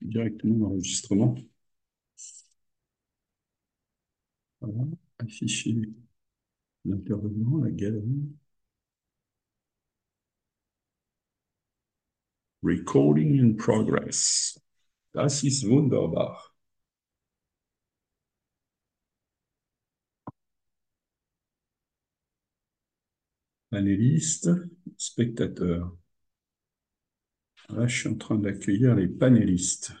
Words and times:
directement 0.00 0.58
l'enregistrement. 0.68 1.36
Voilà, 4.60 4.84
afficher 5.18 5.74
l'intervenant, 6.84 7.58
la 7.58 7.70
galerie. 7.70 8.32
Recording 12.62 13.38
in 13.38 13.56
progress. 13.56 14.60
Das 15.12 15.42
ist 15.44 15.64
wunderbar. 15.68 16.52
Panélistes, 23.70 24.68
spectateurs. 24.98 25.97
Là, 27.74 27.86
je 27.86 28.00
suis 28.00 28.08
en 28.10 28.14
train 28.14 28.34
d'accueillir 28.34 28.94
les 28.94 29.06
panélistes. 29.08 29.92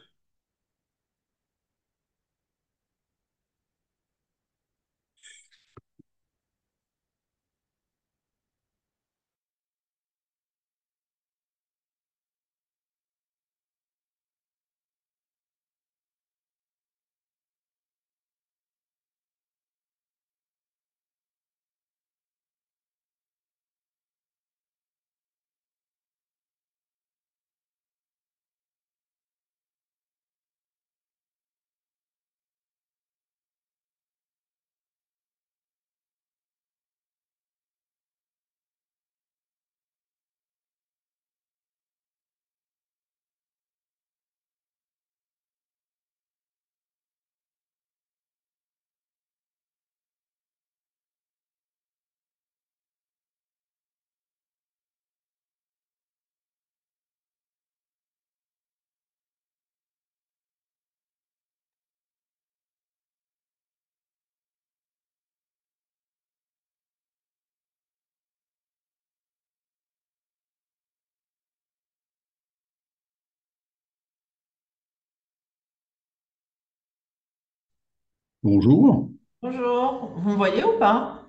Bonjour. 78.42 79.10
Bonjour, 79.42 80.12
vous 80.16 80.30
me 80.30 80.36
voyez 80.36 80.62
ou 80.62 80.78
pas? 80.78 81.26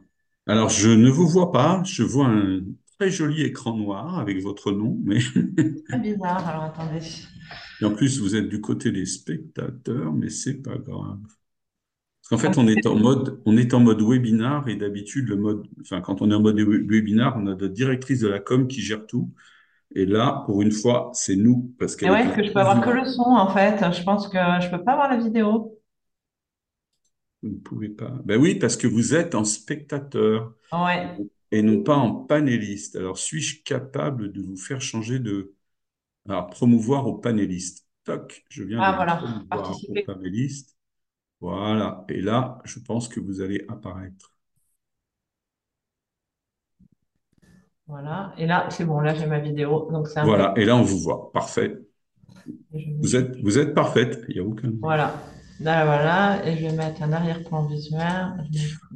Alors, 0.48 0.68
je 0.70 0.90
ne 0.90 1.10
vous 1.10 1.28
vois 1.28 1.52
pas. 1.52 1.82
Je 1.86 2.04
vois 2.04 2.28
un 2.28 2.62
très 3.00 3.10
joli 3.12 3.44
écran 3.44 3.76
noir 3.78 4.20
avec 4.20 4.42
votre 4.42 4.72
nom, 4.72 4.98
mais 5.04 5.20
Très 5.90 6.00
bizarre, 6.00 6.48
alors 6.48 6.64
attendez. 6.64 7.02
et 7.82 7.86
en 7.86 7.92
plus, 7.94 8.20
vous 8.20 8.36
êtes 8.36 8.48
du 8.50 8.62
côté 8.62 8.92
des 8.92 9.06
spectateurs, 9.06 10.14
mais 10.14 10.30
c'est 10.30 10.62
pas 10.62 10.78
grave. 10.78 11.20
Parce 12.22 12.30
qu'en 12.30 12.38
fait, 12.38 12.58
on 12.58 12.68
est 12.68 12.86
en 12.86 12.96
mode, 12.96 13.42
on 13.46 13.58
est 13.58 13.74
en 13.74 13.80
mode 13.80 14.02
webinar 14.02 14.68
et 14.68 14.76
d'habitude, 14.76 15.28
le 15.30 15.36
mode, 15.38 15.68
enfin, 15.82 16.02
quand 16.02 16.22
on 16.22 16.30
est 16.32 16.36
en 16.36 16.42
mode 16.42 16.60
we- 16.60 16.86
webinar, 16.88 17.36
on 17.38 17.48
a 17.48 17.56
la 17.56 17.68
directrice 17.70 18.20
de 18.20 18.28
la 18.28 18.40
com 18.40 18.68
qui 18.68 18.82
gère 18.82 19.08
tout. 19.08 19.32
Et 19.96 20.06
là, 20.06 20.44
pour 20.46 20.62
une 20.64 20.72
fois, 20.74 21.12
c'est 21.14 21.36
nous, 21.38 21.74
parce 21.80 21.96
qu'elle 21.98 22.12
ouais, 22.12 22.24
parce 22.24 22.36
que 22.36 22.44
je 22.44 22.52
peux 22.54 22.60
avoir 22.60 22.82
que 22.82 22.90
le 22.90 23.06
son 23.06 23.22
en 23.24 23.50
fait. 23.50 23.78
Je 23.94 24.04
pense 24.04 24.28
que 24.28 24.38
je 24.38 24.70
peux 24.70 24.84
pas 24.84 24.94
avoir 24.94 25.10
la 25.10 25.18
vidéo. 25.18 25.79
Vous 27.42 27.50
ne 27.50 27.58
pouvez 27.60 27.90
pas. 27.90 28.12
Ben 28.26 28.40
oui, 28.40 28.56
parce 28.56 28.76
que 28.78 28.88
vous 28.88 29.16
êtes 29.16 29.34
en 29.36 29.46
spectateur 29.46 30.54
Ouais. 30.72 31.18
et 31.52 31.62
non 31.62 31.84
pas 31.84 31.96
en 31.96 32.14
panéliste. 32.16 32.96
Alors, 32.98 33.18
suis-je 33.18 33.64
capable 33.64 34.32
de 34.32 34.42
vous 34.42 34.58
faire 34.58 34.82
changer 34.82 35.20
de... 35.20 35.54
Alors, 36.30 36.48
promouvoir 36.50 37.08
au 37.08 37.16
panéliste? 37.18 37.88
Toc, 38.06 38.46
je 38.50 38.64
viens 38.64 38.82
Ah 38.82 38.92
de 38.92 38.96
voilà, 38.98 39.16
promouvoir 39.18 39.44
au 39.52 39.58
participer. 39.64 40.04
panéliste. 40.04 40.78
Voilà. 41.42 42.06
Et 42.10 42.22
là, 42.22 42.60
je 42.66 42.80
pense 42.80 43.08
que 43.10 43.20
vous 43.20 43.42
allez 43.42 43.66
apparaître. 43.70 44.34
Voilà. 47.88 48.34
Et 48.38 48.46
là, 48.46 48.68
c'est 48.70 48.86
bon, 48.86 49.00
là 49.00 49.14
j'ai 49.16 49.26
ma 49.26 49.40
vidéo. 49.40 49.90
Donc 49.92 50.08
Voilà. 50.24 50.54
Et 50.58 50.66
là, 50.66 50.76
on 50.76 50.84
vous 50.84 51.00
voit. 51.00 51.32
Parfait. 51.32 51.78
je- 52.74 52.90
Vous 53.02 53.16
êtes, 53.16 53.36
vous 53.42 53.58
êtes 53.58 53.74
parfaite. 53.74 54.24
Il 54.30 54.36
n'y 54.36 54.40
a 54.42 54.44
aucun... 54.44 54.72
Voilà. 54.82 55.14
Là, 55.60 55.86
voilà. 55.86 56.48
Et 56.48 56.58
je 56.58 56.62
vais 56.68 56.72
mettre 56.74 57.02
un 57.04 57.12
arrière-plan 57.12 57.66
visuel. 57.66 58.02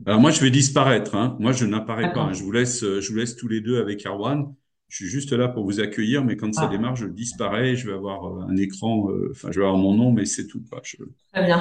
Alors, 0.06 0.20
moi, 0.22 0.32
je 0.32 0.40
vais 0.42 0.50
disparaître. 0.50 1.16
hein. 1.16 1.36
Moi, 1.40 1.52
je 1.52 1.66
n'apparais 1.66 2.14
pas. 2.14 2.22
Hein. 2.22 2.34
Je 2.34 2.44
vous 2.44 2.52
laisse, 2.52 2.84
euh, 2.84 3.02
je 3.02 3.12
vous 3.12 3.18
laisse 3.18 3.36
tous 3.36 3.48
les 3.48 3.60
deux 3.62 3.80
avec 3.82 4.06
Erwan. 4.06 4.54
Je 4.88 4.98
suis 4.98 5.08
juste 5.08 5.34
là 5.34 5.48
pour 5.48 5.66
vous 5.66 5.80
accueillir, 5.80 6.24
mais 6.24 6.38
quand 6.38 6.54
ça 6.54 6.64
Ah. 6.66 6.68
démarre, 6.68 6.96
je 6.96 7.08
disparais. 7.08 7.76
Je 7.76 7.88
vais 7.88 7.94
avoir 7.94 8.26
euh, 8.28 8.46
un 8.48 8.56
écran, 8.58 9.10
euh, 9.10 9.30
enfin, 9.32 9.50
je 9.52 9.60
vais 9.60 9.66
avoir 9.66 9.78
mon 9.82 9.94
nom, 9.94 10.12
mais 10.12 10.26
c'est 10.26 10.48
tout. 10.48 10.64
quoi. 10.70 10.80
Je- 10.84 10.98
Très 11.34 11.46
bien. 11.46 11.60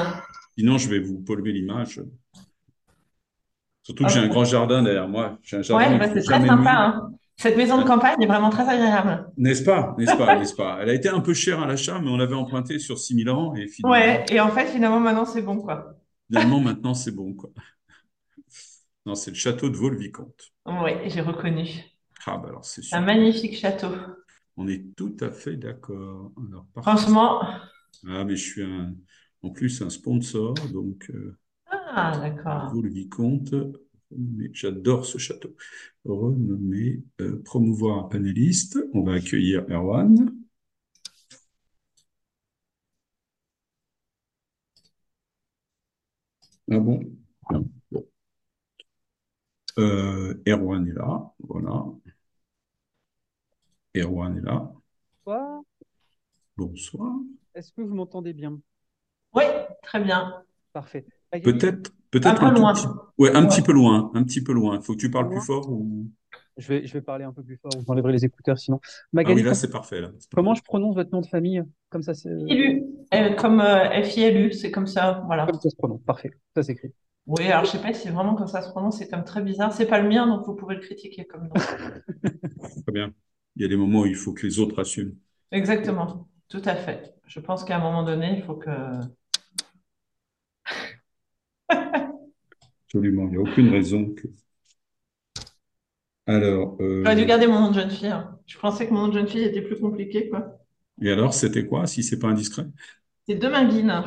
Sinon, 0.57 0.79
je 0.79 0.89
vais 0.89 1.01
vous 1.01 1.19
polluer 1.19 1.53
l'image. 1.53 2.01
Surtout 3.83 4.05
que 4.05 4.11
j'ai 4.11 4.21
Hop. 4.21 4.27
un 4.27 4.29
grand 4.29 4.45
jardin 4.45 4.83
derrière 4.83 5.09
moi. 5.09 5.39
J'ai 5.43 5.57
un 5.57 5.63
jardin, 5.63 5.93
Ouais, 5.93 5.99
bah, 5.99 6.07
c'est 6.15 6.23
très 6.23 6.47
sympa. 6.47 6.71
hein. 6.73 7.11
Cette 7.42 7.56
maison 7.56 7.78
de 7.78 7.84
campagne 7.84 8.22
est 8.22 8.26
vraiment 8.26 8.50
très 8.50 8.69
agréable. 8.69 9.26
N'est-ce 9.36 9.64
pas? 9.64 9.94
N'est-ce 9.98 10.16
pas? 10.16 10.38
N'est-ce 10.38 10.54
pas? 10.54 10.78
Elle 10.80 10.91
a 10.91 10.94
été 10.94 11.08
un 11.08 11.20
peu 11.20 11.34
chère 11.34 11.60
à 11.60 11.66
l'achat, 11.66 11.98
mais 12.00 12.08
on 12.10 12.16
l'avait 12.16 12.34
emprunté 12.34 12.78
sur 12.78 12.98
6000 12.98 13.30
ans 13.30 13.54
et 13.54 13.66
finalement, 13.66 13.92
Ouais, 14.00 14.25
et 14.30 14.41
en 14.41 14.50
fait, 14.50 14.66
finalement, 14.66 15.00
maintenant 15.00 15.25
c'est 15.25 15.42
bon 15.42 15.58
quoi. 15.60 15.94
finalement, 16.28 16.60
maintenant, 16.60 16.94
c'est 16.94 17.12
bon, 17.12 17.34
quoi. 17.34 17.50
Non, 19.06 19.14
c'est 19.14 19.30
le 19.30 19.36
château 19.36 19.69
de 19.70 19.76
Vaux-le-Vicomte. 19.76 20.53
Ouais, 20.66 21.08
j'ai 21.08 21.20
reconnu. 21.20 21.69
Ah, 22.26 22.38
bah 22.38 22.48
alors, 22.48 22.64
c'est 22.64 22.82
un 22.92 23.00
magnifique 23.00 23.56
château. 23.59 23.88
On 24.56 24.69
est 24.69 24.94
tout 24.97 25.16
à 25.20 25.30
fait 25.30 25.56
d'accord. 25.56 26.32
Franchement. 26.82 27.41
Ah, 28.09 28.24
mais 28.24 28.36
je 28.36 28.44
suis 28.44 28.62
un, 28.62 28.94
en 29.42 29.50
plus 29.50 29.82
un 29.82 29.91
sponsor, 29.91 30.54
donc 30.72 31.10
euh, 31.10 31.36
Ah, 31.70 32.12
d'accord. 32.20 32.72
Vaux-le-Vicomte. 32.72 33.54
J'adore 34.53 35.06
ce 35.06 35.19
château. 35.19 35.55
Renommé, 36.05 37.03
euh, 37.21 37.43
promouvoir 37.45 38.05
un 38.05 38.09
panéliste. 38.09 38.78
On 38.93 39.03
va 39.03 39.15
accueillir 39.15 39.65
Erwan. 39.71 40.33
Ah 46.71 46.78
bon? 46.78 47.01
Euh, 49.78 50.34
Erwan 50.47 50.87
est 50.87 50.93
là. 50.93 51.33
Voilà. 51.41 51.84
Erwan 53.95 54.39
est 54.39 54.43
là. 54.43 54.72
Bonsoir. 55.25 55.62
Bonsoir. 56.56 57.17
Est-ce 57.55 57.72
que 57.72 57.83
vous 57.83 57.95
m'entendez 57.95 58.33
bien? 58.33 58.61
Oui, 59.34 59.45
très 59.83 60.03
bien. 60.03 60.45
Parfait. 60.72 61.06
Magali, 61.33 61.83
Peut-être, 62.12 62.28
Un 62.28 62.34
peu 62.34 62.45
un 62.47 62.55
tout 62.55 62.61
loin. 62.61 62.73
petit, 62.75 62.87
ouais, 63.19 63.34
un 63.34 63.43
Ouais. 63.43 63.49
petit 63.49 63.62
peu 63.62 63.73
loin, 63.73 64.12
un 64.15 64.23
petit 64.23 64.43
peu 64.45 64.53
loin. 64.53 64.81
Faut 64.83 64.95
que 64.95 65.00
tu 65.00 65.11
parles 65.11 65.28
plus 65.31 65.41
fort 65.41 65.69
ou... 65.71 66.09
je 66.59 66.69
vais, 66.69 66.87
je 66.87 66.93
vais 66.93 67.00
parler 67.03 67.25
un 67.25 67.33
peu 67.33 67.43
plus 67.43 67.56
fort, 67.56 67.72
vous 67.77 67.84
enlèverez 67.91 68.13
les 68.13 68.25
écouteurs 68.25 68.59
sinon. 68.59 68.81
Ah 69.25 69.33
oui, 69.33 69.41
Magali, 69.41 69.42
là, 69.42 69.54
c'est 69.54 69.71
parfait, 69.71 70.01
là. 70.01 70.10
Comment 70.34 70.51
parfait. 70.51 70.60
je 70.60 70.65
prononce 70.65 70.95
votre 70.95 71.10
nom 71.13 71.21
de 71.21 71.27
famille? 71.27 71.63
Comme 71.91 72.03
ça, 72.03 72.15
c'est, 72.15 72.31
Filu, 72.47 72.84
euh, 73.15 73.34
comme 73.34 73.60
euh, 73.60 74.03
F-I-L-U, 74.04 74.53
c'est 74.53 74.71
comme 74.71 74.86
ça, 74.86 75.22
voilà. 75.27 75.47
comme 75.47 75.60
ça 75.60 75.71
se 75.71 75.77
prononce. 75.77 76.03
Parfait. 76.03 76.31
Ça 76.54 76.63
s'écrit. 76.63 76.92
Oui, 77.27 77.47
alors 77.47 77.65
je 77.65 77.71
sais 77.71 77.78
pas 77.81 77.92
si 77.95 78.03
c'est 78.03 78.10
vraiment 78.10 78.34
comme 78.34 78.48
ça 78.48 78.63
se 78.63 78.71
prononce, 78.71 78.98
c'est 78.98 79.09
comme 79.09 79.25
très 79.25 79.42
bizarre. 79.42 79.72
C'est 79.72 79.86
pas 79.86 80.01
le 80.01 80.09
mien, 80.09 80.27
donc 80.27 80.45
vous 80.47 80.54
pouvez 80.54 80.75
le 80.75 80.81
critiquer 80.81 81.25
comme 81.25 81.45
nom. 81.45 81.53
Très 82.84 82.92
bien. 82.92 83.13
Il 83.57 83.63
y 83.63 83.65
a 83.65 83.69
des 83.69 83.77
moments 83.77 84.01
où 84.01 84.07
il 84.07 84.16
faut 84.16 84.33
que 84.33 84.47
les 84.47 84.59
autres 84.59 84.81
assument. 84.81 85.15
Exactement, 85.53 86.28
tout 86.48 86.63
à 86.65 86.75
fait. 86.75 87.15
Je 87.27 87.39
pense 87.41 87.65
qu'à 87.65 87.77
un 87.77 87.81
moment 87.81 88.03
donné, 88.03 88.36
il 88.39 88.42
faut 88.42 88.54
que... 88.57 88.71
Absolument. 92.94 93.24
Il 93.27 93.30
n'y 93.33 93.36
a 93.39 93.41
aucune 93.41 93.71
raison 93.71 94.15
que... 94.15 94.28
Alors, 96.27 96.77
J'aurais 97.04 97.15
dû 97.15 97.24
euh, 97.24 97.27
garder 97.27 97.47
mon 97.47 97.60
nom 97.60 97.68
de 97.71 97.74
jeune 97.74 97.91
fille. 97.92 98.09
hein. 98.09 98.41
Je 98.44 98.59
pensais 98.59 98.89
que 98.89 98.92
mon 98.92 99.03
nom 99.03 99.09
de 99.09 99.12
jeune 99.15 99.28
fille 99.28 99.44
était 99.44 99.62
plus 99.62 99.78
compliqué, 99.78 100.28
quoi. 100.28 100.59
et 101.03 101.10
alors, 101.10 101.34
c'était 101.34 101.66
quoi, 101.66 101.86
si 101.86 102.03
c'est 102.03 102.18
pas 102.18 102.28
indiscret? 102.28 102.66
C'est 103.28 103.34
Deminguine. 103.34 104.04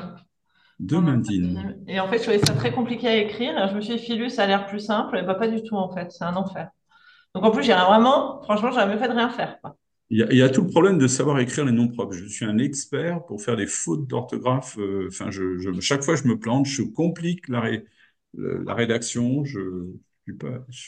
De 0.80 0.96
mon 0.96 1.02
nom 1.02 1.18
de 1.18 1.18
Mandine. 1.18 1.48
famille. 1.64 1.84
Et 1.88 2.00
en 2.00 2.08
fait, 2.08 2.18
je 2.20 2.24
trouvais 2.24 2.40
ça 2.40 2.54
très 2.54 2.72
compliqué 2.74 3.08
à 3.08 3.18
écrire. 3.18 3.68
Je 3.70 3.76
me 3.76 3.82
suis 3.82 3.96
dit, 3.96 4.00
Filu, 4.02 4.30
ça 4.30 4.44
a 4.44 4.48
l'air 4.48 4.68
plus 4.68 4.80
simple. 4.80 5.18
Et 5.18 5.24
bah, 5.24 5.36
pas 5.36 5.48
du 5.48 5.64
tout, 5.64 5.76
en 5.76 5.94
fait. 5.94 6.12
C'est 6.12 6.24
un 6.24 6.36
enfer. 6.36 6.70
Donc, 7.36 7.46
en 7.46 7.52
plus, 7.52 7.64
j'irais 7.64 7.86
vraiment, 7.86 8.42
franchement, 8.44 8.72
j'aurais 8.72 8.88
mieux 8.88 8.98
fait 9.00 9.10
de 9.10 9.14
rien 9.14 9.30
faire, 9.30 9.60
quoi. 9.62 9.78
Il 10.12 10.20
y, 10.20 10.24
a, 10.24 10.28
il 10.32 10.38
y 10.38 10.42
a 10.44 10.50
tout 10.50 10.62
le 10.62 10.68
problème 10.70 10.98
de 11.00 11.08
savoir 11.08 11.40
écrire 11.40 11.66
les 11.66 11.72
noms 11.72 11.88
propres. 11.88 12.14
Je 12.14 12.26
suis 12.28 12.46
un 12.46 12.58
expert 12.60 13.26
pour 13.26 13.42
faire 13.42 13.56
des 13.56 13.66
fautes 13.68 14.08
d'orthographe. 14.08 14.78
euh, 14.78 15.08
Enfin, 15.10 15.32
je, 15.32 15.58
je- 15.58 15.80
chaque 15.82 16.04
fois, 16.04 16.16
je 16.16 16.28
me 16.28 16.38
plante, 16.40 16.68
je 16.68 16.84
complique 16.84 17.48
la, 17.50 17.60
ré- 17.62 17.86
le- 18.36 18.64
la 18.64 18.74
rédaction. 18.74 19.44
Je, 19.46 19.60
je 20.28 20.34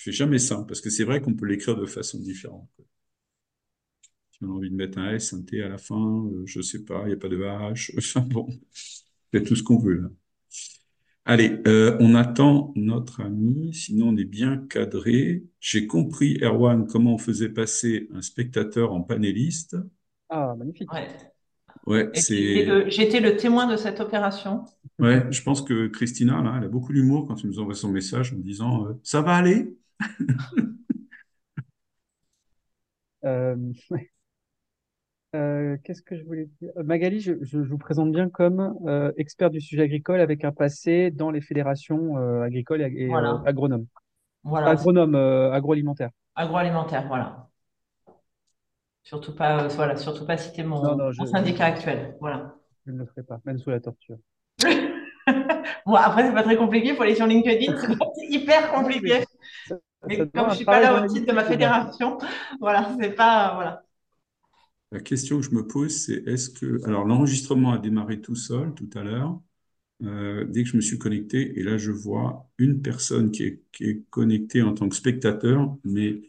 fais 0.03 0.11
jamais 0.11 0.39
simple 0.39 0.67
parce 0.67 0.81
que 0.81 0.89
c'est 0.89 1.03
vrai 1.03 1.21
qu'on 1.21 1.33
peut 1.35 1.45
l'écrire 1.45 1.75
de 1.77 1.85
façon 1.85 2.19
différente. 2.19 2.69
Si 4.31 4.41
on 4.43 4.51
a 4.51 4.53
envie 4.53 4.69
de 4.69 4.75
mettre 4.75 4.99
un 4.99 5.11
S, 5.15 5.33
un 5.33 5.41
T 5.41 5.61
à 5.61 5.67
la 5.69 5.77
fin, 5.77 6.25
euh, 6.27 6.43
je 6.45 6.61
sais 6.61 6.85
pas, 6.85 7.01
il 7.03 7.07
n'y 7.07 7.13
a 7.13 7.17
pas 7.17 7.27
de 7.29 7.37
H. 7.37 7.91
Enfin 7.97 8.21
bon, 8.21 8.47
fait 9.31 9.43
tout 9.43 9.55
ce 9.55 9.63
qu'on 9.63 9.79
veut 9.79 9.95
là. 9.95 10.09
Allez, 11.25 11.59
euh, 11.67 11.95
on 11.99 12.15
attend 12.15 12.73
notre 12.75 13.21
ami, 13.21 13.71
sinon 13.73 14.09
on 14.09 14.17
est 14.17 14.23
bien 14.23 14.57
cadré. 14.69 15.43
J'ai 15.59 15.85
compris, 15.85 16.39
Erwan, 16.41 16.87
comment 16.87 17.13
on 17.15 17.17
faisait 17.19 17.49
passer 17.49 18.07
un 18.13 18.21
spectateur 18.23 18.93
en 18.93 19.01
panéliste. 19.01 19.75
Ah, 20.29 20.55
magnifique. 20.55 20.93
Ouais. 20.93 21.07
Ouais, 21.85 22.09
Et 22.13 22.25
c'est, 22.25 22.35
j'étais 22.37 22.63
le, 22.65 22.89
j'étais 22.89 23.19
le 23.21 23.37
témoin 23.37 23.67
de 23.67 23.77
cette 23.77 23.99
opération. 24.01 24.65
Ouais, 24.99 25.25
je 25.31 25.41
pense 25.43 25.61
que 25.61 25.87
Christina, 25.87 26.41
là, 26.41 26.55
elle 26.57 26.65
a 26.65 26.67
beaucoup 26.67 26.93
d'humour 26.93 27.27
quand 27.27 27.35
tu 27.35 27.47
nous 27.47 27.59
envoies 27.59 27.75
son 27.75 27.89
message 27.91 28.33
en 28.33 28.37
disant 28.37 28.87
euh, 28.87 28.99
Ça 29.03 29.21
va 29.21 29.35
aller? 29.35 29.75
Euh, 33.25 33.55
ouais. 33.91 34.11
Euh, 35.35 35.77
qu'est-ce 35.83 36.01
que 36.01 36.15
je 36.17 36.23
voulais 36.23 36.47
dire? 36.61 36.71
Magali, 36.83 37.19
je, 37.19 37.33
je- 37.41 37.63
je 37.63 37.69
vous 37.69 37.77
présente 37.77 38.11
bien 38.11 38.29
comme 38.29 38.75
euh, 38.87 39.11
expert 39.17 39.49
du 39.49 39.59
sujet 39.59 39.83
agricole 39.83 40.21
avec 40.21 40.45
un 40.45 40.51
passé 40.53 41.11
dans 41.11 41.31
les 41.31 41.41
fédérations 41.41 42.17
euh, 42.17 42.41
agricoles 42.43 42.81
et, 42.81 42.85
et, 42.85 43.05
euh, 43.07 43.09
Voilà. 43.09 43.41
agronomes. 43.45 43.85
Voilà. 44.43 44.69
Agronome, 44.69 45.15
euh, 45.15 45.51
agroalimentaire. 45.51 46.11
Agroalimentaire, 46.35 47.07
voilà. 47.07 47.49
Surtout 49.03 49.33
pas, 49.35 49.63
euh, 49.63 49.67
voilà, 49.69 49.95
surtout 49.97 50.25
pas 50.25 50.37
citer 50.37 50.63
mon, 50.63 50.81
Non, 50.83 50.95
non, 50.95 51.11
je, 51.11 51.19
mon 51.21 51.25
syndicat 51.25 51.65
actuel. 51.65 52.15
Voilà. 52.19 52.55
je 52.85 52.91
ne 52.91 52.99
le 52.99 53.05
ferai 53.05 53.23
pas, 53.23 53.39
même 53.45 53.57
sous 53.59 53.69
la 53.69 53.79
torture. 53.79 54.17
Bon, 55.85 55.95
après, 55.95 56.25
c'est 56.27 56.33
pas 56.33 56.43
très 56.43 56.57
compliqué. 56.57 56.89
Il 56.89 56.95
faut 56.95 57.03
aller 57.03 57.15
sur 57.15 57.27
LinkedIn. 57.27 57.77
C'est 57.79 57.97
pas 57.97 58.05
hyper 58.29 58.71
compliqué. 58.71 59.23
Mais 60.07 60.17
comme 60.29 60.49
je 60.49 60.55
suis 60.55 60.65
pas 60.65 60.79
là 60.79 61.03
au 61.03 61.07
titre 61.07 61.27
de 61.27 61.33
ma 61.33 61.43
fédération, 61.43 62.17
voilà, 62.59 62.95
c'est 62.99 63.11
pas, 63.11 63.53
voilà. 63.55 63.83
La 64.91 64.99
question 65.01 65.37
que 65.39 65.43
je 65.45 65.51
me 65.51 65.67
pose, 65.67 65.91
c'est 66.05 66.25
est-ce 66.27 66.49
que. 66.49 66.81
Alors, 66.85 67.05
l'enregistrement 67.05 67.73
a 67.73 67.77
démarré 67.77 68.21
tout 68.21 68.35
seul 68.35 68.73
tout 68.73 68.89
à 68.95 69.03
l'heure. 69.03 69.41
Euh, 70.03 70.45
dès 70.45 70.63
que 70.63 70.69
je 70.69 70.77
me 70.77 70.81
suis 70.81 70.99
connecté, 70.99 71.59
et 71.59 71.63
là, 71.63 71.77
je 71.77 71.91
vois 71.91 72.49
une 72.59 72.81
personne 72.81 73.31
qui 73.31 73.43
est, 73.43 73.63
qui 73.73 73.85
est 73.85 74.03
connectée 74.11 74.61
en 74.61 74.73
tant 74.73 74.89
que 74.89 74.95
spectateur, 74.95 75.75
mais 75.83 76.21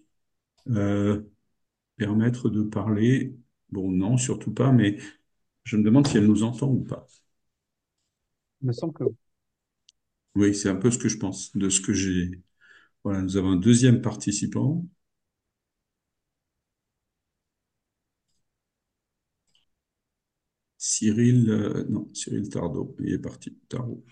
euh, 0.71 1.23
permettre 1.97 2.50
de 2.50 2.62
parler, 2.65 3.37
bon, 3.71 3.91
non, 3.93 4.17
surtout 4.19 4.53
pas, 4.53 4.73
mais 4.73 4.99
je 5.65 5.77
me 5.77 5.85
demande 5.85 6.06
si 6.09 6.19
elle 6.19 6.27
nous 6.27 6.45
entend 6.45 6.69
ou 6.71 6.85
pas. 6.85 7.06
Il 8.63 8.69
me 8.69 8.73
semble 8.73 8.93
que 8.95 9.05
Oui, 10.35 10.55
c'est 10.55 10.69
un 10.71 10.77
peu 10.77 10.91
ce 10.91 10.97
que 10.99 11.09
je 11.11 11.19
pense, 11.19 11.55
de 11.57 11.69
ce 11.69 11.81
que 11.83 11.93
j'ai. 11.93 12.31
Voilà, 13.05 13.23
nous 13.23 13.37
avons 13.39 13.51
un 13.53 13.57
deuxième 13.57 14.03
participant. 14.03 14.85
Cyril, 20.77 21.51
euh, 21.51 21.85
non, 21.89 22.09
Cyril 22.15 22.49
Tardo, 22.49 22.97
il 23.01 23.13
est 23.13 23.19
parti. 23.19 23.55
Tardo. 23.69 24.03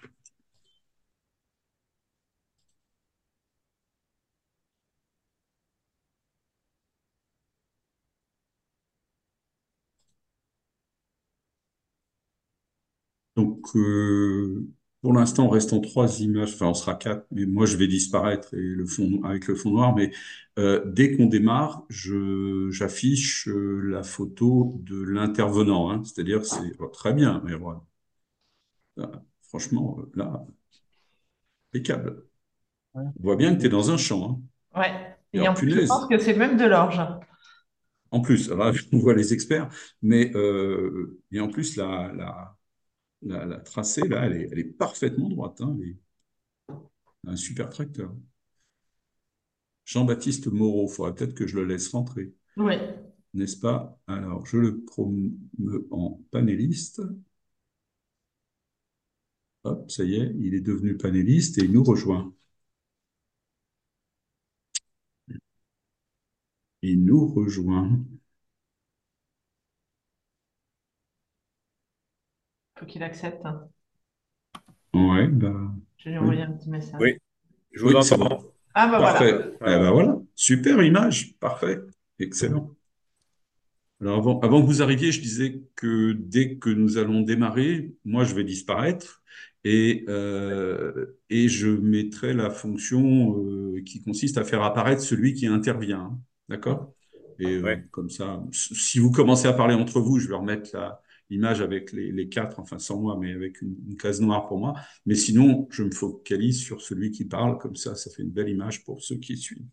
Donc, 13.36 13.76
euh, 13.76 14.66
pour 15.02 15.12
l'instant, 15.12 15.46
on 15.46 15.50
reste 15.50 15.72
en 15.72 15.80
trois 15.80 16.20
images. 16.20 16.54
Enfin, 16.54 16.66
on 16.66 16.74
sera 16.74 16.94
quatre, 16.94 17.26
mais 17.30 17.46
moi, 17.46 17.66
je 17.66 17.76
vais 17.76 17.86
disparaître 17.86 18.52
et 18.54 18.60
le 18.60 18.84
fond, 18.86 19.22
avec 19.24 19.46
le 19.46 19.54
fond 19.54 19.70
noir. 19.70 19.94
Mais 19.94 20.10
euh, 20.58 20.82
dès 20.86 21.16
qu'on 21.16 21.26
démarre, 21.26 21.84
je, 21.88 22.70
j'affiche 22.70 23.46
euh, 23.48 23.82
la 23.84 24.02
photo 24.02 24.80
de 24.82 25.00
l'intervenant. 25.00 25.90
Hein. 25.90 26.02
C'est-à-dire, 26.04 26.44
c'est 26.44 26.72
oh, 26.80 26.86
très 26.88 27.12
bien, 27.12 27.42
Erwan. 27.48 27.80
Là, 28.96 29.22
franchement, 29.42 29.98
euh, 30.00 30.10
là, 30.16 30.44
impeccable. 31.72 32.24
ouais. 32.94 33.04
On 33.20 33.22
voit 33.22 33.36
bien 33.36 33.54
que 33.54 33.60
tu 33.60 33.66
es 33.66 33.68
dans 33.68 33.90
un 33.90 33.96
champ. 33.96 34.40
Hein. 34.74 34.80
Ouais. 34.80 35.16
Et 35.32 35.46
en 35.46 35.54
plus, 35.54 35.70
je 35.70 35.86
pense 35.86 36.08
que 36.08 36.18
c'est 36.18 36.34
même 36.34 36.56
de 36.56 36.64
l'orge. 36.64 37.00
En 38.10 38.20
plus, 38.20 38.48
là, 38.48 38.72
on 38.92 38.98
voit 38.98 39.14
les 39.14 39.32
experts, 39.34 39.68
mais 40.02 40.34
euh, 40.34 41.20
et 41.30 41.40
en 41.40 41.48
plus, 41.48 41.76
la, 41.76 42.12
la, 42.12 42.56
la, 43.22 43.44
la 43.46 43.58
tracée, 43.60 44.06
là, 44.08 44.26
elle 44.26 44.32
est, 44.36 44.48
elle 44.52 44.58
est 44.58 44.64
parfaitement 44.64 45.28
droite. 45.28 45.60
Hein. 45.60 45.76
Elle 45.80 45.88
est- 45.90 45.96
un 47.26 47.36
super 47.36 47.68
tracteur. 47.70 48.14
Jean-Baptiste 49.84 50.46
Moreau, 50.48 50.88
il 50.88 50.94
faudrait 50.94 51.14
peut-être 51.14 51.34
que 51.34 51.46
je 51.46 51.56
le 51.56 51.64
laisse 51.64 51.88
rentrer, 51.88 52.34
Oui. 52.56 52.74
n'est-ce 53.34 53.56
pas? 53.58 53.98
Alors, 54.06 54.44
je 54.46 54.58
le 54.58 54.80
promeux 54.84 55.86
en 55.90 56.20
panéliste. 56.30 57.02
Hop, 59.64 59.90
ça 59.90 60.02
y 60.04 60.14
est, 60.14 60.34
il 60.38 60.54
est 60.54 60.60
devenu 60.62 60.96
panéliste 60.96 61.58
et 61.58 61.64
il 61.64 61.72
nous 61.72 61.84
rejoint. 61.84 62.34
Il 66.80 67.04
nous 67.04 67.26
rejoint. 67.26 68.02
Faut 72.78 72.86
qu'il 72.86 73.02
accepte. 73.02 73.44
Ouais, 74.94 75.28
bah, 75.28 75.52
Je 75.98 76.04
vais 76.04 76.10
lui 76.12 76.18
oui. 76.18 76.22
envoyer 76.24 76.42
un 76.42 76.52
petit 76.52 76.70
message. 76.70 77.00
Oui, 77.00 77.18
je 77.72 77.82
vous 77.82 77.88
Oui, 77.88 78.02
c'est 78.02 78.14
entends. 78.14 78.28
bon. 78.28 78.52
Ah, 78.74 78.86
bah 78.88 78.98
voilà. 78.98 79.20
Eh 79.60 79.64
ben 79.64 79.90
voilà, 79.90 80.18
super 80.34 80.82
image, 80.82 81.34
parfait, 81.38 81.80
excellent. 82.18 82.70
Alors 84.00 84.18
avant, 84.18 84.40
avant 84.40 84.60
que 84.60 84.66
vous 84.66 84.82
arriviez, 84.82 85.10
je 85.10 85.20
disais 85.20 85.62
que 85.74 86.12
dès 86.12 86.56
que 86.58 86.68
nous 86.70 86.98
allons 86.98 87.22
démarrer, 87.22 87.94
moi 88.04 88.24
je 88.24 88.34
vais 88.34 88.44
disparaître 88.44 89.22
et, 89.64 90.04
euh, 90.08 91.18
et 91.30 91.48
je 91.48 91.68
mettrai 91.68 92.34
la 92.34 92.50
fonction 92.50 93.38
euh, 93.38 93.82
qui 93.84 94.02
consiste 94.02 94.36
à 94.38 94.44
faire 94.44 94.62
apparaître 94.62 95.00
celui 95.02 95.32
qui 95.34 95.46
intervient. 95.46 96.00
hein. 96.00 96.18
D'accord? 96.48 96.92
Et 97.38 97.46
euh, 97.56 97.76
comme 97.90 98.10
ça, 98.10 98.42
si 98.52 98.98
vous 98.98 99.10
commencez 99.10 99.48
à 99.48 99.52
parler 99.54 99.74
entre 99.74 100.00
vous, 100.00 100.18
je 100.18 100.28
vais 100.28 100.34
remettre 100.34 100.70
la, 100.74 101.00
l'image 101.30 101.60
avec 101.60 101.92
les, 101.92 102.12
les 102.12 102.28
quatre, 102.28 102.60
enfin 102.60 102.78
sans 102.78 103.00
moi, 103.00 103.16
mais 103.18 103.32
avec 103.32 103.62
une, 103.62 103.96
case 103.96 104.20
noire 104.20 104.46
pour 104.46 104.58
moi. 104.58 104.74
Mais 105.06 105.14
sinon, 105.14 105.66
je 105.70 105.82
me 105.82 105.90
focalise 105.90 106.60
sur 106.62 106.80
celui 106.80 107.10
qui 107.10 107.24
parle, 107.24 107.58
comme 107.58 107.76
ça, 107.76 107.94
ça 107.94 108.10
fait 108.10 108.22
une 108.22 108.30
belle 108.30 108.48
image 108.48 108.84
pour 108.84 109.02
ceux 109.02 109.16
qui 109.16 109.36
suivent. 109.36 109.66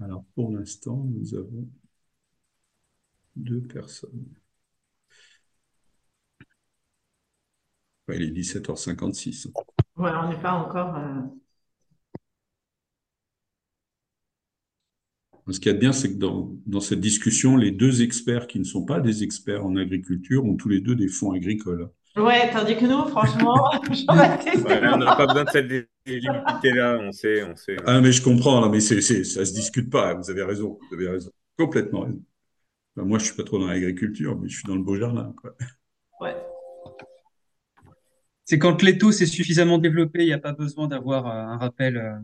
Alors, 0.00 0.24
pour 0.34 0.50
l'instant, 0.50 1.06
nous 1.10 1.34
avons 1.34 1.68
deux 3.36 3.62
personnes. 3.62 4.26
Il 8.08 8.22
est 8.22 8.30
17h56. 8.30 9.52
Ouais, 9.96 10.10
on 10.14 10.30
n'est 10.30 10.40
pas 10.40 10.52
encore. 10.52 10.96
euh, 10.96 11.22
Ce 15.50 15.58
qu'il 15.58 15.66
y 15.66 15.70
a 15.70 15.74
de 15.74 15.78
bien, 15.78 15.92
c'est 15.92 16.12
que 16.12 16.18
dans, 16.18 16.52
dans 16.66 16.80
cette 16.80 17.00
discussion, 17.00 17.56
les 17.56 17.70
deux 17.70 18.02
experts 18.02 18.46
qui 18.46 18.58
ne 18.58 18.64
sont 18.64 18.84
pas 18.84 19.00
des 19.00 19.22
experts 19.22 19.64
en 19.64 19.76
agriculture 19.76 20.44
ont 20.44 20.56
tous 20.56 20.68
les 20.68 20.80
deux 20.80 20.94
des 20.94 21.08
fonds 21.08 21.32
agricoles. 21.32 21.90
Ouais, 22.16 22.50
tandis 22.50 22.76
que 22.76 22.86
nous, 22.86 23.08
franchement, 23.08 23.54
Ouais, 24.08 24.80
on 24.92 24.98
n'a 24.98 25.16
pas 25.16 25.26
besoin 25.26 25.44
de 25.44 25.50
cette 25.50 25.70
légitimité-là, 26.06 26.98
on 27.00 27.12
sait, 27.12 27.44
on 27.44 27.54
sait. 27.54 27.76
Ah, 27.86 28.00
mais 28.00 28.10
je 28.10 28.22
comprends, 28.22 28.60
là, 28.60 28.68
mais 28.68 28.80
c'est, 28.80 29.00
c'est, 29.00 29.22
ça 29.22 29.44
se 29.44 29.52
discute 29.52 29.90
pas. 29.90 30.14
Vous 30.14 30.28
avez 30.28 30.42
raison, 30.42 30.78
vous 30.88 30.96
avez 30.96 31.08
raison, 31.08 31.30
complètement 31.56 32.00
raison. 32.00 32.22
Moi, 32.96 33.18
je 33.18 33.26
suis 33.26 33.36
pas 33.36 33.44
trop 33.44 33.58
dans 33.58 33.68
l'agriculture, 33.68 34.38
mais 34.38 34.48
je 34.48 34.56
suis 34.56 34.66
dans 34.66 34.74
le 34.74 34.82
beau 34.82 34.96
jardin, 34.96 35.32
quoi. 35.40 35.54
Ouais. 36.20 36.36
C'est 38.44 38.58
quand 38.58 38.82
l'éthos 38.82 39.20
est 39.20 39.26
suffisamment 39.26 39.78
développé, 39.78 40.22
il 40.22 40.26
n'y 40.26 40.32
a 40.32 40.38
pas 40.38 40.52
besoin 40.52 40.88
d'avoir 40.88 41.28
euh, 41.28 41.54
un 41.54 41.58
rappel 41.58 41.96
euh, 41.96 42.18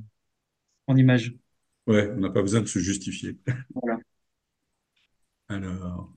en 0.89 0.97
image. 0.97 1.33
Ouais, 1.87 2.11
on 2.17 2.19
n'a 2.21 2.31
pas 2.31 2.43
besoin 2.43 2.61
de 2.63 2.67
se 2.67 2.79
justifier. 2.81 3.39
Voilà. 3.75 3.99
Alors, 5.49 6.15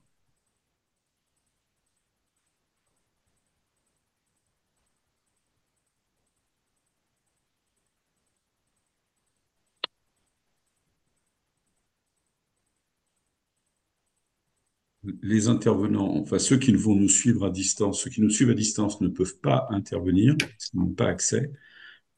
les 15.22 15.48
intervenants, 15.48 16.14
enfin 16.20 16.38
ceux 16.38 16.58
qui 16.58 16.72
vont 16.74 16.94
nous 16.94 17.08
suivre 17.08 17.46
à 17.46 17.50
distance, 17.50 18.02
ceux 18.02 18.10
qui 18.10 18.20
nous 18.20 18.30
suivent 18.30 18.50
à 18.50 18.54
distance 18.54 19.00
ne 19.00 19.08
peuvent 19.08 19.38
pas 19.40 19.66
intervenir, 19.70 20.36
ils 20.74 20.78
n'ont 20.78 20.92
pas 20.92 21.06
accès, 21.08 21.50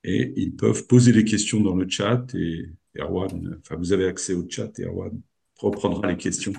et 0.04 0.32
ils 0.36 0.56
peuvent 0.56 0.86
poser 0.88 1.12
des 1.12 1.24
questions 1.24 1.60
dans 1.60 1.76
le 1.76 1.88
chat, 1.88 2.26
et 2.34 2.66
Erwan, 2.96 3.58
enfin 3.60 3.76
vous 3.76 3.92
avez 3.92 4.06
accès 4.06 4.34
au 4.34 4.48
chat, 4.48 4.78
Erwan 4.80 5.20
reprendra 5.58 6.08
les 6.08 6.16
questions 6.16 6.52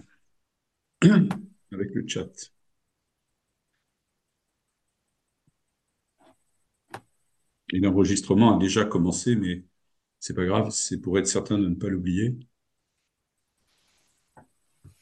avec 1.71 1.93
le 1.93 2.07
chat. 2.07 2.51
Et 7.73 7.79
l'enregistrement 7.79 8.55
a 8.55 8.59
déjà 8.59 8.85
commencé, 8.85 9.35
mais 9.35 9.65
c'est 10.19 10.33
pas 10.35 10.45
grave, 10.45 10.69
c'est 10.71 11.01
pour 11.01 11.19
être 11.19 11.27
certain 11.27 11.57
de 11.59 11.67
ne 11.67 11.75
pas 11.75 11.89
l'oublier. 11.89 12.37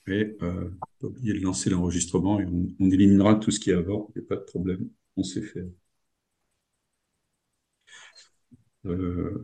Et 0.08 0.38
euh, 0.42 0.70
pas 1.00 1.08
oublier 1.08 1.34
de 1.34 1.40
lancer 1.40 1.70
l'enregistrement 1.70 2.40
et 2.40 2.46
on, 2.46 2.68
on, 2.80 2.92
éliminera 2.92 3.36
tout 3.36 3.52
ce 3.52 3.60
qui 3.60 3.72
est 3.72 3.74
avant, 3.74 4.12
il 4.16 4.20
n'y 4.20 4.26
a 4.26 4.28
pas 4.30 4.36
de 4.36 4.42
problème, 4.42 4.90
on 5.16 5.24
sait 5.24 5.42
faire. 5.42 5.66
Euh, 8.86 9.44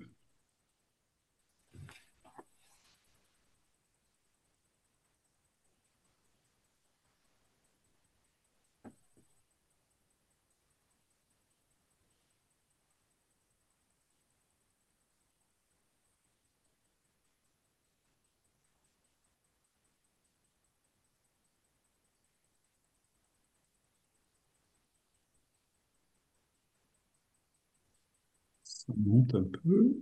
Ça 28.88 28.94
monte 28.98 29.36
un 29.36 29.44
peu. 29.44 29.98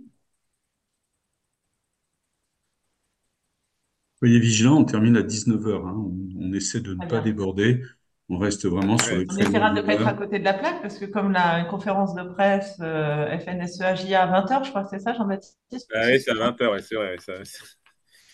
Soyez 4.18 4.38
vigilants, 4.38 4.78
on 4.78 4.84
termine 4.84 5.16
à 5.16 5.22
19h. 5.22 5.86
Hein. 5.86 5.94
On, 5.96 6.48
on, 6.48 6.52
essaie 6.52 6.80
de 6.80 6.94
ne 6.94 7.06
pas 7.06 7.20
déborder. 7.20 7.82
On 8.28 8.38
reste 8.38 8.66
vraiment 8.66 8.98
sur 8.98 9.16
les 9.16 9.26
On 9.30 9.36
essaiera 9.36 9.70
de 9.70 9.80
ne 9.80 9.86
pas 9.86 9.94
être 9.94 10.06
à 10.06 10.14
côté 10.14 10.38
de 10.38 10.44
la 10.44 10.54
plaque 10.54 10.80
parce 10.82 10.98
que 10.98 11.04
comme 11.04 11.32
la 11.32 11.60
une 11.60 11.66
conférence 11.68 12.14
de 12.14 12.22
presse 12.22 12.76
euh, 12.80 13.38
FNSEAJA 13.38 14.22
à 14.22 14.42
20h, 14.42 14.64
je 14.64 14.70
crois 14.70 14.84
que 14.84 14.88
c'est 14.90 14.98
ça, 15.00 15.12
Jean-Baptiste? 15.12 15.90
Ah 15.94 16.06
oui, 16.06 16.20
c'est 16.20 16.30
à 16.30 16.34
20h, 16.34 16.72
ouais, 16.72 16.82
c'est 16.82 16.94
vrai. 16.94 17.16
C'est 17.20 17.34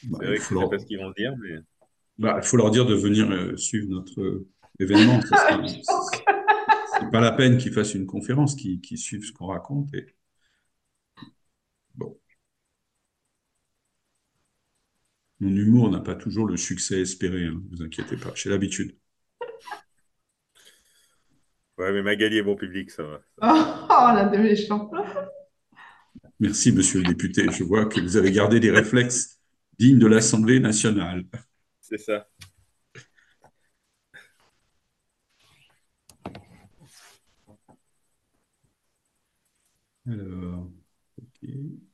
Bah, 0.05 0.19
c'est 0.21 0.27
il 0.27 0.29
vrai 0.29 0.37
que 0.37 0.43
faut 0.43 0.55
je 0.55 0.55
sais 0.55 0.61
leur, 0.61 0.71
pas 0.71 0.79
ce 0.79 0.87
qu'ils 0.87 0.99
vont 0.99 1.13
dire, 1.17 1.35
mais 1.43 1.57
bah, 2.19 2.39
il 2.43 2.47
faut 2.47 2.57
leur 2.57 2.71
dire 2.71 2.87
de 2.87 2.95
venir 2.95 3.31
euh, 3.31 3.57
suivre 3.57 3.89
notre 3.89 4.21
euh, 4.21 4.47
événement. 4.79 5.19
Que- 5.31 6.33
c'est 7.01 7.11
pas 7.11 7.21
la 7.21 7.33
peine 7.33 7.57
qu'ils 7.59 7.73
fassent 7.73 7.95
une 7.95 8.07
conférence, 8.07 8.55
qu'ils 8.55 8.81
qu'ils 8.81 8.99
suivent 8.99 9.25
ce 9.25 9.33
qu'on 9.33 9.47
raconte. 9.47 9.93
Et... 9.95 10.07
Bon, 11.95 12.17
mon 15.43 15.57
humour 15.57 15.91
n'a 15.91 15.99
pas 15.99 16.15
toujours 16.15 16.47
le 16.47 16.57
succès 16.57 17.01
espéré, 17.01 17.47
hein, 17.47 17.61
vous 17.73 17.83
inquiétez 17.83 18.17
pas, 18.17 18.33
j'ai 18.37 18.49
l'habitude. 18.49 18.97
ouais, 21.79 21.93
mais 21.93 22.03
Magali 22.03 22.39
est 22.39 22.43
bon 22.43 22.55
public, 22.57 22.91
ça 22.91 23.03
va. 23.03 23.21
Oh, 23.95 24.15
là, 24.15 24.25
de 24.25 24.39
méchant. 24.39 24.91
Merci, 26.41 26.73
monsieur 26.73 27.01
le 27.01 27.09
député. 27.09 27.47
Je 27.51 27.63
vois 27.65 27.87
que 27.87 28.01
vous 28.01 28.17
avez 28.17 28.31
gardé 28.33 28.59
des 28.59 28.71
réflexes 28.71 29.39
dignes 29.79 29.99
de 29.99 30.07
l'Assemblée 30.07 30.61
nationale. 30.61 31.25
C'est 31.81 31.99
ça. 31.99 32.27
Alors, 40.07 40.71
ok. 41.19 41.92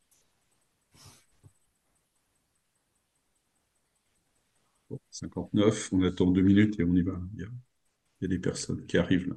59, 5.18 5.92
on 5.92 6.02
attend 6.02 6.30
deux 6.30 6.42
minutes 6.42 6.78
et 6.80 6.84
on 6.84 6.94
y 6.94 7.02
va. 7.02 7.20
Il 7.34 7.42
y 8.22 8.24
a, 8.24 8.28
des 8.28 8.38
personnes 8.38 8.86
qui 8.86 8.98
arrivent 8.98 9.28
là. 9.28 9.34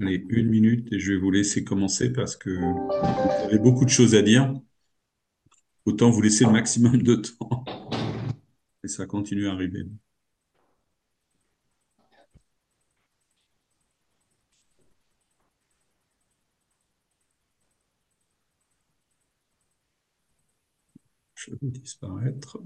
Allez, 0.00 0.26
une 0.30 0.48
minute 0.48 0.92
et 0.92 0.98
je 0.98 1.12
vais 1.12 1.18
vous 1.18 1.30
laisser 1.30 1.62
commencer 1.62 2.12
parce 2.12 2.34
que 2.36 2.50
vous 2.50 2.90
avez 3.46 3.58
beaucoup 3.58 3.84
de 3.84 3.90
choses 3.90 4.14
à 4.14 4.22
dire. 4.22 4.52
Autant 5.84 6.08
vous 6.10 6.22
laisser 6.22 6.46
le 6.46 6.52
maximum 6.52 7.02
de 7.02 7.16
temps. 7.16 7.64
Et 8.84 8.88
ça 8.88 9.06
continue 9.06 9.48
à 9.48 9.52
arriver. 9.52 9.86
Je 21.34 21.50
vais 21.60 21.70
disparaître. 21.72 22.58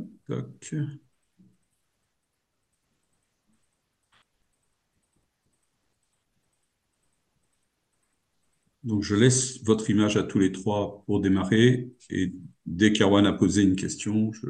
Donc, 8.85 9.03
je 9.03 9.15
laisse 9.17 9.63
votre 9.65 9.91
image 9.91 10.17
à 10.17 10.23
tous 10.23 10.39
les 10.39 10.53
trois 10.53 11.03
pour 11.07 11.21
démarrer. 11.21 11.91
Et 12.11 12.35
dès 12.67 12.93
qu'Erwan 12.93 13.27
a 13.27 13.33
posé 13.33 13.63
une 13.63 13.77
question, 13.77 14.33
je... 14.33 14.47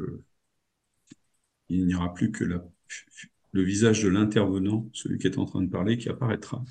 il 1.69 1.85
n'y 1.85 1.93
aura 1.95 2.11
plus 2.13 2.31
que 2.31 2.43
la... 2.43 2.65
le 3.51 3.63
visage 3.63 4.03
de 4.03 4.09
l'intervenant, 4.09 4.89
celui 4.93 5.19
qui 5.19 5.27
est 5.27 5.37
en 5.37 5.45
train 5.45 5.61
de 5.61 5.69
parler, 5.69 5.97
qui 5.97 6.09
apparaîtra. 6.09 6.63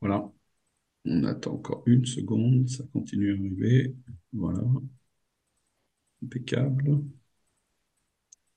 Voilà. 0.00 0.30
On 1.06 1.24
attend 1.24 1.54
encore 1.54 1.82
une 1.86 2.06
seconde. 2.06 2.68
Ça 2.68 2.84
continue 2.92 3.32
à 3.32 3.34
arriver. 3.38 3.94
Voilà. 4.32 4.62
Impeccable. 6.22 7.02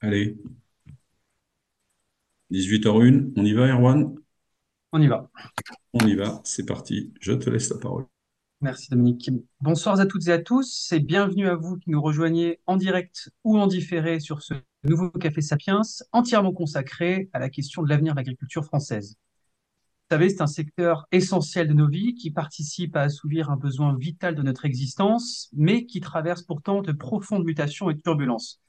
Allez. 0.01 0.37
18h01. 2.49 3.33
On 3.35 3.45
y 3.45 3.53
va, 3.53 3.67
Erwan? 3.67 4.15
On 4.93 5.01
y 5.01 5.07
va. 5.07 5.29
On 5.93 6.05
y 6.05 6.15
va. 6.15 6.41
C'est 6.43 6.65
parti. 6.65 7.13
Je 7.21 7.31
te 7.31 7.49
laisse 7.49 7.69
la 7.69 7.77
parole. 7.77 8.05
Merci 8.59 8.89
Dominique. 8.89 9.31
Bonsoir 9.61 9.99
à 9.99 10.05
toutes 10.05 10.27
et 10.27 10.33
à 10.33 10.37
tous 10.37 10.91
et 10.91 10.99
bienvenue 10.99 11.47
à 11.47 11.55
vous 11.55 11.77
qui 11.77 11.89
nous 11.89 12.01
rejoignez 12.01 12.59
en 12.67 12.75
direct 12.75 13.31
ou 13.43 13.57
en 13.57 13.67
différé 13.67 14.19
sur 14.19 14.41
ce 14.41 14.53
nouveau 14.83 15.09
Café 15.09 15.41
Sapiens 15.41 15.81
entièrement 16.11 16.51
consacré 16.51 17.29
à 17.31 17.39
la 17.39 17.49
question 17.49 17.83
de 17.83 17.89
l'avenir 17.89 18.13
de 18.13 18.17
l'agriculture 18.17 18.65
française. 18.65 19.15
Vous 20.09 20.15
savez, 20.15 20.29
c'est 20.29 20.41
un 20.41 20.47
secteur 20.47 21.07
essentiel 21.13 21.69
de 21.69 21.73
nos 21.73 21.87
vies 21.87 22.13
qui 22.13 22.29
participe 22.29 22.97
à 22.97 23.03
assouvir 23.03 23.49
un 23.49 23.55
besoin 23.55 23.95
vital 23.97 24.35
de 24.35 24.41
notre 24.41 24.65
existence, 24.65 25.49
mais 25.53 25.85
qui 25.85 26.01
traverse 26.01 26.41
pourtant 26.41 26.81
de 26.81 26.91
profondes 26.91 27.45
mutations 27.45 27.89
et 27.89 27.97
turbulences. 27.97 28.61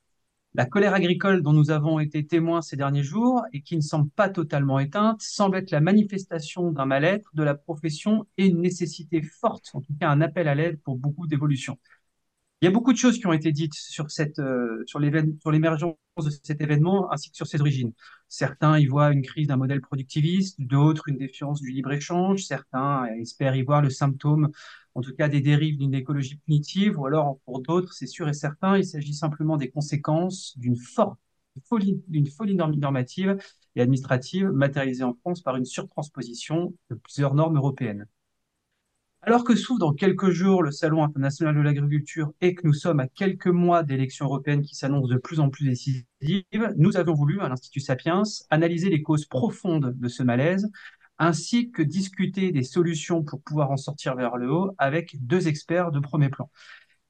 La 0.55 0.67
colère 0.67 0.93
agricole 0.93 1.43
dont 1.43 1.55
nous 1.55 1.71
avons 1.71 1.99
été 1.99 2.27
témoins 2.27 2.61
ces 2.61 2.77
derniers 2.77 3.03
jours 3.03 3.43
et 3.55 3.63
qui 3.63 3.75
ne 3.75 3.81
semble 3.81 4.11
pas 4.11 4.29
totalement 4.29 4.79
éteinte 4.81 5.23
semble 5.23 5.57
être 5.57 5.71
la 5.71 5.81
manifestation 5.81 6.71
d'un 6.73 6.85
mal-être 6.85 7.31
de 7.35 7.43
la 7.43 7.55
profession 7.55 8.27
et 8.37 8.47
une 8.47 8.61
nécessité 8.61 9.23
forte, 9.23 9.71
en 9.73 9.81
tout 9.81 9.95
cas 9.99 10.11
un 10.11 10.21
appel 10.21 10.49
à 10.49 10.55
l'aide 10.55 10.79
pour 10.83 10.99
beaucoup 10.99 11.27
d'évolutions. 11.27 11.79
Il 12.61 12.67
y 12.67 12.69
a 12.69 12.71
beaucoup 12.71 12.93
de 12.93 12.99
choses 12.99 13.19
qui 13.19 13.27
ont 13.27 13.33
été 13.33 13.51
dites 13.51 13.75
sur 13.75 14.11
cette, 14.11 14.39
euh, 14.39 14.85
sur 14.87 15.01
l'émergence 15.01 15.97
de 16.19 16.31
cet 16.45 16.61
événement 16.61 17.11
ainsi 17.11 17.31
que 17.31 17.37
sur 17.37 17.47
ses 17.47 17.61
origines. 17.61 17.93
Certains 18.29 18.79
y 18.79 18.87
voient 18.87 19.11
une 19.11 19.23
crise 19.23 19.49
d'un 19.49 19.57
modèle 19.57 19.81
productiviste, 19.81 20.61
d'autres 20.61 21.09
une 21.09 21.17
défiance 21.17 21.61
du 21.61 21.71
libre-échange, 21.73 22.45
certains 22.45 23.07
espèrent 23.21 23.57
y 23.57 23.63
voir 23.63 23.83
le 23.83 23.91
symptôme, 23.91 24.51
en 24.95 25.01
tout 25.01 25.15
cas 25.15 25.29
des 25.29 25.41
dérives 25.41 25.79
d'une 25.79 25.95
écologie 25.95 26.37
punitive, 26.37 26.99
ou 26.99 27.07
alors 27.07 27.39
pour 27.45 27.61
d'autres, 27.61 27.93
c'est 27.93 28.07
sûr 28.07 28.29
et 28.29 28.35
certain, 28.35 28.77
il 28.77 28.85
s'agit 28.85 29.15
simplement 29.15 29.57
des 29.57 29.71
conséquences 29.71 30.57
d'une 30.59 30.77
forte 30.77 31.19
folie, 31.69 32.03
normative 32.57 33.37
et 33.77 33.83
administrative 33.83 34.49
matérialisée 34.49 35.05
en 35.05 35.15
France 35.15 35.43
par 35.43 35.57
une 35.57 35.65
surtransposition 35.65 36.75
de 36.91 36.95
plusieurs 36.97 37.35
normes 37.35 37.57
européennes. 37.57 38.07
Alors 39.25 39.45
que 39.45 39.55
s'ouvre 39.55 39.79
dans 39.79 39.93
quelques 39.93 40.31
jours 40.31 40.65
le 40.65 40.73
Salon 40.73 41.05
international 41.05 41.55
de 41.55 41.61
l'agriculture 41.61 42.33
et 42.41 42.57
que 42.57 42.67
nous 42.67 42.73
sommes 42.73 42.99
à 42.99 43.07
quelques 43.07 43.47
mois 43.47 43.85
d'élections 43.85 44.27
européennes 44.27 44.63
qui 44.63 44.75
s'annoncent 44.75 45.07
de 45.07 45.17
plus 45.17 45.39
en 45.39 45.49
plus 45.49 45.65
décisives, 45.65 46.05
nous 46.77 46.97
avons 46.97 47.15
voulu, 47.15 47.41
à 47.41 47.49
l'Institut 47.49 47.79
Sapiens, 47.79 48.25
analyser 48.51 48.91
les 48.91 49.01
causes 49.01 49.27
profondes 49.27 49.95
de 49.97 50.09
ce 50.09 50.25
malaise, 50.25 50.69
ainsi 51.23 51.71
que 51.71 51.83
discuter 51.83 52.51
des 52.53 52.65
solutions 52.65 53.23
pour 53.23 53.41
pouvoir 53.43 53.71
en 53.71 53.77
sortir 53.77 54.17
vers 54.17 54.37
le 54.37 54.51
haut 54.51 54.75
avec 54.79 55.17
deux 55.25 55.47
experts 55.49 55.91
de 55.93 56.01
premier 56.01 56.29
plan. 56.29 56.51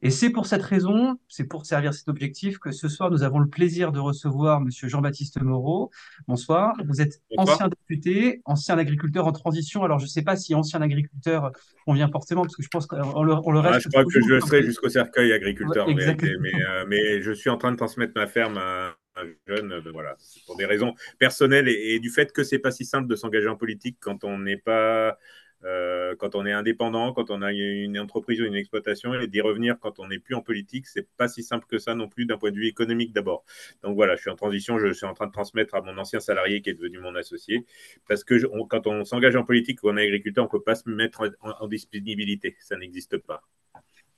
Et 0.05 0.11
c'est 0.11 0.31
pour 0.31 0.47
cette 0.47 0.63
raison, 0.63 1.15
c'est 1.29 1.45
pour 1.45 1.65
servir 1.65 1.95
cet 1.95 2.09
objectif 2.09 2.59
que 2.59 2.73
ce 2.73 2.89
soir, 2.89 3.09
nous 3.13 3.23
avons 3.23 3.39
le 3.39 3.49
plaisir 3.49 3.93
de 3.93 4.01
recevoir 4.01 4.61
Monsieur 4.61 4.89
Jean-Baptiste 4.89 5.41
Moreau. 5.41 5.91
Bonsoir. 6.27 6.75
Vous 6.89 7.01
êtes 7.01 7.23
Bonsoir. 7.37 7.55
ancien 7.55 7.69
député, 7.69 8.43
ancien 8.45 8.77
agriculteur 8.79 9.29
en 9.29 9.33
transition. 9.33 9.85
Alors, 9.85 10.01
je 10.01 10.07
ne 10.07 10.09
sais 10.11 10.23
pas 10.23 10.35
si 10.35 10.57
ancien 10.57 10.83
agriculteur 10.83 11.53
convient 11.87 12.09
forcément, 12.09 12.43
parce 12.43 12.57
que 12.57 12.65
je 12.65 12.69
pense 12.69 12.87
qu'on 12.89 13.23
le, 13.23 13.35
on 13.45 13.53
le 13.53 13.61
Ah, 13.61 13.71
reste. 13.71 13.85
je 13.85 13.89
crois 13.91 14.05
que 14.05 14.11
je 14.11 14.29
le 14.29 14.41
serai 14.41 14.65
jusqu'au 14.65 14.89
cercueil 14.89 15.33
agriculteur, 15.33 15.87
Ouais, 15.87 15.95
mais, 15.95 16.53
euh, 16.53 16.85
mais 16.89 17.23
je 17.23 17.31
suis 17.31 17.49
en 17.49 17.57
train 17.57 17.71
de 17.71 17.77
transmettre 17.77 18.13
ma 18.17 18.27
ferme 18.27 18.59
à 18.59 18.97
un 19.23 19.55
jeune, 19.55 19.73
euh, 19.73 19.81
voilà, 19.93 20.15
C'est 20.19 20.45
pour 20.45 20.57
des 20.57 20.67
raisons 20.67 20.95
personnelles 21.19 21.69
et, 21.69 21.99
du 22.01 22.11
fait 22.11 22.33
que 22.33 22.45
c'est 22.45 22.59
pas 22.59 22.71
si 22.71 22.85
simple 22.85 23.09
de 23.09 23.17
s'engager 23.17 23.49
en 23.49 23.57
politique 23.57 23.97
quand 24.01 24.25
on 24.25 24.39
n'est 24.39 24.57
pas, 24.57 25.19
euh, 25.65 26.15
quand 26.17 26.35
on 26.35 26.45
est 26.47 26.53
indépendant, 26.53 27.13
quand 27.13 27.31
on 27.31 27.43
a 27.43 27.53
une 27.53 27.99
entreprise 27.99 28.41
ou 28.41 28.45
une 28.45 28.55
exploitation 28.55 29.15
et 29.15 29.27
d'y 29.29 29.41
revenir 29.41 29.79
quand 29.81 29.99
on 30.01 30.09
n'est 30.09 30.19
plus 30.19 30.35
en 30.35 30.43
politique, 30.43 30.87
c'est 30.87 31.09
pas 31.17 31.29
si 31.29 31.43
simple 31.43 31.67
que 31.69 31.79
ça 31.79 31.95
non 31.95 32.09
plus 32.09 32.27
d'un 32.27 32.39
point 32.39 32.51
de 32.51 32.57
vue 32.57 32.67
économique 32.67 33.13
d'abord. 33.13 33.45
Donc 33.83 33.95
voilà, 33.95 34.17
je 34.17 34.23
suis 34.23 34.31
en 34.31 34.37
transition, 34.37 34.79
je 34.79 34.93
suis 34.93 35.07
en 35.07 35.15
train 35.15 35.27
de 35.27 35.33
transmettre 35.33 35.75
à 35.75 35.83
mon 35.83 35.97
ancien 35.99 36.21
salarié 36.21 36.63
qui 36.63 36.71
est 36.71 36.75
devenu 36.75 36.99
mon 36.99 37.15
associé, 37.15 37.65
parce 38.09 38.25
que 38.25 38.35
quand 38.69 38.87
on 38.87 39.05
s'engage 39.05 39.37
en 39.37 39.45
politique 39.45 39.83
ou 39.83 39.91
en 39.91 39.97
agriculteur, 39.97 40.45
on 40.45 40.49
peut 40.49 40.63
pas 40.63 40.75
se 40.75 40.89
mettre 40.89 41.31
en 41.41 41.69
disponibilité, 41.69 42.57
ça 42.61 42.77
n'existe 42.77 43.19
pas. 43.19 43.43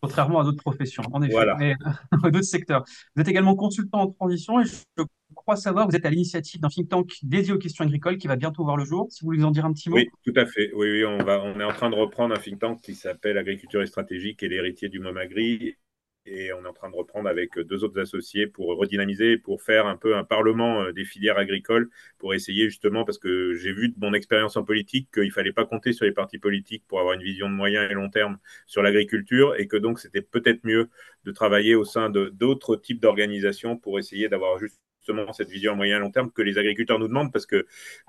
Contrairement 0.06 0.40
à 0.40 0.44
d'autres 0.44 0.62
professions, 0.62 1.02
en 1.12 1.22
effet, 1.22 1.32
Voilà. 1.32 1.56
mais 1.58 1.74
à 1.82 1.94
d'autres 2.30 2.42
secteurs. 2.42 2.84
Vous 3.14 3.22
êtes 3.22 3.28
également 3.28 3.54
consultant 3.56 4.00
en 4.02 4.10
transition 4.10 4.60
et 4.60 4.64
je 4.64 5.02
crois 5.34 5.56
savoir, 5.56 5.88
vous 5.88 5.96
êtes 5.96 6.06
à 6.06 6.10
l'initiative 6.10 6.60
d'un 6.60 6.68
think 6.68 6.88
tank 6.88 7.10
dédié 7.22 7.52
aux 7.52 7.58
questions 7.58 7.84
agricoles 7.84 8.18
qui 8.18 8.26
va 8.28 8.36
bientôt 8.36 8.64
voir 8.64 8.76
le 8.76 8.84
jour. 8.84 9.08
Si 9.10 9.22
vous 9.22 9.26
voulez 9.26 9.38
nous 9.38 9.46
en 9.46 9.50
dire 9.50 9.64
un 9.64 9.72
petit 9.72 9.90
mot. 9.90 9.96
Oui, 9.96 10.08
tout 10.24 10.32
à 10.36 10.46
fait. 10.46 10.70
Oui, 10.74 10.88
oui, 10.90 11.04
on 11.04 11.18
va, 11.18 11.42
on 11.42 11.58
est 11.58 11.64
en 11.64 11.72
train 11.72 11.90
de 11.90 11.96
reprendre 11.96 12.34
un 12.34 12.38
think 12.38 12.58
tank 12.60 12.80
qui 12.80 12.94
s'appelle 12.94 13.38
Agriculture 13.38 13.82
et 13.82 13.86
Stratégie, 13.86 14.36
qui 14.36 14.44
est 14.44 14.48
l'héritier 14.48 14.88
du 14.88 15.00
Momagri. 15.00 15.74
Et 16.26 16.52
on 16.54 16.64
est 16.64 16.68
en 16.68 16.72
train 16.72 16.90
de 16.90 16.96
reprendre 16.96 17.28
avec 17.28 17.58
deux 17.58 17.84
autres 17.84 18.00
associés 18.00 18.46
pour 18.46 18.68
redynamiser, 18.78 19.36
pour 19.36 19.60
faire 19.62 19.86
un 19.86 19.96
peu 19.96 20.16
un 20.16 20.24
parlement 20.24 20.82
euh, 20.82 20.92
des 20.92 21.04
filières 21.04 21.36
agricoles, 21.36 21.90
pour 22.18 22.32
essayer 22.32 22.64
justement, 22.64 23.04
parce 23.04 23.18
que 23.18 23.54
j'ai 23.54 23.72
vu 23.72 23.90
de 23.90 23.94
mon 23.98 24.14
expérience 24.14 24.56
en 24.56 24.64
politique 24.64 25.10
qu'il 25.12 25.30
fallait 25.32 25.52
pas 25.52 25.66
compter 25.66 25.92
sur 25.92 26.06
les 26.06 26.12
partis 26.12 26.38
politiques 26.38 26.84
pour 26.88 27.00
avoir 27.00 27.14
une 27.14 27.22
vision 27.22 27.48
de 27.50 27.54
moyen 27.54 27.88
et 27.90 27.94
long 27.94 28.08
terme 28.08 28.38
sur 28.66 28.82
l'agriculture, 28.82 29.54
et 29.58 29.66
que 29.68 29.76
donc 29.76 30.00
c'était 30.00 30.22
peut-être 30.22 30.64
mieux 30.64 30.88
de 31.24 31.32
travailler 31.32 31.74
au 31.74 31.84
sein 31.84 32.08
de 32.08 32.30
d'autres 32.30 32.76
types 32.76 33.00
d'organisations 33.00 33.76
pour 33.76 33.98
essayer 33.98 34.28
d'avoir 34.30 34.58
juste 34.58 34.80
justement 35.04 35.32
cette 35.34 35.50
vision 35.50 35.72
à 35.72 35.74
moyen 35.74 35.98
et 35.98 36.00
long 36.00 36.10
terme 36.10 36.30
que 36.30 36.40
les 36.42 36.56
agriculteurs 36.56 36.98
nous 36.98 37.08
demandent 37.08 37.32
parce 37.32 37.44
que 37.46 37.66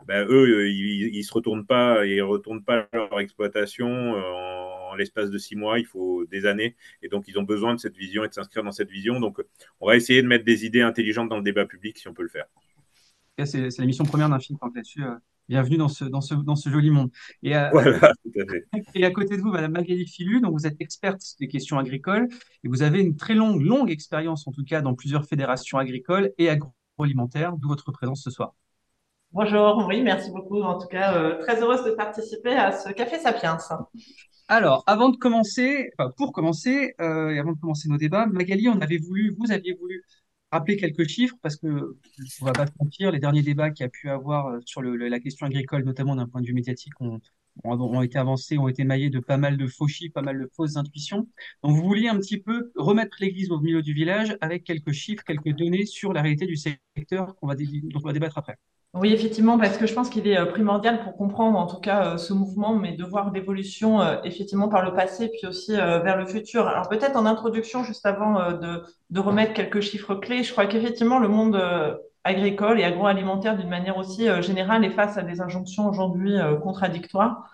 ben, 0.08 0.26
eux, 0.30 0.70
ils, 0.70 1.14
ils 1.16 1.24
se 1.24 1.34
retournent 1.34 1.66
pas, 1.66 2.06
ils 2.06 2.22
retournent 2.22 2.64
pas 2.64 2.88
leur 2.94 3.20
exploitation 3.20 3.88
euh, 4.16 4.22
en, 4.22 4.92
en 4.92 4.96
l'espace 4.96 5.30
de 5.30 5.38
six 5.38 5.56
mois. 5.56 5.78
Il 5.80 5.86
faut 5.86 6.26
des 6.26 6.46
années 6.46 6.76
et 7.02 7.10
donc 7.10 7.28
ils 7.28 7.38
ont 7.38 7.44
besoin 7.44 7.74
de 7.76 7.80
cette 7.80 7.98
vision 7.98 8.24
et 8.24 8.30
de 8.30 8.34
s'inscrire 8.34 8.64
dans 8.64 8.72
cette 8.72 8.90
vision. 8.90 9.20
Donc, 9.20 9.42
on 9.82 9.88
va 9.88 9.96
essayer 9.98 10.22
de 10.22 10.28
mettre 10.28 10.46
des 10.46 10.66
idées 10.66 10.82
intelligentes 10.82 11.30
dans 11.30 11.38
le 11.38 11.44
débat 11.44 11.66
public 11.66 11.98
si 11.98 12.08
on 12.08 12.14
peut 12.14 12.24
le 12.24 12.30
faire. 12.30 12.46
C'est 13.44 13.78
la 13.80 13.86
mission 13.86 14.06
première 14.06 14.30
d'un 14.30 14.38
tank 14.40 14.76
là-dessus. 14.76 15.04
euh, 15.04 15.16
Bienvenue 15.48 15.78
dans 15.78 15.90
ce, 15.90 16.06
dans 16.06 16.22
ce, 16.22 16.34
dans 16.34 16.56
ce 16.56 16.70
joli 16.70 16.90
monde. 16.90 17.12
Et, 17.44 17.56
euh, 17.56 17.70
Voilà, 17.72 18.00
tout 18.24 18.40
à 18.40 18.46
fait. 18.52 18.66
et 18.96 19.06
à 19.06 19.12
côté 19.12 19.38
de 19.38 19.42
vous, 19.42 19.52
Madame 19.52 19.74
Magali 19.74 20.08
Filu, 20.08 20.42
donc 20.42 20.54
vous 20.54 20.66
êtes 20.66 20.78
experte 20.80 21.22
des 21.40 21.48
questions 21.48 21.78
agricoles 21.78 22.28
et 22.64 22.68
vous 22.68 22.82
avez 22.82 23.02
une 23.02 23.16
très 23.16 23.36
longue, 23.36 23.62
longue 23.62 23.92
expérience 23.92 24.48
en 24.48 24.52
tout 24.52 24.64
cas 24.64 24.82
dans 24.82 24.96
plusieurs 24.96 25.26
fédérations 25.26 25.78
agricoles 25.78 26.32
et 26.40 26.50
agroalimentaires, 26.96 27.58
d'où 27.58 27.68
votre 27.68 27.92
présence 27.92 28.24
ce 28.24 28.32
soir. 28.32 28.54
Bonjour, 29.32 29.86
oui, 29.88 30.02
merci 30.02 30.32
beaucoup. 30.32 30.62
En 30.62 30.80
tout 30.80 30.88
cas, 30.88 31.14
euh, 31.16 31.38
très 31.42 31.62
heureuse 31.62 31.84
de 31.84 31.92
participer 31.92 32.54
à 32.56 32.72
ce 32.72 32.90
Café 32.92 33.20
Sapiens. 33.20 33.58
Alors, 34.48 34.84
avant 34.88 35.10
de 35.10 35.18
commencer, 35.18 35.90
enfin, 35.98 36.12
pour 36.18 36.32
commencer, 36.32 36.94
euh, 37.02 37.32
et 37.32 37.40
avant 37.40 37.54
de 37.54 37.60
commencer 37.60 37.90
nos 37.90 37.98
débats, 37.98 38.28
Magali, 38.28 38.70
on 38.70 38.80
avait 38.80 38.98
voulu, 38.98 39.36
vous 39.38 39.52
aviez 39.52 39.74
voulu 39.74 40.04
rappeler 40.52 40.78
quelques 40.78 41.08
chiffres 41.08 41.36
parce 41.42 41.56
que 41.58 41.98
on 42.42 42.46
va 42.46 42.54
pas 42.54 42.68
se 42.68 42.72
mentir, 42.80 43.12
les 43.12 43.20
derniers 43.20 43.42
débats 43.42 43.72
qu'il 43.72 43.84
y 43.84 43.88
a 43.88 43.90
pu 43.90 44.10
avoir 44.10 44.48
euh, 44.48 44.60
sur 44.66 44.82
le- 44.82 44.96
le- 44.96 45.08
la 45.10 45.20
question 45.20 45.48
agricole, 45.48 45.84
notamment 45.84 46.16
d'un 46.16 46.28
point 46.28 46.42
de 46.42 46.48
vue 46.48 46.54
médiatique, 46.54 46.94
ont, 47.02 47.20
ont, 47.64 48.02
été 48.02 48.18
avancés, 48.18 48.58
ont 48.58 48.68
été 48.68 48.84
maillés 48.84 49.10
de 49.10 49.20
pas 49.20 49.38
mal 49.38 49.58
de 49.58 49.68
faux 49.68 49.88
chiffres, 49.88 50.14
pas 50.14 50.22
mal 50.22 50.40
de 50.40 50.50
fausses 50.56 50.78
intuitions. 50.78 51.28
Donc, 51.64 51.76
vous 51.76 51.84
vouliez 51.84 52.08
un 52.08 52.18
petit 52.18 52.38
peu 52.40 52.72
remettre 52.76 53.18
l'église 53.20 53.52
au 53.52 53.60
milieu 53.60 53.82
du 53.82 53.94
village 53.94 54.38
avec 54.42 54.64
quelques 54.64 54.92
chiffres, 54.92 55.24
quelques 55.24 55.56
données 55.56 55.86
sur 55.86 56.14
la 56.14 56.22
réalité 56.22 56.46
du 56.46 56.58
secteur 56.58 57.36
qu'on 57.36 57.48
va 57.48 57.56
dont 57.56 58.00
on 58.04 58.08
va 58.08 58.14
débattre 58.14 58.38
après. 58.38 58.58
Oui, 58.96 59.12
effectivement, 59.12 59.58
parce 59.58 59.78
que 59.78 59.88
je 59.88 59.94
pense 59.94 60.10
qu'il 60.10 60.26
est 60.26 60.38
euh, 60.38 60.46
primordial 60.46 61.04
pour 61.04 61.18
comprendre 61.18 61.60
en 61.60 61.68
tout 61.68 61.82
cas 61.82 62.14
euh, 62.14 62.18
ce 62.18 62.32
mouvement, 62.32 62.74
mais 62.74 62.94
de 62.94 63.04
voir 63.04 63.30
l'évolution 63.34 64.00
euh, 64.00 64.22
effectivement 64.24 64.70
par 64.70 64.86
le 64.86 64.94
passé, 64.94 65.28
puis 65.28 65.46
aussi 65.48 65.74
vers 65.74 66.16
le 66.18 66.26
futur. 66.26 66.66
Alors 66.66 66.88
peut-être 66.88 67.18
en 67.18 67.26
introduction, 67.26 67.84
juste 67.84 68.06
avant 68.06 68.54
de, 68.54 69.20
remettre 69.20 69.54
quelques 69.54 69.82
chiffres 69.82 70.16
clés, 70.16 70.44
je 70.44 70.52
crois 70.54 70.66
qu'effectivement 70.66 71.20
le 71.20 71.28
monde 71.28 71.62
agricole 72.26 72.80
et 72.80 72.84
agroalimentaire 72.84 73.56
d'une 73.56 73.70
manière 73.70 73.98
aussi 73.98 74.28
euh, 74.28 74.42
générale 74.42 74.84
est 74.84 74.90
face 74.90 75.18
à 75.18 75.22
des 75.22 75.40
injonctions 75.40 75.88
aujourd'hui 75.88 76.36
euh, 76.38 76.58
contradictoires, 76.58 77.50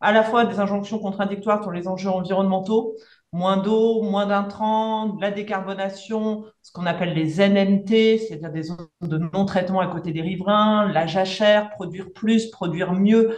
à 0.00 0.12
la 0.12 0.22
fois 0.22 0.44
des 0.44 0.60
injonctions 0.60 0.98
contradictoires 0.98 1.62
sur 1.62 1.72
les 1.72 1.88
enjeux 1.88 2.10
environnementaux, 2.10 2.96
moins 3.32 3.56
d'eau, 3.56 4.02
moins 4.02 4.26
d'intrants, 4.26 5.16
la 5.20 5.30
décarbonation, 5.30 6.44
ce 6.60 6.72
qu'on 6.72 6.86
appelle 6.86 7.14
les 7.14 7.40
NNT, 7.40 8.18
c'est-à-dire 8.18 8.52
des 8.52 8.62
zones 8.64 8.88
de 9.00 9.18
non-traitement 9.32 9.80
à 9.80 9.86
côté 9.86 10.12
des 10.12 10.22
riverains, 10.22 10.90
la 10.92 11.06
jachère, 11.06 11.70
produire 11.70 12.12
plus, 12.12 12.50
produire 12.50 12.92
mieux, 12.92 13.36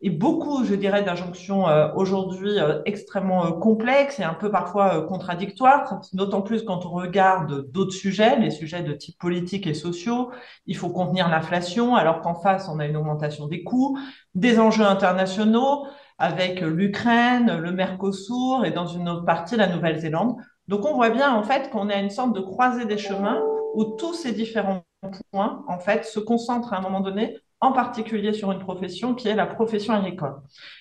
et 0.00 0.10
beaucoup, 0.10 0.64
je 0.64 0.74
dirais, 0.74 1.02
d'injonctions 1.02 1.66
euh, 1.68 1.88
aujourd'hui 1.94 2.58
euh, 2.58 2.82
extrêmement 2.84 3.46
euh, 3.46 3.50
complexes 3.52 4.18
et 4.18 4.22
un 4.24 4.34
peu 4.34 4.50
parfois 4.50 5.06
contradictoires, 5.06 6.00
d'autant 6.12 6.42
plus 6.42 6.62
quand 6.62 6.84
on 6.84 6.90
regarde 6.90 7.70
d'autres 7.70 7.94
sujets, 7.94 8.38
les 8.38 8.50
sujets 8.50 8.82
de 8.82 8.92
type 8.92 9.18
politique 9.18 9.66
et 9.66 9.72
sociaux. 9.72 10.30
Il 10.66 10.76
faut 10.76 10.90
contenir 10.90 11.28
l'inflation, 11.28 11.94
alors 11.94 12.20
qu'en 12.20 12.34
face, 12.34 12.68
on 12.68 12.80
a 12.80 12.86
une 12.86 12.96
augmentation 12.96 13.46
des 13.46 13.62
coûts, 13.62 13.98
des 14.34 14.58
enjeux 14.58 14.84
internationaux 14.84 15.86
avec 16.18 16.60
l'Ukraine, 16.60 17.56
le 17.56 17.72
Mercosur 17.72 18.64
et 18.64 18.72
dans 18.72 18.86
une 18.86 19.08
autre 19.08 19.24
partie, 19.24 19.56
la 19.56 19.68
Nouvelle-Zélande. 19.68 20.36
Donc, 20.68 20.84
on 20.84 20.94
voit 20.94 21.10
bien, 21.10 21.34
en 21.34 21.42
fait, 21.42 21.70
qu'on 21.70 21.88
à 21.88 21.96
une 21.96 22.10
sorte 22.10 22.34
de 22.34 22.40
croisée 22.40 22.84
des 22.84 22.98
chemins 22.98 23.42
où 23.74 23.84
tous 23.84 24.14
ces 24.14 24.32
différents 24.32 24.82
points, 25.30 25.64
en 25.66 25.78
fait, 25.78 26.04
se 26.04 26.20
concentrent 26.20 26.72
à 26.72 26.78
un 26.78 26.82
moment 26.82 27.00
donné 27.00 27.36
en 27.64 27.72
particulier 27.72 28.34
sur 28.34 28.52
une 28.52 28.58
profession 28.58 29.14
qui 29.14 29.26
est 29.28 29.34
la 29.34 29.46
profession 29.46 29.94
agricole. 29.94 30.34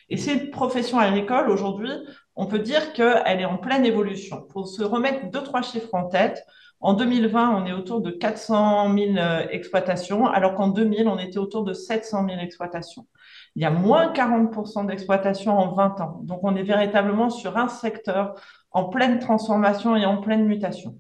Et 0.10 0.18
cette 0.18 0.52
profession 0.52 1.00
agricole, 1.00 1.50
aujourd'hui, 1.50 1.92
on 2.36 2.46
peut 2.46 2.60
dire 2.60 2.92
qu'elle 2.92 3.40
est 3.40 3.46
en 3.46 3.58
pleine 3.58 3.86
évolution. 3.86 4.42
Pour 4.50 4.68
se 4.68 4.84
remettre 4.84 5.32
deux, 5.32 5.44
trois 5.44 5.62
chiffres 5.62 5.94
en 5.94 6.10
tête, 6.10 6.44
en 6.82 6.94
2020, 6.96 7.56
on 7.56 7.66
est 7.66 7.72
autour 7.72 8.02
de 8.02 8.12
400 8.12 8.94
000 8.98 9.16
exploitations, 9.50 10.28
alors 10.28 10.56
qu'en 10.56 10.68
2000, 10.68 11.08
on 11.08 11.18
était 11.18 11.38
autour 11.38 11.64
de 11.64 11.72
700 11.72 12.28
000 12.28 12.42
exploitations. 12.42 13.08
Il 13.56 13.62
y 13.62 13.66
a 13.66 13.72
moins 13.72 14.12
40% 14.12 14.86
d'exploitations 14.88 15.58
en 15.58 15.74
20 15.74 16.02
ans. 16.02 16.20
Donc, 16.24 16.42
on 16.44 16.54
est 16.58 16.64
véritablement 16.64 17.30
sur 17.30 17.58
un 17.58 17.70
secteur 17.70 18.36
en 18.72 18.90
pleine 18.90 19.20
transformation 19.20 19.96
et 19.96 20.06
en 20.06 20.18
pleine 20.18 20.46
mutation. 20.46 21.00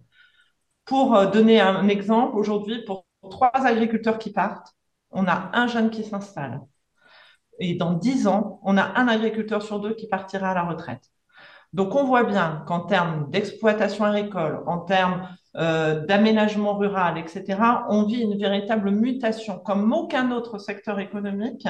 Pour 0.85 1.27
donner 1.27 1.59
un 1.59 1.89
exemple, 1.89 2.37
aujourd'hui, 2.37 2.85
pour 2.85 3.05
trois 3.29 3.51
agriculteurs 3.53 4.17
qui 4.17 4.31
partent, 4.31 4.73
on 5.13 5.27
a 5.27 5.51
un 5.53 5.67
jeune 5.67 5.89
qui 5.89 6.03
s'installe. 6.03 6.61
Et 7.59 7.75
dans 7.75 7.93
dix 7.93 8.27
ans, 8.27 8.59
on 8.63 8.77
a 8.77 8.99
un 8.99 9.07
agriculteur 9.07 9.61
sur 9.61 9.79
deux 9.79 9.93
qui 9.93 10.07
partira 10.07 10.51
à 10.51 10.53
la 10.53 10.63
retraite. 10.63 11.03
Donc, 11.73 11.95
on 11.95 12.03
voit 12.03 12.23
bien 12.23 12.63
qu'en 12.67 12.81
termes 12.81 13.29
d'exploitation 13.31 14.05
agricole, 14.05 14.63
en 14.67 14.79
termes 14.79 15.27
euh, 15.55 16.05
d'aménagement 16.05 16.77
rural, 16.77 17.17
etc., 17.17 17.85
on 17.89 18.03
vit 18.03 18.21
une 18.21 18.37
véritable 18.37 18.91
mutation, 18.91 19.59
comme 19.59 19.91
aucun 19.91 20.31
autre 20.31 20.59
secteur 20.59 20.99
économique 20.99 21.67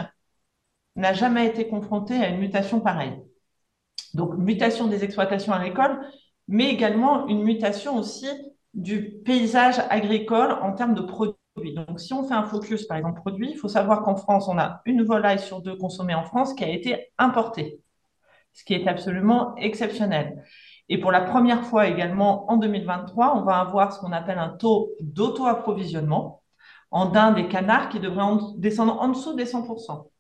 n'a 0.96 1.14
jamais 1.14 1.48
été 1.48 1.68
confronté 1.68 2.16
à 2.16 2.30
une 2.30 2.40
mutation 2.40 2.80
pareille. 2.80 3.18
Donc, 4.14 4.38
mutation 4.38 4.88
des 4.88 5.04
exploitations 5.04 5.54
agricoles, 5.54 6.00
mais 6.48 6.70
également 6.70 7.28
une 7.28 7.44
mutation 7.44 7.98
aussi 7.98 8.28
du 8.74 9.22
paysage 9.26 9.80
agricole 9.90 10.52
en 10.62 10.74
termes 10.74 10.96
de 10.96 11.02
produits. 11.02 11.36
Donc, 11.56 12.00
si 12.00 12.14
on 12.14 12.28
fait 12.28 12.34
un 12.34 12.44
focus, 12.46 12.86
par 12.86 12.98
exemple, 12.98 13.22
produit, 13.22 13.52
il 13.52 13.58
faut 13.58 13.68
savoir 13.68 14.02
qu'en 14.02 14.16
France, 14.16 14.48
on 14.48 14.58
a 14.58 14.82
une 14.86 15.04
volaille 15.04 15.40
sur 15.40 15.62
deux 15.62 15.76
consommée 15.78 16.16
en 16.16 16.24
France 16.24 16.54
qui 16.54 16.64
a 16.64 16.70
été 16.70 17.12
importée, 17.20 17.80
ce 18.54 18.64
qui 18.64 18.74
est 18.74 18.88
absolument 18.88 19.56
exceptionnel. 19.58 20.44
Et 20.90 21.00
pour 21.00 21.12
la 21.12 21.22
première 21.22 21.64
fois 21.66 21.88
également 21.88 22.50
en 22.52 22.58
2023, 22.58 23.38
on 23.38 23.44
va 23.44 23.60
avoir 23.60 23.94
ce 23.94 24.00
qu'on 24.00 24.12
appelle 24.12 24.40
un 24.40 24.50
taux 24.50 24.92
d'auto-approvisionnement. 25.02 26.42
en 26.92 27.08
dinde 27.08 27.38
et 27.40 27.48
canard 27.50 27.90
qui 27.90 28.00
devraient 28.00 28.24
descendre 28.58 29.02
en 29.02 29.10
dessous 29.10 29.36
des 29.36 29.46
100%. 29.46 30.12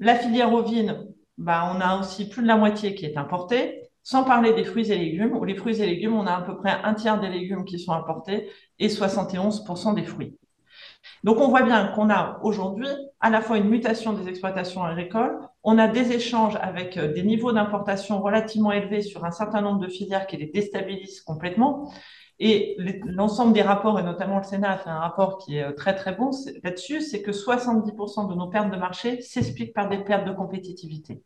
La 0.00 0.14
filière 0.16 0.52
ovine, 0.54 1.06
bah, 1.38 1.72
on 1.74 1.80
a 1.80 2.00
aussi 2.00 2.28
plus 2.28 2.42
de 2.42 2.48
la 2.48 2.56
moitié 2.56 2.94
qui 2.94 3.06
est 3.06 3.16
importée, 3.18 3.82
sans 4.02 4.24
parler 4.24 4.54
des 4.54 4.64
fruits 4.64 4.90
et 4.92 4.98
légumes, 4.98 5.36
où 5.36 5.44
les 5.44 5.56
fruits 5.56 5.80
et 5.82 5.86
légumes, 5.86 6.14
on 6.14 6.26
a 6.26 6.34
à 6.36 6.42
peu 6.42 6.56
près 6.56 6.72
un 6.84 6.94
tiers 6.94 7.20
des 7.20 7.28
légumes 7.30 7.64
qui 7.64 7.78
sont 7.78 7.92
importés 7.92 8.50
et 8.78 8.88
71% 8.88 9.92
des 9.94 10.04
fruits. 10.04 10.38
Donc 11.24 11.38
on 11.38 11.48
voit 11.48 11.62
bien 11.62 11.88
qu'on 11.88 12.10
a 12.10 12.38
aujourd'hui 12.42 12.88
à 13.20 13.30
la 13.30 13.40
fois 13.40 13.58
une 13.58 13.68
mutation 13.68 14.12
des 14.12 14.28
exploitations 14.28 14.84
agricoles, 14.84 15.38
on 15.64 15.78
a 15.78 15.88
des 15.88 16.12
échanges 16.12 16.56
avec 16.60 16.96
euh, 16.96 17.12
des 17.12 17.22
niveaux 17.22 17.52
d'importation 17.52 18.20
relativement 18.22 18.72
élevés 18.72 19.02
sur 19.02 19.24
un 19.24 19.30
certain 19.30 19.60
nombre 19.60 19.80
de 19.80 19.88
filières 19.88 20.26
qui 20.26 20.36
les 20.36 20.46
déstabilisent 20.46 21.20
complètement. 21.22 21.92
Et 22.40 22.76
l'ensemble 23.04 23.52
des 23.52 23.62
rapports, 23.62 23.98
et 23.98 24.04
notamment 24.04 24.38
le 24.38 24.44
Sénat 24.44 24.70
a 24.70 24.78
fait 24.78 24.90
un 24.90 25.00
rapport 25.00 25.38
qui 25.38 25.56
est 25.56 25.64
euh, 25.64 25.72
très 25.72 25.96
très 25.96 26.14
bon 26.14 26.30
là-dessus, 26.62 27.00
c'est 27.00 27.22
que 27.22 27.32
70% 27.32 28.28
de 28.28 28.34
nos 28.34 28.46
pertes 28.46 28.70
de 28.70 28.76
marché 28.76 29.20
s'expliquent 29.20 29.74
par 29.74 29.88
des 29.88 29.98
pertes 29.98 30.26
de 30.26 30.32
compétitivité. 30.32 31.22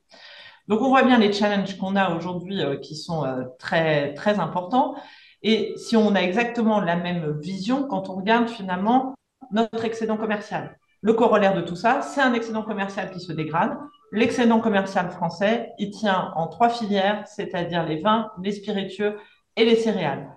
Donc 0.69 0.81
on 0.81 0.89
voit 0.89 1.03
bien 1.03 1.19
les 1.19 1.33
challenges 1.33 1.77
qu'on 1.77 1.97
a 1.97 2.17
aujourd'hui 2.17 2.63
euh, 2.63 2.79
qui 2.79 2.97
sont 2.97 3.25
très 3.59 4.15
très 4.15 4.39
importants. 4.39 4.95
Et 5.43 5.75
si 5.77 5.97
on 5.97 6.15
a 6.15 6.21
exactement 6.21 6.81
la 6.81 6.97
même 6.97 7.39
vision, 7.41 7.87
quand 7.87 8.09
on 8.09 8.15
regarde 8.15 8.49
finalement 8.49 9.15
notre 9.53 9.85
excédent 9.85 10.17
commercial. 10.17 10.79
Le 11.03 11.15
corollaire 11.15 11.55
de 11.55 11.63
tout 11.63 11.77
ça, 11.77 12.01
c'est 12.03 12.21
un 12.21 12.33
excédent 12.33 12.63
commercial 12.63 13.11
qui 13.11 13.21
se 13.21 13.33
dégrade. 13.33 13.77
L'excédent 14.13 14.61
commercial 14.61 15.11
français, 15.11 15.73
il 15.79 15.91
tient 15.91 16.33
en 16.37 16.47
trois 16.47 16.69
filières, 16.69 17.27
c'est-à-dire 17.27 17.85
les 17.85 18.01
vins, 18.01 18.31
les 18.43 18.53
spiritueux 18.53 19.17
et 19.57 19.65
les 19.65 19.77
céréales. 19.77 20.29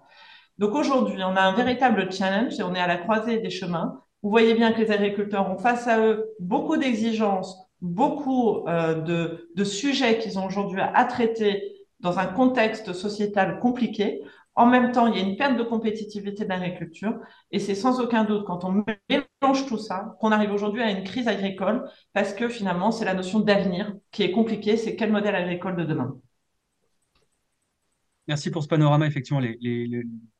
Donc 0.57 0.73
aujourd'hui, 0.73 1.21
on 1.23 1.35
a 1.35 1.41
un 1.41 1.53
véritable 1.53 2.11
challenge 2.11 2.59
et 2.59 2.63
on 2.63 2.73
est 2.73 2.79
à 2.79 2.87
la 2.87 2.97
croisée 2.97 3.37
des 3.39 3.49
chemins. 3.49 4.01
Vous 4.23 4.29
voyez 4.29 4.53
bien 4.55 4.71
que 4.71 4.81
les 4.81 4.91
agriculteurs 4.91 5.49
ont 5.51 5.57
face 5.57 5.87
à 5.87 5.99
eux 5.99 6.29
beaucoup 6.39 6.77
d'exigences, 6.77 7.57
beaucoup 7.81 8.67
euh, 8.67 8.95
de, 8.95 9.49
de 9.55 9.63
sujets 9.63 10.17
qu'ils 10.17 10.39
ont 10.39 10.45
aujourd'hui 10.45 10.81
à 10.81 11.03
traiter 11.05 11.75
dans 11.99 12.19
un 12.19 12.25
contexte 12.25 12.93
sociétal 12.93 13.59
compliqué. 13.59 14.23
En 14.55 14.65
même 14.67 14.91
temps, 14.91 15.07
il 15.07 15.17
y 15.17 15.21
a 15.21 15.23
une 15.23 15.35
perte 15.35 15.57
de 15.57 15.63
compétitivité 15.63 16.45
de 16.45 16.49
l'agriculture 16.49 17.19
et 17.51 17.59
c'est 17.59 17.75
sans 17.75 17.99
aucun 17.99 18.23
doute 18.23 18.45
quand 18.45 18.63
on 18.63 18.85
mélange 19.09 19.65
tout 19.67 19.77
ça 19.77 20.15
qu'on 20.19 20.31
arrive 20.31 20.53
aujourd'hui 20.53 20.81
à 20.81 20.91
une 20.91 21.03
crise 21.03 21.27
agricole 21.27 21.83
parce 22.13 22.33
que 22.33 22.47
finalement, 22.47 22.91
c'est 22.91 23.05
la 23.05 23.13
notion 23.13 23.39
d'avenir 23.39 23.93
qui 24.11 24.23
est 24.23 24.31
compliquée, 24.31 24.77
c'est 24.77 24.95
quel 24.95 25.11
modèle 25.11 25.35
agricole 25.35 25.75
de 25.75 25.83
demain? 25.83 26.15
Merci 28.27 28.49
pour 28.49 28.63
ce 28.63 28.67
panorama, 28.67 29.05
effectivement, 29.05 29.39
les, 29.39 29.55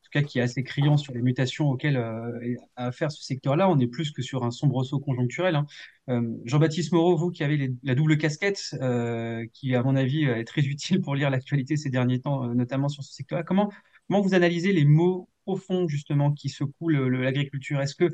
tout 0.05 0.11
cas 0.11 0.21
qui 0.21 0.39
est 0.39 0.41
assez 0.41 0.63
criant 0.63 0.97
sur 0.97 1.13
les 1.13 1.21
mutations 1.21 1.69
auxquelles 1.69 1.97
euh, 1.97 2.55
a 2.75 2.87
affaire 2.87 3.11
ce 3.11 3.23
secteur-là. 3.23 3.69
On 3.69 3.79
est 3.79 3.87
plus 3.87 4.11
que 4.11 4.21
sur 4.21 4.43
un 4.43 4.51
sombresaut 4.51 4.99
conjoncturel. 4.99 5.55
Hein. 5.55 5.65
Euh, 6.09 6.21
Jean-Baptiste 6.45 6.91
Moreau, 6.93 7.17
vous 7.17 7.31
qui 7.31 7.43
avez 7.43 7.73
la 7.83 7.95
double 7.95 8.17
casquette, 8.17 8.75
euh, 8.81 9.45
qui 9.53 9.75
à 9.75 9.83
mon 9.83 9.95
avis 9.95 10.25
est 10.25 10.45
très 10.45 10.61
utile 10.61 11.01
pour 11.01 11.15
lire 11.15 11.29
l'actualité 11.29 11.75
ces 11.75 11.89
derniers 11.89 12.21
temps, 12.21 12.47
notamment 12.53 12.87
sur 12.87 13.03
ce 13.03 13.13
secteur-là, 13.13 13.43
comment 13.43 13.71
Comment 14.07 14.21
vous 14.21 14.33
analysez 14.33 14.71
les 14.71 14.85
mots 14.85 15.29
profonds 15.45 15.87
justement 15.87 16.31
qui 16.31 16.49
secouent 16.49 16.89
l'agriculture? 16.89 17.81
Est-ce 17.81 17.95
que 17.95 18.11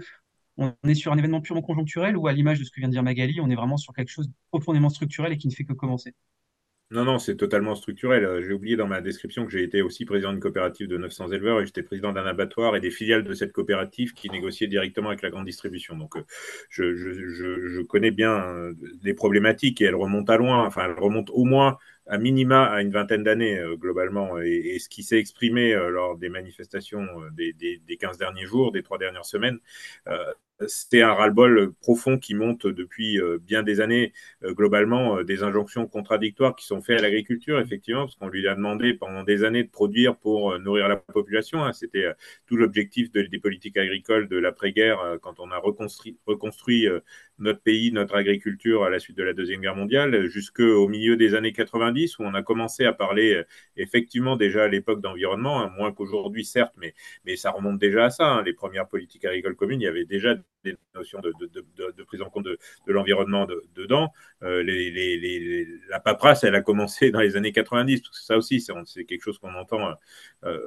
on 0.58 0.74
est 0.84 0.96
sur 0.96 1.12
un 1.12 1.18
événement 1.18 1.42
purement 1.42 1.62
conjoncturel 1.62 2.18
ou 2.18 2.28
à 2.28 2.34
l'image 2.34 2.60
de 2.60 2.64
ce 2.66 2.72
que 2.72 2.80
vient 2.80 2.90
de 2.90 2.94
dire 2.94 3.04
Magali, 3.04 3.40
on 3.42 3.50
est 3.50 3.56
vraiment 3.56 3.78
sur 3.78 3.94
quelque 3.94 4.10
chose 4.10 4.28
de 4.28 4.34
profondément 4.52 4.90
structurel 4.90 5.34
et 5.34 5.38
qui 5.38 5.48
ne 5.48 5.54
fait 5.54 5.64
que 5.64 5.74
commencer? 5.74 6.14
Non, 6.92 7.06
non, 7.06 7.20
c'est 7.20 7.38
totalement 7.38 7.74
structurel. 7.76 8.44
J'ai 8.44 8.52
oublié 8.52 8.76
dans 8.76 8.86
ma 8.86 9.00
description 9.00 9.46
que 9.46 9.52
j'ai 9.52 9.64
été 9.64 9.82
aussi 9.82 10.04
président 10.04 10.32
d'une 10.32 10.42
coopérative 10.42 10.90
de 10.90 10.98
900 10.98 11.32
éleveurs 11.32 11.62
et 11.62 11.66
j'étais 11.66 11.84
président 11.84 12.12
d'un 12.12 12.26
abattoir 12.26 12.76
et 12.76 12.82
des 12.82 12.92
filiales 12.92 13.24
de 13.24 13.34
cette 13.34 13.54
coopérative 13.54 14.12
qui 14.14 14.30
négociaient 14.30 14.68
directement 14.68 15.08
avec 15.08 15.22
la 15.22 15.30
grande 15.30 15.46
distribution. 15.46 15.96
Donc, 15.96 16.18
euh, 16.18 16.24
je, 16.70 16.94
je 16.94 17.82
connais 17.82 18.12
bien 18.12 18.42
euh, 18.42 18.74
les 19.04 19.14
problématiques 19.14 19.80
et 19.82 19.86
elles 19.86 19.96
remontent 19.96 20.34
à 20.34 20.36
loin. 20.36 20.66
Enfin, 20.68 20.84
elles 20.84 21.00
remontent 21.00 21.32
au 21.32 21.46
moins 21.46 21.78
à 22.12 22.18
minima 22.18 22.66
à 22.66 22.82
une 22.82 22.92
vingtaine 22.92 23.24
d'années 23.24 23.58
euh, 23.58 23.76
globalement. 23.78 24.38
Et, 24.40 24.78
ce 24.80 24.90
qui 24.90 25.02
s'est 25.02 25.18
exprimé 25.18 25.74
euh, 25.74 25.90
lors 25.90 26.18
des 26.18 26.30
manifestations 26.30 27.08
euh, 27.22 27.30
des, 27.32 27.54
des, 27.54 27.98
15 27.98 28.18
derniers 28.18 28.46
jours, 28.46 28.72
des 28.74 28.84
trois 28.84 28.98
dernières 28.98 29.26
semaines, 29.26 29.60
c'était 30.68 31.02
un 31.02 31.14
ras-le-bol 31.14 31.74
profond 31.82 32.18
qui 32.18 32.36
monte 32.36 32.68
depuis 32.68 33.20
bien 33.42 33.64
des 33.64 33.82
années, 33.82 34.14
globalement, 34.44 35.24
des 35.24 35.44
injonctions 35.44 35.88
contradictoires 35.88 36.56
qui 36.56 36.66
sont 36.66 36.82
faites 36.82 37.00
à 37.00 37.02
l'agriculture, 37.02 37.60
effectivement, 37.60 38.02
parce 38.02 38.16
qu'on 38.16 38.28
lui 38.28 38.48
a 38.48 38.56
demandé 38.56 38.94
pendant 38.94 39.24
des 39.24 39.44
années 39.44 39.64
de 39.64 39.70
produire 39.70 40.18
pour 40.18 40.58
nourrir 40.60 40.88
la 40.88 40.98
population. 40.98 41.64
Hein. 41.64 41.74
C'était 41.74 42.08
tout 42.48 42.58
l'objectif 42.58 43.12
des 43.12 43.40
politiques 43.40 43.78
agricoles 43.78 44.28
de 44.28 44.38
l'après-guerre, 44.38 45.18
quand 45.22 45.40
on 45.40 45.52
a 45.52 45.58
reconstruit, 45.58 46.88
notre 47.42 47.62
pays, 47.62 47.92
notre 47.92 48.16
agriculture 48.16 48.84
à 48.84 48.90
la 48.90 49.00
suite 49.00 49.18
de 49.18 49.24
la 49.24 49.34
Deuxième 49.34 49.62
Guerre 49.62 49.76
mondiale, 49.76 50.28
jusqu'au 50.28 50.88
milieu 50.88 51.18
des 51.18 51.34
années 51.34 51.54
90, 51.54 52.20
où 52.20 52.24
on 52.24 52.34
a 52.34 52.44
commencé 52.44 52.86
à 52.86 52.94
parler 52.94 53.34
euh, 53.34 53.44
effectivement 53.78 54.38
déjà 54.38 54.64
à 54.64 54.68
l'époque 54.68 55.02
d'environnement, 55.02 55.62
hein, 55.62 55.72
moins 55.78 55.92
qu'aujourd'hui 55.92 56.46
certes, 56.46 56.74
mais, 56.78 56.94
mais 57.26 57.36
ça 57.36 57.52
remonte 57.52 57.80
déjà 57.80 58.06
à 58.06 58.10
ça. 58.10 58.26
Hein. 58.28 58.44
Les 58.44 58.54
premières 58.54 58.88
politiques 58.88 59.26
agricoles 59.26 59.56
communes, 59.56 59.82
il 59.82 59.86
y 59.86 59.88
avait 59.88 60.06
déjà 60.06 60.36
des 60.64 60.78
notions 60.96 61.20
de, 61.20 61.34
de, 61.40 61.92
de, 61.92 62.04
prise 62.04 62.22
en 62.22 62.30
compte 62.30 62.46
de, 62.46 62.58
l'environnement 62.88 63.48
dedans. 63.76 64.12
Euh, 64.44 64.64
la 65.90 66.00
paperasse, 66.00 66.44
elle 66.44 66.56
a 66.56 66.62
commencé 66.62 67.12
dans 67.12 67.20
les 67.20 67.36
années 67.36 67.52
90, 67.52 68.02
parce 68.02 68.20
que 68.20 68.26
ça 68.26 68.38
aussi, 68.38 68.62
c'est 68.62 69.06
quelque 69.06 69.24
chose 69.24 69.38
qu'on 69.40 69.54
entend 69.56 69.94
euh, 70.44 70.60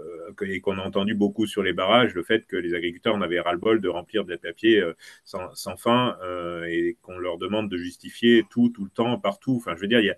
et 0.42 0.60
qu'on 0.60 0.78
a 0.78 0.82
entendu 0.82 1.14
beaucoup 1.14 1.46
sur 1.46 1.62
les 1.62 1.72
barrages, 1.72 2.14
le 2.14 2.22
fait 2.22 2.46
que 2.46 2.56
les 2.56 2.74
agriculteurs 2.74 3.14
en 3.14 3.22
avaient 3.22 3.40
ras-le-bol 3.40 3.80
de 3.80 3.88
remplir 3.88 4.24
des 4.24 4.38
papiers 4.38 4.82
sans, 5.24 5.54
sans 5.54 5.76
fin 5.76 6.16
et 6.68 6.96
qu'on 7.02 7.18
leur 7.18 7.38
demande 7.38 7.70
de 7.70 7.76
justifier 7.76 8.44
tout, 8.50 8.70
tout 8.70 8.84
le 8.84 8.90
temps, 8.90 9.18
partout. 9.18 9.56
Enfin, 9.56 9.74
je 9.76 9.80
veux 9.80 9.88
dire, 9.88 10.00
il 10.00 10.06
y 10.06 10.10
a, 10.10 10.16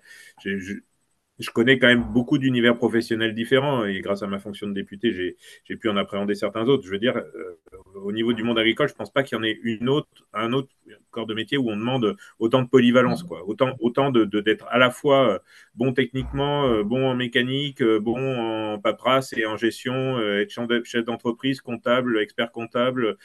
je 1.39 1.49
connais 1.51 1.77
quand 1.77 1.87
même 1.87 2.03
beaucoup 2.03 2.37
d'univers 2.37 2.75
professionnels 2.75 3.33
différents 3.35 3.85
et 3.85 3.99
grâce 4.01 4.23
à 4.23 4.27
ma 4.27 4.39
fonction 4.39 4.67
de 4.67 4.73
député, 4.73 5.11
j'ai 5.11 5.75
pu 5.75 5.89
en 5.89 5.97
appréhender 5.97 6.35
certains 6.35 6.67
autres. 6.67 6.85
Je 6.85 6.91
veux 6.91 6.97
dire, 6.97 7.17
euh, 7.17 7.59
au 7.95 8.11
niveau 8.11 8.33
du 8.33 8.43
monde 8.43 8.57
agricole, 8.57 8.87
je 8.87 8.93
ne 8.93 8.97
pense 8.97 9.11
pas 9.11 9.23
qu'il 9.23 9.37
y 9.37 9.41
en 9.41 9.43
ait 9.43 9.59
une 9.63 9.89
autre, 9.89 10.07
un 10.33 10.53
autre 10.53 10.69
corps 11.11 11.27
de 11.27 11.33
métier 11.33 11.57
où 11.57 11.69
on 11.69 11.75
demande 11.75 12.15
autant 12.39 12.61
de 12.61 12.67
polyvalence, 12.67 13.23
quoi. 13.23 13.47
Autant, 13.47 13.75
autant 13.79 14.11
d'être 14.11 14.65
à 14.69 14.77
la 14.77 14.89
fois 14.89 15.33
euh, 15.33 15.39
bon 15.75 15.93
techniquement, 15.93 16.67
euh, 16.67 16.83
bon 16.83 17.07
en 17.07 17.15
mécanique, 17.15 17.83
bon 17.83 18.73
en 18.73 18.79
paperasse 18.79 19.33
et 19.33 19.45
en 19.45 19.57
gestion, 19.57 20.19
être 20.19 20.51
chef 20.85 21.05
d'entreprise, 21.05 21.61
comptable, 21.61 22.19
expert 22.19 22.51
comptable, 22.51 23.17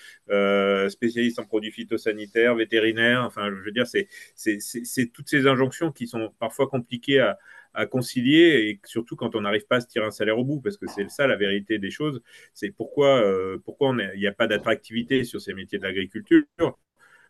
spécialiste 0.88 1.38
en 1.38 1.44
produits 1.44 1.70
phytosanitaires, 1.70 2.54
vétérinaire. 2.54 3.22
Enfin, 3.24 3.48
je 3.50 3.64
veux 3.64 3.72
dire, 3.72 3.86
c'est 3.86 5.12
toutes 5.12 5.28
ces 5.28 5.46
injonctions 5.46 5.92
qui 5.92 6.06
sont 6.06 6.32
parfois 6.38 6.66
compliquées 6.66 7.20
à 7.20 7.38
à 7.74 7.86
concilier 7.86 8.68
et 8.68 8.80
surtout 8.84 9.16
quand 9.16 9.34
on 9.34 9.42
n'arrive 9.42 9.66
pas 9.66 9.76
à 9.76 9.80
se 9.80 9.86
tirer 9.86 10.06
un 10.06 10.10
salaire 10.10 10.38
au 10.38 10.44
bout, 10.44 10.60
parce 10.60 10.76
que 10.76 10.86
c'est 10.86 11.08
ça 11.10 11.26
la 11.26 11.36
vérité 11.36 11.78
des 11.78 11.90
choses. 11.90 12.22
C'est 12.52 12.70
pourquoi, 12.70 13.22
euh, 13.22 13.58
pourquoi 13.64 13.94
il 14.14 14.20
n'y 14.20 14.26
a 14.26 14.32
pas 14.32 14.46
d'attractivité 14.46 15.24
sur 15.24 15.40
ces 15.40 15.54
métiers 15.54 15.78
de 15.78 15.84
l'agriculture. 15.84 16.44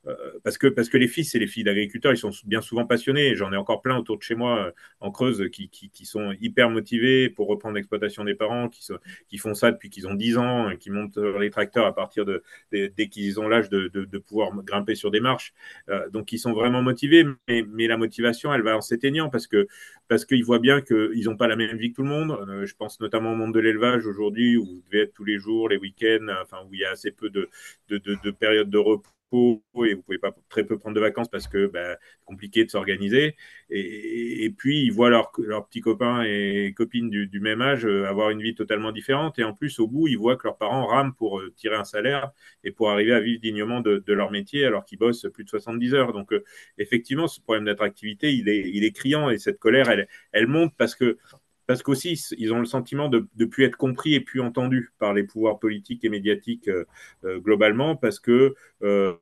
Euh, 0.09 0.17
parce, 0.43 0.59
que, 0.59 0.67
parce 0.67 0.89
que 0.89 0.97
les 0.97 1.07
fils 1.07 1.35
et 1.35 1.39
les 1.39 1.47
filles 1.47 1.63
d'agriculteurs, 1.65 2.13
ils 2.13 2.17
sont 2.19 2.31
bien 2.45 2.61
souvent 2.61 2.87
passionnés. 2.87 3.37
J'en 3.37 3.53
ai 3.53 3.57
encore 3.57 3.83
plein 3.83 3.97
autour 3.97 4.19
de 4.19 4.23
chez 4.23 4.35
moi 4.35 4.67
euh, 4.67 4.73
en 5.01 5.13
Creuse 5.13 5.49
qui, 5.53 5.69
qui, 5.69 6.05
sont 6.05 6.35
hyper 6.41 6.71
motivés 6.71 7.29
pour 7.31 7.47
reprendre 7.47 7.77
l'exploitation 7.77 8.25
des 8.25 8.35
parents, 8.35 8.69
qui, 8.69 8.87
qui 9.29 9.39
font 9.39 9.55
ça 9.55 9.71
depuis 9.71 9.91
qu'ils 9.91 10.09
ont 10.09 10.15
10 10.15 10.39
ans, 10.39 10.71
qui 10.79 10.91
montent 10.91 11.19
les 11.19 11.51
tracteurs 11.51 11.87
à 11.87 11.95
partir 11.95 12.25
de, 12.25 12.43
dès 12.73 13.09
qu'ils 13.09 13.39
ont 13.41 13.49
l'âge 13.49 13.69
de, 13.69 13.89
de, 13.89 14.05
de, 14.05 14.19
pouvoir 14.19 14.53
grimper 14.65 14.95
sur 14.95 15.11
des 15.11 15.21
marches. 15.21 15.53
Euh, 15.89 16.09
donc 16.11 16.33
ils 16.33 16.39
sont 16.39 16.53
vraiment 16.53 16.83
motivés, 16.83 17.25
mais, 17.49 17.65
mais, 17.69 17.87
la 17.87 17.97
motivation, 17.97 18.53
elle 18.53 18.63
va 18.63 18.77
en 18.77 18.81
s'éteignant 18.81 19.29
parce 19.29 19.47
que 19.47 19.69
parce 20.09 20.25
qu'ils 20.25 20.45
voient 20.45 20.59
bien 20.59 20.81
qu'ils 20.81 21.25
n'ont 21.25 21.37
pas 21.37 21.47
la 21.47 21.57
même 21.57 21.77
vie 21.77 21.91
que 21.91 21.97
tout 21.97 22.03
le 22.03 22.09
monde. 22.09 22.65
Je 22.65 22.75
pense 22.75 23.01
notamment 23.01 23.33
au 23.33 23.37
monde 23.37 23.55
de 23.55 23.61
l'élevage 23.61 24.07
aujourd'hui 24.07 24.57
où 24.57 24.65
vous 24.65 24.83
devez 24.91 25.05
être 25.05 25.15
tous 25.15 25.25
les 25.25 25.39
jours, 25.39 25.69
les 25.69 25.77
week-ends, 25.77 26.27
enfin 26.43 26.59
où 26.69 26.75
il 26.75 26.81
y 26.81 26.85
a 26.85 26.91
assez 26.91 27.13
peu 27.13 27.31
de, 27.31 27.49
de, 27.89 27.99
de, 27.99 28.17
de 28.23 28.31
périodes 28.31 28.71
de 28.71 28.79
repos 28.79 29.11
et 29.33 29.95
vous 29.95 30.03
pouvez 30.03 30.19
pas 30.19 30.35
très 30.49 30.65
peu 30.65 30.79
prendre 30.79 30.95
de 30.95 31.01
vacances 31.01 31.29
parce 31.29 31.49
que 31.49 31.67
bah, 31.67 31.97
compliqué 32.25 32.65
de 32.65 32.71
s'organiser. 32.71 33.37
Et, 33.71 34.51
puis 34.57 34.85
ils 34.85 34.91
voient 34.91 35.11
leurs 35.11 35.33
petits 35.67 35.81
copains 35.81 36.23
et 36.25 36.75
copines 36.77 37.11
du, 37.11 37.41
même 37.41 37.63
âge 37.63 37.87
euh, 37.87 38.07
avoir 38.07 38.31
une 38.31 38.43
vie 38.43 38.55
totalement 38.55 38.93
différente. 38.93 39.39
Et 39.39 39.45
en 39.45 39.55
plus, 39.55 39.79
au 39.81 39.87
bout, 39.87 40.09
ils 40.09 40.19
voient 40.19 40.37
que 40.37 40.47
leurs 40.47 40.59
parents 40.59 40.87
rament 40.87 41.15
pour 41.15 41.41
euh, 41.41 41.53
tirer 41.57 41.77
un 41.77 41.85
salaire 41.85 42.31
et 42.65 42.71
pour 42.71 42.91
arriver 42.91 43.13
à 43.13 43.21
vivre 43.21 43.41
dignement 43.41 43.81
de, 43.81 44.03
leur 44.13 44.31
métier 44.31 44.67
alors 44.67 44.85
qu'ils 44.85 44.99
bossent 44.99 45.27
plus 45.33 45.45
de 45.45 45.49
70 45.49 45.95
heures. 45.95 46.13
Donc 46.13 46.33
euh, 46.33 46.45
effectivement, 46.79 47.27
ce 47.29 47.41
problème 47.41 47.65
d'attractivité, 47.65 48.35
il 48.35 48.49
est, 48.49 48.71
il 48.71 48.85
est 48.85 48.93
criant 48.93 49.31
et 49.31 49.39
cette 49.39 49.59
colère, 49.59 49.89
elle, 49.89 50.09
elle 50.33 50.47
monte 50.47 50.75
parce 50.77 50.95
que 50.95 51.19
parce 51.67 51.83
qu'aussi, 51.83 52.21
ils 52.39 52.53
ont 52.53 52.59
le 52.59 52.65
sentiment 52.65 53.09
de 53.09 53.27
ne 53.37 53.45
plus 53.45 53.65
être 53.65 53.77
compris 53.77 54.15
et 54.15 54.21
plus 54.21 54.41
entendus 54.41 54.93
par 54.99 55.13
les 55.15 55.23
pouvoirs 55.23 55.59
politiques 55.59 56.05
et 56.05 56.09
médiatiques 56.09 56.69
euh, 56.69 56.85
euh, 57.25 57.39
globalement, 57.39 57.97
parce 57.97 58.19
que 58.21 58.55
euh, 58.83 59.15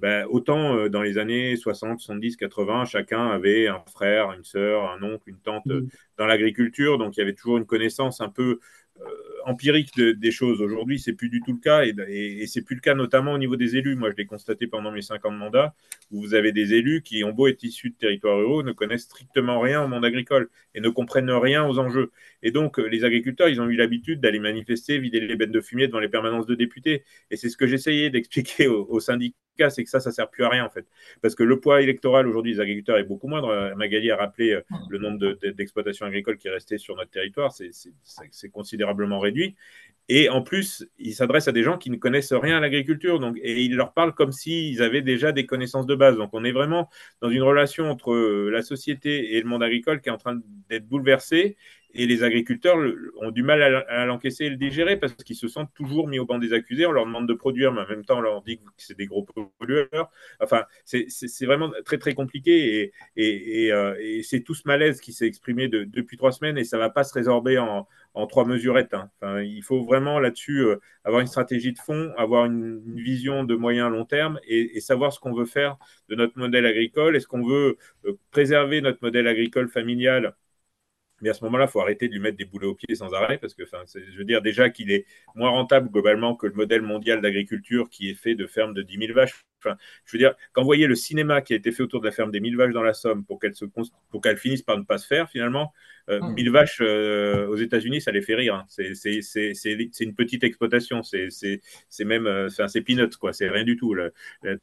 ben, 0.00 0.26
autant 0.28 0.88
dans 0.88 1.02
les 1.02 1.18
années 1.18 1.56
60, 1.56 2.00
70, 2.00 2.36
80, 2.36 2.84
chacun 2.84 3.28
avait 3.28 3.66
un 3.68 3.82
frère, 3.90 4.32
une 4.32 4.44
sœur, 4.44 4.90
un 4.90 5.02
oncle, 5.02 5.28
une 5.28 5.40
tante 5.40 5.66
mmh. 5.66 5.88
dans 6.18 6.26
l'agriculture, 6.26 6.98
donc 6.98 7.16
il 7.16 7.20
y 7.20 7.22
avait 7.22 7.34
toujours 7.34 7.56
une 7.58 7.66
connaissance 7.66 8.20
un 8.20 8.28
peu 8.28 8.60
empirique 9.44 9.98
des 9.98 10.30
choses. 10.30 10.60
Aujourd'hui, 10.60 10.98
c'est 10.98 11.12
plus 11.12 11.28
du 11.28 11.40
tout 11.40 11.52
le 11.52 11.58
cas 11.58 11.84
et, 11.84 12.46
c'est 12.46 12.62
plus 12.62 12.74
le 12.76 12.80
cas 12.80 12.94
notamment 12.94 13.32
au 13.32 13.38
niveau 13.38 13.56
des 13.56 13.76
élus. 13.76 13.96
Moi, 13.96 14.10
je 14.10 14.16
l'ai 14.16 14.26
constaté 14.26 14.66
pendant 14.66 14.90
mes 14.90 15.02
cinq 15.02 15.24
ans 15.24 15.32
de 15.32 15.36
mandat 15.36 15.74
où 16.10 16.20
vous 16.20 16.34
avez 16.34 16.52
des 16.52 16.74
élus 16.74 17.02
qui 17.02 17.24
ont 17.24 17.32
beau 17.32 17.46
être 17.46 17.62
issus 17.62 17.90
de 17.90 17.94
territoires 17.94 18.38
ruraux, 18.38 18.62
ne 18.62 18.72
connaissent 18.72 19.04
strictement 19.04 19.60
rien 19.60 19.82
au 19.82 19.88
monde 19.88 20.04
agricole 20.04 20.48
et 20.74 20.80
ne 20.80 20.88
comprennent 20.88 21.30
rien 21.30 21.66
aux 21.66 21.78
enjeux. 21.78 22.10
Et 22.42 22.50
donc, 22.50 22.78
les 22.78 23.04
agriculteurs, 23.04 23.48
ils 23.48 23.60
ont 23.60 23.68
eu 23.68 23.76
l'habitude 23.76 24.20
d'aller 24.20 24.38
manifester, 24.40 24.98
vider 24.98 25.20
les 25.20 25.36
bennes 25.36 25.52
de 25.52 25.60
fumier 25.60 25.86
devant 25.86 26.00
les 26.00 26.08
permanences 26.08 26.46
de 26.46 26.54
députés. 26.54 27.04
Et 27.30 27.36
c'est 27.36 27.48
ce 27.48 27.56
que 27.56 27.66
j'essayais 27.66 28.10
d'expliquer 28.10 28.68
aux, 28.68 29.00
syndicats, 29.00 29.36
c'est 29.68 29.84
que 29.84 29.90
ça, 29.90 30.00
ça 30.00 30.10
sert 30.10 30.30
plus 30.30 30.44
à 30.44 30.48
rien 30.48 30.64
en 30.64 30.70
fait, 30.70 30.86
parce 31.20 31.34
que 31.34 31.42
le 31.42 31.60
poids 31.60 31.82
électoral 31.82 32.26
aujourd'hui 32.26 32.54
des 32.54 32.60
agriculteurs 32.60 32.96
est 32.96 33.04
beaucoup 33.04 33.28
moindre. 33.28 33.74
Magali 33.76 34.10
a 34.10 34.16
rappelé 34.16 34.52
euh, 34.52 34.60
le 34.88 34.98
nombre 34.98 35.36
d'exploitations 35.52 36.06
agricoles 36.06 36.38
qui 36.38 36.48
est 36.48 36.52
resté 36.52 36.78
sur 36.78 36.96
notre 36.96 37.10
territoire, 37.10 37.52
c'est 37.52 38.48
considérablement 38.48 39.18
réduit. 39.18 39.56
Et 40.12 40.28
en 40.28 40.42
plus, 40.42 40.84
il 40.98 41.14
s'adresse 41.14 41.46
à 41.46 41.52
des 41.52 41.62
gens 41.62 41.78
qui 41.78 41.88
ne 41.88 41.96
connaissent 41.96 42.32
rien 42.32 42.56
à 42.56 42.60
l'agriculture. 42.60 43.20
Donc, 43.20 43.38
et 43.40 43.62
il 43.62 43.76
leur 43.76 43.92
parle 43.92 44.12
comme 44.12 44.32
s'ils 44.32 44.82
avaient 44.82 45.02
déjà 45.02 45.30
des 45.30 45.46
connaissances 45.46 45.86
de 45.86 45.94
base. 45.94 46.16
Donc, 46.16 46.30
on 46.32 46.42
est 46.42 46.50
vraiment 46.50 46.90
dans 47.20 47.30
une 47.30 47.42
relation 47.42 47.88
entre 47.88 48.12
euh, 48.12 48.50
la 48.50 48.62
société 48.62 49.36
et 49.36 49.40
le 49.40 49.48
monde 49.48 49.62
agricole 49.62 50.00
qui 50.00 50.08
est 50.08 50.12
en 50.12 50.18
train 50.18 50.40
d'être 50.68 50.88
bouleversée 50.88 51.56
et 51.94 52.06
les 52.06 52.22
agriculteurs 52.22 52.76
ont 53.20 53.30
du 53.30 53.42
mal 53.42 53.62
à, 53.62 54.04
l'encaisser 54.06 54.44
et 54.44 54.50
le 54.50 54.56
digérer 54.56 54.96
parce 54.96 55.14
qu'ils 55.14 55.36
se 55.36 55.48
sentent 55.48 55.72
toujours 55.74 56.08
mis 56.08 56.18
au 56.18 56.26
banc 56.26 56.38
des 56.38 56.52
accusés. 56.52 56.86
On 56.86 56.92
leur 56.92 57.06
demande 57.06 57.28
de 57.28 57.34
produire, 57.34 57.72
mais 57.72 57.82
en 57.82 57.88
même 57.88 58.04
temps, 58.04 58.18
on 58.18 58.20
leur 58.20 58.42
dit 58.42 58.58
que 58.58 58.62
c'est 58.76 58.96
des 58.96 59.06
gros 59.06 59.26
pollueurs. 59.58 60.10
Enfin, 60.40 60.64
c'est 60.84 61.46
vraiment 61.46 61.70
très, 61.84 61.98
très 61.98 62.14
compliqué 62.14 62.92
et, 63.16 63.72
euh, 63.72 63.96
et, 64.00 64.22
c'est 64.22 64.40
tout 64.40 64.54
ce 64.54 64.62
malaise 64.66 65.00
qui 65.00 65.12
s'est 65.12 65.26
exprimé 65.26 65.68
depuis 65.68 66.16
trois 66.16 66.32
semaines 66.32 66.58
et 66.58 66.64
ça 66.64 66.76
ne 66.76 66.82
va 66.82 66.90
pas 66.90 67.04
se 67.04 67.14
résorber 67.14 67.58
en, 67.58 67.86
trois 68.26 68.44
mesurettes. 68.44 68.94
Hein. 68.94 69.42
Il 69.42 69.62
faut 69.62 69.84
vraiment 69.84 70.18
là-dessus 70.18 70.60
euh, 70.60 70.76
avoir 71.04 71.20
une 71.20 71.26
stratégie 71.26 71.72
de 71.72 71.78
fond, 71.78 72.12
avoir 72.16 72.44
une, 72.46 72.80
vision 73.00 73.44
de 73.44 73.54
moyen 73.54 73.86
à 73.86 73.90
long 73.90 74.04
terme 74.04 74.38
et, 74.46 74.76
et 74.76 74.80
savoir 74.80 75.12
ce 75.12 75.20
qu'on 75.20 75.32
veut 75.32 75.46
faire 75.46 75.76
de 76.08 76.14
notre 76.14 76.38
modèle 76.38 76.66
agricole. 76.66 77.16
Est-ce 77.16 77.26
qu'on 77.26 77.46
veut 77.46 77.78
euh, 78.04 78.12
préserver 78.30 78.80
notre 78.80 78.98
modèle 79.02 79.26
agricole 79.26 79.68
familial 79.68 80.34
mais 81.20 81.30
à 81.30 81.34
ce 81.34 81.44
moment-là, 81.44 81.66
il 81.66 81.70
faut 81.70 81.80
arrêter 81.80 82.08
de 82.08 82.12
lui 82.12 82.20
mettre 82.20 82.36
des 82.36 82.44
boulets 82.44 82.66
aux 82.66 82.74
pieds 82.74 82.94
sans 82.94 83.12
arrêt, 83.14 83.38
parce 83.38 83.54
que 83.54 83.64
je 83.64 84.18
veux 84.18 84.24
dire 84.24 84.42
déjà 84.42 84.70
qu'il 84.70 84.90
est 84.90 85.06
moins 85.34 85.50
rentable 85.50 85.90
globalement 85.90 86.34
que 86.34 86.46
le 86.46 86.54
modèle 86.54 86.82
mondial 86.82 87.20
d'agriculture 87.20 87.88
qui 87.90 88.10
est 88.10 88.14
fait 88.14 88.34
de 88.34 88.46
fermes 88.46 88.74
de 88.74 88.82
10 88.82 88.98
000 88.98 89.12
vaches. 89.14 89.44
Enfin, 89.62 89.76
je 90.06 90.12
veux 90.12 90.18
dire, 90.18 90.34
quand 90.52 90.62
vous 90.62 90.66
voyez 90.66 90.86
le 90.86 90.94
cinéma 90.94 91.42
qui 91.42 91.52
a 91.52 91.56
été 91.56 91.70
fait 91.70 91.82
autour 91.82 92.00
de 92.00 92.06
la 92.06 92.12
ferme 92.12 92.30
des 92.30 92.40
1000 92.40 92.56
vaches 92.56 92.72
dans 92.72 92.82
la 92.82 92.94
Somme 92.94 93.24
pour 93.24 93.38
qu'elle 93.38 93.52
qu 93.52 94.36
finisse 94.36 94.62
par 94.62 94.78
ne 94.78 94.84
pas 94.84 94.96
se 94.96 95.06
faire 95.06 95.28
finalement, 95.28 95.72
euh, 96.08 96.20
1000 96.20 96.48
mmh. 96.48 96.52
vaches 96.52 96.78
euh, 96.80 97.46
aux 97.46 97.56
États-Unis, 97.56 98.00
ça 98.00 98.10
les 98.10 98.22
fait 98.22 98.34
rire. 98.34 98.54
Hein. 98.54 98.64
C'est 98.68 100.00
une 100.00 100.14
petite 100.14 100.44
exploitation. 100.44 101.02
C'est 101.02 101.60
même, 102.04 102.26
euh, 102.26 102.48
c'est 102.48 102.80
peanuts, 102.80 103.16
quoi. 103.18 103.32
C'est 103.32 103.48
rien 103.48 103.64
du 103.64 103.76
tout. 103.76 103.94
La, 103.94 104.10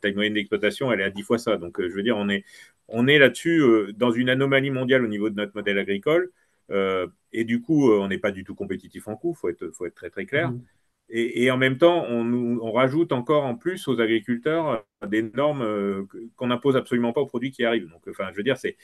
taille 0.01 0.13
moyenne 0.13 0.33
d'exploitation, 0.33 0.91
elle 0.91 1.01
est 1.01 1.05
à 1.05 1.09
10 1.09 1.21
fois 1.23 1.37
ça. 1.37 1.57
Donc, 1.57 1.79
euh, 1.79 1.89
je 1.89 1.95
veux 1.95 2.03
dire, 2.03 2.17
on 2.17 2.29
est, 2.29 2.43
on 2.87 3.07
est 3.07 3.19
là-dessus 3.19 3.61
euh, 3.61 3.93
dans 3.93 4.11
une 4.11 4.29
anomalie 4.29 4.71
mondiale 4.71 5.03
au 5.03 5.07
niveau 5.07 5.29
de 5.29 5.35
notre 5.35 5.53
modèle 5.55 5.77
agricole. 5.77 6.31
Euh, 6.71 7.07
et 7.31 7.43
du 7.43 7.61
coup, 7.61 7.91
euh, 7.91 7.99
on 7.99 8.07
n'est 8.07 8.17
pas 8.17 8.31
du 8.31 8.43
tout 8.43 8.55
compétitif 8.55 9.07
en 9.07 9.15
coût, 9.15 9.33
il 9.35 9.39
faut 9.39 9.49
être, 9.49 9.69
faut 9.71 9.85
être 9.85 9.95
très 9.95 10.09
très 10.09 10.25
clair. 10.25 10.51
Mmh. 10.51 10.61
Et, 11.09 11.49
en 11.51 11.57
même 11.57 11.77
temps, 11.77 12.03
on, 12.09 12.59
on, 12.59 12.71
rajoute 12.73 13.13
encore 13.13 13.45
en 13.45 13.55
plus 13.55 13.87
aux 13.87 14.01
agriculteurs 14.01 14.85
des 15.07 15.21
normes 15.21 16.05
qu'on 16.35 16.47
n'impose 16.47 16.75
absolument 16.75 17.13
pas 17.13 17.21
aux 17.21 17.25
produits 17.27 17.51
qui 17.51 17.63
arrivent. 17.63 17.87
Donc, 17.89 18.05
enfin, 18.09 18.27
je 18.33 18.35
veux 18.35 18.43
dire, 18.43 18.57
c'est 18.57 18.75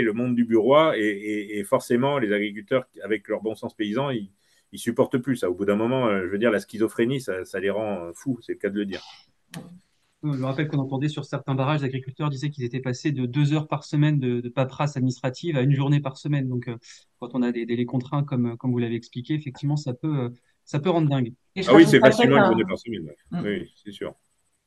le 0.00 0.12
monde 0.14 0.34
du 0.34 0.46
bureau 0.46 0.94
et, 0.94 1.58
et, 1.58 1.62
forcément, 1.64 2.18
les 2.18 2.32
agriculteurs, 2.32 2.86
avec 3.02 3.28
leur 3.28 3.42
bon 3.42 3.54
sens 3.54 3.74
paysan, 3.74 4.08
ils, 4.08 4.32
ils 4.72 4.78
supportent 4.78 5.18
plus 5.18 5.36
ça. 5.36 5.50
Au 5.50 5.54
bout 5.54 5.66
d'un 5.66 5.76
moment, 5.76 6.08
je 6.22 6.26
veux 6.26 6.38
dire, 6.38 6.50
la 6.50 6.58
schizophrénie, 6.58 7.20
ça, 7.20 7.44
ça 7.44 7.60
les 7.60 7.68
rend 7.68 8.12
fous, 8.14 8.38
c'est 8.40 8.52
le 8.52 8.58
cas 8.58 8.70
de 8.70 8.78
le 8.78 8.86
dire. 8.86 9.02
Je 10.32 10.38
me 10.38 10.46
rappelle 10.46 10.68
qu'on 10.68 10.78
entendait 10.78 11.08
sur 11.08 11.24
certains 11.24 11.54
barrages, 11.54 11.80
les 11.80 11.86
agriculteurs 11.86 12.30
disaient 12.30 12.50
qu'ils 12.50 12.64
étaient 12.64 12.80
passés 12.80 13.12
de 13.12 13.26
deux 13.26 13.52
heures 13.52 13.68
par 13.68 13.84
semaine 13.84 14.18
de, 14.18 14.40
de 14.40 14.48
paperasse 14.48 14.96
administrative 14.96 15.56
à 15.56 15.62
une 15.62 15.72
journée 15.72 16.00
par 16.00 16.16
semaine. 16.16 16.48
Donc, 16.48 16.68
euh, 16.68 16.76
quand 17.18 17.34
on 17.34 17.42
a 17.42 17.52
des 17.52 17.66
délais 17.66 17.86
contraints, 17.86 18.24
comme, 18.24 18.56
comme 18.56 18.72
vous 18.72 18.78
l'avez 18.78 18.94
expliqué, 18.94 19.34
effectivement, 19.34 19.76
ça 19.76 19.94
peut, 19.94 20.18
euh, 20.18 20.28
ça 20.64 20.78
peut 20.78 20.90
rendre 20.90 21.08
dingue. 21.08 21.32
Ah 21.66 21.74
oui, 21.74 21.86
c'est 21.86 22.00
facilement 22.00 22.38
une 22.38 22.46
journée 22.46 22.64
par 22.64 22.78
semaine. 22.78 23.08
Mm. 23.30 23.40
Oui, 23.42 23.72
c'est 23.84 23.92
sûr. 23.92 24.14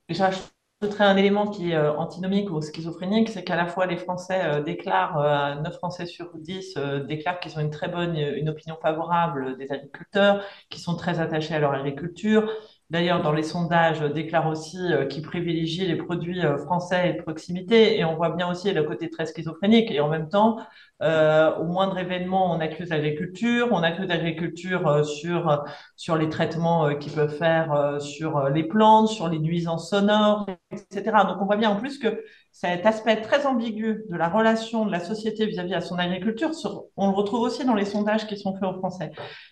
Et 0.07 0.13
je 0.13 0.23
rajouterais 0.23 1.05
un 1.05 1.17
élément 1.17 1.47
qui 1.47 1.71
est 1.71 1.75
euh, 1.75 1.93
antinomique 1.93 2.49
ou 2.51 2.61
schizophrénique, 2.61 3.29
c'est 3.29 3.43
qu'à 3.43 3.55
la 3.55 3.67
fois 3.67 3.85
les 3.85 3.97
Français 3.97 4.63
déclarent, 4.63 5.61
9 5.61 5.73
Français 5.75 6.05
sur 6.05 6.35
10 6.37 6.75
déclarent 7.07 7.39
qu'ils 7.39 7.57
ont 7.57 7.61
une 7.61 7.69
très 7.69 7.89
bonne, 7.89 8.15
une 8.15 8.49
opinion 8.49 8.77
favorable 8.81 9.57
des 9.57 9.71
agriculteurs, 9.71 10.43
qui 10.69 10.79
sont 10.79 10.95
très 10.95 11.19
attachés 11.19 11.53
à 11.53 11.59
leur 11.59 11.73
agriculture 11.73 12.49
d'ailleurs 12.89 13.21
dans 13.21 13.31
les 13.31 13.43
sondages, 13.43 14.01
déclare 14.01 14.47
aussi 14.47 14.77
euh, 14.77 15.05
qu'il 15.05 15.21
privilégie 15.21 15.85
les 15.85 15.95
produits 15.95 16.43
euh, 16.43 16.57
français 16.57 17.09
et 17.09 17.13
de 17.13 17.21
proximité. 17.21 17.99
Et 17.99 18.05
on 18.05 18.15
voit 18.15 18.31
bien 18.31 18.49
aussi 18.49 18.71
le 18.71 18.83
côté 18.83 19.09
très 19.09 19.27
schizophrénique. 19.27 19.91
Et 19.91 19.99
en 19.99 20.09
même 20.09 20.27
temps, 20.27 20.57
euh, 21.01 21.55
au 21.57 21.65
moindre 21.65 21.97
événement, 21.99 22.51
on 22.51 22.59
accuse 22.59 22.89
l'agriculture, 22.89 23.67
on 23.71 23.83
accuse 23.83 24.07
l'agriculture 24.07 25.05
sur, 25.05 25.63
sur 25.95 26.17
les 26.17 26.29
traitements 26.29 26.95
qu'ils 26.95 27.13
peuvent 27.13 27.35
faire 27.35 27.97
sur 28.01 28.49
les 28.49 28.63
plantes, 28.63 29.07
sur 29.07 29.29
les 29.29 29.39
nuisances 29.39 29.89
sonores, 29.89 30.47
etc. 30.71 31.03
Donc 31.27 31.37
on 31.41 31.45
voit 31.45 31.57
bien 31.57 31.69
en 31.69 31.77
plus 31.77 31.99
que 31.99 32.23
cet 32.51 32.85
aspect 32.85 33.21
très 33.21 33.45
ambigu 33.45 34.03
de 34.09 34.17
la 34.17 34.27
relation 34.27 34.85
de 34.85 34.91
la 34.91 34.99
société 34.99 35.45
vis-à-vis 35.45 35.71
-vis 35.71 35.77
à 35.77 35.81
son 35.81 35.97
agriculture, 35.97 36.51
on 36.97 37.07
le 37.07 37.13
retrouve 37.13 37.41
aussi 37.41 37.63
dans 37.65 37.75
les 37.75 37.85
sondages 37.85 38.27
qui 38.27 38.37
sont 38.37 38.53
faits 38.55 38.67
aux 38.69 38.77
Français. 38.79 39.11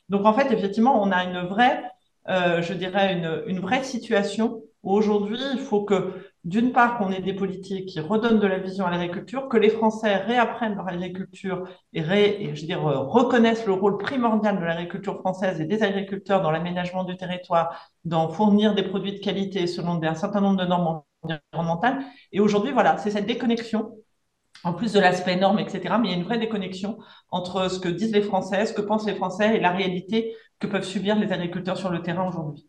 Donc 0.10 0.26
en 0.26 0.34
fait, 0.34 0.52
effectivement, 0.52 1.02
on 1.02 1.12
a 1.12 1.24
une 1.24 1.48
vraie 1.48 1.82
euh, 2.30 2.62
je 2.62 2.74
dirais, 2.74 3.14
une, 3.14 3.44
une, 3.48 3.60
vraie 3.60 3.84
situation 3.84 4.62
où 4.84 4.94
aujourd'hui, 4.94 5.40
il 5.54 5.60
faut 5.60 5.84
que, 5.84 6.14
d'une 6.44 6.72
part, 6.72 6.98
qu'on 6.98 7.12
ait 7.12 7.22
des 7.22 7.34
politiques 7.34 7.88
qui 7.88 8.00
redonnent 8.00 8.40
de 8.40 8.48
la 8.48 8.60
vision 8.60 8.86
à 8.86 8.92
l'agriculture, 8.92 9.50
que 9.50 9.58
les 9.58 9.70
Français 9.70 10.16
réapprennent 10.16 10.76
leur 10.76 10.88
agriculture 10.88 11.68
et, 11.94 12.02
ré, 12.02 12.52
je 12.54 12.62
veux 12.62 12.68
dire, 12.68 12.86
euh, 12.88 13.00
reconnaissent 13.00 13.66
le 13.66 13.74
rôle 13.74 13.98
primordial 13.98 14.60
de 14.60 14.64
l'agriculture 14.64 15.20
française 15.20 15.60
et 15.62 15.66
des 15.66 15.84
agriculteurs 15.84 16.42
dans 16.42 16.52
l'aménagement 16.52 17.04
du 17.04 17.18
territoire, 17.18 17.92
dans 18.06 18.30
fournir 18.30 18.76
des 18.76 18.84
produits 18.84 19.14
de 19.14 19.20
qualité 19.20 19.68
selon 19.68 20.02
un 20.04 20.16
certain 20.16 20.42
nombre 20.42 20.58
de 20.58 20.66
normes 20.66 21.02
environnementales. 21.24 22.00
Et 22.32 22.40
aujourd'hui, 22.40 22.72
voilà, 22.72 22.98
c'est 22.98 23.12
cette 23.12 23.26
déconnexion 23.26 23.97
en 24.64 24.74
plus 24.74 24.94
de 24.94 25.00
l'aspect 25.00 25.34
énorme, 25.34 25.60
etc. 25.60 25.96
Mais 26.02 26.10
il 26.10 26.12
y 26.12 26.14
a 26.14 26.18
une 26.18 26.24
vraie 26.24 26.40
déconnexion 26.40 26.98
entre 27.30 27.70
ce 27.70 27.80
que 27.80 27.90
disent 27.90 28.14
les 28.14 28.22
Français, 28.22 28.66
ce 28.66 28.74
que 28.74 28.82
pensent 28.82 29.06
les 29.06 29.16
Français 29.16 29.58
et 29.58 29.60
la 29.60 29.72
réalité 29.72 30.36
que 30.60 30.68
peuvent 30.68 30.84
subir 30.84 31.18
les 31.18 31.32
agriculteurs 31.32 31.78
sur 31.78 31.90
le 31.90 32.02
terrain 32.02 32.28
aujourd'hui. 32.28 32.68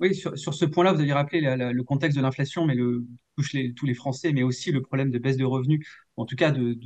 Oui, 0.00 0.14
sur, 0.14 0.36
ce 0.36 0.64
point-là, 0.64 0.92
vous 0.92 1.00
avez 1.00 1.12
rappelé 1.12 1.40
le 1.40 1.82
contexte 1.82 2.16
de 2.16 2.22
l'inflation, 2.22 2.64
mais 2.64 2.76
le 2.76 3.04
touche 3.36 3.56
tous 3.74 3.84
les 3.84 3.94
Français, 3.94 4.32
mais 4.32 4.44
aussi 4.44 4.70
le 4.70 4.80
problème 4.80 5.10
de 5.10 5.18
baisse 5.18 5.36
de 5.36 5.44
revenus, 5.44 5.84
en 6.16 6.24
tout 6.24 6.36
cas 6.36 6.52
de, 6.52 6.78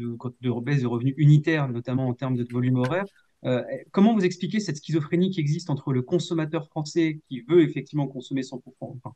baisse 0.61 0.81
de 0.81 0.87
revenus 0.87 1.14
unitaires, 1.18 1.68
notamment 1.68 2.09
en 2.09 2.14
termes 2.14 2.37
de 2.37 2.47
volume 2.51 2.77
horaire. 2.77 3.05
Euh, 3.45 3.62
comment 3.90 4.14
vous 4.14 4.25
expliquez 4.25 4.61
cette 4.61 4.77
schizophrénie 4.77 5.31
qui 5.31 5.40
existe 5.40 5.68
entre 5.68 5.92
le 5.92 6.01
consommateur 6.01 6.66
français 6.68 7.21
qui 7.29 7.42
veut 7.42 7.62
effectivement 7.62 8.07
consommer 8.07 8.42
100%, 8.42 8.62
enfin, 8.81 9.12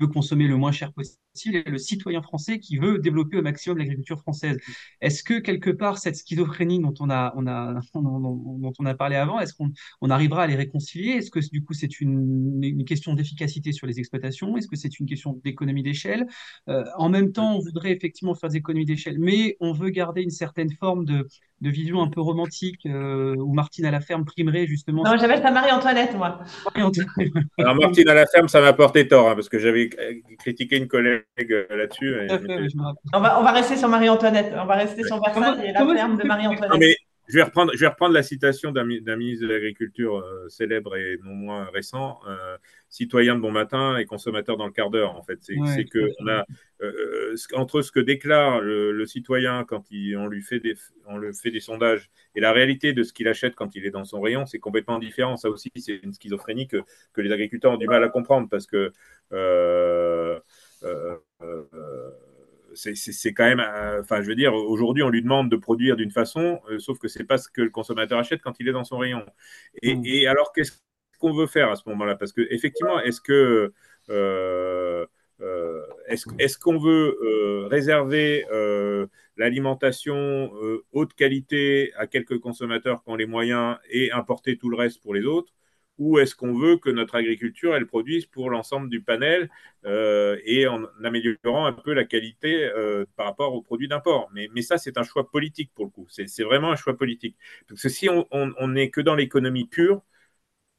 veut 0.00 0.06
consommer 0.08 0.46
le 0.46 0.56
moins 0.56 0.72
cher 0.72 0.92
possible 0.92 1.56
et 1.56 1.62
le 1.64 1.78
citoyen 1.78 2.22
français 2.22 2.58
qui 2.58 2.78
veut 2.78 2.98
développer 2.98 3.36
au 3.36 3.42
maximum 3.42 3.78
l'agriculture 3.78 4.18
française. 4.20 4.58
Est-ce 5.00 5.22
que 5.22 5.38
quelque 5.38 5.70
part 5.70 5.98
cette 5.98 6.16
schizophrénie 6.16 6.80
dont 6.80 6.94
on 7.00 7.10
a, 7.10 7.32
on 7.36 7.46
a, 7.46 7.80
dont 7.94 8.72
on 8.78 8.86
a 8.86 8.94
parlé 8.94 9.16
avant, 9.16 9.40
est-ce 9.40 9.54
qu'on 9.54 9.70
on 10.00 10.10
arrivera 10.10 10.44
à 10.44 10.46
les 10.46 10.56
réconcilier? 10.56 11.12
Est-ce 11.12 11.30
que 11.30 11.40
du 11.50 11.64
coup 11.64 11.74
c'est 11.74 12.00
une, 12.00 12.62
une, 12.62 12.84
question 12.84 13.14
d'efficacité 13.14 13.72
sur 13.72 13.86
les 13.86 13.98
exploitations? 13.98 14.56
Est-ce 14.56 14.68
que 14.68 14.76
c'est 14.76 14.98
une 14.98 15.06
question 15.06 15.40
d'économie 15.44 15.82
d'échelle? 15.82 16.26
Euh, 16.68 16.84
En 16.96 17.08
même 17.08 17.32
temps, 17.32 17.56
on 17.56 17.60
voudrait 17.60 17.92
effectivement 17.92 18.34
faire 18.34 18.50
des 18.50 18.56
économies 18.56 18.86
d'échelle, 18.86 19.18
mais 19.18 19.56
on 19.60 19.72
veut 19.72 19.90
garder 19.90 20.22
une 20.22 20.30
certaine 20.30 20.70
forme 20.72 21.04
de, 21.04 21.26
de 21.60 21.70
vision 21.70 22.02
un 22.02 22.08
peu 22.08 22.20
romantique 22.20 22.86
euh, 22.86 23.34
où 23.36 23.52
Martine 23.52 23.84
à 23.86 23.90
la 23.90 24.00
ferme 24.00 24.24
primerait 24.24 24.66
justement. 24.66 25.02
Non, 25.04 25.16
j'avais 25.18 25.40
pas 25.40 25.50
Marie-Antoinette, 25.50 26.16
moi. 26.16 26.40
Alors, 27.58 27.74
Martine 27.74 28.08
à 28.08 28.14
la 28.14 28.26
ferme, 28.26 28.48
ça 28.48 28.60
m'a 28.60 28.72
porté 28.72 29.08
tort, 29.08 29.30
hein, 29.30 29.34
parce 29.34 29.48
que 29.48 29.58
j'avais 29.58 29.90
critiqué 30.38 30.76
une 30.76 30.88
collègue 30.88 31.24
euh, 31.50 31.66
là-dessus. 31.70 32.14
On, 33.12 33.20
va, 33.20 33.40
on 33.40 33.42
va 33.42 33.52
rester 33.52 33.76
sur 33.76 33.88
Marie-Antoinette. 33.88 34.52
On 34.56 34.66
va 34.66 34.74
rester 34.74 35.02
sur 35.04 35.20
Versailles 35.20 35.66
et 35.66 35.72
la 35.72 35.94
ferme 35.94 36.16
de 36.16 36.24
Marie-Antoinette. 36.24 36.96
Je 37.28 37.34
vais, 37.36 37.42
reprendre, 37.42 37.72
je 37.74 37.80
vais 37.80 37.88
reprendre 37.88 38.14
la 38.14 38.22
citation 38.22 38.72
d'un 38.72 38.84
ministre 38.84 39.46
de 39.46 39.52
l'Agriculture 39.52 40.16
euh, 40.16 40.48
célèbre 40.48 40.96
et 40.96 41.18
non 41.22 41.34
moins 41.34 41.64
récent, 41.66 42.20
euh, 42.26 42.56
citoyen 42.88 43.34
de 43.34 43.40
bon 43.40 43.50
matin 43.50 43.98
et 43.98 44.06
consommateur 44.06 44.56
dans 44.56 44.64
le 44.64 44.72
quart 44.72 44.88
d'heure. 44.88 45.14
En 45.14 45.22
fait, 45.22 45.38
c'est 45.42 45.84
que 45.84 46.08
on 46.20 46.26
a 46.26 46.46
euh, 46.80 47.36
entre 47.52 47.82
ce 47.82 47.92
que 47.92 48.00
déclare 48.00 48.62
le, 48.62 49.04
citoyen 49.04 49.64
quand 49.64 49.90
il, 49.90 50.16
on 50.16 50.26
lui 50.26 50.40
fait 50.40 50.58
des, 50.58 50.74
on 51.06 51.18
le 51.18 51.34
fait 51.34 51.50
des 51.50 51.60
sondages 51.60 52.08
et 52.34 52.40
la 52.40 52.52
réalité 52.52 52.94
de 52.94 53.02
ce 53.02 53.12
qu'il 53.12 53.28
achète 53.28 53.54
quand 53.54 53.76
il 53.76 53.84
est 53.84 53.90
dans 53.90 54.04
son 54.04 54.22
rayon, 54.22 54.46
c'est 54.46 54.58
complètement 54.58 54.98
différent. 54.98 55.36
Ça 55.36 55.50
aussi, 55.50 55.70
c'est 55.76 56.00
une 56.02 56.14
schizophrénie 56.14 56.66
que, 56.66 56.82
que, 57.12 57.20
les 57.20 57.30
agriculteurs 57.30 57.72
ont 57.72 57.76
du 57.76 57.86
mal 57.86 58.02
à 58.04 58.08
comprendre 58.08 58.48
parce 58.48 58.66
que 58.66 58.90
c'est 62.78 63.34
quand 63.34 63.44
même, 63.44 63.60
euh, 63.60 64.00
enfin, 64.00 64.22
je 64.22 64.28
veux 64.28 64.34
dire, 64.34 64.54
aujourd'hui, 64.54 65.02
on 65.02 65.08
lui 65.08 65.22
demande 65.22 65.50
de 65.50 65.56
produire 65.56 65.96
d'une 65.96 66.10
façon, 66.10 66.60
euh, 66.70 66.78
sauf 66.78 66.98
que 66.98 67.08
c'est 67.08 67.24
pas 67.24 67.38
ce 67.38 67.48
que 67.48 67.62
le 67.62 67.70
consommateur 67.70 68.18
achète 68.18 68.40
quand 68.42 68.54
il 68.60 68.68
est 68.68 68.72
dans 68.72 68.84
son 68.84 68.98
rayon. 68.98 69.24
Et, 69.82 69.94
mm. 69.94 70.28
alors, 70.28 70.52
qu'est-ce 70.52 70.72
qu'on 71.18 71.32
veut 71.32 71.46
faire 71.46 71.70
à 71.70 71.76
ce 71.76 71.82
moment-là? 71.88 72.16
Parce 72.16 72.32
que 72.32 72.46
effectivement, 72.50 73.00
est-ce 73.00 73.20
que 73.20 73.72
euh, 75.40 75.82
est-ce 76.08 76.58
qu'on 76.58 76.78
veut 76.78 77.16
euh, 77.22 77.68
réserver 77.68 78.44
euh, 78.50 79.06
l'alimentation 79.36 80.50
haute 80.92 81.14
qualité 81.14 81.92
à 81.96 82.06
quelques 82.06 82.38
consommateurs 82.40 83.02
qui 83.02 83.10
ont 83.10 83.16
les 83.16 83.26
moyens 83.26 83.76
et 83.88 84.10
importer 84.12 84.56
tout 84.56 84.68
le 84.68 84.76
reste 84.76 85.00
pour 85.00 85.14
les 85.14 85.24
autres? 85.24 85.52
Ou 85.98 86.18
est-ce 86.18 86.34
qu'on 86.34 86.54
veut 86.54 86.76
que 86.76 86.90
notre 86.90 87.14
agriculture, 87.16 87.74
elle 87.74 87.86
produise 87.86 88.26
pour 88.26 88.50
l'ensemble 88.50 88.88
du 88.88 89.00
panel 89.02 89.50
et 89.84 90.66
en 90.66 90.84
améliorant 91.04 91.66
un 91.66 91.72
peu 91.72 91.92
la 91.92 92.04
qualité 92.04 92.70
par 93.16 93.26
rapport 93.26 93.54
aux 93.54 93.62
produits 93.62 93.88
d'import 93.88 94.30
mais, 94.32 94.62
ça, 94.62 94.78
c'est 94.78 94.98
un 94.98 95.02
choix 95.02 95.30
politique 95.30 95.70
pour 95.74 95.84
le 95.86 95.90
coup. 95.90 96.06
C'est 96.08 96.42
vraiment 96.44 96.70
un 96.72 96.76
choix 96.76 96.96
politique. 96.96 97.36
Parce 97.68 97.82
que 97.82 97.88
si 97.88 98.08
on 98.08 98.68
n'est 98.68 98.90
que 98.90 99.00
dans 99.00 99.14
l'économie 99.14 99.66
pure, 99.66 100.02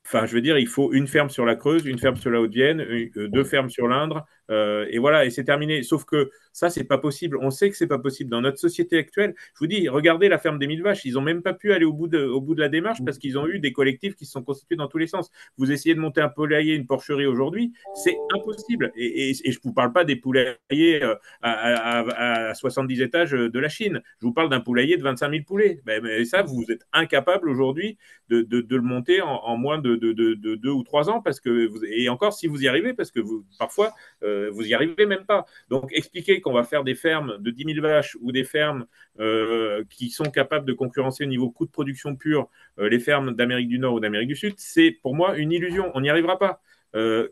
Enfin, 0.05 0.25
je 0.25 0.33
veux 0.33 0.41
dire, 0.41 0.57
il 0.57 0.67
faut 0.67 0.91
une 0.93 1.07
ferme 1.07 1.29
sur 1.29 1.45
la 1.45 1.55
Creuse, 1.55 1.85
une 1.85 1.99
ferme 1.99 2.15
sur 2.15 2.31
la 2.31 2.41
Haute-Vienne, 2.41 2.83
deux 3.15 3.43
fermes 3.43 3.69
sur 3.69 3.87
l'Indre, 3.87 4.25
euh, 4.49 4.85
et 4.89 4.97
voilà, 4.97 5.25
et 5.25 5.29
c'est 5.29 5.43
terminé. 5.43 5.83
Sauf 5.83 6.05
que 6.05 6.31
ça, 6.51 6.69
c'est 6.69 6.83
pas 6.83 6.97
possible. 6.97 7.37
On 7.41 7.51
sait 7.51 7.69
que 7.69 7.77
c'est 7.77 7.87
pas 7.87 7.99
possible 7.99 8.29
dans 8.29 8.41
notre 8.41 8.57
société 8.59 8.97
actuelle. 8.97 9.35
Je 9.53 9.59
vous 9.59 9.67
dis, 9.67 9.87
regardez 9.87 10.29
la 10.29 10.37
ferme 10.37 10.59
des 10.59 10.67
mille 10.67 10.81
vaches. 10.81 11.05
Ils 11.05 11.17
ont 11.17 11.21
même 11.21 11.41
pas 11.41 11.53
pu 11.53 11.73
aller 11.73 11.85
au 11.85 11.93
bout 11.93 12.07
de, 12.07 12.59
la 12.59 12.69
démarche 12.69 12.99
parce 13.05 13.17
qu'ils 13.17 13.37
ont 13.37 13.47
eu 13.47 13.59
des 13.59 13.71
collectifs 13.71 14.15
qui 14.15 14.25
se 14.25 14.31
sont 14.31 14.43
constitués 14.43 14.75
dans 14.75 14.87
tous 14.87 14.97
les 14.97 15.07
sens. 15.07 15.29
Vous 15.57 15.71
essayez 15.71 15.95
de 15.95 15.99
monter 15.99 16.21
un 16.21 16.29
poulailler, 16.29 16.75
une 16.75 16.87
porcherie 16.87 17.25
aujourd'hui, 17.25 17.73
c'est 17.95 18.17
impossible. 18.33 18.91
Et, 18.95 19.29
et, 19.29 19.35
et, 19.43 19.51
je 19.51 19.59
vous 19.63 19.73
parle 19.73 19.93
pas 19.93 20.03
des 20.03 20.15
poulaillers 20.15 21.03
euh, 21.03 21.15
à, 21.41 21.99
à, 22.01 22.49
à, 22.49 22.53
70 22.53 23.01
étages 23.01 23.31
de 23.31 23.59
la 23.59 23.69
Chine. 23.69 24.01
Je 24.19 24.25
vous 24.25 24.33
parle 24.33 24.49
d'un 24.49 24.59
poulailler 24.59 24.97
de 24.97 25.03
25 25.03 25.31
000 25.31 25.43
poulets. 25.45 25.81
Ben, 25.85 26.01
mais 26.03 26.25
ça, 26.25 26.41
vous 26.41 26.65
êtes 26.69 26.85
incapable 26.91 27.49
aujourd'hui 27.49 27.97
de, 28.29 28.65
le 28.69 28.81
monter 28.81 29.21
en, 29.21 29.57
moins 29.57 29.79
de, 29.79 29.95
de, 29.95 30.55
deux 30.55 30.69
ou 30.69 30.83
trois 30.83 31.09
ans 31.09 31.21
parce 31.21 31.39
que 31.39 31.69
et 31.91 32.09
encore 32.09 32.33
si 32.33 32.47
vous 32.47 32.63
y 32.63 32.67
arrivez 32.67 32.93
parce 32.93 33.11
que 33.11 33.19
parfois, 33.57 33.93
euh, 34.23 34.38
euh, 34.39 34.49
vous 34.51 34.63
n'y 34.63 34.73
arrivez 34.73 35.05
même 35.05 35.25
pas. 35.25 35.45
Donc, 35.69 35.91
expliquer 35.93 36.41
qu'on 36.41 36.53
va 36.53 36.63
faire 36.63 36.83
des 36.83 36.95
fermes 36.95 37.37
de 37.39 37.51
10 37.51 37.73
000 37.75 37.81
vaches 37.81 38.17
ou 38.21 38.31
des 38.31 38.43
fermes 38.43 38.85
euh, 39.19 39.83
qui 39.89 40.09
sont 40.09 40.31
capables 40.31 40.65
de 40.65 40.73
concurrencer 40.73 41.23
au 41.23 41.27
niveau 41.27 41.49
coût 41.49 41.65
de 41.65 41.71
production 41.71 42.15
pur 42.15 42.49
euh, 42.79 42.89
les 42.89 42.99
fermes 42.99 43.35
d'Amérique 43.35 43.67
du 43.69 43.79
Nord 43.79 43.95
ou 43.95 43.99
d'Amérique 43.99 44.29
du 44.29 44.35
Sud, 44.35 44.53
c'est 44.57 44.91
pour 44.91 45.15
moi 45.15 45.37
une 45.37 45.51
illusion. 45.51 45.91
On 45.93 46.01
n'y 46.01 46.09
arrivera 46.09 46.39
pas. 46.39 46.61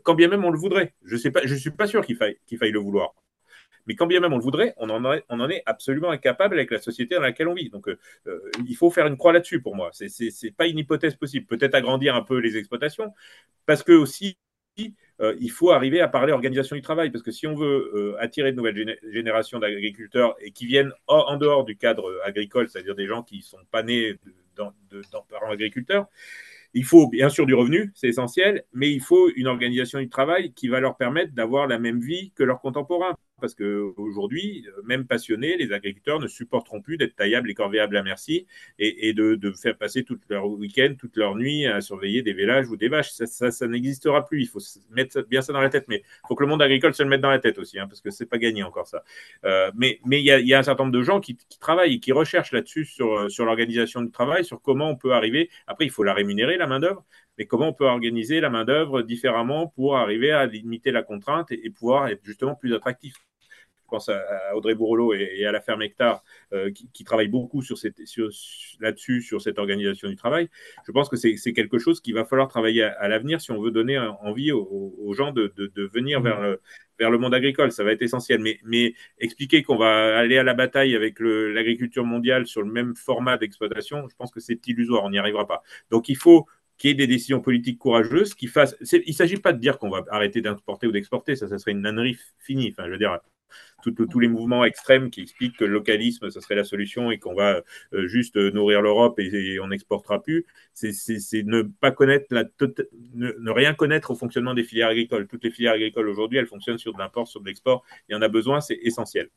quand 0.04 0.14
bien 0.14 0.28
même 0.28 0.44
on 0.44 0.50
le 0.50 0.58
voudrait. 0.58 0.94
Je 1.04 1.14
ne 1.14 1.58
suis 1.58 1.70
pas 1.70 1.86
sûr 1.86 2.04
qu'il 2.04 2.16
faille, 2.16 2.38
le 2.50 2.78
vouloir. 2.78 3.14
Mais 3.86 3.94
quand 3.94 4.06
bien 4.06 4.20
même 4.20 4.32
on 4.32 4.36
le 4.36 4.42
voudrait, 4.42 4.74
on 4.76 4.90
en, 4.90 5.02
on 5.28 5.40
en 5.40 5.50
est 5.50 5.62
absolument 5.64 6.10
incapable 6.10 6.56
avec 6.56 6.70
la 6.70 6.78
société 6.78 7.14
dans 7.14 7.22
laquelle 7.22 7.48
on 7.48 7.54
vit. 7.54 7.70
Donc, 7.70 7.88
il 8.68 8.76
faut 8.76 8.90
faire 8.90 9.06
une 9.06 9.16
croix 9.16 9.32
là-dessus 9.32 9.60
pour 9.62 9.74
moi. 9.74 9.90
Ce 9.92 10.04
n'est 10.04 10.52
pas 10.52 10.66
une 10.66 10.78
hypothèse 10.78 11.16
possible. 11.16 11.46
Peut-être 11.46 11.74
agrandir 11.74 12.14
un 12.14 12.22
peu 12.22 12.38
les 12.38 12.56
exploitations, 12.56 13.12
parce 13.66 13.82
que 13.82 13.92
aussi, 13.92 14.38
euh, 15.20 15.34
il 15.40 15.50
faut 15.50 15.70
arriver 15.70 16.00
à 16.00 16.08
parler 16.08 16.32
organisation 16.32 16.76
du 16.76 16.82
travail, 16.82 17.10
parce 17.10 17.22
que 17.22 17.30
si 17.30 17.46
on 17.46 17.54
veut 17.54 17.90
euh, 17.94 18.16
attirer 18.20 18.52
de 18.52 18.56
nouvelles 18.56 18.98
générations 19.10 19.58
d'agriculteurs 19.58 20.36
et 20.40 20.52
qui 20.52 20.66
viennent 20.66 20.92
en, 21.06 21.36
dehors 21.36 21.64
du 21.64 21.76
cadre 21.76 22.20
agricole, 22.24 22.68
c'est-à-dire 22.68 22.94
des 22.94 23.06
gens 23.06 23.22
qui 23.22 23.38
ne 23.38 23.42
sont 23.42 23.58
pas 23.70 23.82
nés 23.82 24.16
dans, 24.56 24.72
de, 24.90 25.02
parents 25.28 25.50
agriculteurs, 25.50 26.06
il 26.74 26.84
faut 26.84 27.08
bien 27.08 27.28
sûr 27.30 27.46
du 27.46 27.54
revenu, 27.54 27.90
c'est 27.94 28.08
essentiel, 28.08 28.64
mais 28.72 28.92
il 28.92 29.00
faut 29.00 29.30
une 29.34 29.46
organisation 29.46 29.98
du 29.98 30.08
travail 30.08 30.52
qui 30.52 30.68
va 30.68 30.80
leur 30.80 30.96
permettre 30.96 31.32
d'avoir 31.32 31.66
la 31.66 31.78
même 31.78 32.00
vie 32.00 32.30
que 32.36 32.44
leurs 32.44 32.60
contemporains 32.60 33.16
parce 33.40 33.54
qu'aujourd'hui, 33.54 34.66
même 34.84 35.06
passionnés, 35.06 35.56
les 35.56 35.72
agriculteurs 35.72 36.20
ne 36.20 36.26
supporteront 36.26 36.80
plus 36.80 36.96
d'être 36.96 37.16
taillables 37.16 37.50
et 37.50 37.54
corvéables 37.54 37.96
à 37.96 38.02
merci 38.02 38.46
et, 38.78 39.12
de, 39.12 39.52
faire 39.52 39.76
passer 39.76 40.04
tout 40.04 40.18
leur 40.28 40.46
week-end, 40.48 40.94
toute 40.98 41.16
leur 41.16 41.34
nuit 41.34 41.66
à 41.66 41.80
surveiller 41.80 42.22
des 42.22 42.32
vélages 42.32 42.68
ou 42.68 42.76
des 42.76 42.88
vaches. 42.88 43.10
Ça, 43.10 43.66
n'existera 43.66 44.24
plus. 44.24 44.42
Il 44.42 44.48
faut 44.48 44.60
mettre 44.90 45.22
bien 45.22 45.42
ça 45.42 45.52
dans 45.52 45.60
la 45.60 45.70
tête, 45.70 45.86
mais 45.88 46.02
il 46.04 46.28
faut 46.28 46.34
que 46.34 46.42
le 46.42 46.48
monde 46.48 46.62
agricole 46.62 46.94
se 46.94 47.02
le 47.02 47.08
mette 47.08 47.20
dans 47.20 47.30
la 47.30 47.38
tête 47.38 47.58
aussi, 47.58 47.78
hein, 47.78 47.86
parce 47.88 48.00
que 48.00 48.10
c'est 48.10 48.26
pas 48.26 48.38
gagné 48.38 48.62
encore 48.62 48.86
ça. 48.86 49.02
Euh, 49.44 49.70
mais 49.74 50.00
il 50.10 50.20
y, 50.20 50.54
a, 50.54 50.58
un 50.58 50.62
certain 50.62 50.84
nombre 50.84 50.96
de 50.96 51.02
gens 51.02 51.20
qui, 51.20 51.36
travaillent 51.60 51.94
et 51.94 52.00
qui 52.00 52.12
recherchent 52.12 52.52
là-dessus 52.52 52.84
sur, 52.84 53.30
sur 53.30 53.44
l'organisation 53.44 54.02
du 54.02 54.10
travail, 54.10 54.44
sur 54.44 54.60
comment 54.60 54.90
on 54.90 54.96
peut 54.96 55.12
arriver. 55.12 55.50
Après, 55.66 55.84
il 55.84 55.90
faut 55.90 56.04
la 56.04 56.14
rémunérer, 56.14 56.56
la 56.56 56.66
main-d'œuvre, 56.66 57.04
mais 57.38 57.46
comment 57.46 57.68
on 57.68 57.72
peut 57.72 57.86
organiser 57.86 58.40
la 58.40 58.50
main-d'œuvre 58.50 59.02
différemment 59.02 59.68
pour 59.68 59.96
arriver 59.96 60.32
à 60.32 60.46
limiter 60.46 60.90
la 60.90 61.02
contrainte 61.02 61.52
et 61.52 61.70
pouvoir 61.70 62.08
être 62.08 62.24
justement 62.24 62.56
plus 62.56 62.74
attractif? 62.74 63.14
Je 63.88 63.96
pense 63.96 64.10
à, 64.10 64.54
Audrey 64.54 64.74
Bourrelot 64.74 65.14
et, 65.14 65.46
à 65.46 65.52
la 65.52 65.62
ferme 65.62 65.80
Hectare, 65.80 66.22
euh, 66.52 66.70
qui, 66.70 66.90
qui, 66.92 67.04
travaillent 67.04 67.28
beaucoup 67.28 67.62
sur 67.62 67.78
sur, 67.78 68.28
là-dessus, 68.80 69.22
sur 69.22 69.40
cette 69.40 69.58
organisation 69.58 70.10
du 70.10 70.16
travail. 70.16 70.50
Je 70.86 70.92
pense 70.92 71.08
que 71.08 71.16
c'est, 71.16 71.36
quelque 71.54 71.78
chose 71.78 72.02
qu'il 72.02 72.12
va 72.12 72.26
falloir 72.26 72.48
travailler 72.48 72.82
à, 72.82 73.08
l'avenir 73.08 73.40
si 73.40 73.50
on 73.50 73.62
veut 73.62 73.70
donner 73.70 73.98
envie 73.98 74.52
aux, 74.52 75.14
gens 75.14 75.32
de, 75.32 75.54
de, 75.56 75.86
venir 75.86 76.20
vers 76.20 76.38
le, 76.42 76.60
vers 76.98 77.10
le 77.10 77.16
monde 77.16 77.32
agricole. 77.32 77.72
Ça 77.72 77.82
va 77.82 77.92
être 77.92 78.02
essentiel. 78.02 78.40
Mais, 78.40 78.60
mais 78.62 78.92
expliquer 79.20 79.62
qu'on 79.62 79.78
va 79.78 80.18
aller 80.18 80.36
à 80.36 80.42
la 80.42 80.52
bataille 80.52 80.94
avec 80.94 81.18
l'agriculture 81.18 82.04
mondiale 82.04 82.46
sur 82.46 82.60
le 82.60 82.70
même 82.70 82.94
format 82.94 83.38
d'exploitation, 83.38 84.06
je 84.10 84.16
pense 84.16 84.30
que 84.30 84.40
c'est 84.40 84.66
illusoire. 84.66 85.02
On 85.04 85.10
n'y 85.10 85.18
arrivera 85.18 85.46
pas. 85.46 85.62
Donc 85.90 86.10
il 86.10 86.16
faut 86.16 86.46
qu'il 86.78 86.90
y 86.90 86.92
ait 86.92 86.96
des 86.96 87.06
décisions 87.06 87.40
politiques 87.40 87.78
courageuses 87.78 88.34
qui 88.34 88.46
fassent. 88.46 88.76
Il 88.92 89.02
ne 89.06 89.12
s'agit 89.12 89.36
pas 89.36 89.52
de 89.52 89.58
dire 89.58 89.78
qu'on 89.78 89.90
va 89.90 90.04
arrêter 90.10 90.40
d'importer 90.40 90.86
ou 90.86 90.92
d'exporter, 90.92 91.36
ça, 91.36 91.48
ça 91.48 91.58
serait 91.58 91.72
une 91.72 91.82
nannerie 91.82 92.18
finie. 92.38 92.70
Enfin, 92.70 92.86
je 92.86 92.92
veux 92.92 92.98
dire, 92.98 93.18
tous 93.82 94.18
les 94.18 94.28
mouvements 94.28 94.64
extrêmes 94.64 95.10
qui 95.10 95.22
expliquent 95.22 95.56
que 95.56 95.64
le 95.64 95.72
localisme, 95.72 96.30
ce 96.30 96.40
serait 96.40 96.54
la 96.54 96.64
solution 96.64 97.10
et 97.10 97.18
qu'on 97.18 97.34
va 97.34 97.62
euh, 97.92 98.06
juste 98.06 98.36
nourrir 98.36 98.82
l'Europe 98.82 99.18
et, 99.18 99.58
on 99.60 99.68
n'exportera 99.68 100.22
plus, 100.22 100.46
c'est 100.72 100.92
ne 101.44 101.62
pas 101.62 101.90
connaître 101.90 102.26
la 102.30 102.44
ne, 103.14 103.50
rien 103.50 103.74
connaître 103.74 104.10
au 104.10 104.14
fonctionnement 104.14 104.54
des 104.54 104.64
filières 104.64 104.88
agricoles. 104.88 105.26
Toutes 105.26 105.44
les 105.44 105.50
filières 105.50 105.74
agricoles 105.74 106.08
aujourd'hui, 106.08 106.38
elles 106.38 106.46
fonctionnent 106.46 106.78
sur 106.78 106.92
de 106.92 106.98
l'import, 106.98 107.28
sur 107.28 107.40
de 107.40 107.46
l'export. 107.46 107.84
Il 108.08 108.12
y 108.12 108.16
en 108.16 108.22
a 108.22 108.28
besoin, 108.28 108.60
c'est 108.60 108.78
essentiel. 108.82 109.30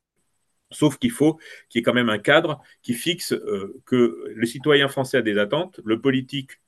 Sauf 0.72 0.98
qu'il 0.98 1.12
faut 1.12 1.38
qu'il 1.70 1.80
y 1.80 1.82
ait 1.82 1.84
quand 1.84 1.94
même 1.94 2.10
un 2.10 2.20
cadre 2.20 2.62
qui 2.82 2.94
fixe 2.94 3.34
euh, 3.34 3.82
que 3.86 4.24
le 4.34 4.46
citoyen 4.46 4.88
français 4.88 5.18
a 5.18 5.22
des 5.22 5.38
attentes, 5.38 5.80
le 5.84 6.00
politique 6.00 6.62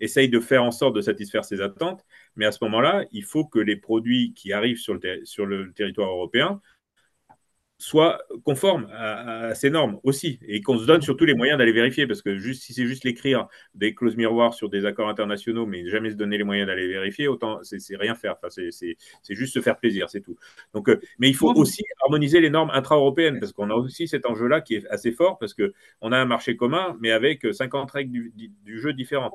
essaye 0.00 0.28
de 0.28 0.40
faire 0.40 0.64
en 0.64 0.70
sorte 0.70 0.94
de 0.94 1.00
satisfaire 1.00 1.44
ses 1.44 1.60
attentes, 1.60 2.04
mais 2.36 2.46
à 2.46 2.52
ce 2.52 2.58
moment-là, 2.64 3.04
il 3.12 3.24
faut 3.24 3.44
que 3.44 3.58
les 3.58 3.76
produits 3.76 4.32
qui 4.34 4.52
arrivent 4.52 4.78
sur 4.78 4.94
le, 4.94 5.24
sur 5.24 5.46
le 5.46 5.72
territoire 5.72 6.10
européen 6.10 6.60
soit 7.78 8.22
conforme 8.44 8.88
à, 8.92 9.54
ces 9.54 9.68
normes 9.68 9.98
aussi, 10.04 10.38
et 10.46 10.62
qu'on 10.62 10.78
se 10.78 10.86
donne 10.86 11.02
surtout 11.02 11.24
les 11.24 11.34
moyens 11.34 11.58
d'aller 11.58 11.72
vérifier, 11.72 12.06
parce 12.06 12.22
que 12.22 12.38
juste, 12.38 12.62
si 12.62 12.72
c'est 12.72 12.86
juste 12.86 13.04
l'écrire 13.04 13.48
des 13.74 13.94
clauses 13.94 14.16
miroirs 14.16 14.54
sur 14.54 14.70
des 14.70 14.86
accords 14.86 15.08
internationaux, 15.08 15.66
mais 15.66 15.86
jamais 15.88 16.10
se 16.10 16.14
donner 16.14 16.38
les 16.38 16.44
moyens 16.44 16.68
d'aller 16.68 16.86
vérifier, 16.88 17.28
autant 17.28 17.58
c'est 17.62 17.96
rien 17.96 18.14
faire. 18.14 18.36
Enfin, 18.42 18.48
c'est 18.48 19.34
juste 19.34 19.54
se 19.54 19.60
faire 19.60 19.76
plaisir, 19.76 20.08
c'est 20.08 20.20
tout. 20.20 20.36
Donc, 20.72 20.88
euh, 20.88 21.00
mais 21.18 21.28
il 21.28 21.34
faut 21.34 21.52
aussi 21.52 21.82
harmoniser 22.04 22.40
les 22.40 22.50
normes 22.50 22.70
intra-européennes, 22.70 23.40
parce 23.40 23.52
qu'on 23.52 23.70
a 23.70 23.74
aussi 23.74 24.08
cet 24.08 24.24
enjeu-là 24.24 24.60
qui 24.60 24.76
est 24.76 24.86
assez 24.88 25.12
fort, 25.12 25.38
parce 25.38 25.54
qu'on 25.54 26.12
a 26.12 26.16
un 26.16 26.26
marché 26.26 26.56
commun, 26.56 26.96
mais 27.00 27.10
avec 27.10 27.46
50 27.52 27.90
règles 27.90 28.12
du, 28.12 28.52
du 28.64 28.80
jeu 28.80 28.92
différentes 28.92 29.34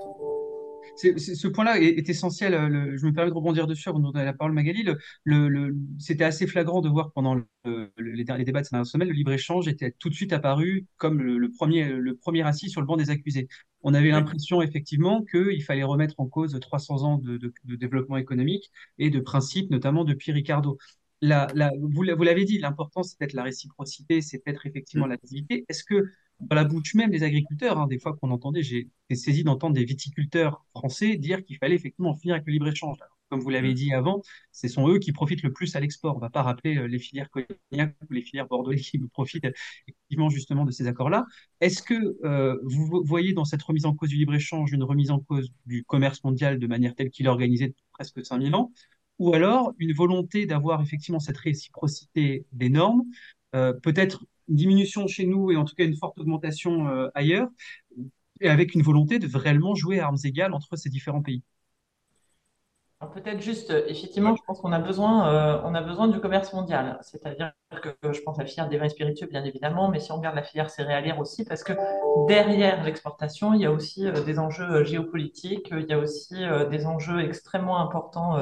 ce 0.95 1.47
point-là 1.47 1.79
est, 1.79 2.09
essentiel. 2.09 2.53
Euh, 2.53 2.97
je 2.97 3.05
me 3.05 3.13
permets 3.13 3.29
de 3.29 3.35
rebondir 3.35 3.67
dessus 3.67 3.89
avant 3.89 3.99
de 3.99 4.11
donner 4.11 4.25
la 4.25 4.33
parole 4.33 4.53
Magali. 4.53 4.85
Le, 5.23 5.75
C'était 5.97 6.23
assez 6.23 6.47
flagrant 6.47 6.81
de 6.81 6.89
voir 6.89 7.11
pendant 7.11 7.35
les, 7.65 8.23
débats 8.23 8.37
de 8.59 8.65
cette 8.65 8.71
dernière 8.71 8.85
semaine, 8.85 9.07
le 9.07 9.13
libre-échange 9.13 9.67
était 9.67 9.91
tout 9.91 10.09
de 10.09 10.13
suite 10.13 10.33
apparu 10.33 10.87
comme 10.97 11.21
le, 11.21 11.49
premier, 11.51 11.89
le 11.89 12.15
premier 12.15 12.43
assis 12.43 12.69
sur 12.69 12.81
le 12.81 12.87
banc 12.87 12.97
des 12.97 13.09
accusés. 13.09 13.47
On 13.81 13.93
avait 13.93 14.09
l'impression 14.09 14.61
effectivement 14.61 15.23
qu'il 15.23 15.63
fallait 15.63 15.83
remettre 15.83 16.15
en 16.19 16.27
cause 16.27 16.57
300 16.59 17.03
ans 17.03 17.17
de, 17.17 17.53
développement 17.63 18.17
économique 18.17 18.71
et 18.97 19.09
de 19.09 19.19
principes, 19.19 19.69
notamment 19.71 20.03
depuis 20.03 20.31
Ricardo. 20.31 20.77
La, 21.21 21.47
vous 21.81 22.03
l'avez 22.03 22.45
dit, 22.45 22.59
l'important 22.59 23.03
c'est 23.03 23.17
peut-être 23.17 23.33
la 23.33 23.43
réciprocité, 23.43 24.21
c'est 24.21 24.39
peut-être 24.39 24.65
effectivement 24.65 25.05
mm. 25.05 25.09
la 25.09 25.17
visibilité. 25.21 25.65
Est-ce 25.67 25.83
que 25.83 26.05
dans 26.39 26.55
la 26.55 26.63
bouche 26.63 26.95
même 26.95 27.11
des 27.11 27.23
agriculteurs, 27.23 27.79
hein, 27.79 27.87
des 27.87 27.99
fois 27.99 28.15
qu'on 28.15 28.31
entendait, 28.31 28.63
j'ai 28.63 28.87
été 29.09 29.19
saisi 29.19 29.43
d'entendre 29.43 29.75
des 29.75 29.85
viticulteurs 29.85 30.65
français 30.71 31.17
dire 31.17 31.43
qu'il 31.43 31.57
fallait 31.57 31.75
effectivement 31.75 32.15
finir 32.15 32.35
avec 32.35 32.47
le 32.47 32.53
libre-échange. 32.53 32.97
Comme 33.29 33.41
vous 33.41 33.49
l'avez 33.49 33.71
mmh. 33.71 33.75
dit 33.75 33.93
avant, 33.93 34.21
ce 34.51 34.67
sont 34.67 34.89
eux 34.89 34.97
qui 34.97 35.11
profitent 35.11 35.43
le 35.43 35.53
plus 35.53 35.75
à 35.75 35.79
l'export. 35.79 36.15
On 36.15 36.17
ne 36.17 36.21
va 36.21 36.31
pas 36.31 36.41
rappeler 36.41 36.77
euh, 36.77 36.87
les 36.87 36.97
filières 36.97 37.29
cognac 37.29 37.95
ou 38.09 38.13
les 38.13 38.21
filières 38.21 38.47
bordelais 38.47 38.79
qui 38.79 38.97
profitent 38.97 39.45
effectivement 39.87 40.29
justement 40.29 40.65
de 40.65 40.71
ces 40.71 40.87
accords-là. 40.87 41.25
Est-ce 41.61 41.83
que 41.83 42.17
euh, 42.25 42.57
vous 42.63 43.03
voyez 43.05 43.33
dans 43.33 43.45
cette 43.45 43.61
remise 43.61 43.85
en 43.85 43.93
cause 43.93 44.09
du 44.09 44.15
libre-échange 44.15 44.71
une 44.71 44.83
remise 44.83 45.11
en 45.11 45.19
cause 45.19 45.51
du 45.67 45.83
commerce 45.83 46.23
mondial 46.23 46.57
de 46.57 46.67
manière 46.67 46.95
telle 46.95 47.11
qu'il 47.11 47.27
est 47.27 47.29
organisé 47.29 47.67
depuis 47.67 47.85
presque 47.91 48.25
5000 48.25 48.55
ans? 48.55 48.71
Ou 49.19 49.33
alors 49.33 49.73
une 49.77 49.93
volonté 49.93 50.45
d'avoir 50.47 50.81
effectivement 50.81 51.19
cette 51.19 51.37
réciprocité 51.37 52.45
des 52.51 52.69
normes, 52.69 53.03
euh, 53.53 53.73
peut-être 53.73 54.25
diminution 54.49 55.07
chez 55.07 55.25
nous 55.25 55.51
et 55.51 55.55
en 55.55 55.65
tout 55.65 55.75
cas 55.75 55.85
une 55.85 55.95
forte 55.95 56.19
augmentation 56.19 56.87
euh, 56.87 57.07
ailleurs, 57.15 57.47
et 58.41 58.49
avec 58.49 58.73
une 58.73 58.81
volonté 58.81 59.19
de 59.19 59.27
vraiment 59.27 59.75
jouer 59.75 59.99
à 59.99 60.05
armes 60.05 60.17
égales 60.23 60.53
entre 60.53 60.75
ces 60.75 60.89
différents 60.89 61.21
pays. 61.21 61.43
Peut-être 63.13 63.41
juste, 63.41 63.73
effectivement, 63.87 64.35
je 64.35 64.41
pense 64.45 64.59
qu'on 64.59 64.73
a 64.73 64.79
besoin, 64.79 65.33
euh, 65.33 65.61
on 65.63 65.73
a 65.73 65.81
besoin 65.81 66.09
du 66.09 66.19
commerce 66.19 66.51
mondial. 66.51 66.99
C'est-à-dire 67.01 67.53
que 67.81 68.11
je 68.11 68.19
pense 68.19 68.37
à 68.39 68.43
la 68.43 68.47
filière 68.49 68.67
des 68.67 68.77
vins 68.77 68.89
spiritueux, 68.89 69.27
bien 69.27 69.45
évidemment, 69.45 69.87
mais 69.87 70.01
si 70.01 70.11
on 70.11 70.17
regarde 70.17 70.35
la 70.35 70.43
filière 70.43 70.69
céréalière 70.69 71.17
aussi, 71.17 71.45
parce 71.45 71.63
que 71.63 71.71
derrière 72.27 72.83
l'exportation, 72.83 73.53
il 73.53 73.61
y 73.61 73.65
a 73.65 73.71
aussi 73.71 74.05
euh, 74.05 74.21
des 74.25 74.37
enjeux 74.37 74.83
géopolitiques, 74.83 75.69
il 75.71 75.85
y 75.85 75.93
a 75.93 75.97
aussi 75.97 76.35
des 76.69 76.85
enjeux 76.85 77.21
extrêmement 77.21 77.79
importants, 77.79 78.37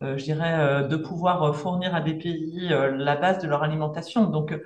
je 0.00 0.22
dirais, 0.22 0.86
de 0.88 0.96
pouvoir 0.96 1.56
fournir 1.56 1.92
à 1.92 2.00
des 2.00 2.14
pays 2.14 2.68
la 2.68 3.16
base 3.16 3.42
de 3.42 3.48
leur 3.48 3.64
alimentation. 3.64 4.30
Donc, 4.30 4.56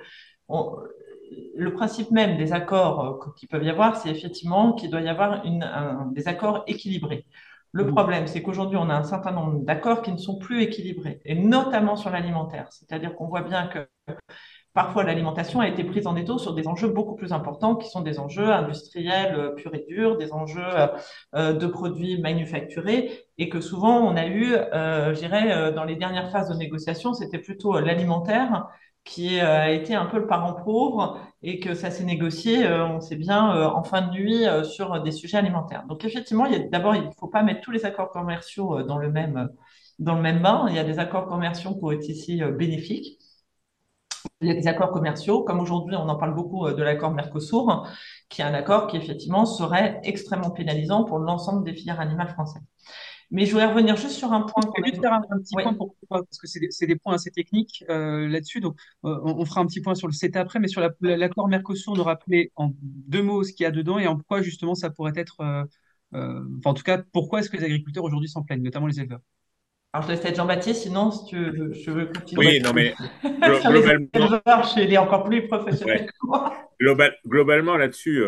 le 0.49 1.73
principe 1.73 2.11
même 2.11 2.37
des 2.37 2.53
accords 2.53 3.35
qui 3.37 3.47
peuvent 3.47 3.65
y 3.65 3.71
avoir, 3.71 3.97
c'est 3.97 4.11
effectivement 4.11 4.73
qu'il 4.73 4.91
doit 4.91 5.01
y 5.01 5.09
avoir 5.09 5.45
une, 5.45 5.67
des 6.13 6.29
accords 6.29 6.65
équilibrés. 6.67 7.25
Le 7.73 7.85
mmh. 7.85 7.95
problème, 7.95 8.27
c'est 8.27 8.43
qu'aujourd'hui, 8.43 8.77
on 8.77 8.91
a 8.91 8.95
un 8.95 9.05
certain 9.05 9.33
nombre 9.33 9.65
d'accords 9.65 10.03
qui 10.03 10.13
ne 10.13 10.19
sont 10.19 10.39
plus 10.39 10.63
équilibrés, 10.63 11.21
et 11.25 11.35
notamment 11.35 11.97
sur 11.97 12.11
l'alimentaire. 12.11 12.67
C'est-à-dire 12.71 13.15
qu'on 13.15 13.29
voit 13.29 13.41
bien 13.41 13.67
que 13.67 13.89
parfois 14.75 15.05
l'alimentation 15.05 15.61
a 15.61 15.69
été 15.69 15.85
prise 15.85 16.07
en 16.07 16.17
étau 16.17 16.39
sur 16.39 16.55
des 16.55 16.67
enjeux 16.67 16.89
beaucoup 16.89 17.15
plus 17.15 17.33
importants, 17.33 17.77
qui 17.77 17.89
sont 17.89 18.03
des 18.03 18.19
enjeux 18.19 18.51
industriels 18.51 19.35
euh, 19.35 19.55
purs 19.55 19.75
et 19.75 19.85
durs, 19.89 20.19
des 20.19 20.33
enjeux 20.33 20.63
euh, 21.35 21.53
de 21.55 21.67
produits 21.67 22.21
manufacturés, 22.21 23.25
et 23.39 23.49
que 23.49 23.61
souvent 23.61 24.01
on 24.01 24.17
a 24.17 24.27
eu, 24.27 24.53
euh, 24.53 25.15
je 25.15 25.21
dirais, 25.21 25.73
dans 25.73 25.85
les 25.85 25.97
dernières 25.97 26.31
phases 26.31 26.51
de 26.51 26.57
négociation, 26.57 27.15
c'était 27.15 27.39
plutôt 27.39 27.79
l'alimentaire 27.79 28.69
qui 29.05 29.41
a 29.41 29.71
été 29.73 29.95
un 29.95 30.07
peu 30.07 30.19
le 30.19 30.27
parent 30.27 30.55
pauvre 30.55 31.21
et 31.43 31.59
que 31.61 31.75
ça 31.75 31.91
s'est 31.91 32.05
négocié, 32.05 32.65
euh, 32.67 32.87
on 32.87 33.01
sait 33.01 33.17
bien, 33.17 33.57
euh, 33.57 33.67
en 33.67 33.83
fin 33.83 34.03
de 34.03 34.11
nuit 34.13 34.47
euh, 34.47 34.63
sur 34.65 35.03
des 35.03 35.11
sujets 35.11 35.39
alimentaires. 35.39 35.85
Donc 35.89 36.05
effectivement, 36.05 36.47
d'abord, 36.71 36.95
il 36.95 37.07
ne 37.07 37.11
faut 37.19 37.27
pas 37.29 37.43
mettre 37.43 37.61
tous 37.61 37.73
les 37.73 37.85
accords 37.85 38.11
commerciaux 38.11 38.83
dans 38.85 38.99
le 38.99 39.11
même, 39.11 39.49
dans 39.99 40.15
le 40.15 40.23
même 40.23 40.41
bain. 40.43 40.67
Il 40.69 40.77
y 40.77 40.79
a 40.79 40.85
des 40.85 40.99
accords 40.99 41.27
commerciaux 41.27 41.75
qui 41.75 41.85
ont 41.85 41.91
été 41.91 42.13
ici 42.13 42.43
bénéfiques. 42.59 43.19
Il 44.41 44.49
y 44.49 44.51
a 44.51 44.55
des 44.55 44.69
accords 44.69 44.91
commerciaux, 44.91 45.43
comme 45.45 45.61
aujourd'hui 45.61 45.97
on 45.97 46.09
en 46.09 46.17
parle 46.17 46.35
beaucoup 46.35 46.69
de 46.71 46.83
l'accord 46.83 47.13
Mercosur, 47.13 47.89
qui 48.29 48.41
est 48.43 48.45
un 48.45 48.55
accord 48.55 48.87
qui 48.87 48.97
effectivement 48.97 49.47
serait 49.47 50.01
extrêmement 50.05 50.51
pénalisant 50.51 51.05
pour 51.05 51.19
l'ensemble 51.19 51.65
des 51.65 51.75
filières 51.75 52.01
animales 52.01 52.29
françaises. 52.29 52.63
Mais 53.33 53.47
je 53.47 53.53
voulais 53.53 53.65
revenir 53.65 53.97
juste 53.97 54.17
sur 54.17 54.31
un 54.31 54.43
point. 54.43 54.63
Je 54.77 54.83
vais 54.83 55.01
faire 55.01 55.15
un, 55.15 55.23
petit 55.39 55.55
point 55.55 55.73
pour, 55.73 55.97
parce 56.11 56.39
que 56.39 56.47
c'est 56.47 56.61
des, 56.61 56.87
des, 56.87 56.97
points 56.97 57.15
assez 57.15 57.31
techniques 57.31 57.83
euh, 57.89 58.29
là-dessus. 58.29 58.61
Donc, 58.61 58.77
euh, 59.07 59.19
on, 59.25 59.43
fera 59.47 59.63
un 59.63 59.67
petit 59.67 59.81
point 59.81 59.95
sur 59.95 60.07
le 60.07 60.13
CETA 60.13 60.41
après, 60.41 60.59
mais 60.59 60.69
sur 60.69 60.83
l'accord 61.01 61.49
Mercosur, 61.49 61.95
de 61.95 62.03
rappeler 62.03 62.53
en 62.57 62.73
deux 62.83 63.23
mots 63.23 63.43
ce 63.43 63.53
qu'il 63.53 63.65
y 63.65 63.67
a 63.67 63.71
dedans 63.71 63.99
et 63.99 64.07
en 64.07 64.19
quoi 64.19 64.43
justement 64.43 64.75
ça 64.75 64.91
pourrait 64.91 65.15
être. 65.17 65.41
Euh, 65.41 66.45
enfin, 66.59 66.71
en 66.71 66.75
tout 66.75 66.83
cas, 66.83 67.03
pourquoi 67.15 67.41
est-ce 67.41 67.49
que 67.49 67.57
les 67.57 67.65
agriculteurs 67.65 68.05
aujourd'hui 68.05 68.29
s'en 68.29 68.43
plaignent, 68.43 68.63
notamment 68.63 68.87
les 68.87 69.01
éleveurs? 69.01 69.21
Alors, 69.95 70.07
je 70.07 70.13
laisse 70.13 70.25
être 70.27 70.37
Jean-Baptiste, 70.37 70.83
sinon, 70.83 71.11
si 71.11 71.25
tu 71.25 71.37
veux, 71.37 71.73
je 71.73 71.91
veux 71.91 72.07
continuer. 72.07 72.47
Oui, 72.47 72.61
non, 72.61 72.75
mais 72.75 72.95
globalement. 73.25 74.09
Les 74.13 74.21
éleveurs, 74.21 74.63
je 74.65 74.69
suis 74.69 74.99
encore 74.99 75.25
plus 75.25 75.49
professionnel 75.49 76.07
que 76.07 76.27
moi. 76.27 76.55
globalement, 77.27 77.79
là-dessus, 77.79 78.23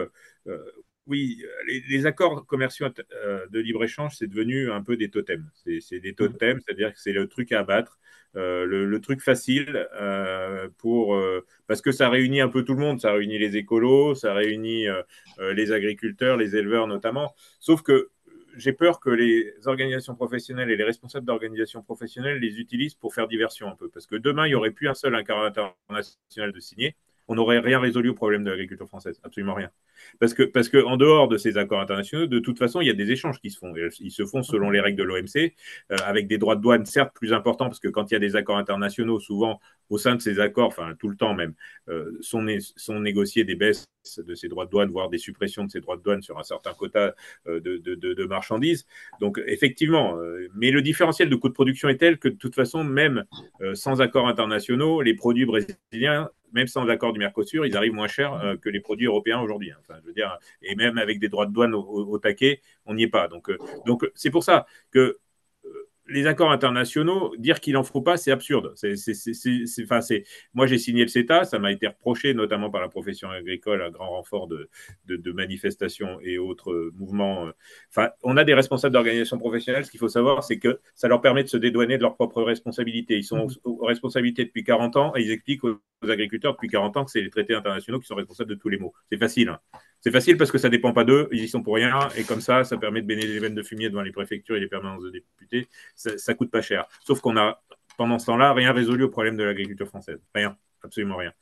oui, 1.07 1.43
euh, 1.45 1.81
les, 1.89 2.07
accords 2.07 2.47
commerciaux 2.47 2.89
euh, 3.13 3.47
de 3.51 3.61
libre-échange, 3.61 4.17
c'est 4.17 4.27
devenu 4.27 4.71
un 4.71 4.83
peu 4.83 4.97
des 4.97 5.11
totems. 5.11 5.51
C'est 5.55 6.01
des 6.01 6.15
totems, 6.15 6.61
c'est-à-dire 6.61 6.93
que 6.95 7.01
c'est 7.01 7.13
le 7.13 7.29
truc 7.29 7.53
à 7.53 7.61
abattre, 7.61 7.99
euh, 8.37 8.65
le, 8.65 9.01
truc 9.01 9.21
facile, 9.21 9.87
pour, 10.79 11.19
parce 11.67 11.83
que 11.83 11.93
ça 11.93 12.09
réunit 12.09 12.41
un 12.41 12.49
peu 12.49 12.65
tout 12.65 12.75
le 12.75 12.81
monde. 12.81 13.01
Ça 13.01 13.13
réunit 13.13 13.39
les 13.39 13.57
écolos, 13.57 14.15
ça 14.15 14.33
réunit 14.33 14.87
les 15.39 15.73
agriculteurs, 15.73 16.37
les 16.37 16.57
éleveurs 16.57 16.87
notamment. 16.87 17.35
Sauf 17.61 17.83
que 17.83 18.11
j'ai 18.57 18.73
peur 18.73 19.01
que 19.01 19.11
les 19.11 19.53
organisations 19.67 20.15
professionnelles 20.15 20.71
et 20.71 20.77
les 20.77 20.85
responsables 20.85 21.27
d'organisations 21.27 21.83
professionnelles 21.83 22.39
les 22.39 22.61
utilisent 22.61 22.95
pour 22.95 23.15
faire 23.15 23.29
diversion 23.29 23.69
un 23.69 23.77
peu. 23.77 23.89
Parce 23.89 24.07
que 24.07 24.17
demain, 24.17 24.47
il 24.47 24.51
n'y 24.51 24.55
aurait 24.55 24.71
plus 24.71 24.89
un 24.89 24.95
seul 24.95 25.15
accord 25.17 25.45
international 25.45 26.53
de 26.53 26.61
signer 26.61 26.97
on 27.29 27.35
n'aurait 27.35 27.59
rien 27.59 27.81
résolu 27.81 28.11
au 28.11 28.15
problème 28.15 28.45
de 28.45 28.51
l'agriculture 28.51 28.89
française, 28.89 29.21
absolument 29.23 29.55
rien. 29.55 29.71
Parce 30.21 30.35
que, 30.35 30.97
dehors 30.97 31.29
de 31.29 31.39
ces 31.39 31.57
accords 31.57 31.81
internationaux, 31.81 32.27
de 32.27 32.39
toute 32.39 32.59
façon, 32.59 32.81
il 32.81 32.87
y 32.87 32.91
a 32.91 32.95
des 32.95 33.11
échanges 33.11 33.41
qui 33.41 33.51
se 33.51 33.59
font. 33.59 33.73
Ils 34.01 34.11
se 34.11 34.25
font 34.25 34.43
selon 34.43 34.71
les 34.71 34.81
règles 34.81 34.99
de 34.99 35.05
l'OMC, 35.05 35.55
euh, 35.91 35.97
avec 36.05 36.27
des 36.27 36.39
droits 36.39 36.57
de 36.57 36.61
douane 36.61 36.85
certes 36.85 37.13
plus 37.15 37.33
importants, 37.33 37.67
parce 37.67 37.81
que 37.81 37.89
quand 37.89 38.11
il 38.11 38.15
y 38.15 38.17
a 38.17 38.21
des 38.21 38.37
accords 38.37 38.59
internationaux, 38.59 39.21
souvent 39.21 39.61
au 39.91 39.99
sein 39.99 40.15
de 40.15 40.21
ces 40.21 40.41
accords, 40.41 40.69
enfin 40.69 40.95
tout 40.99 41.09
le 41.09 41.17
temps 41.17 41.35
même, 41.35 41.55
euh, 41.89 42.17
sont, 42.21 42.47
sont 42.77 43.01
négociés 43.01 43.45
des 43.45 43.55
baisses 43.55 43.85
de 44.19 44.35
ces 44.35 44.49
droits 44.49 44.67
de 44.67 44.71
douane, 44.71 44.91
voire 44.91 45.09
des 45.09 45.19
suppressions 45.19 45.65
de 45.65 45.71
ces 45.71 45.81
droits 45.81 45.97
de 45.97 46.03
douane 46.03 46.23
sur 46.23 46.39
un 46.39 46.43
certain 46.43 46.75
quota 46.75 47.15
euh, 47.47 47.61
de, 47.61 47.79
de, 47.79 47.95
de, 47.95 48.25
marchandises. 48.25 48.87
Donc 49.21 49.41
effectivement, 49.47 50.19
mais 50.55 50.71
le 50.71 50.83
différentiel 50.83 51.29
de 51.31 51.37
coût 51.37 51.49
de 51.49 51.55
production 51.55 51.89
est 51.89 51.97
tel 51.97 52.19
que 52.19 52.29
de 52.29 52.37
toute 52.37 52.55
façon, 52.55 52.85
même 52.85 53.25
sans 53.75 54.01
accords 54.01 54.29
internationaux, 54.29 55.03
les 55.03 55.15
produits 55.15 55.47
brésiliens 55.47 56.31
même 56.55 56.69
sans 56.69 56.85
l'accord 56.85 57.13
du 57.13 57.19
Mercosur, 57.19 57.67
ils 57.67 57.77
arrivent 57.77 57.93
moins 57.93 58.09
cher 58.09 58.33
euh, 58.35 58.57
que 58.57 58.71
les 58.71 58.81
produits 58.81 59.07
européens 59.07 59.41
aujourd'hui. 59.41 59.73
Hein. 59.73 59.99
Je 60.07 60.23
et 60.63 60.77
même 60.77 60.97
avec 60.99 61.19
des 61.19 61.29
droits 61.29 61.47
de 61.47 61.53
douane 61.53 61.75
au, 61.75 62.19
taquet, 62.19 62.61
on 62.87 62.95
n'y 62.95 63.03
est 63.03 63.09
pas. 63.09 63.29
Donc, 63.29 63.51
euh, 63.51 63.59
donc 63.87 64.09
c'est 64.15 64.31
pour 64.31 64.45
ça 64.45 64.67
que 64.91 65.19
les 66.07 66.27
accords 66.27 66.51
internationaux, 66.51 67.35
dire 67.39 67.61
qu'il 67.61 67.75
n'en 67.75 67.83
faut 67.83 68.03
pas, 68.03 68.17
c'est 68.17 68.31
absurde. 68.31 68.75
C'est, 68.77 68.95
enfin, 69.83 70.01
moi, 70.53 70.67
j'ai 70.67 70.79
signé 70.79 71.03
le 71.03 71.09
CETA, 71.09 71.45
ça 71.45 71.59
m'a 71.59 71.73
été 71.73 71.87
reproché, 71.87 72.35
notamment 72.35 72.71
par 72.71 72.83
la 72.83 72.89
profession 72.89 73.31
agricole, 73.31 73.83
à 73.83 73.91
grand 73.91 74.11
renfort 74.11 74.47
de, 74.47 74.69
de, 75.07 75.33
manifestations 75.33 76.19
et 76.21 76.37
autres 76.39 76.91
mouvements. 76.95 77.49
Enfin, 77.91 78.11
on 78.23 78.37
a 78.37 78.45
des 78.45 78.55
responsables 78.55 78.93
d'organisations 78.93 79.39
professionnelles. 79.39 79.87
Ce 79.87 79.91
qu'il 79.91 80.01
faut 80.01 80.09
savoir, 80.09 80.45
c'est 80.45 80.59
que 80.59 80.79
ça 80.95 81.09
leur 81.09 81.21
permet 81.23 81.43
de 81.43 81.49
se 81.49 81.57
dédouaner 81.57 81.97
de 81.97 82.03
leurs 82.03 82.17
propres 82.17 82.43
responsabilités. 82.43 83.17
Ils 83.17 83.25
sont 83.25 83.47
aux, 83.65 83.85
responsabilités 83.85 84.45
depuis 84.45 84.65
40 84.65 84.97
ans 84.97 85.13
et 85.17 85.23
ils 85.23 85.31
expliquent 85.31 85.65
aux, 85.65 85.81
agriculteurs 86.03 86.53
depuis 86.53 86.69
40 86.69 86.99
ans 86.99 87.05
que 87.07 87.11
c'est 87.11 87.23
les 87.23 87.31
traités 87.31 87.55
internationaux 87.55 87.99
qui 87.99 88.07
sont 88.07 88.15
responsables 88.15 88.51
de 88.51 88.57
tous 88.57 88.69
les 88.69 88.77
maux. 88.77 88.93
C'est 89.11 89.17
facile. 89.17 89.49
Hein. 89.49 89.59
C'est 90.05 90.11
facile 90.11 90.37
parce 90.37 90.53
que 90.53 90.59
ça 90.59 90.69
ne 90.69 90.73
dépend 90.73 90.93
pas 90.93 91.05
d'eux, 91.05 91.31
ils 91.33 91.43
y 91.43 91.49
sont 91.49 91.63
pour 91.63 91.77
rien, 91.77 91.99
et 92.19 92.25
comme 92.25 92.43
ça, 92.43 92.63
ça 92.63 92.77
permet 92.77 93.01
de 93.01 93.07
baigner 93.07 93.27
les 93.27 93.39
veines 93.39 93.55
de 93.55 93.63
fumier 93.63 93.89
devant 93.89 94.03
les 94.03 94.13
préfectures 94.13 94.55
et 94.55 94.61
les 94.61 94.69
permanences 94.69 95.03
de 95.03 95.09
députés. 95.09 95.67
Ça, 95.95 96.33
ne 96.33 96.37
coûte 96.37 96.51
pas 96.51 96.63
cher. 96.63 96.87
Sauf 97.05 97.21
qu'on 97.21 97.37
a, 97.37 97.63
pendant 97.97 98.19
ce 98.19 98.27
temps-là, 98.27 98.53
rien 98.53 98.73
résolu 98.73 99.05
au 99.05 99.09
problème 99.09 99.37
de 99.37 99.45
l'agriculture 99.45 99.89
française. 99.89 100.21
Rien, 100.35 100.57
absolument 100.83 101.17
rien. 101.17 101.33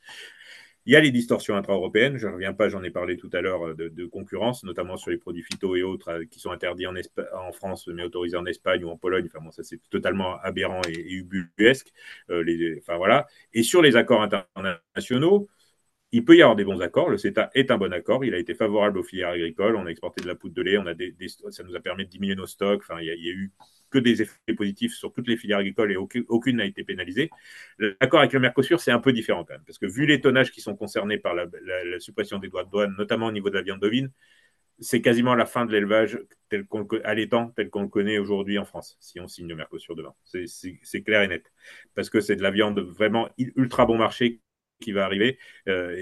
Il 0.84 0.92
y 0.92 0.96
a 0.96 1.00
les 1.00 1.12
distorsions 1.12 1.55
intra-européennes, 1.55 2.18
je 2.18 2.26
ne 2.26 2.32
reviens 2.32 2.53
pas, 2.55 2.68
j'en 2.68 2.82
ai 2.82 2.90
parlé 2.90 3.16
tout 3.16 3.30
à 3.32 3.40
l'heure 3.40 3.68
euh, 3.68 3.74
de, 3.74 4.05
concurrence, 4.07 4.64
notamment 4.64 4.96
sur 4.96 5.12
les 5.12 5.16
produits 5.16 5.44
phyto 5.44 5.76
et 5.76 5.82
autres 5.84 6.09
euh, 6.11 6.24
qui 6.24 6.40
sont 6.40 6.50
interdits 6.50 6.86
en, 6.86 7.53
France 7.53 7.86
mais 7.86 8.03
autorisés 8.03 8.36
en 8.36 8.46
Espagne 8.46 8.84
ou 8.84 8.90
en 8.90 8.96
Pologne. 8.96 9.28
Enfin 9.32 9.48
ça 9.53 9.62
c'est 9.62 9.80
totalement 9.90 10.40
aberrant 10.40 10.80
et, 10.88 11.12
ubuesque. 11.12 11.92
Euh, 12.30 12.76
enfin 12.80 12.96
voilà. 12.96 13.26
Et 13.53 13.62
sur 13.62 13.80
les 13.80 13.94
accords 13.96 14.22
internationaux, 14.22 15.48
il 16.12 16.24
peut 16.24 16.36
y 16.36 16.42
avoir 16.42 16.57
des 16.57 16.64
bons 16.64 16.80
accords. 16.80 17.09
Le 17.09 17.16
CETA 17.18 17.50
est 17.55 17.70
un 17.70 17.78
bon 17.78 17.92
accord. 17.92 18.24
Il 18.24 18.34
a 18.34 18.38
été 18.38 18.55
favorable 18.55 18.98
aux 18.98 19.03
filières 19.03 19.30
agricoles. 19.30 19.76
On 19.76 19.86
a 19.86 19.90
exporté 19.90 20.22
de 20.22 20.28
la 20.28 20.34
poudre 20.34 20.55
de 20.55 20.62
lait. 20.62 20.78
Ça 21.50 21.62
nous 21.62 21.74
a 21.74 21.80
permis 21.80 22.05
de 22.05 22.11
diminuer 22.11 22.34
nos 22.34 22.46
stocks. 22.46 22.82
Enfin, 22.82 23.00
il 23.00 23.07
y 23.07 23.11
a, 23.11 23.32
eu 23.32 23.50
que 23.93 23.99
des 23.99 24.22
effets 24.22 24.55
positifs 24.57 24.95
sur 24.95 25.12
toutes 25.12 25.28
les 25.28 25.36
filières 25.36 25.59
agricoles 25.59 25.93
et 25.93 25.97
aucune 25.97 26.57
n'a 26.57 26.64
été 26.64 26.82
pénalisée. 26.84 27.30
L'accord 27.78 28.20
avec 28.20 28.32
le 28.32 28.40
Mercosur, 28.40 28.80
c'est 28.80 28.90
un 28.90 28.99
peu 28.99 29.12
différent 29.12 29.45
quand 29.45 29.55
même, 29.55 29.64
parce 29.66 29.78
que 29.78 29.86
vu 29.86 30.07
les 30.07 30.20
tonnages 30.20 30.51
qui 30.51 30.61
sont 30.61 30.74
concernés 30.74 31.18
par 31.18 31.34
la, 31.34 31.47
suppression 32.01 32.38
des 32.38 32.49
droits 32.49 32.64
de 32.64 32.70
douane, 32.70 32.95
notamment 32.99 33.26
au 33.26 33.32
niveau 33.32 33.51
de 33.51 33.55
la 33.55 33.62
viande 33.62 33.80
bovine, 33.80 34.11
c'est 34.80 35.01
quasiment 35.01 35.34
la 35.34 35.47
fin 35.47 35.66
de 35.66 35.72
l'élevage 35.72 36.18
tel 36.49 36.66
qu'on 36.66 36.84
tel 36.84 37.70
qu'on 37.70 37.82
le 37.82 37.88
connaît 37.88 38.18
aujourd'hui 38.18 38.59
en 38.59 38.64
France, 38.64 38.97
si 39.01 39.20
on 39.20 39.28
signe 39.28 39.49
le 39.49 39.55
Mercosur 39.55 39.95
demain. 39.95 40.14
C'est 40.24 41.03
clair 41.03 41.22
et 41.22 41.28
net. 41.28 41.53
Parce 41.95 42.11
que 42.11 42.20
c'est 42.20 42.36
de 42.36 42.43
la 42.43 42.51
viande 42.51 42.80
vraiment 42.80 43.28
ultra 43.38 43.86
bon 43.86 43.97
marché 43.99 44.40
qui 44.82 44.93
va 44.93 45.05
arriver 45.07 45.38
euh, 45.68 45.97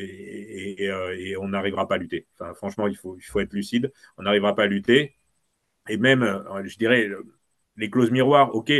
euh, 0.80 1.16
et, 1.16 1.36
on 1.36 1.48
n'arrivera 1.48 1.86
pas 1.86 1.96
à 1.96 1.98
lutter. 1.98 2.26
Franchement, 2.56 2.88
il 2.88 2.96
faut, 2.96 3.16
il 3.18 3.22
faut 3.22 3.40
être 3.40 3.52
lucide. 3.52 3.92
On 4.16 4.22
n'arrivera 4.24 4.54
pas 4.56 4.64
à 4.64 4.66
lutter. 4.66 5.16
Et 5.88 5.96
même, 5.98 6.22
euh, 6.22 6.64
je 6.64 6.76
dirais, 6.78 7.08
les 7.80 7.90
clauses 7.90 8.10
miroirs, 8.10 8.54
OK, 8.54 8.72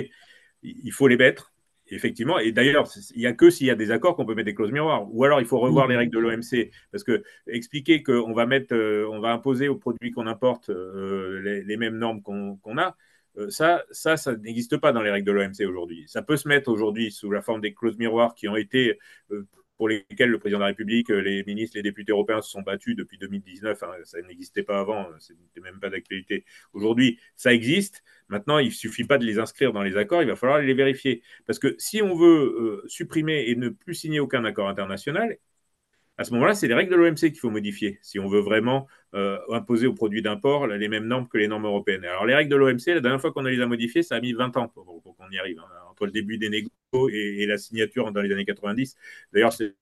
il 0.62 0.92
faut 0.92 1.08
les 1.08 1.16
mettre. 1.16 1.52
Effectivement, 1.92 2.38
et 2.38 2.52
d'ailleurs, 2.52 2.88
il 3.16 3.18
n'y 3.18 3.26
a 3.26 3.32
que 3.32 3.50
s'il 3.50 3.66
y 3.66 3.70
a 3.70 3.74
des 3.74 3.90
accords 3.90 4.14
qu'on 4.14 4.24
peut 4.24 4.36
mettre 4.36 4.46
des 4.46 4.54
clauses 4.54 4.70
miroirs. 4.70 5.12
Ou 5.12 5.24
alors, 5.24 5.40
il 5.40 5.46
faut 5.46 5.58
revoir 5.58 5.88
les 5.88 5.96
règles 5.96 6.12
de 6.12 6.20
l'OMC. 6.20 6.70
Parce 6.92 7.02
que 7.02 7.24
expliquer 7.48 8.04
qu'on 8.04 8.32
va 8.32 8.46
mettre, 8.46 8.76
on 9.10 9.18
va 9.18 9.32
imposer 9.32 9.66
aux 9.66 9.74
produits 9.74 10.12
qu'on 10.12 10.28
importe 10.28 10.70
les, 10.70 11.76
mêmes 11.76 11.98
normes 11.98 12.22
qu'on 12.22 12.78
a, 12.78 12.96
ça, 13.48 13.82
ça, 13.90 14.16
ça 14.16 14.36
n'existe 14.36 14.76
pas 14.76 14.92
dans 14.92 15.02
les 15.02 15.10
règles 15.10 15.26
de 15.26 15.32
l'OMC 15.32 15.68
aujourd'hui. 15.68 16.04
Ça 16.06 16.22
peut 16.22 16.36
se 16.36 16.46
mettre 16.46 16.70
aujourd'hui 16.70 17.10
sous 17.10 17.32
la 17.32 17.42
forme 17.42 17.60
des 17.60 17.74
clauses 17.74 17.98
miroirs 17.98 18.36
qui 18.36 18.46
ont 18.46 18.56
été 18.56 18.96
pour 19.80 19.88
lesquels 19.88 20.28
le 20.28 20.38
président 20.38 20.58
de 20.58 20.64
la 20.64 20.66
République, 20.66 21.10
euh, 21.10 21.22
les 21.22 21.42
ministres, 21.44 21.78
les 21.78 21.82
députés 21.82 22.12
européens 22.12 22.42
se 22.42 22.50
sont 22.50 22.60
battus 22.60 22.94
depuis 22.94 23.16
2019. 23.16 23.82
Hein, 23.82 23.86
ça 24.04 24.20
n'existait 24.20 24.62
pas 24.62 24.78
avant, 24.78 25.08
euh, 25.08 25.14
ce 25.20 25.32
n'était 25.32 25.60
même 25.62 25.80
pas 25.80 25.88
d'actualité. 25.88 26.44
Aujourd'hui, 26.74 27.18
ça 27.34 27.54
existe. 27.54 28.02
Maintenant, 28.28 28.58
il 28.58 28.66
ne 28.66 28.72
suffit 28.72 29.04
pas 29.04 29.16
de 29.16 29.24
les 29.24 29.38
inscrire 29.38 29.72
dans 29.72 29.82
les 29.82 29.96
accords, 29.96 30.20
il 30.20 30.28
va 30.28 30.36
falloir 30.36 30.58
les 30.58 30.74
vérifier. 30.74 31.22
Parce 31.46 31.58
que 31.58 31.76
si 31.78 32.02
on 32.02 32.14
veut 32.14 32.82
euh, 32.84 32.88
supprimer 32.88 33.44
et 33.48 33.56
ne 33.56 33.70
plus 33.70 33.94
signer 33.94 34.20
aucun 34.20 34.44
accord 34.44 34.68
international, 34.68 35.38
à 36.18 36.24
ce 36.24 36.34
moment-là, 36.34 36.54
c'est 36.54 36.68
les 36.68 36.74
règles 36.74 36.90
de 36.90 36.96
l'OMC 36.96 37.16
qu'il 37.16 37.38
faut 37.38 37.48
modifier 37.48 37.98
si 38.02 38.18
on 38.18 38.28
veut 38.28 38.40
vraiment 38.40 38.86
euh, 39.14 39.38
imposer 39.50 39.86
aux 39.86 39.94
produits 39.94 40.20
d'import 40.20 40.66
les 40.66 40.88
mêmes 40.88 41.06
normes 41.06 41.26
que 41.26 41.38
les 41.38 41.48
normes 41.48 41.64
européennes. 41.64 42.04
Alors 42.04 42.26
les 42.26 42.34
règles 42.34 42.50
de 42.50 42.56
l'OMC, 42.56 42.88
la 42.88 43.00
dernière 43.00 43.20
fois 43.22 43.32
qu'on 43.32 43.44
les 43.44 43.62
a 43.62 43.66
modifiées, 43.66 44.02
ça 44.02 44.16
a 44.16 44.20
mis 44.20 44.34
20 44.34 44.58
ans 44.58 44.68
pour, 44.68 44.84
qu'on 44.84 45.30
y 45.30 45.38
arrive, 45.38 45.58
hein, 45.58 45.68
entre 45.90 46.04
le 46.04 46.12
début 46.12 46.36
des 46.36 46.50
négociations 46.50 46.79
et, 46.92 47.46
la 47.46 47.58
signature 47.58 48.12
dans 48.12 48.20
les 48.20 48.32
années 48.32 48.44
90. 48.44 48.96
D'ailleurs, 49.32 49.52
c'est 49.52 49.74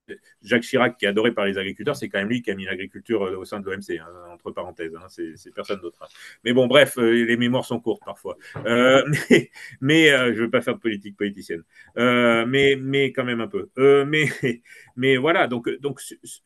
Jacques 0.43 0.63
Chirac, 0.63 0.97
qui 0.97 1.05
est 1.05 1.09
adoré 1.09 1.33
par 1.33 1.47
les 1.47 1.59
agriculteurs, 1.59 1.97
c'est 1.97 2.09
quand 2.09 2.19
même 2.19 2.29
lui 2.29 2.43
qui 2.43 2.51
a 2.51 2.55
mis 2.55 2.65
l'agriculture 2.65 3.23
euh, 3.23 3.37
au 3.37 3.45
sein 3.45 3.61
de 3.61 3.67
l'OMC, 3.67 3.99
hein, 4.01 4.07
entre 4.33 4.51
parenthèses, 4.51 4.95
hein, 4.95 5.07
c'est 5.09 5.55
personne 5.55 5.81
d'autre. 5.81 6.07
Mais 6.45 6.53
bon, 6.53 6.67
bref, 6.67 6.99
euh, 6.99 7.25
les 7.25 7.37
mémoires 7.37 7.65
sont 7.65 7.81
courtes 7.81 8.03
parfois. 8.05 8.37
mais, 8.65 9.51
mais 9.81 10.09
je 10.09 10.33
ne 10.33 10.45
veux 10.45 10.51
pas 10.51 10.61
faire 10.61 10.75
de 10.75 10.81
politique 10.81 11.17
politicienne, 11.17 11.63
mais, 11.97 12.77
mais 12.77 13.13
quand 13.13 13.25
même 13.25 13.41
un 13.41 13.49
peu. 13.49 13.69
mais, 14.05 14.27
mais 14.97 15.17
voilà, 15.17 15.47
donc, 15.47 15.69
donc 15.81 16.01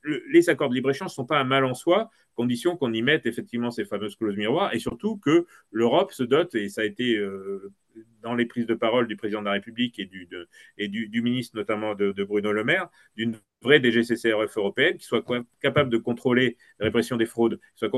les 0.05 0.49
accords 0.49 0.69
de 0.69 0.75
libre-échange 0.75 1.11
ne 1.11 1.15
sont 1.15 1.27
pas 1.27 1.39
un 1.39 1.45
mal 1.45 1.65
en 1.65 1.75
soi, 1.75 2.11
condition 2.35 2.77
qu'on 2.77 2.93
y 2.93 3.03
mette 3.03 3.27
effectivement 3.27 3.71
ces 3.71 3.85
fameuses 3.85 4.17
clauses 4.17 4.37
miroirs 4.37 4.75
et 4.75 4.79
surtout 4.79 5.17
que 5.19 5.47
l'Europe 5.71 6.13
se 6.13 6.23
dote, 6.23 6.55
et 6.55 6.69
ça 6.69 6.83
a 6.83 6.85
été 6.85 7.17
euh, 7.17 7.73
dans 8.23 8.35
les 8.35 8.47
prises 8.47 8.67
de 8.67 8.75
parole 8.75 9.07
du 9.07 9.17
président 9.17 9.41
de 9.41 9.47
la 9.47 9.53
République 9.53 9.99
et 9.99 10.07
du, 10.07 10.29
et 10.79 10.89
du, 10.89 11.23
ministre 11.23 11.57
notamment 11.57 11.95
de, 11.95 12.25
Bruno 12.25 12.53
Le 12.53 12.65
Maire, 12.65 12.89
d'une 13.17 13.37
vraie 13.63 13.81
DGCCRF 13.81 14.57
européenne 14.57 14.97
qui 14.97 15.05
soit 15.05 15.25
capable 15.61 15.91
de 15.91 15.99
contrôler 15.99 16.57
la 16.79 16.87
répression 16.87 17.17
des 17.17 17.27
fraudes, 17.27 17.59
qui 17.75 17.87
soit 17.87 17.91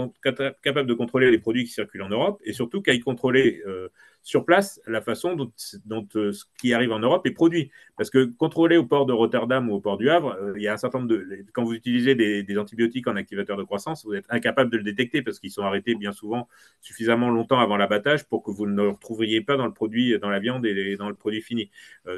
capable 0.62 0.88
de 0.88 0.94
contrôler 0.94 1.30
les 1.30 1.38
produits 1.38 1.64
qui 1.64 1.70
circulent 1.70 2.02
en 2.02 2.08
Europe 2.08 2.40
et 2.44 2.52
surtout 2.52 2.82
qu'elle 2.82 2.94
contrôler 3.04 3.62
euh, 3.66 3.88
sur 4.22 4.44
place 4.44 4.80
la 4.86 5.00
façon 5.02 5.36
dont, 5.36 6.08
euh, 6.16 6.32
ce 6.32 6.44
qui 6.58 6.72
arrive 6.72 6.92
en 6.92 6.98
Europe 6.98 7.26
est 7.26 7.30
produit. 7.30 7.70
Parce 7.96 8.10
que 8.10 8.24
contrôler 8.24 8.76
au 8.76 8.84
port 8.84 9.06
de 9.06 9.12
Rotterdam 9.12 9.70
ou 9.70 9.74
au 9.74 9.80
port 9.80 9.98
du 9.98 10.10
Havre, 10.10 10.36
euh, 10.40 10.54
il 10.56 10.62
y 10.62 10.68
a 10.68 10.72
un 10.72 10.76
certain 10.76 10.98
nombre 10.98 11.10
de. 11.10 11.44
Quand 11.52 11.62
vous 11.62 11.74
utilisez 11.74 12.14
des, 12.14 12.58
antibiotiques 12.58 13.06
en 13.06 13.16
activateur 13.16 13.56
de 13.56 13.62
croissance, 13.62 14.04
vous 14.04 14.14
êtes 14.14 14.26
incapable 14.28 14.70
de 14.70 14.78
le 14.78 14.82
détecter 14.82 15.22
parce 15.22 15.38
qu'ils 15.38 15.50
sont 15.50 15.62
arrêtés 15.62 15.94
bien 15.94 16.12
souvent 16.12 16.48
suffisamment 16.80 17.30
longtemps 17.30 17.58
avant 17.58 17.76
l'abattage 17.76 18.24
pour 18.24 18.42
que 18.42 18.50
vous 18.50 18.66
ne 18.66 18.74
le 18.74 18.88
retrouviez 18.90 19.40
pas 19.40 19.56
dans 19.56 19.66
le 19.66 19.72
produit, 19.72 20.18
dans 20.18 20.30
la 20.30 20.38
viande 20.38 20.64
et 20.64 20.96
dans 20.96 21.08
le 21.08 21.14
produit 21.14 21.42
fini. 21.42 21.70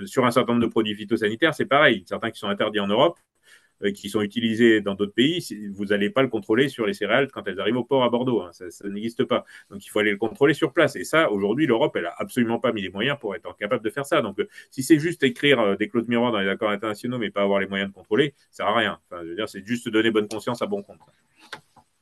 Sur 0.04 0.26
un 0.26 0.30
certain 0.30 0.52
nombre 0.52 0.64
de 0.66 0.70
produits 0.70 0.94
phytosanitaires, 0.94 1.54
c'est 1.54 1.64
pareil. 1.64 2.04
Certains 2.06 2.30
qui 2.30 2.38
sont 2.38 2.48
interdits 2.48 2.80
en 2.80 2.86
Europe, 2.86 3.18
qui 3.94 4.08
sont 4.08 4.22
utilisés 4.22 4.80
dans 4.80 4.94
d'autres 4.94 5.14
pays, 5.14 5.44
vous 5.72 5.86
n'allez 5.86 6.10
pas 6.10 6.22
le 6.22 6.28
contrôler 6.28 6.68
sur 6.68 6.86
les 6.86 6.94
céréales 6.94 7.30
quand 7.30 7.46
elles 7.46 7.60
arrivent 7.60 7.76
au 7.76 7.84
port 7.84 8.04
à 8.04 8.08
Bordeaux. 8.08 8.42
Hein. 8.42 8.50
Ça, 8.52 8.88
n'existe 8.88 9.24
pas. 9.24 9.44
Donc 9.70 9.84
il 9.84 9.88
faut 9.88 9.98
aller 9.98 10.10
le 10.10 10.16
contrôler 10.16 10.54
sur 10.54 10.72
place. 10.72 10.96
Et 10.96 11.04
ça, 11.04 11.30
aujourd'hui, 11.30 11.66
l'Europe, 11.66 11.94
elle 11.96 12.04
n'a 12.04 12.14
absolument 12.16 12.58
pas 12.58 12.72
mis 12.72 12.82
les 12.82 12.90
moyens 12.90 13.18
pour 13.20 13.34
être 13.34 13.56
capable 13.56 13.84
de 13.84 13.90
faire 13.90 14.06
ça. 14.06 14.22
Donc 14.22 14.38
euh, 14.38 14.48
si 14.70 14.82
c'est 14.82 14.98
juste 14.98 15.22
écrire 15.22 15.60
euh, 15.60 15.76
des 15.76 15.88
clauses 15.88 16.08
miroirs 16.08 16.32
dans 16.32 16.40
les 16.40 16.48
accords 16.48 16.70
internationaux, 16.70 17.18
mais 17.18 17.30
pas 17.30 17.42
avoir 17.42 17.60
les 17.60 17.66
moyens 17.66 17.90
de 17.90 17.94
contrôler, 17.94 18.34
ça 18.50 18.64
ne 18.64 18.68
sert 18.68 18.76
à 18.76 18.78
rien. 18.78 18.98
Je 19.12 19.28
veux 19.28 19.36
dire, 19.36 19.48
c'est 19.48 19.66
juste 19.66 19.88
donner 19.88 20.10
bonne 20.10 20.28
conscience 20.28 20.62
à 20.62 20.66
bon 20.66 20.82
compte. 20.82 21.00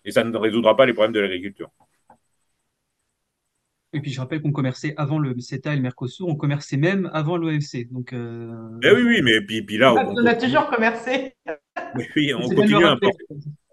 Et 0.05 0.11
ça 0.11 0.23
ne 0.23 0.37
résoudra 0.37 0.77
pas 0.77 0.87
les 0.87 0.93
problèmes 0.93 1.13
de 1.13 1.21
l'agriculture. 1.21 1.71
Et 3.95 4.01
puis 4.01 4.11
je 4.11 4.21
rappelle 4.21 4.43
qu'on 4.43 4.51
commerçait 4.51 4.93
avant 4.97 5.19
le 5.21 5.39
CETA 5.39 5.73
et 5.73 5.77
le 5.77 5.83
Mercosur, 5.83 6.27
on 6.29 6.35
commerçait 6.35 6.77
même 6.77 7.09
avant 7.13 7.37
l'OMC. 7.37 7.89
Donc, 7.93 8.13
euh... 8.13 8.53
eh 8.83 8.91
oui, 8.91 9.03
oui, 9.07 9.23
mais 9.23 9.41
puis, 9.41 9.63
puis 9.63 9.79
là. 9.79 9.95
On, 9.95 10.27
a 10.27 10.35
toujours 10.35 10.69
commercé. 10.69 11.35
Oui, 12.17 12.35
on 12.35 12.49
continue 12.49 12.85
à 12.85 12.93
importer. 12.93 13.25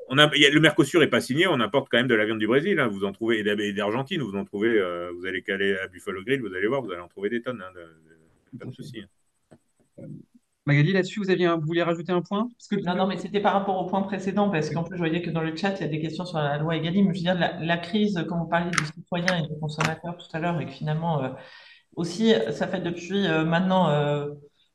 On 0.10 0.18
a, 0.20 0.28
le 0.28 0.60
Mercosur 0.60 1.00
n'est 1.00 1.08
pas 1.08 1.22
signé, 1.22 1.48
on 1.48 1.60
importe 1.60 1.88
quand 1.90 1.98
même 1.98 2.08
de 2.08 2.14
la 2.14 2.26
viande 2.26 2.38
du 2.38 2.46
Brésil. 2.46 2.80
Hein, 2.80 2.88
vous 2.88 3.04
en 3.04 3.14
trouvez 3.14 3.40
et 3.40 3.74
d'Argentine, 3.74 4.22
vous 4.22 4.36
en 4.36 4.46
trouvez. 4.46 4.70
Euh, 4.70 5.12
vous 5.18 5.26
allez 5.26 5.42
caler 5.42 5.76
à 5.78 5.88
Buffalo 5.88 6.22
Grill, 6.24 6.42
vous 6.42 6.54
allez 6.54 6.68
voir, 6.68 6.84
vous 6.84 6.92
allez 6.92 7.02
en 7.02 7.08
trouver 7.08 7.30
des 7.30 7.42
tonnes. 7.42 7.64
Hein, 7.64 7.80
pas 8.60 8.66
de 8.66 8.74
souci. 8.74 9.02
Hein. 9.02 10.04
Magali, 10.66 10.94
là-dessus, 10.94 11.20
vous, 11.20 11.62
vouliez 11.62 11.82
rajouter 11.82 12.12
un 12.12 12.22
point? 12.22 12.48
Non, 12.84 12.96
non, 12.96 13.08
mais 13.08 13.18
c'était 13.18 13.40
par 13.40 13.54
rapport 13.54 13.82
au 13.82 13.88
point 13.88 14.04
précédent, 14.04 14.50
parce 14.50 14.70
qu'en 14.70 14.84
plus, 14.84 14.96
je 14.96 15.00
voyais 15.00 15.22
que 15.22 15.32
dans 15.32 15.42
le 15.42 15.56
chat, 15.56 15.74
il 15.78 15.82
y 15.82 15.84
a 15.84 15.88
des 15.88 16.00
questions 16.00 16.26
sur 16.26 16.38
la 16.38 16.58
loi 16.60 16.76
Egalim. 16.76 17.12
Je 17.14 17.18
veux 17.18 17.24
dire, 17.24 17.36
la, 17.36 17.78
crise, 17.78 18.24
quand 18.30 18.38
vous 18.38 18.48
parliez 18.48 18.70
du 18.70 18.86
citoyen 18.86 19.38
et 19.38 19.48
du 19.48 19.60
consommateur 19.60 20.18
tout 20.18 20.28
à 20.34 20.40
l'heure, 20.40 20.62
et 20.62 20.68
que 20.68 20.72
finalement, 20.72 21.24
euh, 21.24 21.30
aussi, 21.96 22.34
ça 22.52 22.68
fait 22.68 22.82
depuis 22.82 23.28
euh, 23.28 23.44
maintenant 23.44 23.90
euh, 23.90 24.30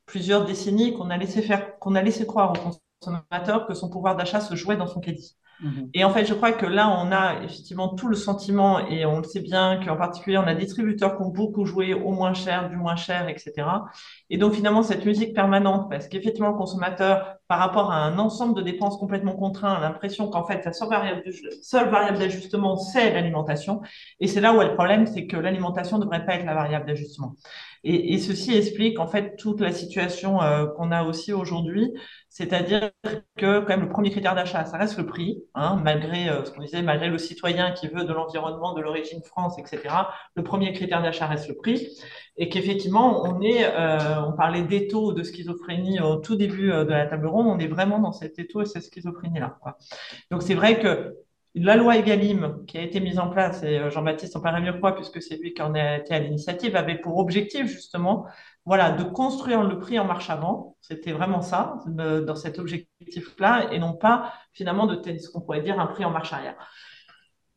plusieurs 0.07 0.45
décennies 0.45 0.95
qu'on 0.95 1.11
a 1.11 1.16
laissé 1.16 1.41
faire, 1.41 1.78
qu'on 1.78 1.95
a 1.95 2.03
laissé 2.03 2.26
croire 2.26 2.53
au 2.53 2.72
consommateur 3.01 3.66
que 3.66 3.74
son 3.74 3.89
pouvoir 3.89 4.16
d'achat 4.16 4.41
se 4.41 4.57
jouait 4.57 4.76
dans 4.76 4.89
son 4.89 5.01
crédit. 5.01 5.37
Mhm. 5.61 5.91
Et 5.95 6.05
en 6.05 6.11
fait, 6.11 6.27
je 6.27 6.35
crois 6.35 6.53
que 6.53 6.67
là, 6.67 6.89
on 6.91 7.11
a 7.13 7.43
effectivement 7.43 7.89
tout 7.95 8.09
le 8.09 8.15
sentiment, 8.15 8.87
et 8.89 9.07
on 9.07 9.19
le 9.19 9.25
sait 9.25 9.41
bien 9.41 9.81
qu'en 9.83 9.97
particulier, 9.97 10.37
on 10.39 10.43
a 10.47 10.55
des 10.55 10.65
distributeurs 10.65 11.17
qui 11.17 11.23
ont 11.23 11.31
beaucoup 11.31 11.65
joué 11.65 11.95
au 11.95 12.13
moins 12.13 12.35
cher, 12.35 12.69
du 12.69 12.77
moins 12.77 12.97
cher, 12.97 13.29
etc. 13.29 13.87
Et 14.29 14.37
donc, 14.37 14.53
finalement, 14.53 14.83
cette 14.83 15.05
musique 15.07 15.35
permanente, 15.35 15.89
parce 15.91 16.09
qu'effectivement, 16.09 16.51
le 16.51 16.57
consommateur, 16.57 17.36
par 17.49 17.59
rapport 17.59 17.93
à 17.93 17.97
un 17.97 18.19
ensemble 18.19 18.55
de 18.55 18.63
dépenses 18.63 18.97
complètement 18.97 19.35
contraints, 19.35 19.75
a 19.75 19.81
l'impression 19.81 20.29
qu'en 20.29 20.45
fait, 20.45 20.63
sa 20.63 20.73
seule 20.73 20.89
variable, 20.89 21.23
seule 21.63 21.91
variable 21.91 22.19
d'ajustement, 22.19 22.77
c'est 22.77 23.13
l'alimentation. 23.13 23.83
Et 24.21 24.27
c'est 24.27 24.41
là 24.41 24.53
où 24.53 24.61
est 24.61 24.69
le 24.69 24.75
problème, 24.75 25.07
c'est 25.07 25.27
que 25.27 25.37
l'alimentation 25.37 25.99
ne 25.99 26.05
devrait 26.05 26.25
pas 26.27 26.35
être 26.35 26.45
la 26.45 26.55
variable 26.55 26.87
d'ajustement. 26.87 27.35
Et, 27.89 28.19
ceci 28.19 28.53
explique 28.57 28.99
en 28.99 29.07
fait 29.07 29.37
toute 29.37 29.61
la 29.61 29.71
situation 29.71 30.43
euh, 30.43 30.67
qu'on 30.67 30.91
a 30.91 31.05
aussi 31.05 31.33
aujourd'hui, 31.33 31.93
c'est-à-dire 32.29 32.91
que 33.37 33.61
quand 33.61 33.69
même 33.69 33.83
le 33.83 33.89
premier 33.89 34.11
critère 34.11 34.35
d'achat, 34.35 34.65
ça 34.65 34.77
reste 34.77 34.99
le 34.99 35.07
prix, 35.07 35.45
hein, 35.55 35.81
malgré 35.85 36.29
euh, 36.29 36.45
ce 36.45 36.51
qu'on 36.51 36.63
disait, 36.63 36.83
malgré 36.83 37.09
le 37.09 37.19
citoyen 37.19 37.71
qui 37.71 37.87
veut 37.87 38.03
de 38.03 38.13
l'environnement, 38.13 38.75
de 38.75 38.81
l'origine 38.81 39.23
France, 39.23 39.57
etc. 39.61 39.95
Le 40.35 40.43
premier 40.43 40.73
critère 40.73 41.01
d'achat 41.01 41.29
reste 41.29 41.49
le 41.49 41.55
prix, 41.55 41.89
et 42.37 42.49
qu'effectivement 42.49 43.24
on 43.24 43.41
est, 43.41 43.64
euh, 43.64 44.22
on 44.26 44.32
parlait 44.32 44.62
d'étau 44.62 45.12
de 45.12 45.22
schizophrénie 45.22 46.01
au 46.01 46.16
tout 46.16 46.37
début 46.37 46.68
de 46.68 46.91
la 46.91 47.07
table 47.07 47.26
ronde, 47.26 47.47
on 47.49 47.59
est 47.59 47.68
vraiment 47.68 47.99
dans 47.99 48.12
cet 48.12 48.39
étau 48.39 48.62
et 48.62 48.66
cette 48.66 48.84
schizophrénie 48.84 49.41
là. 49.41 49.59
Donc 50.30 50.43
c'est 50.43 50.55
vrai 50.55 50.78
que 50.78 51.14
la 51.59 51.76
loi 51.76 51.97
Egalim 51.97 52.64
qui 52.66 52.76
a 52.76 52.82
été 52.82 53.01
mise 53.01 53.18
en 53.18 53.28
place, 53.28 53.62
et 53.62 53.78
euh, 53.78 53.91
Jean-Baptiste 53.91 54.37
en 54.37 54.41
parlait 54.41 54.61
mieux 54.61 54.74
que 54.74 54.80
moi, 54.80 54.95
puisque 54.95 55.22
c'est 55.22 55.37
lui 55.37 55.55
qui 55.55 55.62
en 55.62 55.74
a 55.74 55.97
été 55.97 56.14
à 56.14 56.18
l'initiative, 56.18 56.76
avait 56.76 56.99
pour 56.99 57.16
objectif 57.16 57.66
justement 57.66 58.26
voilà, 58.66 58.91
de 58.91 59.05
construire 59.05 59.62
le 59.62 59.78
prix 59.78 59.99
en 59.99 60.05
marche 60.05 60.28
avant. 60.28 60.76
C'était 60.82 61.12
vraiment 61.12 61.41
ça, 61.41 61.78
dans 61.87 62.34
cet 62.34 62.59
objectif-là, 62.59 63.68
et 63.72 63.78
non 63.78 63.95
pas 63.95 64.32
finalement 64.53 64.87
de 64.87 65.01
ce 65.18 65.30
qu'on 65.30 65.41
pourrait 65.41 65.62
dire 65.62 65.80
un 65.80 65.87
prix 65.87 66.05
en 66.05 66.11
marche 66.11 66.32
arrière. 66.32 66.57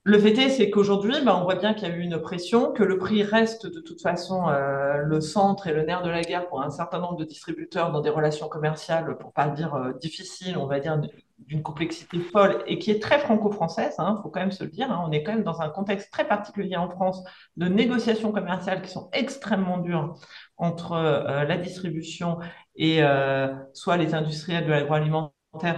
Le 0.09 0.17
fait 0.17 0.35
est, 0.39 0.49
c'est 0.49 0.71
qu'aujourd'hui, 0.71 1.13
ben, 1.23 1.35
on 1.35 1.43
voit 1.43 1.53
bien 1.53 1.75
qu'il 1.75 1.87
y 1.87 1.91
a 1.91 1.95
eu 1.95 1.99
une 2.01 2.19
pression, 2.19 2.71
que 2.71 2.81
le 2.81 2.97
prix 2.97 3.21
reste 3.21 3.67
de 3.67 3.79
toute 3.79 4.01
façon 4.01 4.49
euh, 4.49 5.03
le 5.03 5.21
centre 5.21 5.67
et 5.67 5.71
le 5.71 5.83
nerf 5.83 6.01
de 6.01 6.09
la 6.09 6.21
guerre 6.21 6.47
pour 6.47 6.63
un 6.63 6.71
certain 6.71 6.97
nombre 6.97 7.15
de 7.15 7.25
distributeurs 7.25 7.91
dans 7.91 8.01
des 8.01 8.09
relations 8.09 8.49
commerciales, 8.49 9.19
pour 9.19 9.33
pas 9.33 9.49
dire 9.49 9.75
euh, 9.75 9.93
difficiles, 10.01 10.57
on 10.57 10.65
va 10.65 10.79
dire 10.79 10.99
d'une 11.37 11.61
complexité 11.61 12.17
folle 12.17 12.63
et 12.65 12.79
qui 12.79 12.89
est 12.89 12.99
très 12.99 13.19
franco-française, 13.19 13.93
il 13.99 14.01
hein, 14.01 14.19
faut 14.23 14.29
quand 14.29 14.39
même 14.39 14.51
se 14.51 14.63
le 14.63 14.71
dire. 14.71 14.91
Hein. 14.91 15.03
on 15.07 15.11
est 15.11 15.21
quand 15.21 15.33
même 15.33 15.43
dans 15.43 15.61
un 15.61 15.69
contexte 15.69 16.11
très 16.11 16.27
particulier 16.27 16.75
en 16.75 16.89
France 16.89 17.23
de 17.57 17.67
négociations 17.67 18.31
commerciales 18.31 18.81
qui 18.81 18.89
sont 18.89 19.09
extrêmement 19.13 19.77
dures 19.77 20.15
entre 20.57 20.93
euh, 20.93 21.43
la 21.43 21.57
distribution 21.57 22.39
et 22.75 23.01
soit 23.73 23.97
les 23.97 24.15
industriels 24.15 24.65
de 24.65 24.71
l'agroalimentaire, 24.71 25.33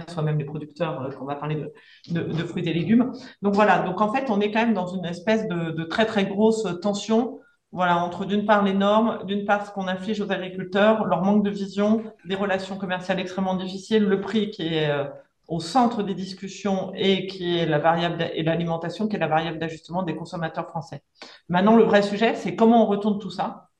soit 0.08 0.22
même 0.22 0.38
les 0.38 0.44
producteurs, 0.44 1.02
euh, 1.02 1.10
on 1.20 1.24
va 1.24 1.36
parler 1.36 1.64
de, 2.10 2.44
fruits 2.44 2.68
et 2.68 2.72
légumes. 2.72 3.12
Donc 3.40 3.54
voilà, 3.54 3.80
donc 3.80 4.00
en 4.00 4.12
fait, 4.12 4.30
on 4.30 4.40
est 4.40 4.50
quand 4.50 4.60
même 4.60 4.74
dans 4.74 4.86
une 4.86 5.04
espèce 5.04 5.48
de, 5.48 5.84
très 5.84 6.06
très 6.06 6.26
grosse 6.26 6.66
tension 6.80 7.38
voilà, 7.74 7.96
entre 8.04 8.26
d'une 8.26 8.44
part 8.44 8.62
les 8.62 8.74
normes, 8.74 9.24
d'une 9.24 9.46
part 9.46 9.66
ce 9.66 9.72
qu'on 9.72 9.88
inflige 9.88 10.20
aux 10.20 10.30
agriculteurs, 10.30 11.06
leur 11.06 11.22
manque 11.22 11.42
de 11.42 11.48
vision, 11.48 12.02
des 12.26 12.34
relations 12.34 12.76
commerciales 12.76 13.18
extrêmement 13.18 13.54
difficiles, 13.54 14.04
le 14.04 14.20
prix 14.20 14.50
qui 14.50 14.74
est 14.74 14.90
au 15.48 15.60
centre 15.60 16.02
des 16.02 16.14
discussions 16.14 16.92
et 16.94 17.26
qui 17.26 17.56
est 17.58 17.66
la 17.66 17.78
variable 17.78 18.30
et 18.34 18.42
l'alimentation 18.42 19.08
qui 19.08 19.16
est 19.16 19.18
la 19.18 19.26
variable 19.26 19.58
d'ajustement 19.58 20.02
des 20.02 20.14
consommateurs 20.14 20.68
français. 20.68 21.02
Maintenant, 21.48 21.76
le 21.76 21.84
vrai 21.84 22.02
sujet, 22.02 22.34
c'est 22.34 22.56
comment 22.56 22.84
on 22.84 22.86
retourne 22.86 23.18
tout 23.18 23.30
ça. 23.30 23.70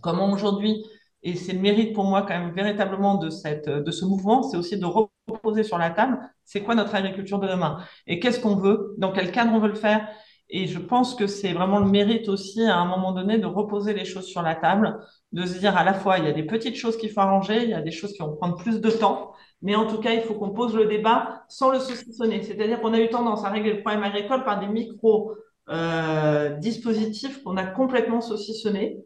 Comment 0.00 0.30
aujourd'hui, 0.30 0.84
et 1.22 1.34
c'est 1.36 1.52
le 1.52 1.60
mérite 1.60 1.92
pour 1.94 2.04
moi 2.04 2.22
quand 2.22 2.38
même 2.38 2.52
véritablement 2.52 3.16
de, 3.16 3.30
cette, 3.30 3.68
de 3.68 3.90
ce 3.90 4.04
mouvement, 4.04 4.42
c'est 4.42 4.56
aussi 4.56 4.78
de 4.78 4.86
reposer 5.28 5.62
sur 5.62 5.78
la 5.78 5.90
table, 5.90 6.18
c'est 6.44 6.62
quoi 6.62 6.74
notre 6.74 6.94
agriculture 6.94 7.38
de 7.38 7.48
demain 7.48 7.78
et 8.06 8.18
qu'est-ce 8.18 8.40
qu'on 8.40 8.56
veut, 8.56 8.94
dans 8.98 9.12
quel 9.12 9.30
cadre 9.30 9.52
on 9.54 9.60
veut 9.60 9.68
le 9.68 9.74
faire. 9.74 10.08
Et 10.54 10.66
je 10.66 10.78
pense 10.78 11.14
que 11.14 11.26
c'est 11.26 11.54
vraiment 11.54 11.78
le 11.78 11.88
mérite 11.88 12.28
aussi 12.28 12.62
à 12.62 12.76
un 12.76 12.84
moment 12.84 13.12
donné 13.12 13.38
de 13.38 13.46
reposer 13.46 13.94
les 13.94 14.04
choses 14.04 14.26
sur 14.26 14.42
la 14.42 14.54
table, 14.54 14.98
de 15.32 15.46
se 15.46 15.58
dire 15.58 15.76
à 15.78 15.84
la 15.84 15.94
fois 15.94 16.18
il 16.18 16.24
y 16.24 16.28
a 16.28 16.32
des 16.32 16.42
petites 16.42 16.76
choses 16.76 16.98
qu'il 16.98 17.10
faut 17.10 17.20
arranger, 17.20 17.62
il 17.62 17.70
y 17.70 17.74
a 17.74 17.80
des 17.80 17.90
choses 17.90 18.12
qui 18.12 18.18
vont 18.18 18.36
prendre 18.36 18.56
plus 18.56 18.80
de 18.80 18.90
temps, 18.90 19.32
mais 19.62 19.76
en 19.76 19.86
tout 19.86 19.98
cas, 19.98 20.12
il 20.12 20.22
faut 20.22 20.34
qu'on 20.34 20.50
pose 20.50 20.74
le 20.74 20.86
débat 20.86 21.44
sans 21.48 21.70
le 21.70 21.78
saucissonner. 21.78 22.42
C'est-à-dire 22.42 22.80
qu'on 22.80 22.92
a 22.92 23.00
eu 23.00 23.08
tendance 23.08 23.44
à 23.44 23.48
régler 23.48 23.74
le 23.74 23.80
problème 23.80 24.02
agricole 24.02 24.44
par 24.44 24.60
des 24.60 24.66
micro 24.66 25.32
euh, 25.70 26.50
dispositifs 26.56 27.42
qu'on 27.44 27.56
a 27.56 27.64
complètement 27.64 28.20
saucissonnés 28.20 28.98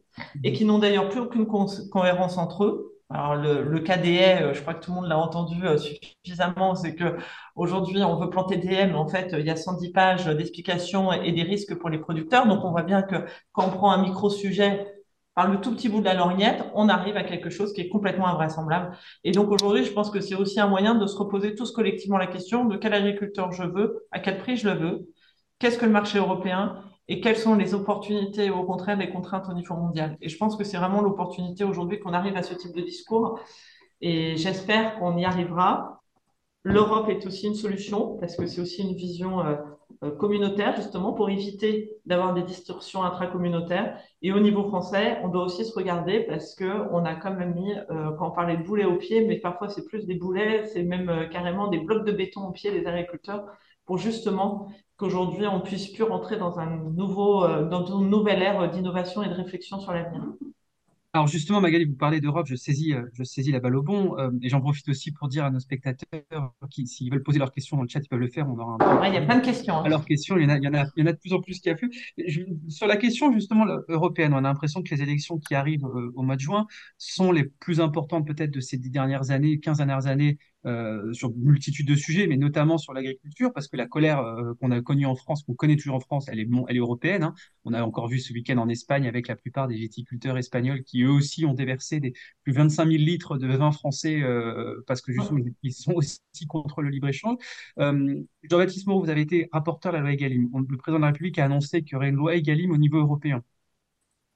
et 0.43 0.53
qui 0.53 0.65
n'ont 0.65 0.79
d'ailleurs 0.79 1.11
plus 1.11 1.21
aucune 1.21 1.47
cohérence 1.47 2.39
entre 2.39 2.65
eux. 2.65 2.96
Alors 3.09 3.37
le, 3.37 3.63
le 3.63 3.81
cas 3.81 3.97
des 3.99 4.15
haies, 4.15 4.43
euh, 4.43 4.55
je 4.55 4.61
crois 4.63 4.75
que 4.75 4.85
tout 4.85 4.91
le 4.91 4.97
monde 4.97 5.09
l'a 5.09 5.19
entendu 5.19 5.65
euh, 5.65 5.79
suffisamment, 5.79 6.75
c'est 6.75 6.97
que 6.97 7.17
aujourd'hui 7.55 8.03
on 8.03 8.17
veut 8.17 8.29
planter 8.31 8.57
des 8.57 8.73
haies, 8.75 8.87
mais 8.89 8.97
en 8.97 9.07
fait 9.07 9.33
il 9.39 9.47
y 9.47 9.51
a 9.51 9.57
110 9.57 9.93
pages 9.93 10.27
d'explications 10.27 11.13
et 11.13 11.31
des 11.33 11.45
risques 11.45 11.77
pour 11.77 11.89
les 11.89 11.99
producteurs. 11.99 12.49
Donc 12.49 12.65
on 12.65 12.71
voit 12.73 12.83
bien 12.83 13.03
que 13.03 13.17
quand 13.53 13.67
on 13.69 13.71
prend 13.71 13.93
un 13.93 14.03
micro 14.03 14.29
sujet 14.29 14.93
par 15.37 15.49
le 15.49 15.61
tout 15.61 15.73
petit 15.73 15.89
bout 15.89 16.01
de 16.01 16.05
la 16.07 16.15
lorgnette, 16.15 16.65
on 16.75 16.89
arrive 16.89 17.17
à 17.17 17.23
quelque 17.23 17.51
chose 17.51 17.73
qui 17.73 17.83
est 17.83 17.89
complètement 17.89 18.27
invraisemblable. 18.27 18.97
Et 19.23 19.31
donc 19.33 19.51
aujourd'hui, 19.53 19.85
je 19.85 19.93
pense 19.93 20.11
que 20.11 20.21
c'est 20.21 20.35
aussi 20.35 20.59
un 20.59 20.67
moyen 20.67 20.95
de 20.95 21.07
se 21.07 21.17
reposer 21.17 21.55
tous 21.55 21.71
collectivement 21.73 22.17
la 22.19 22.27
question 22.27 22.65
de 22.65 22.77
quel 22.77 22.95
agriculteur 22.95 23.53
je 23.53 23.63
veux, 23.63 24.07
à 24.11 24.19
quel 24.19 24.39
prix 24.39 24.57
je 24.57 24.69
le 24.69 24.75
veux, 24.75 25.09
qu'est-ce 25.59 25.79
que 25.79 25.85
le 25.87 25.93
marché 25.93 26.19
européen 26.19 26.83
et 27.09 27.21
quelles 27.21 27.37
sont 27.37 27.55
les 27.55 27.75
opportunités 27.75 28.47
et 28.47 28.51
au 28.51 28.65
contraire 28.65 28.97
les 28.97 29.11
contraintes 29.11 29.49
au 29.49 29.55
niveau 29.55 29.75
mondial? 29.75 30.17
Et 30.21 30.29
je 30.29 30.37
pense 30.37 30.57
que 30.57 30.65
c'est 30.65 30.77
vraiment 30.77 31.03
l'opportunité 31.03 31.65
aujourd'hui 31.65 32.01
qu'on 32.01 32.13
arrive 32.13 32.37
à 32.37 32.43
ce 32.43 32.55
type 32.55 32.75
de 32.75 32.83
discours 32.83 33.39
et 34.01 34.37
j'espère 34.37 34.99
qu'on 34.99 35.17
y 35.17 35.25
arrivera. 35.25 36.03
L'Europe 36.65 37.09
est 37.09 37.25
aussi 37.27 37.47
une 37.47 37.55
solution 37.55 38.17
parce 38.19 38.37
que 38.37 38.47
c'est 38.47 38.61
aussi 38.61 38.83
une 38.83 38.97
vision 38.97 39.41
euh, 39.41 39.55
euh, 40.03 40.11
communautaire 40.11 40.75
justement 40.75 41.13
pour 41.13 41.31
éviter 41.31 41.93
d'avoir 42.07 42.35
des 42.35 42.43
distorsions 42.43 43.05
intracommunautaires. 43.05 43.97
Et 44.21 44.33
au 44.33 44.41
niveau 44.41 44.65
français, 44.65 45.19
on 45.23 45.29
doit 45.29 45.45
aussi 45.45 45.65
se 45.65 45.73
regarder 45.73 46.21
parce 46.21 46.57
que 46.57 46.89
on 46.91 47.05
a 47.05 47.15
quand 47.15 47.33
même 47.35 47.55
mis, 47.55 47.73
euh, 47.73 48.11
quand 48.19 48.29
on 48.29 48.33
parlait 48.33 48.57
de 48.57 48.65
boulets 48.65 48.85
au 48.85 48.97
pied, 48.97 49.25
mais 49.25 49.37
parfois 49.37 49.69
c'est 49.69 49.87
plus 49.87 50.07
des 50.07 50.17
boulets, 50.17 50.67
c'est 50.67 50.83
même 50.83 51.29
carrément 51.31 51.69
des 51.69 51.79
blocs 51.79 52.05
de 52.05 52.11
béton 52.11 52.49
au 52.49 52.51
pied 52.51 52.73
des 52.73 52.85
agriculteurs 52.85 53.47
pour 53.85 53.97
justement 53.97 54.69
qu'aujourd'hui 54.97 55.47
on 55.47 55.61
puisse 55.61 55.89
plus 55.89 56.05
rentrer 56.05 56.37
dans 56.37 56.59
un 56.59 56.77
nouveau, 56.77 57.47
dans 57.65 57.85
une 57.85 58.09
nouvelle 58.09 58.43
ère 58.43 58.71
d'innovation 58.71 59.23
et 59.23 59.29
de 59.29 59.35
réflexion 59.35 59.79
sur 59.81 59.93
l'avenir. 59.93 60.23
Alors 61.17 61.29
justement, 61.29 61.63
Magali, 61.63 61.87
vous 61.87 61.97
parlez 61.97 62.21
d'Europe, 62.21 62.47
je 62.47 62.57
saisis, 62.57 62.93
euh, 62.93 63.01
je 63.15 63.25
saisis 63.25 63.51
la 63.51 63.59
balle 63.59 63.75
au 63.75 63.83
bon, 63.83 64.19
euh, 64.19 64.31
et 64.43 64.51
j'en 64.51 64.61
profite 64.61 64.87
aussi 64.91 65.13
pour 65.13 65.29
dire 65.29 65.47
à 65.47 65.51
nos 65.51 65.61
spectateurs 65.61 66.53
qui, 66.71 66.87
s'ils 66.87 67.11
veulent 67.11 67.23
poser 67.23 67.39
leurs 67.39 67.53
questions 67.53 67.79
dans 67.79 67.85
le 67.85 67.89
chat, 67.89 68.01
ils 68.05 68.09
peuvent 68.09 68.21
le 68.21 68.29
faire. 68.29 68.47
On 68.47 68.59
aura 68.59 68.77
un... 68.79 69.09
il 69.09 69.15
y 69.15 69.17
a 69.17 69.23
plein 69.23 69.39
de 69.39 69.45
questions. 69.45 69.79
Hein. 69.79 69.85
Alors, 69.87 70.05
questions, 70.05 70.37
il 70.37 70.43
y, 70.43 70.47
en 70.47 70.51
a, 70.51 70.59
il, 70.59 70.65
y 70.65 70.69
en 70.69 70.75
a, 70.75 70.85
il 70.95 71.01
y 71.01 71.03
en 71.05 71.07
a 71.07 71.15
de 71.15 71.19
plus 71.19 71.33
en 71.33 71.41
plus 71.41 71.59
qui 71.59 71.71
affluent. 71.71 71.91
sur 72.69 72.87
la 72.87 72.99
question 72.99 73.33
justement 73.33 73.65
européenne, 73.89 74.35
on 74.35 74.37
a 74.37 74.43
l'impression 74.43 74.83
que 74.83 74.95
les 74.95 75.01
élections 75.01 75.39
qui 75.39 75.55
arrivent 75.55 75.87
euh, 75.87 76.13
au 76.17 76.23
mois 76.23 76.37
de 76.37 76.43
juin 76.43 76.67
sont 76.99 77.33
les 77.33 77.45
plus 77.45 77.81
importantes 77.81 78.27
peut-être 78.27 78.51
de 78.51 78.61
ces 78.61 78.77
dix 78.77 78.91
dernières 78.91 79.31
années, 79.31 79.59
15 79.59 79.79
dernières 79.79 80.09
années 80.09 80.37
euh, 80.67 81.13
sur 81.13 81.33
multitude 81.37 81.87
de 81.87 81.95
sujets, 81.95 82.27
mais 82.27 82.37
notamment 82.37 82.77
sur 82.77 82.93
l'agriculture, 82.93 83.53
parce 83.53 83.69
que 83.69 83.77
la 83.77 83.87
colère 83.87 84.21
euh, 84.21 84.55
qu'on 84.61 84.71
a 84.73 84.81
connue 84.81 85.07
en 85.07 85.15
France, 85.15 85.45
qu'on 85.45 85.55
connaît 85.55 85.77
toujours 85.77 85.97
en 85.97 86.01
France, 86.01 86.27
elle 86.29 86.41
est, 86.41 86.49
elle 86.69 86.77
est 86.77 86.81
européenne. 86.81 87.23
Hein. 87.23 87.35
On 87.65 87.73
a 87.73 87.83
encore 87.83 88.09
vu 88.09 88.19
ce 88.19 88.33
week-end 88.33 88.59
en 88.59 88.69
Espagne 88.69 89.07
avec 89.07 89.29
la 89.29 89.37
plupart 89.37 89.69
des 89.69 89.77
viticulteurs 89.77 90.37
espagnols 90.39 90.83
qui 90.83 91.03
eux 91.03 91.11
aussi 91.11 91.47
ont 91.47 91.55
déversé 91.55 92.01
des, 92.01 92.15
plus 92.43 92.53
de 92.53 92.59
25 92.59 92.89
000 92.89 92.99
litres 92.99 93.39
de 93.39 93.47
vin 93.47 93.71
français 93.71 94.23
euh, 94.23 94.83
parce 94.87 95.01
que 95.01 95.13
justement 95.13 95.41
ils 95.63 95.73
sont 95.73 95.93
aussi 95.93 96.21
contre 96.49 96.83
le 96.83 96.91
libre-échange. 96.91 97.37
Jean-Baptiste 97.77 98.87
Moreau, 98.87 99.03
vous 99.03 99.11
avez 99.11 99.21
été 99.21 99.49
rapporteur 99.53 99.93
de 99.93 99.99
la 99.99 100.03
loi 100.03 100.13
Egalim. 100.13 100.49
Le 100.69 100.77
président 100.77 100.99
de 100.99 101.03
la 101.03 101.09
République 101.09 101.39
a 101.39 101.45
annoncé 101.45 101.83
qu'il 101.83 101.93
y 101.93 101.97
aurait 101.97 102.09
une 102.09 102.17
loi 102.17 102.35
Egalim 102.35 102.71
au 102.71 102.77
niveau 102.77 102.99
européen 102.99 103.43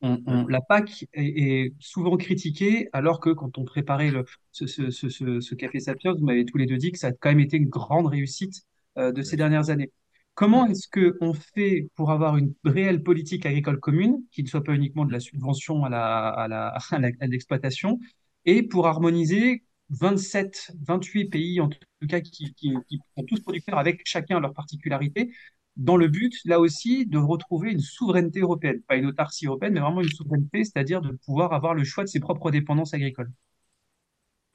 la 0.03 0.61
PAC 0.61 1.07
est, 1.13 1.75
souvent 1.79 2.17
critiquée, 2.17 2.89
alors 2.93 3.21
que 3.21 3.31
quand 3.31 3.59
on 3.59 3.65
préparait 3.65 4.11
le, 4.11 4.25
ce, 4.53 4.67
ce, 4.67 4.91
ce, 4.91 5.09
ce, 5.41 5.55
Café 5.55 5.81
Sapiens, 5.81 6.15
vous 6.15 6.25
m'avez 6.25 6.45
tous 6.45 6.57
les 6.57 6.67
deux 6.67 6.79
dit 6.79 6.93
que 6.93 6.99
ça 6.99 7.09
a 7.09 7.13
quand 7.13 7.31
même 7.31 7.41
été 7.41 7.57
une 7.57 7.69
grande 7.69 8.07
réussite 8.07 8.63
euh, 8.99 9.13
de 9.13 9.23
ces 9.23 9.37
dernières 9.37 9.71
années. 9.71 9.91
Comment 10.35 10.67
est-ce 10.67 10.89
qu'on 10.89 11.35
fait 11.35 11.89
pour 11.97 12.11
avoir 12.11 12.37
une 12.39 12.55
réelle 12.65 13.03
politique 13.03 13.45
agricole 13.45 13.79
commune, 13.79 14.23
qui 14.31 14.43
ne 14.43 14.49
soit 14.49 14.65
pas 14.65 14.75
uniquement 14.75 15.05
de 15.05 15.13
la 15.13 15.21
subvention 15.21 15.85
à 15.85 15.91
la, 15.91 16.29
à 16.29 16.49
la, 16.49 16.75
à 17.21 17.27
l'exploitation, 17.27 18.01
et 18.47 18.63
pour 18.63 18.87
harmoniser 18.87 19.65
27, 19.91 20.73
28 20.83 21.25
pays 21.27 21.61
en 21.61 21.69
tout 21.69 21.79
cas 22.09 22.21
qui, 22.21 22.55
qui, 22.55 22.73
qui 22.89 23.01
sont 23.17 23.25
tous 23.25 23.41
producteurs 23.41 23.79
avec 23.79 24.03
chacun 24.05 24.41
leur 24.41 24.55
particularité 24.55 25.33
dans 25.81 25.97
le 25.97 26.09
but, 26.09 26.35
là 26.45 26.61
aussi, 26.61 27.07
de 27.07 27.19
retrouver 27.19 27.73
une 27.73 27.81
souveraineté 27.81 28.41
européenne. 28.41 28.83
Pas 28.87 28.97
une 28.97 29.07
autarcie 29.07 29.47
européenne, 29.47 29.73
mais 29.73 29.81
vraiment 29.81 30.03
une 30.03 30.11
souveraineté, 30.11 30.63
c'est-à-dire 30.65 31.01
de 31.01 31.11
pouvoir 31.25 31.55
avoir 31.55 31.75
le 31.75 31.85
choix 31.85 32.05
de 32.05 32.09
ses 32.09 32.21
propres 32.21 32.51
dépendances 32.51 32.93
agricoles. 32.93 33.31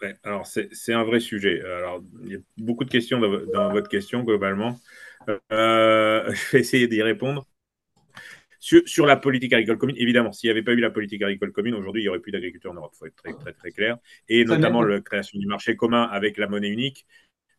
Ouais, 0.01 0.13
alors 0.23 0.45
c'est 0.45 0.93
un 0.93 1.03
vrai 1.03 1.19
sujet. 1.19 1.61
Alors, 1.61 2.03
il 2.23 2.34
y 2.34 2.36
a 2.36 2.39
beaucoup 2.57 2.84
de 2.84 2.89
questions 2.89 3.19
dans, 3.19 3.71
votre 3.71 3.89
question, 3.89 4.23
globalement. 4.23 4.80
Euh, 5.51 6.32
je 6.32 6.51
vais 6.51 6.59
essayer 6.59 6.88
d'y 6.88 7.01
répondre. 7.01 7.47
Sur, 8.59 9.05
la 9.05 9.15
politique 9.15 9.53
agricole 9.53 9.78
commune, 9.78 9.95
évidemment, 9.97 10.32
s'il 10.32 10.47
n'y 10.47 10.51
avait 10.51 10.63
pas 10.63 10.73
eu 10.73 10.80
la 10.80 10.89
politique 10.89 11.21
agricole 11.21 11.51
commune, 11.51 11.76
aujourd'hui, 11.76 12.01
il 12.01 12.05
n'y 12.05 12.09
aurait 12.09 12.19
plus 12.19 12.32
d'agriculture 12.32 12.71
en 12.71 12.76
Europe. 12.76 12.93
Il 12.95 12.97
faut 12.97 13.05
être 13.05 13.15
très, 13.15 13.34
très, 13.34 13.53
très 13.53 13.71
clair. 13.71 13.97
Et 14.28 14.43
notamment 14.43 14.84
la 14.84 15.01
création 15.01 15.39
du 15.39 15.45
marché 15.47 15.76
commun 15.76 16.03
avec 16.03 16.38
la 16.38 16.47
monnaie 16.47 16.69
unique. 16.69 17.05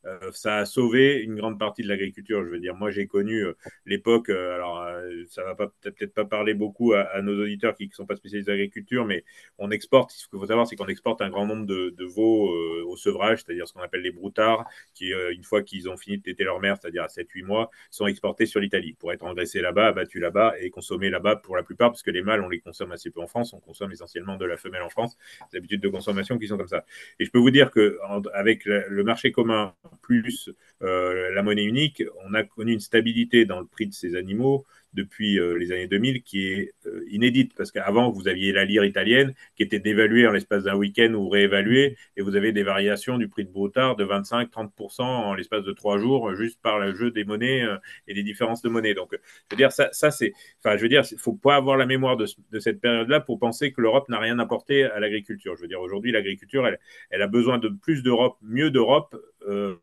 Euh, 0.07 0.31
ça 0.33 0.59
a 0.59 0.65
sauvé 0.67 1.21
une 1.23 1.35
grande 1.35 1.59
partie 1.59 1.83
de 1.83 1.89
l'agriculture. 1.89 2.45
Je 2.45 2.51
veux 2.51 2.61
dire, 2.61 2.75
moi 2.75 2.91
j'ai 2.91 3.07
connu 3.07 3.45
euh, 3.45 3.57
l'époque, 3.87 4.29
euh, 4.29 4.55
alors 4.55 4.87
ça 5.29 5.43
va 5.43 5.55
peut-être 5.55 6.15
pas 6.15 6.25
parler 6.25 6.55
beaucoup 6.55 6.93
à, 6.93 7.21
nos 7.23 7.43
auditeurs 7.43 7.75
qui 7.75 7.89
ne 7.89 7.93
sont 7.93 8.07
pas 8.07 8.17
spécialisés 8.17 8.51
en 8.51 8.55
agriculture, 8.55 9.05
mais 9.05 9.25
on 9.59 9.71
exporte, 9.71 10.13
ce 10.13 10.29
qu'il 10.29 10.39
faut 10.39 10.47
savoir, 10.47 10.67
c'est 10.67 10.77
qu'on 10.77 10.87
exporte 10.87 11.23
un 11.23 11.31
grand 11.31 11.47
nombre 11.47 11.67
de, 11.67 12.05
veaux 12.05 12.51
au 12.87 12.97
sevrage, 12.97 13.43
c'est-à-dire 13.43 13.67
ce 13.67 13.73
qu'on 13.73 13.81
appelle 13.81 14.03
les 14.03 14.13
broutards, 14.13 14.65
qui 14.95 15.11
une 15.11 15.43
fois 15.43 15.63
qu'ils 15.63 15.89
ont 15.89 15.97
fini 15.97 16.19
de 16.19 16.23
téter 16.23 16.45
leur 16.45 16.61
mère, 16.61 16.77
c'est-à-dire 16.81 17.03
à 17.03 17.09
7-8 17.09 17.45
mois, 17.45 17.71
sont 17.91 18.07
exportés 18.07 18.47
sur 18.47 18.61
l'Italie 18.61 18.95
pour 18.95 19.13
être 19.13 19.25
engraissés 19.25 19.61
là-bas, 19.61 19.89
abattus 19.89 20.21
là-bas 20.21 20.55
et 20.61 20.71
consommés 20.71 21.11
là-bas 21.11 21.37
pour 21.37 21.57
la 21.57 21.63
plupart, 21.63 21.91
parce 21.91 22.03
que 22.03 22.11
les 22.11 22.23
mâles, 22.23 22.43
on 22.43 22.49
les 22.49 22.61
consomme 22.61 22.93
assez 22.93 23.11
peu 23.11 23.21
en 23.21 23.27
France, 23.27 23.53
on 23.53 23.61
consomme 23.61 23.91
essentiellement 23.93 24.37
de 24.37 24.45
la 24.45 24.57
femelle 24.57 24.83
en 24.83 24.91
France, 24.91 25.17
des 25.51 25.59
habitudes 25.59 25.81
de 25.81 25.89
consommation 25.89 26.39
qui 26.39 26.47
sont 26.47 26.57
comme 26.57 26.69
ça. 26.69 26.85
Et 27.19 27.25
je 27.25 27.31
peux 27.31 27.39
vous 27.39 27.51
dire 27.51 27.71
que 27.71 27.99
avec 28.35 28.65
le 28.65 29.03
marché 29.03 29.33
commun 29.33 29.75
plus 30.01 30.51
euh, 30.82 31.30
la 31.34 31.42
monnaie 31.42 31.64
unique, 31.64 32.03
on 32.24 32.34
a 32.34 32.42
connu 32.42 32.72
une 32.72 32.80
stabilité 32.80 33.44
dans 33.44 33.61
le 33.61 33.66
prix 33.66 33.86
de 33.86 33.94
ces 33.94 34.16
animaux 34.16 34.64
depuis 34.97 35.38
euh, 35.38 35.57
les 35.57 35.70
années 35.70 35.86
2000 35.86 36.22
qui 36.22 36.49
est 36.49 36.74
euh, 36.86 37.05
inédite 37.11 37.53
parce 37.57 37.70
qu'avant 37.70 38.11
vous 38.11 38.26
aviez 38.26 38.53
la 38.53 38.64
lire 38.64 38.84
italienne 38.84 39.34
qui 39.55 39.62
était 39.62 39.78
dévaluée 39.78 40.26
en 40.26 40.32
l'espace 40.32 40.64
d'un 40.64 40.74
week-end 40.74 41.12
ou 41.14 41.28
réévaluée 41.28 41.97
et 42.16 42.22
vous 42.22 42.34
avez 42.34 42.53
des 42.53 42.64
variations 42.64 43.18
du 43.18 43.28
prix 43.28 43.44
de 43.44 43.51
Brotard 43.51 43.94
de 43.97 44.05
25-30% 44.05 45.03
en 45.03 45.34
l'espace 45.34 45.62
de 45.62 45.72
trois 45.72 45.99
jours 45.99 46.34
juste 46.34 46.61
par 46.61 46.80
le 46.80 46.94
jeu 46.94 47.11
des 47.11 47.24
monnaies 47.24 47.64
et 48.09 48.14
des 48.14 48.22
différences 48.22 48.62
de 48.62 48.68
monnaie. 48.68 48.94
Donc 48.94 49.11
je 49.12 49.18
veux 49.53 49.57
dire 49.57 49.70
ça, 49.70 50.11
c'est, 50.11 50.32
enfin 50.64 50.76
je 50.76 50.82
veux 50.82 50.88
dire, 50.88 51.03
il 51.11 51.18
faut 51.18 51.34
pas 51.34 51.57
avoir 51.57 51.76
la 51.76 51.86
mémoire 51.86 52.16
de, 52.16 52.26
cette 52.59 52.80
période-là 52.80 53.20
pour 53.20 53.38
penser 53.38 53.72
que 53.72 53.80
l'Europe 53.80 54.09
n'a 54.09 54.18
rien 54.18 54.38
apporté 54.38 54.84
à 54.84 54.99
l'agriculture. 54.99 55.57
Je 55.57 55.62
veux 55.62 55.68
dire 55.68 55.80
aujourd'hui 55.80 56.12
l'agriculture 56.12 56.66
elle, 57.11 57.22
a 57.22 57.26
besoin 57.26 57.59
de 57.59 57.68
plus 57.68 58.03
d'Europe, 58.03 58.38
mieux 58.42 58.70
d'Europe. 58.70 59.14
Euh, 59.47 59.76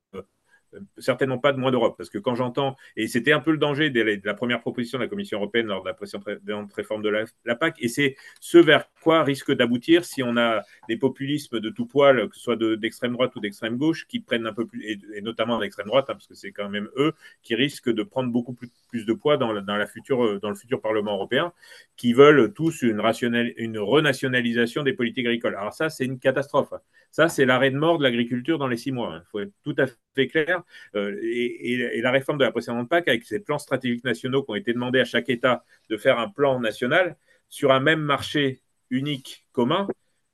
certainement 0.97 1.37
pas 1.37 1.53
de 1.53 1.57
moins 1.57 1.71
d'Europe. 1.71 1.95
Parce 1.97 2.09
que 2.09 2.17
quand 2.17 2.35
j'entends, 2.35 2.75
et 2.95 3.07
c'était 3.07 3.31
un 3.31 3.39
peu 3.39 3.51
le 3.51 3.57
danger 3.57 3.89
de 3.89 4.21
la, 4.23 4.33
première 4.33 4.61
proposition 4.61 4.97
de 4.97 5.03
la 5.03 5.09
Commission 5.09 5.37
européenne 5.37 5.67
lors 5.67 5.83
de 5.83 5.87
la 5.87 5.93
précédente 5.93 6.73
réforme 6.73 7.01
de 7.01 7.09
la, 7.45 7.55
PAC, 7.55 7.75
et 7.79 7.87
c'est 7.87 8.15
ce 8.39 8.57
vers 8.57 8.85
quoi 9.01 9.23
risque 9.23 9.51
d'aboutir 9.51 10.05
si 10.05 10.23
on 10.23 10.37
a 10.37 10.61
des 10.87 10.97
populismes 10.97 11.59
de 11.59 11.69
tout 11.69 11.85
poil, 11.85 12.29
que 12.29 12.35
ce 12.35 12.41
soit 12.41 12.55
d'extrême 12.55 13.13
droite 13.13 13.35
ou 13.35 13.39
d'extrême 13.39 13.77
gauche, 13.77 14.07
qui 14.07 14.19
prennent 14.19 14.47
un 14.47 14.53
peu 14.53 14.65
plus, 14.65 14.83
et, 14.85 15.21
notamment 15.21 15.59
d'extrême 15.59 15.87
droite, 15.87 16.05
hein, 16.09 16.13
parce 16.13 16.27
que 16.27 16.35
c'est 16.35 16.51
quand 16.51 16.69
même 16.69 16.89
eux 16.97 17.13
qui 17.41 17.55
risquent 17.55 17.91
de 17.91 18.03
prendre 18.03 18.31
beaucoup 18.31 18.53
plus, 18.53 18.71
de 18.93 19.13
poids 19.13 19.37
dans, 19.37 19.51
la 19.51 19.87
future, 19.87 20.39
dans 20.39 20.49
le 20.49 20.55
futur 20.55 20.79
Parlement 20.79 21.15
européen, 21.15 21.51
qui 21.97 22.13
veulent 22.13 22.53
tous 22.53 22.83
une, 22.83 23.01
une 23.57 23.79
renationalisation 23.79 24.83
des 24.83 24.93
politiques 24.93 25.25
agricoles. 25.25 25.55
Alors 25.55 25.73
ça, 25.73 25.89
c'est 25.89 26.05
une 26.05 26.19
catastrophe. 26.19 26.73
Ça, 27.11 27.29
c'est 27.29 27.45
l'arrêt 27.45 27.71
de 27.71 27.77
mort 27.77 27.97
de 27.97 28.03
l'agriculture 28.03 28.57
dans 28.57 28.67
les 28.67 28.77
six 28.77 28.91
mois. 28.91 29.09
Il 29.11 29.15
hein. 29.17 29.23
faut 29.31 29.39
être 29.39 29.53
tout 29.63 29.75
à 29.77 29.87
fait 29.87 29.97
clair. 30.15 30.63
Euh, 30.95 31.17
et, 31.21 32.01
la 32.01 32.11
réforme 32.11 32.37
de 32.37 32.43
la 32.43 32.51
précédente 32.51 32.89
PAC, 32.89 33.07
avec 33.07 33.23
ces 33.23 33.39
plans 33.39 33.59
stratégiques 33.59 34.03
nationaux 34.03 34.43
qui 34.43 34.51
ont 34.51 34.55
été 34.55 34.73
demandés 34.73 34.99
à 34.99 35.05
chaque 35.05 35.29
État 35.29 35.63
de 35.89 35.97
faire 35.97 36.19
un 36.19 36.29
plan 36.29 36.59
national 36.59 37.17
sur 37.49 37.71
un 37.71 37.79
même 37.79 38.01
marché 38.01 38.61
unique 38.89 39.47
commun, 39.51 39.87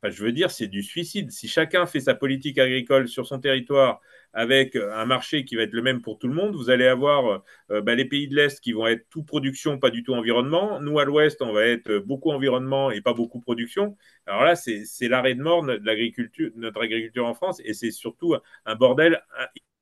je 0.04 0.24
veux 0.24 0.32
dire, 0.32 0.50
c'est 0.52 0.68
du 0.68 0.82
suicide. 0.82 1.32
Si 1.32 1.48
chacun 1.48 1.86
fait 1.86 2.00
sa 2.00 2.16
politique 2.16 2.58
agricole 2.58 3.08
sur 3.10 3.26
son 3.26 3.40
territoire 3.40 4.00
avec 4.34 4.76
un 4.76 5.06
marché 5.06 5.44
qui 5.44 5.56
va 5.56 5.64
être 5.64 5.74
le 5.74 5.82
même 5.82 6.02
pour 6.02 6.20
tout 6.20 6.28
le 6.28 6.34
monde, 6.34 6.56
vous 6.56 6.70
allez 6.70 6.88
avoir 6.88 7.44
euh, 7.72 7.82
bah, 7.82 7.96
les 7.96 8.06
pays 8.06 8.28
de 8.28 8.36
l'Est 8.36 8.60
qui 8.62 8.72
vont 8.72 8.88
être 8.88 9.08
tout 9.10 9.24
production, 9.24 9.80
pas 9.80 9.90
du 9.90 10.04
tout 10.04 10.14
environnement. 10.14 10.80
Nous, 10.80 11.00
à 11.00 11.06
l'Ouest, 11.06 11.42
on 11.42 11.52
va 11.52 11.66
être 11.66 11.98
beaucoup 11.98 12.32
environnement 12.32 12.92
et 12.92 13.02
pas 13.02 13.14
beaucoup 13.14 13.40
production. 13.42 13.98
Alors 14.26 14.44
là, 14.44 14.56
c'est 14.56 15.08
l'arrêt 15.08 15.36
de 15.36 15.42
mort 15.42 15.64
de 15.66 15.80
l'agriculture, 15.84 16.52
notre 16.56 16.82
agriculture 16.82 17.26
en 17.26 17.34
France, 17.34 17.62
et 17.66 17.74
c'est 17.74 17.92
surtout 17.92 18.36
un 18.66 18.76
bordel 18.76 19.22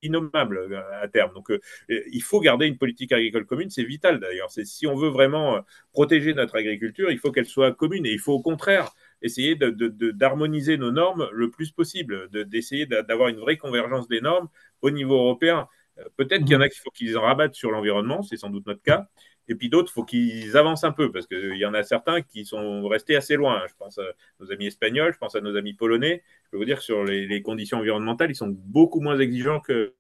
innommable 0.02 0.58
euh, 0.58 1.02
à 1.02 1.08
terme. 1.08 1.34
Donc, 1.34 1.52
euh, 1.52 1.60
il 1.90 2.22
faut 2.22 2.40
garder 2.40 2.68
une 2.68 2.78
politique 2.78 3.12
agricole 3.12 3.46
commune, 3.46 3.70
c'est 3.70 3.84
vital 3.84 4.20
d'ailleurs. 4.20 4.50
Si 4.52 4.88
on 4.88 4.96
veut 4.96 5.10
vraiment 5.10 5.62
protéger 5.92 6.34
notre 6.34 6.56
agriculture, 6.56 7.12
il 7.12 7.20
faut 7.20 7.32
qu'elle 7.32 7.46
soit 7.46 7.72
commune 7.74 8.06
et 8.06 8.12
il 8.12 8.20
faut 8.20 8.34
au 8.34 8.42
contraire 8.42 8.92
essayer 9.22 9.56
d'harmoniser 9.56 10.78
nos 10.78 10.92
normes 10.92 11.28
le 11.32 11.50
plus 11.50 11.72
possible, 11.72 12.30
d'essayer 12.32 12.86
d'avoir 12.86 13.30
une 13.30 13.38
vraie 13.38 13.58
convergence 13.58 14.08
des 14.08 14.22
normes 14.22 14.48
au 14.82 14.92
niveau 14.92 15.16
européen. 15.16 15.68
Euh, 16.00 16.04
peut-être 16.16 16.44
qu'il 16.44 16.54
y 16.54 16.56
en 16.56 16.62
a 16.62 16.70
qui 16.70 16.80
faut 16.80 16.92
qu'ils 16.92 17.18
en 17.18 17.22
rabattent 17.22 17.56
sur 17.56 17.72
l'environnement, 17.72 18.22
c'est 18.22 18.38
sans 18.38 18.50
doute 18.50 18.66
notre 18.68 18.82
cas, 18.82 19.08
et 19.50 19.56
puis 19.56 19.70
d'autres, 19.70 19.92
il 19.92 19.94
faut 19.94 20.04
qu'ils 20.04 20.58
avancent 20.58 20.84
un 20.84 20.92
peu, 20.92 21.12
parce 21.12 21.28
qu'il 21.28 21.56
y 21.56 21.66
en 21.66 21.74
a 21.74 21.84
certains 21.84 22.22
qui 22.22 22.46
sont 22.46 22.88
restés 22.88 23.16
assez 23.16 23.36
loin. 23.36 23.64
Je 23.68 23.74
pense 23.78 23.98
à 23.98 24.04
nos 24.40 24.52
amis 24.52 24.68
espagnols, 24.68 25.14
je 25.14 25.18
pense 25.18 25.36
à 25.36 25.42
nos 25.42 25.56
amis 25.56 25.74
polonais. 25.74 26.24
Je 26.46 26.52
peux 26.52 26.58
vous 26.58 26.66
dire 26.66 26.78
que 26.78 26.84
sur 26.84 27.04
les, 27.04 27.42
conditions 27.42 27.80
environnementales, 27.80 28.32
ils 28.32 28.36
sont 28.36 28.48
beaucoup 28.48 29.02
moins 29.02 29.20
exigeants 29.20 29.60
que, 29.60 29.94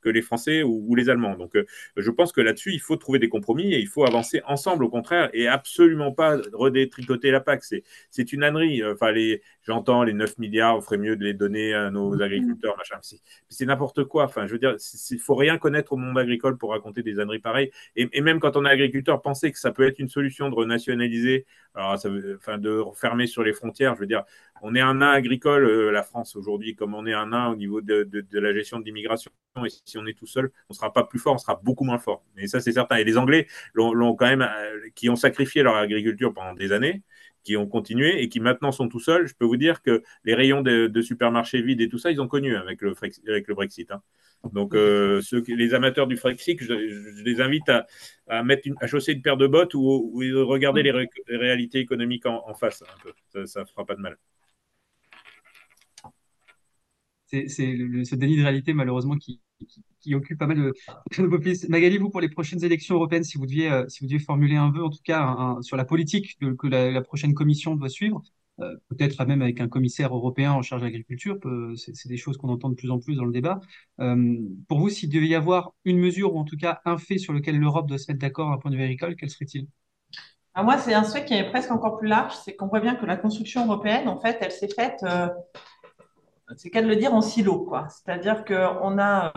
que 0.00 0.08
les 0.08 0.22
Français 0.22 0.62
ou, 0.64 0.94
les 0.96 1.08
Allemands. 1.08 1.36
Donc, 1.36 1.56
euh, 1.56 1.66
je 1.96 2.10
pense 2.10 2.32
que 2.32 2.40
là-dessus, 2.40 2.72
il 2.72 2.80
faut 2.80 2.96
trouver 2.96 3.20
des 3.20 3.28
compromis 3.28 3.72
et 3.72 3.78
il 3.78 3.86
faut 3.86 4.04
avancer 4.04 4.42
ensemble, 4.46 4.84
au 4.84 4.88
contraire, 4.88 5.30
et 5.32 5.46
absolument 5.46 6.12
pas 6.12 6.38
redétricoter 6.52 7.30
la 7.30 7.40
PAC. 7.40 7.62
C'est 8.10 8.32
une 8.32 8.42
ânerie. 8.42 8.84
Enfin, 8.84 9.12
j'entends 9.62 10.02
les 10.02 10.12
9 10.12 10.38
milliards, 10.38 10.76
on 10.76 10.80
ferait 10.80 10.98
mieux 10.98 11.16
de 11.16 11.24
les 11.24 11.34
donner 11.34 11.74
à 11.74 11.90
nos 11.90 12.20
agriculteurs, 12.20 12.76
machin. 12.76 12.98
C'est 13.48 13.66
n'importe 13.66 14.04
quoi. 14.04 14.24
Enfin, 14.24 14.46
je 14.46 14.52
veux 14.52 14.58
dire, 14.58 14.76
il 15.10 15.18
faut 15.18 15.36
rien 15.36 15.58
connaître 15.58 15.92
au 15.92 15.96
monde 15.96 16.18
agricole 16.18 16.58
pour 16.58 16.70
raconter 16.70 17.02
des 17.02 17.20
âneries 17.20 17.38
pareilles. 17.38 17.70
Et, 17.94 18.08
et 18.12 18.20
même 18.20 18.40
quand 18.40 18.56
on 18.56 18.64
est 18.64 18.70
agriculteur, 18.84 19.22
penser 19.22 19.52
que 19.52 19.58
ça 19.58 19.72
peut 19.72 19.86
être 19.86 19.98
une 19.98 20.08
solution 20.08 20.48
de 20.48 20.54
renationaliser, 20.54 21.46
enfin, 21.74 22.58
de 22.58 22.78
refermer 22.78 23.26
sur 23.26 23.42
les 23.42 23.52
frontières. 23.52 23.94
Je 23.94 24.00
veux 24.00 24.06
dire, 24.06 24.24
on 24.62 24.74
est 24.74 24.80
un 24.80 24.94
nain 24.94 25.10
agricole, 25.10 25.64
euh, 25.64 25.90
la 25.90 26.02
France 26.02 26.36
aujourd'hui, 26.36 26.74
comme 26.74 26.94
on 26.94 27.06
est 27.06 27.12
un 27.12 27.28
nain 27.28 27.48
au 27.48 27.56
niveau 27.56 27.80
de, 27.80 28.08
la 28.32 28.52
gestion 28.54 28.78
de 28.78 28.84
l'immigration. 28.84 29.30
Et 29.64 29.68
si 29.84 29.98
on 29.98 30.06
est 30.06 30.18
tout 30.18 30.26
seul, 30.26 30.46
on 30.68 30.72
ne 30.72 30.74
sera 30.74 30.92
pas 30.92 31.04
plus 31.04 31.18
fort, 31.18 31.34
on 31.34 31.38
sera 31.38 31.60
beaucoup 31.62 31.84
moins 31.84 31.98
fort. 31.98 32.24
Mais 32.36 32.46
ça, 32.46 32.60
c'est 32.60 32.72
certain. 32.72 32.96
Et 32.96 33.04
les 33.04 33.18
Anglais 33.18 33.46
l'ont 33.74 34.14
quand 34.14 34.26
même, 34.26 34.42
euh, 34.42 34.88
qui 34.94 35.08
ont 35.08 35.16
sacrifié 35.16 35.62
leur 35.62 35.76
agriculture 35.76 36.32
pendant 36.32 36.54
des 36.54 36.72
années, 36.72 37.02
qui 37.44 37.56
ont 37.56 37.66
continué 37.66 38.22
et 38.22 38.28
qui 38.28 38.40
maintenant 38.40 38.72
sont 38.72 38.88
tout 38.88 39.00
seuls. 39.00 39.26
Je 39.26 39.34
peux 39.34 39.44
vous 39.44 39.56
dire 39.56 39.82
que 39.82 40.02
les 40.24 40.34
rayons 40.34 40.62
de, 40.62 41.00
supermarchés 41.02 41.62
vides 41.62 41.80
et 41.80 41.88
tout 41.88 41.98
ça, 41.98 42.10
ils 42.10 42.20
ont 42.20 42.28
connu 42.28 42.56
avec 42.56 42.80
le, 42.80 42.94
avec 43.28 43.48
le 43.48 43.54
Brexit. 43.54 43.90
Hein. 43.90 44.02
Donc, 44.52 44.74
euh, 44.74 45.20
les 45.48 45.74
amateurs 45.74 46.06
du 46.06 46.16
Frexit, 46.16 46.62
je, 46.62 47.22
les 47.22 47.40
invite 47.40 47.68
à, 48.28 48.42
mettre 48.42 48.68
à 48.80 48.86
chausser 48.86 49.12
une 49.12 49.22
paire 49.22 49.36
de 49.36 49.46
bottes 49.46 49.74
ou, 49.74 49.80
ou 49.80 50.46
regarder 50.46 50.82
les, 50.82 50.92
réalités 51.28 51.78
économiques 51.78 52.26
en, 52.26 52.54
face 52.54 52.82
Ça 53.44 53.60
ne 53.60 53.66
fera 53.66 53.84
pas 53.84 53.94
de 53.94 54.00
mal. 54.00 54.18
C'est 57.26 57.48
ce 57.48 58.14
déni 58.14 58.36
de 58.36 58.42
réalité, 58.42 58.74
malheureusement, 58.74 59.16
qui, 59.16 59.40
occupe 60.12 60.38
pas 60.38 60.46
mal 60.46 60.58
de, 60.58 60.74
de 61.18 61.68
Magali, 61.70 61.98
vous, 61.98 62.10
pour 62.10 62.20
les 62.20 62.28
prochaines 62.28 62.62
élections 62.62 62.96
européennes, 62.96 63.24
si 63.24 63.38
vous 63.38 63.46
deviez, 63.46 63.72
euh, 63.72 63.88
si 63.88 64.00
vous 64.00 64.06
deviez 64.06 64.18
formuler 64.18 64.56
un 64.56 64.70
vœu, 64.70 64.84
en 64.84 64.90
tout 64.90 65.02
cas, 65.02 65.56
sur 65.62 65.76
la 65.76 65.84
politique 65.84 66.38
que 66.58 66.66
la, 66.66 67.00
prochaine 67.02 67.34
commission 67.34 67.74
doit 67.76 67.88
suivre, 67.88 68.22
euh, 68.60 68.76
peut-être 68.88 69.24
même 69.24 69.42
avec 69.42 69.60
un 69.60 69.68
commissaire 69.68 70.14
européen 70.14 70.52
en 70.52 70.62
charge 70.62 70.82
de 70.82 70.86
l'agriculture, 70.86 71.38
c'est 71.76 72.08
des 72.08 72.16
choses 72.16 72.36
qu'on 72.36 72.48
entend 72.48 72.68
de 72.68 72.74
plus 72.74 72.90
en 72.90 72.98
plus 72.98 73.16
dans 73.16 73.24
le 73.24 73.32
débat. 73.32 73.60
Euh, 74.00 74.36
pour 74.68 74.78
vous, 74.78 74.90
s'il 74.90 75.08
devait 75.10 75.26
y 75.26 75.34
avoir 75.34 75.72
une 75.84 75.98
mesure 75.98 76.34
ou 76.34 76.38
en 76.38 76.44
tout 76.44 76.56
cas 76.56 76.80
un 76.84 76.98
fait 76.98 77.18
sur 77.18 77.32
lequel 77.32 77.58
l'Europe 77.58 77.88
doit 77.88 77.98
se 77.98 78.10
mettre 78.10 78.20
d'accord 78.20 78.50
d'un 78.50 78.58
point 78.58 78.70
de 78.70 78.76
vue 78.76 78.84
agricole, 78.84 79.16
quel 79.16 79.30
serait-il? 79.30 79.66
Ah, 80.54 80.62
Moi, 80.62 80.78
c'est 80.78 80.94
un 80.94 81.02
fait 81.02 81.24
qui 81.24 81.34
est 81.34 81.50
presque 81.50 81.72
encore 81.72 81.98
plus 81.98 82.08
large, 82.08 82.32
c'est 82.44 82.54
qu'on 82.54 82.68
voit 82.68 82.80
bien 82.80 82.94
que 82.94 83.06
la 83.06 83.16
construction 83.16 83.66
européenne, 83.66 84.08
en 84.08 84.20
fait, 84.20 84.38
elle 84.40 84.52
s'est 84.52 84.68
faite 84.68 85.00
euh, 85.02 85.28
c'est 86.56 86.70
qu'à 86.70 86.82
le 86.82 86.94
dire 86.94 87.14
en 87.14 87.22
silo. 87.22 87.72
C'est-à-dire 87.88 88.44
qu'on 88.44 88.98
a 88.98 89.32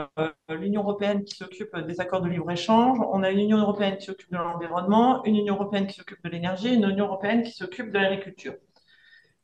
l'Union 0.50 0.82
européenne 0.82 1.24
qui 1.24 1.36
s'occupe 1.36 1.76
des 1.88 2.02
accords 2.02 2.22
de 2.22 2.30
libre-échange, 2.30 3.00
on 3.12 3.24
a 3.24 3.32
une 3.32 3.40
Union 3.40 3.58
européenne 3.58 3.98
qui 3.98 4.06
s'occupe 4.06 4.32
de 4.32 4.38
l'environnement, 4.38 5.24
une 5.24 5.38
Union 5.38 5.56
européenne 5.56 5.88
qui 5.88 5.96
s'occupe 5.96 6.24
de 6.24 6.30
l'énergie, 6.30 6.76
une 6.76 6.84
Union 6.84 7.06
européenne 7.06 7.44
qui 7.44 7.52
s'occupe 7.52 7.92
de 7.92 7.98
l'agriculture 7.98 8.54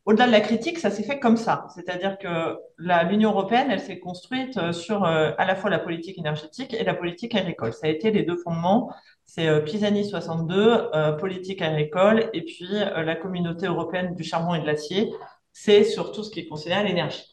au-delà 0.05 0.27
de 0.27 0.31
la 0.31 0.41
critique, 0.41 0.79
ça 0.79 0.91
s'est 0.91 1.03
fait 1.03 1.19
comme 1.19 1.37
ça. 1.37 1.67
C'est-à-dire 1.73 2.17
que 2.17 2.57
l'Union 2.77 3.31
européenne, 3.31 3.67
elle 3.71 3.79
s'est 3.79 3.99
construite 3.99 4.57
euh, 4.57 4.73
sur 4.73 5.05
euh, 5.05 5.31
à 5.37 5.45
la 5.45 5.55
fois 5.55 5.69
la 5.69 5.79
politique 5.79 6.17
énergétique 6.17 6.73
et 6.73 6.83
la 6.83 6.93
politique 6.93 7.35
agricole. 7.35 7.71
Ça 7.73 7.87
a 7.87 7.89
été 7.89 8.11
les 8.11 8.23
deux 8.23 8.35
fondements. 8.37 8.93
C'est 9.25 9.47
euh, 9.47 9.61
Pisani 9.61 10.07
62, 10.07 10.91
politique 11.19 11.61
agricole, 11.61 12.29
et 12.33 12.41
puis 12.43 12.67
la 12.69 13.15
communauté 13.15 13.67
européenne 13.67 14.13
du 14.15 14.23
charbon 14.23 14.55
et 14.55 14.59
de 14.59 14.65
l'acier. 14.65 15.13
C'est 15.53 15.83
sur 15.83 16.11
tout 16.11 16.23
ce 16.23 16.31
qui 16.31 16.41
est 16.41 16.47
considéré 16.47 16.83
l'énergie. 16.83 17.23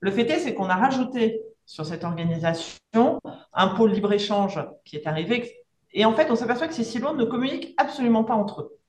Le 0.00 0.10
fait 0.10 0.28
est, 0.28 0.40
c'est 0.40 0.54
qu'on 0.54 0.68
a 0.68 0.74
rajouté 0.74 1.40
sur 1.64 1.86
cette 1.86 2.04
organisation 2.04 3.20
un 3.54 3.68
pôle 3.68 3.92
libre-échange 3.92 4.60
qui 4.84 4.96
est 4.96 5.06
arrivé. 5.06 5.56
Et 5.92 6.04
en 6.04 6.12
fait, 6.12 6.30
on 6.30 6.36
s'aperçoit 6.36 6.68
que 6.68 6.74
ces 6.74 6.84
silos 6.84 7.14
ne 7.14 7.24
communiquent 7.24 7.74
absolument 7.78 8.24
pas 8.24 8.34
entre 8.34 8.60
eux. 8.60 8.80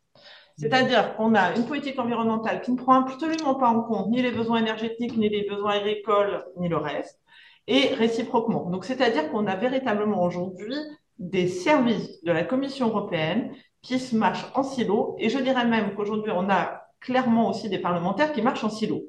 C'est-à-dire 0.58 1.16
qu'on 1.16 1.34
a 1.36 1.56
une 1.56 1.66
politique 1.66 2.00
environnementale 2.00 2.62
qui 2.62 2.72
ne 2.72 2.78
prend 2.78 3.02
absolument 3.02 3.56
pas 3.56 3.70
en 3.70 3.82
compte 3.82 4.10
ni 4.10 4.22
les 4.22 4.32
besoins 4.32 4.60
énergétiques, 4.60 5.18
ni 5.18 5.30
les 5.30 5.48
besoins 5.50 5.74
agricoles, 5.74 6.46
ni 6.58 6.70
le 6.70 6.78
reste, 6.78 7.20
et 7.68 7.94
réciproquement. 7.94 8.70
Donc, 8.70 8.86
c'est-à-dire 8.86 9.32
qu'on 9.32 9.48
a 9.48 9.56
véritablement 9.56 10.24
aujourd'hui 10.24 10.76
des 11.20 11.48
services 11.48 12.24
de 12.24 12.32
la 12.32 12.44
Commission 12.44 12.88
européenne 12.88 13.52
qui 13.82 14.00
se 14.00 14.16
marchent 14.16 14.46
en 14.56 14.64
silo, 14.64 15.16
et 15.20 15.30
je 15.30 15.40
dirais 15.40 15.66
même 15.66 15.96
qu'aujourd'hui, 15.96 16.32
on 16.36 16.50
a 16.50 16.82
clairement 17.00 17.50
aussi 17.50 17.70
des 17.70 17.80
parlementaires 17.80 18.32
qui 18.32 18.42
marchent 18.42 18.64
en 18.64 18.70
silo. 18.70 19.02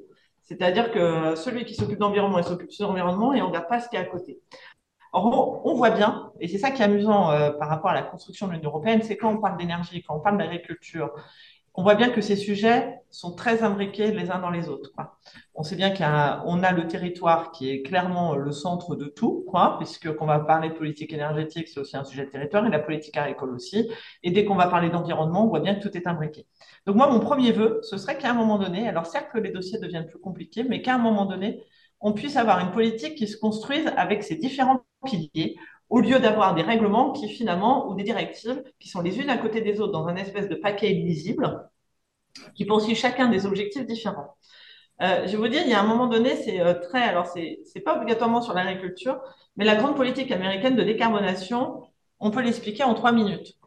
C'est-à-dire 0.43 0.91
que 0.91 1.35
celui 1.35 1.63
qui 1.63 1.73
s'occupe 1.73 1.99
d'environnement, 1.99 2.39
il 2.39 2.43
s'occupe 2.43 2.69
de 2.69 2.83
l'environnement 2.83 3.33
et 3.33 3.41
on 3.41 3.45
ne 3.45 3.49
regarde 3.49 3.67
pas 3.69 3.79
ce 3.79 3.87
qui 3.87 3.95
est 3.95 3.99
à 3.99 4.03
côté. 4.03 4.41
Or, 5.13 5.61
on 5.65 5.75
voit 5.75 5.91
bien, 5.91 6.31
et 6.39 6.47
c'est 6.47 6.57
ça 6.57 6.71
qui 6.71 6.81
est 6.81 6.85
amusant 6.85 7.31
euh, 7.31 7.51
par 7.51 7.69
rapport 7.69 7.91
à 7.91 7.93
la 7.93 8.01
construction 8.01 8.47
de 8.47 8.53
l'Union 8.53 8.69
européenne, 8.69 9.01
c'est 9.03 9.15
quand 9.15 9.31
on 9.31 9.37
parle 9.37 9.57
d'énergie, 9.57 10.01
quand 10.01 10.15
on 10.15 10.19
parle 10.19 10.39
d'agriculture, 10.39 11.11
on 11.75 11.83
voit 11.83 11.95
bien 11.95 12.09
que 12.09 12.21
ces 12.21 12.35
sujets 12.35 12.99
sont 13.09 13.35
très 13.35 13.63
imbriqués 13.63 14.11
les 14.11 14.29
uns 14.29 14.39
dans 14.39 14.51
les 14.51 14.69
autres. 14.69 14.91
On 15.55 15.63
sait 15.63 15.75
bien 15.75 15.91
qu'on 15.91 16.63
a, 16.63 16.71
le 16.71 16.87
territoire 16.87 17.51
qui 17.51 17.69
est 17.69 17.81
clairement 17.81 18.35
le 18.35 18.51
centre 18.51 18.95
de 18.95 19.05
tout, 19.05 19.43
quoi, 19.47 19.77
puisque 19.79 20.15
qu'on 20.15 20.25
va 20.25 20.39
parler 20.39 20.69
de 20.69 20.75
politique 20.75 21.13
énergétique, 21.13 21.67
c'est 21.67 21.79
aussi 21.79 21.97
un 21.97 22.03
sujet 22.03 22.25
de 22.25 22.29
territoire, 22.31 22.65
et 22.65 22.69
la 22.69 22.79
politique 22.79 23.17
agricole 23.17 23.53
aussi. 23.53 23.89
Et 24.21 24.29
dès 24.31 24.45
qu'on 24.45 24.55
va 24.55 24.67
parler 24.67 24.89
d'environnement, 24.89 25.45
on 25.45 25.47
voit 25.47 25.61
bien 25.61 25.75
que 25.75 25.87
tout 25.87 25.95
est 25.97 26.07
imbriqué. 26.07 26.45
Donc 26.85 26.95
moi, 26.95 27.09
mon 27.09 27.19
premier 27.19 27.51
vœu, 27.51 27.79
ce 27.83 27.97
serait 27.97 28.17
qu'à 28.17 28.31
un 28.31 28.35
moment 28.35 28.59
donné, 28.59 28.87
alors 28.87 29.07
certes 29.07 29.29
que 29.33 29.39
les 29.39 29.51
dossiers 29.51 29.79
deviennent 29.79 30.07
plus 30.07 30.19
compliqués, 30.19 30.63
mais 30.63 30.81
qu'à 30.81 30.95
un 30.95 30.99
moment 30.99 31.25
donné, 31.25 31.63
on 32.03 32.13
puisse 32.13 32.35
avoir 32.35 32.59
une 32.59 32.71
politique 32.71 33.15
qui 33.15 33.27
se 33.27 33.37
construise 33.37 33.87
avec 33.97 34.23
ces 34.23 34.35
différents 34.35 34.81
piliers, 35.05 35.57
au 35.89 35.99
lieu 36.01 36.19
d'avoir 36.19 36.53
des 36.53 36.61
règlements 36.61 37.11
qui 37.11 37.29
finalement, 37.29 37.89
ou 37.89 37.95
des 37.95 38.03
directives, 38.03 38.63
qui 38.79 38.89
sont 38.89 39.01
les 39.01 39.19
unes 39.19 39.29
à 39.29 39.37
côté 39.37 39.61
des 39.61 39.79
autres 39.81 39.93
dans 39.93 40.07
un 40.07 40.15
espèce 40.17 40.49
de 40.49 40.55
paquet 40.55 40.91
illisible, 40.91 41.69
qui 42.55 42.65
poursuivent 42.65 42.97
chacun 42.97 43.29
des 43.29 43.45
objectifs 43.45 43.85
différents. 43.85 44.37
Euh, 45.01 45.25
je 45.25 45.31
vais 45.31 45.37
vous 45.37 45.47
dire, 45.47 45.61
il 45.63 45.69
y 45.69 45.73
a 45.73 45.81
un 45.81 45.87
moment 45.87 46.07
donné, 46.07 46.35
c'est 46.35 46.59
euh, 46.61 46.73
très, 46.75 47.01
alors 47.03 47.27
c'est, 47.27 47.59
c'est 47.65 47.81
pas 47.81 47.95
obligatoirement 47.97 48.41
sur 48.41 48.53
l'agriculture, 48.53 49.19
mais 49.55 49.65
la 49.65 49.75
grande 49.75 49.95
politique 49.95 50.31
américaine 50.31 50.75
de 50.75 50.83
décarbonation, 50.83 51.83
on 52.19 52.31
peut 52.31 52.41
l'expliquer 52.41 52.83
en 52.83 52.93
trois 52.93 53.11
minutes. 53.11 53.57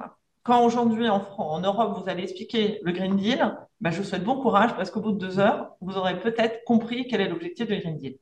Quand 0.47 0.64
aujourd'hui 0.64 1.09
en, 1.09 1.61
Europe, 1.61 1.99
vous 1.99 2.09
allez 2.09 2.22
expliquer 2.22 2.78
le 2.84 2.92
Green 2.92 3.16
Deal, 3.16 3.59
ben, 3.80 3.90
je 3.90 3.99
vous 3.99 4.05
souhaite 4.05 4.22
bon 4.22 4.40
courage 4.40 4.76
parce 4.76 4.92
qu'au 4.92 5.01
bout 5.01 5.11
de 5.11 5.18
deux 5.18 5.40
heures, 5.40 5.72
vous 5.80 5.97
aurez 5.97 6.20
peut-être 6.20 6.62
compris 6.64 7.09
quel 7.09 7.20
est 7.20 7.28
l'objectif 7.28 7.66
du 7.66 7.76
Green 7.80 7.97
Deal. 7.97 8.16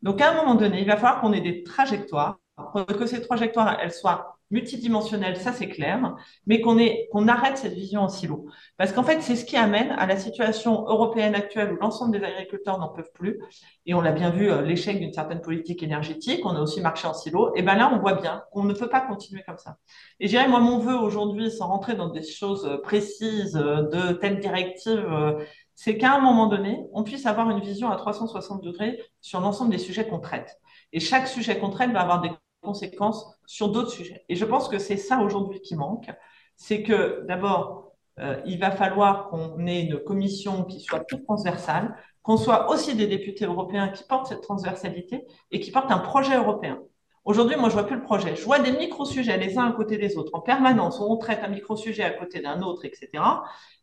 Donc 0.00 0.22
à 0.22 0.30
un 0.30 0.36
moment 0.36 0.54
donné, 0.54 0.80
il 0.80 0.86
va 0.86 0.96
falloir 0.96 1.20
qu'on 1.20 1.34
ait 1.34 1.42
des 1.42 1.62
trajectoires 1.64 2.38
que 2.74 3.04
ces 3.04 3.20
trajectoires 3.20 3.76
elles 3.78 3.92
soient 3.92 4.35
multidimensionnelles, 4.50 5.36
ça 5.36 5.52
c'est 5.52 5.68
clair, 5.68 6.14
mais 6.46 6.60
qu'on 6.60 7.28
arrête 7.28 7.56
cette 7.56 7.72
vision 7.74 8.02
en 8.02 8.08
silo. 8.08 8.46
Parce 8.76 8.92
qu'en 8.92 9.02
fait, 9.02 9.20
c'est 9.20 9.36
ce 9.36 9.44
qui 9.44 9.56
amène 9.56 9.90
à 9.92 10.06
la 10.06 10.16
situation 10.16 10.86
européenne 10.88 11.34
actuelle 11.34 11.72
où 11.72 11.76
l'ensemble 11.76 12.18
des 12.18 12.24
agriculteurs 12.24 12.78
n'en 12.78 12.88
peuvent 12.88 13.10
plus. 13.12 13.40
Et 13.86 13.94
on 13.94 14.00
l'a 14.00 14.12
bien 14.12 14.30
vu, 14.30 14.50
euh, 14.50 14.62
l'échec 14.62 14.98
d'une 15.00 15.12
certaine 15.12 15.40
politique 15.40 15.82
énergétique, 15.82 16.44
on 16.44 16.50
a 16.50 16.60
aussi 16.60 16.80
marché 16.80 17.08
en 17.08 17.14
silo. 17.14 17.52
Et 17.56 17.62
ben 17.62 17.74
là, 17.74 17.90
on 17.92 17.98
voit 17.98 18.14
bien 18.14 18.44
qu'on 18.52 18.62
ne 18.62 18.74
peut 18.74 18.88
pas 18.88 19.00
continuer 19.00 19.42
comme 19.46 19.58
ça. 19.58 19.76
Et 20.20 20.26
je 20.26 20.32
dirais, 20.32 20.48
moi, 20.48 20.60
mon 20.60 20.78
vœu 20.78 20.94
aujourd'hui, 20.94 21.50
sans 21.50 21.66
rentrer 21.66 21.94
dans 21.94 22.08
des 22.08 22.22
choses 22.22 22.80
précises 22.82 23.56
euh, 23.56 23.82
de 23.88 24.12
telle 24.12 24.38
directive, 24.38 25.06
euh, 25.10 25.44
c'est 25.74 25.98
qu'à 25.98 26.14
un 26.14 26.20
moment 26.20 26.46
donné, 26.46 26.84
on 26.92 27.02
puisse 27.02 27.26
avoir 27.26 27.50
une 27.50 27.60
vision 27.60 27.90
à 27.90 27.96
360 27.96 28.62
degrés 28.62 28.98
sur 29.20 29.40
l'ensemble 29.40 29.70
des 29.70 29.78
sujets 29.78 30.06
qu'on 30.06 30.20
traite. 30.20 30.58
Et 30.92 31.00
chaque 31.00 31.26
sujet 31.26 31.58
qu'on 31.58 31.70
traite 31.70 31.90
va 31.90 32.00
avoir 32.00 32.20
des 32.20 32.30
conséquences 32.70 33.20
sur 33.46 33.68
d'autres 33.70 33.90
sujets. 33.90 34.24
Et 34.28 34.36
je 34.36 34.44
pense 34.44 34.68
que 34.68 34.78
c'est 34.78 34.98
ça 34.98 35.20
aujourd'hui 35.20 35.60
qui 35.60 35.74
manque. 35.76 36.10
C'est 36.56 36.82
que 36.82 37.24
d'abord, 37.26 37.92
euh, 38.18 38.40
il 38.44 38.58
va 38.58 38.70
falloir 38.70 39.28
qu'on 39.28 39.66
ait 39.66 39.82
une 39.82 39.98
commission 39.98 40.64
qui 40.64 40.80
soit 40.80 41.00
plus 41.00 41.22
transversale, 41.22 41.96
qu'on 42.22 42.36
soit 42.36 42.70
aussi 42.70 42.94
des 42.94 43.06
députés 43.06 43.46
européens 43.46 43.88
qui 43.88 44.04
portent 44.04 44.26
cette 44.26 44.42
transversalité 44.42 45.26
et 45.50 45.60
qui 45.60 45.70
portent 45.70 45.92
un 45.92 45.98
projet 45.98 46.36
européen. 46.36 46.78
Aujourd'hui, 47.26 47.56
moi, 47.56 47.68
je 47.68 47.74
vois 47.74 47.84
plus 47.84 47.96
le 47.96 48.02
projet. 48.02 48.36
Je 48.36 48.44
vois 48.44 48.60
des 48.60 48.70
micro-sujets 48.70 49.36
les 49.36 49.58
uns 49.58 49.66
à 49.66 49.72
côté 49.72 49.98
des 49.98 50.16
autres 50.16 50.32
en 50.34 50.40
permanence, 50.40 51.00
on 51.00 51.16
traite 51.16 51.40
un 51.42 51.48
micro-sujet 51.48 52.04
à 52.04 52.10
côté 52.10 52.40
d'un 52.40 52.62
autre, 52.62 52.84
etc. 52.84 53.08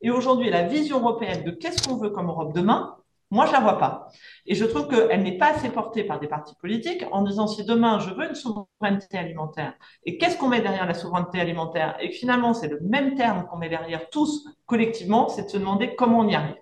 Et 0.02 0.12
aujourd'hui, 0.12 0.50
la 0.50 0.64
vision 0.64 1.00
européenne 1.00 1.44
de 1.44 1.52
qu'est-ce 1.52 1.86
qu'on 1.86 1.98
veut 1.98 2.10
comme 2.10 2.28
Europe 2.28 2.54
demain, 2.54 2.96
moi, 3.34 3.48
je 3.48 3.52
la 3.52 3.62
vois 3.62 3.80
pas. 3.80 4.10
Et 4.46 4.54
je 4.54 4.64
trouve 4.64 4.88
qu'elle 4.88 5.24
n'est 5.24 5.40
pas 5.40 5.54
assez 5.54 5.70
portée 5.70 6.04
par 6.04 6.20
des 6.20 6.28
partis 6.28 6.54
politiques 6.62 7.04
en 7.12 7.24
disant 7.24 7.48
si 7.48 7.66
demain 7.66 7.98
je 7.98 8.12
veux 8.12 8.30
une 8.30 8.36
souveraineté 8.36 9.18
alimentaire, 9.18 9.74
et 10.06 10.20
qu'est-ce 10.20 10.38
qu'on 10.38 10.50
met 10.50 10.62
derrière 10.62 10.86
la 10.86 10.94
souveraineté 10.94 11.40
alimentaire? 11.42 11.98
Et 12.00 12.12
finalement, 12.12 12.54
c'est 12.54 12.68
le 12.68 12.80
même 12.82 13.16
terme 13.16 13.48
qu'on 13.48 13.58
met 13.58 13.70
derrière 13.70 14.08
tous 14.12 14.48
collectivement, 14.68 15.30
c'est 15.30 15.46
de 15.46 15.50
se 15.50 15.58
demander 15.58 15.96
comment 15.96 16.20
on 16.20 16.28
y 16.28 16.36
arrive. 16.36 16.56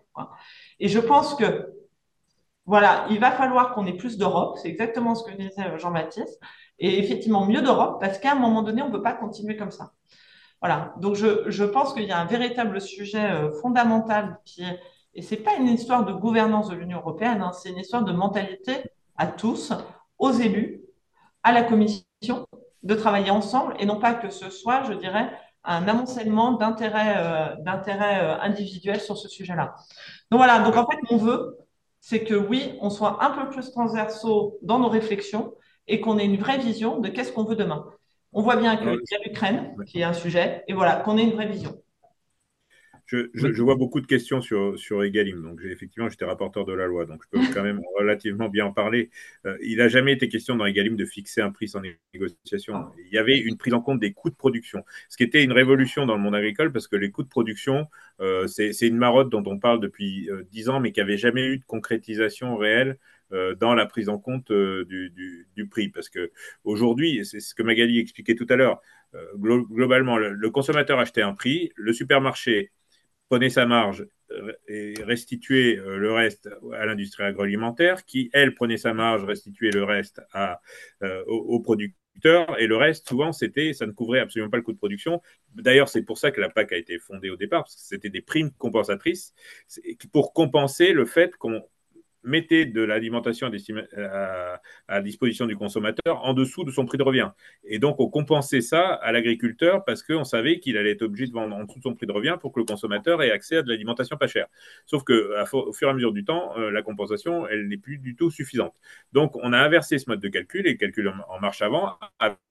Et 0.80 0.88
je 0.88 1.00
pense 1.00 1.36
que, 1.36 1.74
voilà, 2.66 3.06
il 3.10 3.20
va 3.20 3.32
falloir 3.32 3.74
qu'on 3.74 3.86
ait 3.86 3.98
plus 3.98 4.18
d'Europe, 4.18 4.58
c'est 4.58 4.70
exactement 4.70 5.14
ce 5.14 5.30
que 5.30 5.36
disait 5.36 5.78
Jean-Baptiste, 5.78 6.40
et 6.80 7.00
effectivement 7.00 7.46
mieux 7.46 7.62
d'Europe, 7.62 8.00
parce 8.00 8.18
qu'à 8.18 8.32
un 8.32 8.36
moment 8.36 8.62
donné, 8.62 8.82
on 8.82 8.88
ne 8.88 8.94
peut 8.94 9.04
pas 9.04 9.14
continuer 9.14 9.58
comme 9.58 9.72
ça. 9.72 9.92
Voilà. 10.62 10.94
Donc, 11.02 11.16
je, 11.16 11.50
je 11.50 11.66
pense 11.66 11.94
qu'il 11.94 12.04
y 12.04 12.12
a 12.12 12.20
un 12.20 12.26
véritable 12.26 12.80
sujet 12.80 13.30
euh, 13.30 13.52
fondamental 13.62 14.40
qui 14.46 14.62
est, 14.64 14.80
et 15.14 15.22
c'est 15.22 15.38
pas 15.38 15.56
une 15.56 15.68
histoire 15.68 16.06
de 16.06 16.14
gouvernance 16.14 16.70
de 16.70 16.76
l'Union 16.76 17.00
européenne, 17.00 17.42
hein, 17.42 17.52
c'est 17.52 17.70
une 17.70 17.80
histoire 17.80 18.04
de 18.04 18.12
mentalité 18.12 18.78
à 19.18 19.28
tous, 19.28 19.74
aux 20.18 20.32
élus, 20.32 20.82
à 21.44 21.52
la 21.52 21.64
Commission, 21.64 22.06
de 22.84 22.96
travailler 22.96 23.32
ensemble 23.32 23.76
et 23.80 23.86
non 23.86 24.00
pas 24.00 24.14
que 24.14 24.30
ce 24.30 24.50
soit, 24.50 24.84
je 24.84 24.94
dirais, 24.94 25.32
un 25.64 25.88
amoncellement 25.88 26.54
d'intérêts 26.54 27.18
euh, 27.18 27.56
euh, 27.58 28.38
individuels 28.42 29.00
sur 29.00 29.18
ce 29.18 29.28
sujet-là. 29.28 29.76
Donc 30.32 30.40
voilà, 30.40 30.60
donc 30.60 30.76
en 30.76 30.88
fait, 30.88 30.98
mon 31.12 31.18
vœu, 31.18 31.58
c'est 32.00 32.24
que 32.24 32.34
oui, 32.34 32.74
on 32.82 32.90
soit 32.90 33.24
un 33.24 33.32
peu 33.32 33.50
plus 33.50 33.72
transversaux 33.72 34.58
dans 34.64 34.80
nos 34.80 34.90
réflexions 34.90 35.54
et 35.88 36.02
qu'on 36.02 36.18
ait 36.18 36.26
une 36.26 36.38
vraie 36.38 36.58
vision 36.58 37.00
de 37.00 37.10
qu'est-ce 37.10 37.32
qu'on 37.32 37.44
veut 37.44 37.56
demain. 37.56 37.86
On 38.34 38.42
voit 38.42 38.56
bien 38.56 38.78
qu'il 38.78 38.88
y 38.88 39.16
a 39.16 39.20
l'Ukraine 39.26 39.76
qui 39.86 40.00
est 40.00 40.04
un 40.04 40.14
sujet, 40.14 40.64
et 40.68 40.74
voilà, 40.74 40.96
qu'on 40.96 41.18
ait 41.18 41.24
une 41.24 41.34
vraie 41.34 41.48
vision. 41.48 41.76
Je, 43.12 43.62
vois 43.62 43.76
beaucoup 43.76 44.00
de 44.00 44.08
questions 44.08 44.42
sur, 44.42 44.78
sur 44.80 45.04
Egalim. 45.04 45.42
Donc, 45.42 45.62
effectivement, 45.64 46.10
j'étais 46.10 46.26
rapporteur 46.26 46.66
de 46.66 46.74
la 46.74 46.86
loi, 46.88 47.06
donc 47.06 47.24
je 47.24 47.30
peux 47.30 47.54
quand 47.54 47.64
même 47.64 47.82
relativement 47.98 48.48
bien 48.48 48.66
en 48.66 48.74
parler. 48.74 49.10
Euh, 49.46 49.58
il 49.62 49.78
n'a 49.78 49.90
jamais 49.90 50.14
été 50.14 50.30
question 50.30 50.56
dans 50.56 50.66
Egalim 50.66 50.96
de 50.96 51.06
fixer 51.06 51.42
un 51.42 51.52
prix 51.52 51.68
sans 51.68 51.82
négociation. 52.14 52.86
Il 53.06 53.14
y 53.14 53.18
avait 53.18 53.38
une 53.38 53.58
prise 53.58 53.74
en 53.74 53.82
compte 53.82 54.00
des 54.00 54.14
coûts 54.14 54.30
de 54.30 54.36
production, 54.36 54.86
ce 55.10 55.18
qui 55.18 55.24
était 55.24 55.44
une 55.44 55.52
révolution 55.52 56.06
dans 56.06 56.16
le 56.16 56.22
monde 56.22 56.36
agricole 56.36 56.72
parce 56.72 56.88
que 56.88 56.96
les 56.96 57.12
coûts 57.12 57.24
de 57.24 57.30
production, 57.30 57.88
euh, 58.22 58.48
c'est 58.48 58.72
une 58.82 58.98
marotte 58.98 59.30
dont 59.30 59.44
on 59.46 59.60
parle 59.60 59.82
depuis 59.82 60.30
euh, 60.30 60.44
dix 60.52 60.70
ans, 60.70 60.80
mais 60.80 60.92
qui 60.92 61.00
n'avait 61.00 61.18
jamais 61.18 61.46
eu 61.46 61.58
de 61.58 61.66
concrétisation 61.66 62.56
réelle 62.56 62.98
dans 63.62 63.74
la 63.74 63.86
prise 63.86 64.10
en 64.10 64.18
compte 64.18 64.52
du, 64.52 65.46
du, 65.56 65.68
prix. 65.68 65.88
Parce 65.88 66.10
que 66.10 66.34
aujourd'hui, 66.66 67.26
c'est 67.26 67.40
ce 67.40 67.56
que 67.56 67.64
Magali 67.64 67.98
expliquait 67.98 68.36
tout 68.36 68.46
à 68.50 68.58
l'heure, 68.58 68.82
globalement, 69.38 70.18
le, 70.18 70.50
consommateur 70.50 71.00
achetait 71.00 71.22
un 71.22 71.34
prix, 71.34 71.72
le 71.78 71.94
supermarché 71.94 72.74
prenait 73.32 73.50
sa 73.50 73.66
marge 73.66 74.06
euh, 74.32 74.52
et 74.68 74.94
restituait 75.04 75.80
euh, 75.80 75.96
le 75.96 76.12
reste 76.12 76.50
à 76.74 76.86
l'industrie 76.86 77.24
agroalimentaire, 77.24 78.04
qui, 78.04 78.30
elle, 78.34 78.54
prenait 78.56 78.76
sa 78.76 78.94
marge, 78.94 79.24
restituait 79.24 79.72
le 79.72 79.86
reste 79.86 80.22
euh, 80.36 81.24
aux, 81.28 81.62
producteurs, 81.62 82.60
et 82.60 82.68
le 82.68 82.76
reste, 82.76 83.08
souvent, 83.08 83.32
c'était, 83.32 83.72
ça 83.72 83.86
ne 83.86 83.94
couvrait 83.94 84.20
absolument 84.20 84.50
pas 84.50 84.58
le 84.58 84.64
coût 84.64 84.74
de 84.74 84.78
production. 84.78 85.22
D'ailleurs, 85.56 85.88
c'est 85.88 86.02
pour 86.02 86.18
ça 86.18 86.32
que 86.32 86.42
la 86.42 86.50
PAC 86.50 86.74
a 86.74 86.78
été 86.78 87.00
fondée 87.00 87.30
au 87.30 87.38
départ, 87.38 87.64
parce 87.64 87.76
que 87.76 87.82
c'était 87.82 88.10
des 88.10 88.22
primes 88.22 88.52
compensatrices 88.52 89.34
pour 90.12 90.34
compenser 90.34 90.92
le 90.92 91.06
fait 91.06 91.34
qu'on 91.38 91.64
mettez 92.24 92.66
de 92.66 92.82
l'alimentation 92.82 93.52
à, 94.88 95.02
disposition 95.02 95.46
du 95.46 95.56
consommateur 95.56 96.24
en 96.24 96.34
dessous 96.34 96.64
de 96.64 96.72
son 96.72 96.86
prix 96.86 96.98
de 96.98 97.04
revient. 97.04 97.30
Et 97.64 97.80
donc, 97.80 98.00
on 98.00 98.10
compensait 98.10 98.62
ça 98.62 98.94
à 98.94 99.12
l'agriculteur 99.12 99.84
parce 99.86 100.04
qu'on 100.04 100.24
savait 100.24 100.60
qu'il 100.60 100.78
allait 100.78 100.92
être 100.92 101.02
obligé 101.02 101.28
de 101.28 101.34
vendre 101.34 101.56
en 101.56 101.64
dessous 101.64 101.80
de 101.80 101.84
son 101.84 101.96
prix 101.96 102.06
de 102.06 102.12
revient 102.12 102.38
pour 102.40 102.52
que 102.52 102.60
le 102.60 102.66
consommateur 102.66 103.22
ait 103.24 103.32
accès 103.32 103.58
à 103.58 103.62
de 103.64 103.70
l'alimentation 103.70 104.18
pas 104.18 104.28
chère. 104.28 104.48
Sauf 104.86 105.04
que, 105.04 105.34
au 105.54 105.74
fur 105.74 105.88
et 105.88 105.92
à 105.92 105.94
mesure 105.94 106.14
du 106.14 106.24
temps, 106.24 106.58
euh, 106.58 106.72
la 106.72 106.82
compensation, 106.82 107.48
elle 107.48 107.68
n'est 107.68 107.78
plus 107.78 107.98
du 107.98 108.16
tout 108.16 108.30
suffisante. 108.30 108.76
Donc, 109.14 109.36
on 109.38 109.54
a 109.54 109.58
inversé 109.58 109.98
ce 109.98 110.10
mode 110.10 110.20
de 110.20 110.30
calcul 110.30 110.68
et 110.68 110.72
le 110.72 110.78
calcul 110.78 111.08
en 111.08 111.40
marche 111.40 111.62
avant 111.62 111.98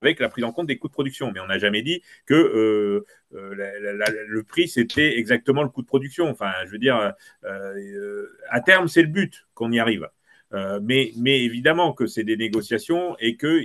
avec 0.01 0.19
la 0.19 0.29
prise 0.29 0.43
en 0.43 0.51
compte 0.51 0.67
des 0.67 0.77
coûts 0.77 0.87
de 0.87 0.93
production. 0.93 1.31
Mais 1.31 1.39
on 1.39 1.47
n'a 1.47 1.59
jamais 1.59 1.81
dit 1.81 2.01
que 2.25 2.33
euh, 2.33 3.05
euh, 3.33 4.25
le 4.27 4.43
prix, 4.43 4.67
c'était 4.67 5.17
exactement 5.17 5.63
le 5.63 5.69
coût 5.69 5.81
de 5.81 5.87
production. 5.87 6.29
Enfin, 6.29 6.51
je 6.65 6.71
veux 6.71 6.79
dire, 6.79 7.13
à 8.49 8.61
terme, 8.61 8.87
c'est 8.87 9.01
le 9.01 9.07
but 9.07 9.45
qu'on 9.61 9.71
y 9.71 9.79
arrive. 9.79 10.09
Euh, 10.53 10.79
mais, 10.83 11.11
mais, 11.15 11.43
évidemment 11.43 11.93
que 11.93 12.07
c'est 12.07 12.25
des 12.25 12.35
négociations 12.35 13.15
et 13.19 13.37
que 13.37 13.61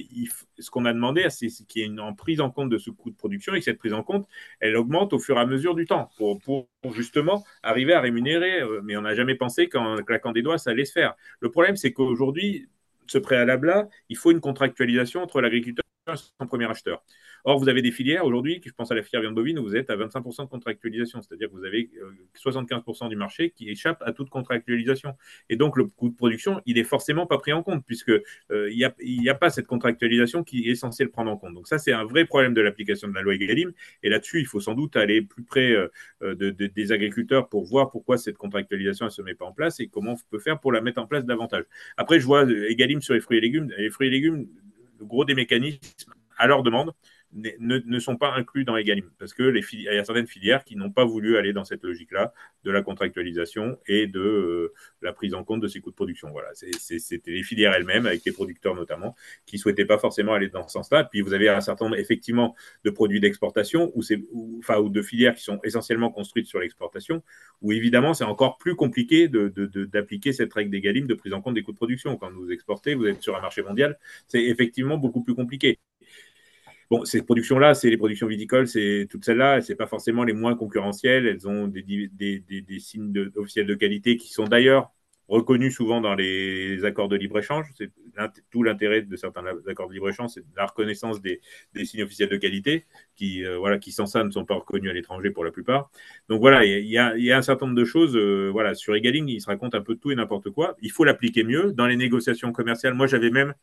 ce 0.59 0.71
qu'on 0.71 0.85
a 0.85 0.93
demandé, 0.93 1.27
c'est 1.31 1.49
qu'il 1.67 1.83
y 1.83 1.85
ait 1.85 1.89
une 1.89 2.15
prise 2.17 2.41
en 2.41 2.51
compte 2.51 2.71
de 2.71 2.79
ce 2.79 2.91
coût 2.91 3.11
de 3.11 3.17
production 3.17 3.55
et 3.55 3.59
que 3.59 3.65
cette 3.65 3.79
prise 3.79 3.95
en 3.95 4.05
compte, 4.05 4.29
elle 4.61 4.77
augmente 4.77 5.13
au 5.13 5.19
fur 5.19 5.37
et 5.37 5.41
à 5.41 5.47
mesure 5.47 5.75
du 5.75 5.85
temps 5.87 6.11
pour, 6.17 6.39
pour 6.41 6.69
justement 6.93 7.45
arriver 7.65 7.93
à 7.95 8.01
rémunérer. 8.01 8.61
Euh, 8.61 8.83
mais 8.85 8.97
on 8.97 9.03
n'a 9.03 9.15
jamais 9.15 9.35
pensé 9.35 9.69
qu'en 9.69 9.97
claquant 9.97 10.33
des 10.33 10.43
doigts, 10.43 10.59
ça 10.59 10.71
allait 10.71 10.85
se 10.85 10.93
faire. 10.93 11.15
Le 11.41 11.51
problème, 11.51 11.77
c'est 11.77 11.93
qu'aujourd'hui, 11.93 12.69
ce 13.09 13.19
préalable-là, 13.19 13.89
il 14.09 14.17
faut 14.17 14.31
une 14.31 14.41
contractualisation 14.41 15.23
entre 15.23 15.41
l'agriculteur 15.41 15.86
son 16.15 16.47
premier 16.47 16.71
acheteur. 16.71 17.03
Or, 17.45 17.59
vous 17.59 17.69
avez 17.69 17.83
des 17.83 17.91
filières 17.91 18.25
aujourd'hui, 18.25 18.61
je 18.65 18.73
pense 18.73 18.91
à 18.91 18.95
la 18.95 19.03
filière 19.03 19.23
viande 19.23 19.35
bovine, 19.35 19.59
où 19.59 19.65
vous 19.65 19.77
êtes 19.77 19.91
à 19.91 19.97
25% 19.97 20.45
de 20.45 20.49
contractualisation, 20.49 21.23
c'est-à-dire 21.23 21.49
que 21.49 21.55
vous 21.55 21.65
avez 21.65 21.91
75% 22.35 23.05
euh, 23.05 23.09
du 23.09 23.17
marché 23.17 23.51
qui 23.51 23.69
échappe 23.71 24.03
à 24.05 24.13
toute 24.13 24.31
contractualisation. 24.31 25.15
Et 25.49 25.57
donc, 25.57 25.77
le 25.77 25.85
coût 25.85 26.09
de 26.09 26.15
production, 26.15 26.61
il 26.67 26.79
est 26.79 26.85
forcément 26.85 27.27
pas 27.27 27.39
pris 27.39 27.53
en 27.53 27.63
compte, 27.63 27.85
puisque 27.85 28.11
euh, 28.51 28.71
n'y 28.71 29.29
a, 29.29 29.35
pas 29.35 29.51
cette 29.51 29.67
contractualisation 29.67 30.45
qui 30.45 30.69
est 30.69 30.75
censée 30.75 31.05
le 31.05 31.11
prendre 31.11 31.31
en 31.31 31.37
compte. 31.37 31.55
Donc 31.55 31.69
ça, 31.69 31.79
c'est 31.79 31.93
un 31.93 32.05
vrai 32.05 32.25
problème 32.25 32.55
de 32.55 32.61
l'application 32.61 33.09
de 33.09 33.15
la 33.15 33.23
loi 33.23 33.35
Egalim. 33.35 33.73
Et 34.03 34.09
là-dessus, 34.09 34.41
il 34.41 34.47
faut 34.47 34.61
sans 34.61 34.75
doute 34.75 34.97
aller 34.97 35.23
plus 35.23 35.43
près 35.43 35.73
euh, 36.23 36.35
des 36.35 36.93
agriculteurs 36.93 37.49
pour 37.49 37.65
voir 37.65 37.91
pourquoi 37.91 38.19
cette 38.19 38.37
contractualisation 38.37 39.07
ne 39.07 39.11
se 39.11 39.23
met 39.23 39.35
pas 39.35 39.45
en 39.45 39.53
place 39.53 39.81
et 39.81 39.89
comment 39.89 40.13
on 40.13 40.31
peut 40.31 40.39
faire 40.39 40.61
pour 40.61 40.73
la 40.73 40.81
mettre 40.81 41.01
en 41.01 41.07
place 41.07 41.25
davantage. 41.25 41.65
Après, 41.97 42.21
je 42.21 42.27
vois 42.27 42.45
Egalim 42.45 43.01
sur 43.01 43.15
les 43.15 43.21
fruits 43.21 43.39
et 43.39 43.41
légumes. 43.41 43.73
Les 43.79 43.91
fruits 43.91 44.09
et 44.09 44.11
légumes, 44.11 44.47
le 44.99 45.07
gros 45.07 45.25
des 45.25 45.35
mécanismes, 45.35 46.13
à 46.39 46.47
leur 46.47 46.63
demande, 46.63 46.93
ne, 47.33 47.99
sont 47.99 48.16
pas 48.16 48.33
inclus 48.35 48.64
dans 48.64 48.77
Egalim 48.77 49.11
parce 49.18 49.35
que 49.35 49.43
les 49.43 49.62
il 49.72 49.83
y 49.83 49.89
a 49.89 50.05
certaines 50.05 50.27
filières 50.27 50.64
qui 50.64 50.77
n'ont 50.77 50.91
pas 50.91 51.05
voulu 51.05 51.37
aller 51.37 51.53
dans 51.53 51.64
cette 51.64 51.83
logique-là 51.83 52.33
de 52.64 52.70
la 52.70 52.83
contractualisation 52.83 53.79
et 53.87 54.07
de 54.07 54.20
euh, 54.20 54.72
la 55.03 55.12
prise 55.12 55.35
en 55.35 55.45
compte 55.45 55.61
de 55.61 55.68
ces 55.68 55.81
coûts 55.81 55.91
de 55.91 55.97
production. 55.97 56.31
Voilà, 56.31 56.49
c'était 56.55 57.31
les 57.31 57.43
filières 57.43 57.74
elles-mêmes, 57.74 58.07
avec 58.07 58.24
les 58.24 58.33
producteurs 58.33 58.74
notamment, 58.74 59.14
qui 59.45 59.59
souhaitaient 59.59 59.85
pas 59.85 59.99
forcément 59.99 60.35
aller 60.35 60.49
dans 60.49 60.66
ce 60.66 60.72
sens-là. 60.72 61.05
Puis 61.05 61.20
vous 61.20 61.35
avez 61.35 61.49
un 61.49 61.61
certain 61.61 61.87
nombre 61.87 61.99
effectivement 61.99 62.55
de 62.85 62.91
produits 62.91 63.20
d'exportation 63.20 63.93
ou, 63.95 64.59
enfin, 64.59 64.79
ou 64.79 64.89
de 64.89 65.03
filières 65.03 65.35
qui 65.35 65.43
sont 65.43 65.61
essentiellement 65.64 66.11
construites 66.11 66.47
sur 66.47 66.61
l'exportation, 66.61 67.22
où 67.62 67.72
évidemment 67.72 68.14
c'est 68.14 68.24
encore 68.24 68.59
plus 68.59 68.77
compliqué 68.77 69.29
d'appliquer 69.29 70.31
de, 70.31 70.35
cette 70.35 70.53
règle 70.53 70.70
d'Egalim 70.70 71.07
de 71.07 71.14
prise 71.14 71.33
en 71.33 71.41
compte 71.41 71.55
des 71.55 71.62
coûts 71.62 71.72
de 71.72 71.77
production. 71.77 72.16
Quand 72.16 72.31
vous 72.33 72.51
exportez, 72.51 72.95
vous 72.95 73.07
êtes 73.07 73.22
sur 73.22 73.37
un 73.37 73.41
marché 73.41 73.62
mondial, 73.62 73.99
c'est 74.29 74.43
effectivement 74.43 74.99
beaucoup 74.99 75.22
plus 75.22 75.35
compliqué. 75.35 75.79
Bon, 76.91 77.05
ces 77.05 77.22
productions-là, 77.22 77.74
c'est 77.74 77.91
les 77.91 77.97
productions 77.97 78.26
viticoles, 78.28 78.68
c'est 78.68 79.09
toutes 79.11 79.24
celles-là, 79.24 79.61
c'est 79.61 79.74
pas 79.74 79.87
forcément 79.87 80.24
les 80.24 80.32
moins 80.32 80.55
concurrentielles. 80.55 81.26
Elles 81.26 81.49
ont 81.49 81.66
des, 81.66 81.82
des, 81.82 82.09
des, 82.41 82.61
des 82.61 82.78
signes 82.78 83.12
officiels 83.37 83.66
de 83.66 83.74
qualité 83.74 84.16
qui 84.16 84.32
sont 84.32 84.45
d'ailleurs 84.45 84.93
reconnus 85.28 85.74
souvent 85.74 86.01
dans 86.01 86.14
les 86.14 86.84
accords 86.84 87.09
de 87.09 87.16
libre-échange. 87.16 87.66
C'est 87.76 87.91
tout 88.51 88.62
l'intérêt 88.62 89.03
de 89.03 89.16
certains 89.16 89.45
accords 89.66 89.89
de 89.89 89.95
libre-échange, 89.95 90.30
c'est 90.30 90.45
la 90.57 90.66
reconnaissance 90.66 91.20
des, 91.20 91.41
signes 91.84 92.05
officiels 92.05 92.28
de 92.28 92.37
qualité 92.37 92.87
qui, 93.16 93.45
euh, 93.45 93.59
voilà, 93.59 93.78
qui 93.78 93.93
sans 93.93 94.07
ça 94.07 94.24
ne 94.24 94.30
sont 94.30 94.45
pas 94.45 94.55
reconnus 94.55 94.91
à 94.91 94.95
l'étranger 94.95 95.30
pour 95.30 95.45
la 95.45 95.51
plupart. 95.51 95.91
Donc 96.28 96.41
voilà, 96.41 96.64
il 96.64 96.87
y 96.87 96.99
a, 96.99 97.16
y 97.16 97.30
a, 97.32 97.37
un 97.37 97.43
certain 97.43 97.66
nombre 97.66 97.78
de 97.78 97.84
choses. 97.84 98.16
Euh, 98.16 98.51
voilà, 98.53 98.74
sur 98.74 98.95
Egaling, 98.95 99.28
il 99.28 99.41
se 99.41 99.47
raconte 99.47 99.74
un 99.74 99.82
peu 99.82 99.95
de 99.95 100.01
tout 100.01 100.11
et 100.11 100.14
n'importe 100.14 100.51
quoi. 100.51 100.76
Il 100.80 100.91
faut 100.91 101.05
l'appliquer 101.05 101.45
mieux 101.45 101.72
dans 101.72 101.87
les 101.87 101.97
négociations 101.97 102.53
commerciales. 102.53 102.95
Moi, 102.95 103.07
j'avais 103.07 103.30
même 103.30 103.55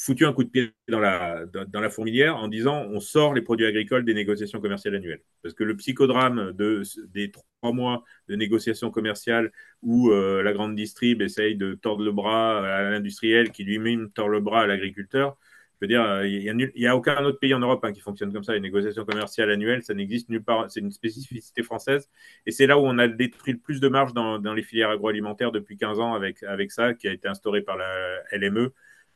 foutu 0.00 0.24
un 0.24 0.32
coup 0.32 0.44
de 0.44 0.48
pied 0.48 0.72
dans 0.88 0.98
la, 0.98 1.44
dans, 1.46 1.80
la 1.80 1.90
fourmilière 1.90 2.36
en 2.36 2.48
disant 2.48 2.86
on 2.90 3.00
sort 3.00 3.34
les 3.34 3.42
produits 3.42 3.66
agricoles 3.66 4.04
des 4.04 4.14
négociations 4.14 4.60
commerciales 4.60 4.94
annuelles. 4.94 5.22
Parce 5.42 5.54
que 5.54 5.62
le 5.62 5.76
psychodrame 5.76 6.52
de, 6.52 6.82
des 7.12 7.30
trois 7.30 7.72
mois 7.72 8.02
de 8.28 8.34
négociations 8.34 8.90
commerciales 8.90 9.52
où 9.82 10.10
euh, 10.10 10.42
la 10.42 10.52
grande 10.54 10.74
distrib 10.74 11.20
essaye 11.20 11.56
de 11.56 11.74
tordre 11.74 12.02
le 12.02 12.12
bras 12.12 12.66
à 12.66 12.90
l'industriel 12.90 13.50
qui 13.52 13.64
lui-même 13.64 14.10
tord 14.10 14.30
le 14.30 14.40
bras 14.40 14.62
à 14.62 14.66
l'agriculteur, 14.66 15.36
je 15.80 15.86
veux 15.86 15.88
dire, 15.88 16.24
il 16.24 16.70
n'y 16.76 16.86
a, 16.86 16.92
a, 16.92 16.96
aucun 16.96 17.24
autre 17.24 17.38
pays 17.38 17.54
en 17.54 17.58
Europe 17.58 17.82
hein, 17.84 17.92
qui 17.92 18.00
fonctionne 18.00 18.32
comme 18.32 18.44
ça. 18.44 18.52
Les 18.52 18.60
négociations 18.60 19.06
commerciales 19.06 19.50
annuelles, 19.50 19.82
ça 19.82 19.94
n'existe 19.94 20.28
nulle 20.28 20.44
part. 20.44 20.70
C'est 20.70 20.80
une 20.80 20.90
spécificité 20.90 21.62
française. 21.62 22.10
Et 22.44 22.50
c'est 22.50 22.66
là 22.66 22.78
où 22.78 22.82
on 22.82 22.98
a 22.98 23.08
détruit 23.08 23.54
le 23.54 23.58
plus 23.58 23.80
de 23.80 23.88
marge 23.88 24.12
dans, 24.12 24.38
dans, 24.38 24.52
les 24.52 24.62
filières 24.62 24.90
agroalimentaires 24.90 25.52
depuis 25.52 25.78
15 25.78 25.98
ans 25.98 26.12
avec, 26.12 26.42
avec 26.42 26.70
ça, 26.70 26.92
qui 26.92 27.08
a 27.08 27.12
été 27.12 27.28
instauré 27.28 27.62
par 27.62 27.78
la 27.78 27.88
LME. 28.32 28.74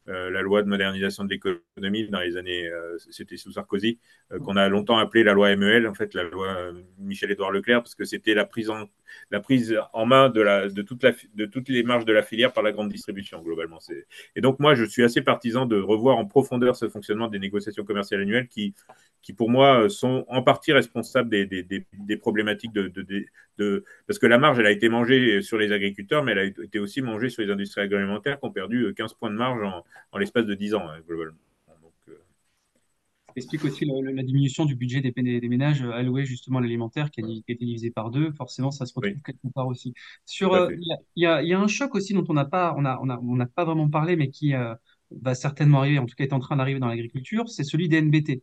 Euh, 0.09 0.31
la 0.31 0.43
loi 0.43 0.63
de 0.63 0.69
modernisation 0.69 1.25
de 1.25 1.31
l'économie 1.31 2.09
dans 2.09 2.21
les 2.21 2.37
années, 2.37 2.67
euh, 2.67 2.99
c'était 3.11 3.39
sous 3.39 3.53
Sarkozy, 3.53 3.99
euh, 4.33 4.39
qu'on 4.39 4.57
a 4.57 4.69
longtemps 4.69 4.99
appelé 4.99 5.25
la 5.25 5.33
loi 5.33 5.57
MEL, 5.57 5.87
en 5.87 5.95
fait, 5.95 6.13
la 6.13 6.25
loi 6.25 6.73
Michel-Édouard 6.99 7.51
Leclerc, 7.51 7.83
parce 7.83 7.95
que 7.95 8.05
c'était 8.05 8.35
la 8.35 8.45
prise 8.45 8.69
en, 8.69 8.85
la 9.31 9.41
prise 9.41 9.75
en 9.95 10.05
main 10.05 10.29
de, 10.29 10.43
la, 10.43 10.69
de, 10.69 10.83
toute 10.83 11.03
la, 11.03 11.13
de 11.35 11.47
toutes 11.47 11.71
les 11.71 11.83
marges 11.83 12.05
de 12.05 12.13
la 12.13 12.23
filière 12.23 12.53
par 12.53 12.63
la 12.63 12.73
grande 12.73 12.91
distribution, 12.91 13.41
globalement. 13.41 13.79
Et 14.37 14.43
donc, 14.43 14.61
moi, 14.61 14.75
je 14.75 14.85
suis 14.85 15.03
assez 15.03 15.23
partisan 15.23 15.65
de 15.65 15.81
revoir 15.81 16.19
en 16.19 16.27
profondeur 16.27 16.77
ce 16.77 16.89
fonctionnement 16.91 17.29
des 17.29 17.39
négociations 17.39 17.85
commerciales 17.85 18.21
annuelles 18.21 18.49
qui, 18.49 18.75
qui 19.23 19.33
pour 19.33 19.49
moi, 19.49 19.89
sont 19.89 20.27
en 20.29 20.43
partie 20.43 20.73
responsables 20.73 21.31
des, 21.31 21.47
des, 21.47 21.63
des, 21.63 22.17
problématiques 22.19 22.73
de, 22.73 22.89
de, 22.89 23.27
de, 23.57 23.85
Parce 24.07 24.19
que 24.19 24.27
la 24.27 24.37
marge, 24.37 24.59
elle 24.59 24.67
a 24.67 24.71
été 24.71 24.91
mangée 24.91 25.41
sur 25.41 25.57
les 25.57 25.73
agriculteurs, 25.73 26.23
mais 26.23 26.33
elle 26.33 26.39
a 26.39 26.45
été 26.45 26.79
aussi 26.79 27.01
mangée 27.01 27.31
sur 27.31 27.43
les 27.43 27.51
industries 27.51 27.83
agroalimentaires 27.83 28.39
qui 28.39 28.45
ont 28.45 28.53
perdu 28.53 28.93
15 28.95 29.15
points 29.15 29.31
de 29.31 29.37
marge 29.37 29.63
en, 29.63 29.83
en 30.13 30.19
l'espace 30.19 30.47
de 30.47 30.55
10 30.55 30.75
ans, 30.75 30.89
hein, 30.89 31.01
globalement. 31.07 31.37
Euh, 32.09 32.13
explique 33.37 33.65
aussi 33.65 33.85
la, 33.85 34.23
diminution 34.23 34.65
du 34.65 34.77
budget 34.77 35.01
des, 35.01 35.11
des, 35.11 35.49
ménages 35.49 35.83
alloués 35.83 36.25
justement 36.25 36.59
à 36.59 36.63
l'alimentaire 36.63 37.11
qui, 37.11 37.21
a 37.21 37.25
été 37.49 37.65
divisé 37.65 37.91
par 37.91 38.11
deux. 38.11 38.33
Forcément, 38.33 38.71
ça 38.71 38.87
se 38.87 38.95
retrouve 38.95 39.21
quelque 39.23 39.49
part 39.55 39.67
aussi. 39.67 39.95
Sur, 40.25 40.55
euh, 40.55 40.71
il 40.73 40.87
y, 41.17 41.27
a, 41.27 41.43
y, 41.43 41.53
a 41.53 41.61
un 41.61 41.67
choc 41.67 41.95
aussi 41.95 42.15
dont 42.15 42.25
on 42.29 42.35
n'a 42.35 42.45
pas, 42.45 42.75
on 42.77 42.85
a, 42.85 42.99
on 43.03 43.11
a, 43.11 43.19
on 43.19 43.37
n'a 43.37 43.47
pas 43.47 43.65
vraiment 43.65 43.89
parlé, 43.91 44.17
mais 44.17 44.31
qui 44.31 44.55
euh, 44.55 44.75
va 45.11 45.35
certainement 45.35 45.81
arriver, 45.81 45.99
en 45.99 46.07
tout 46.07 46.15
cas 46.15 46.25
est 46.25 46.33
en 46.33 46.41
train 46.41 46.57
d'arriver 46.57 46.81
dans 46.81 46.89
l'agriculture, 46.89 47.49
c'est 47.49 47.65
celui 47.65 47.89
des 47.89 48.01
NBT. 48.01 48.43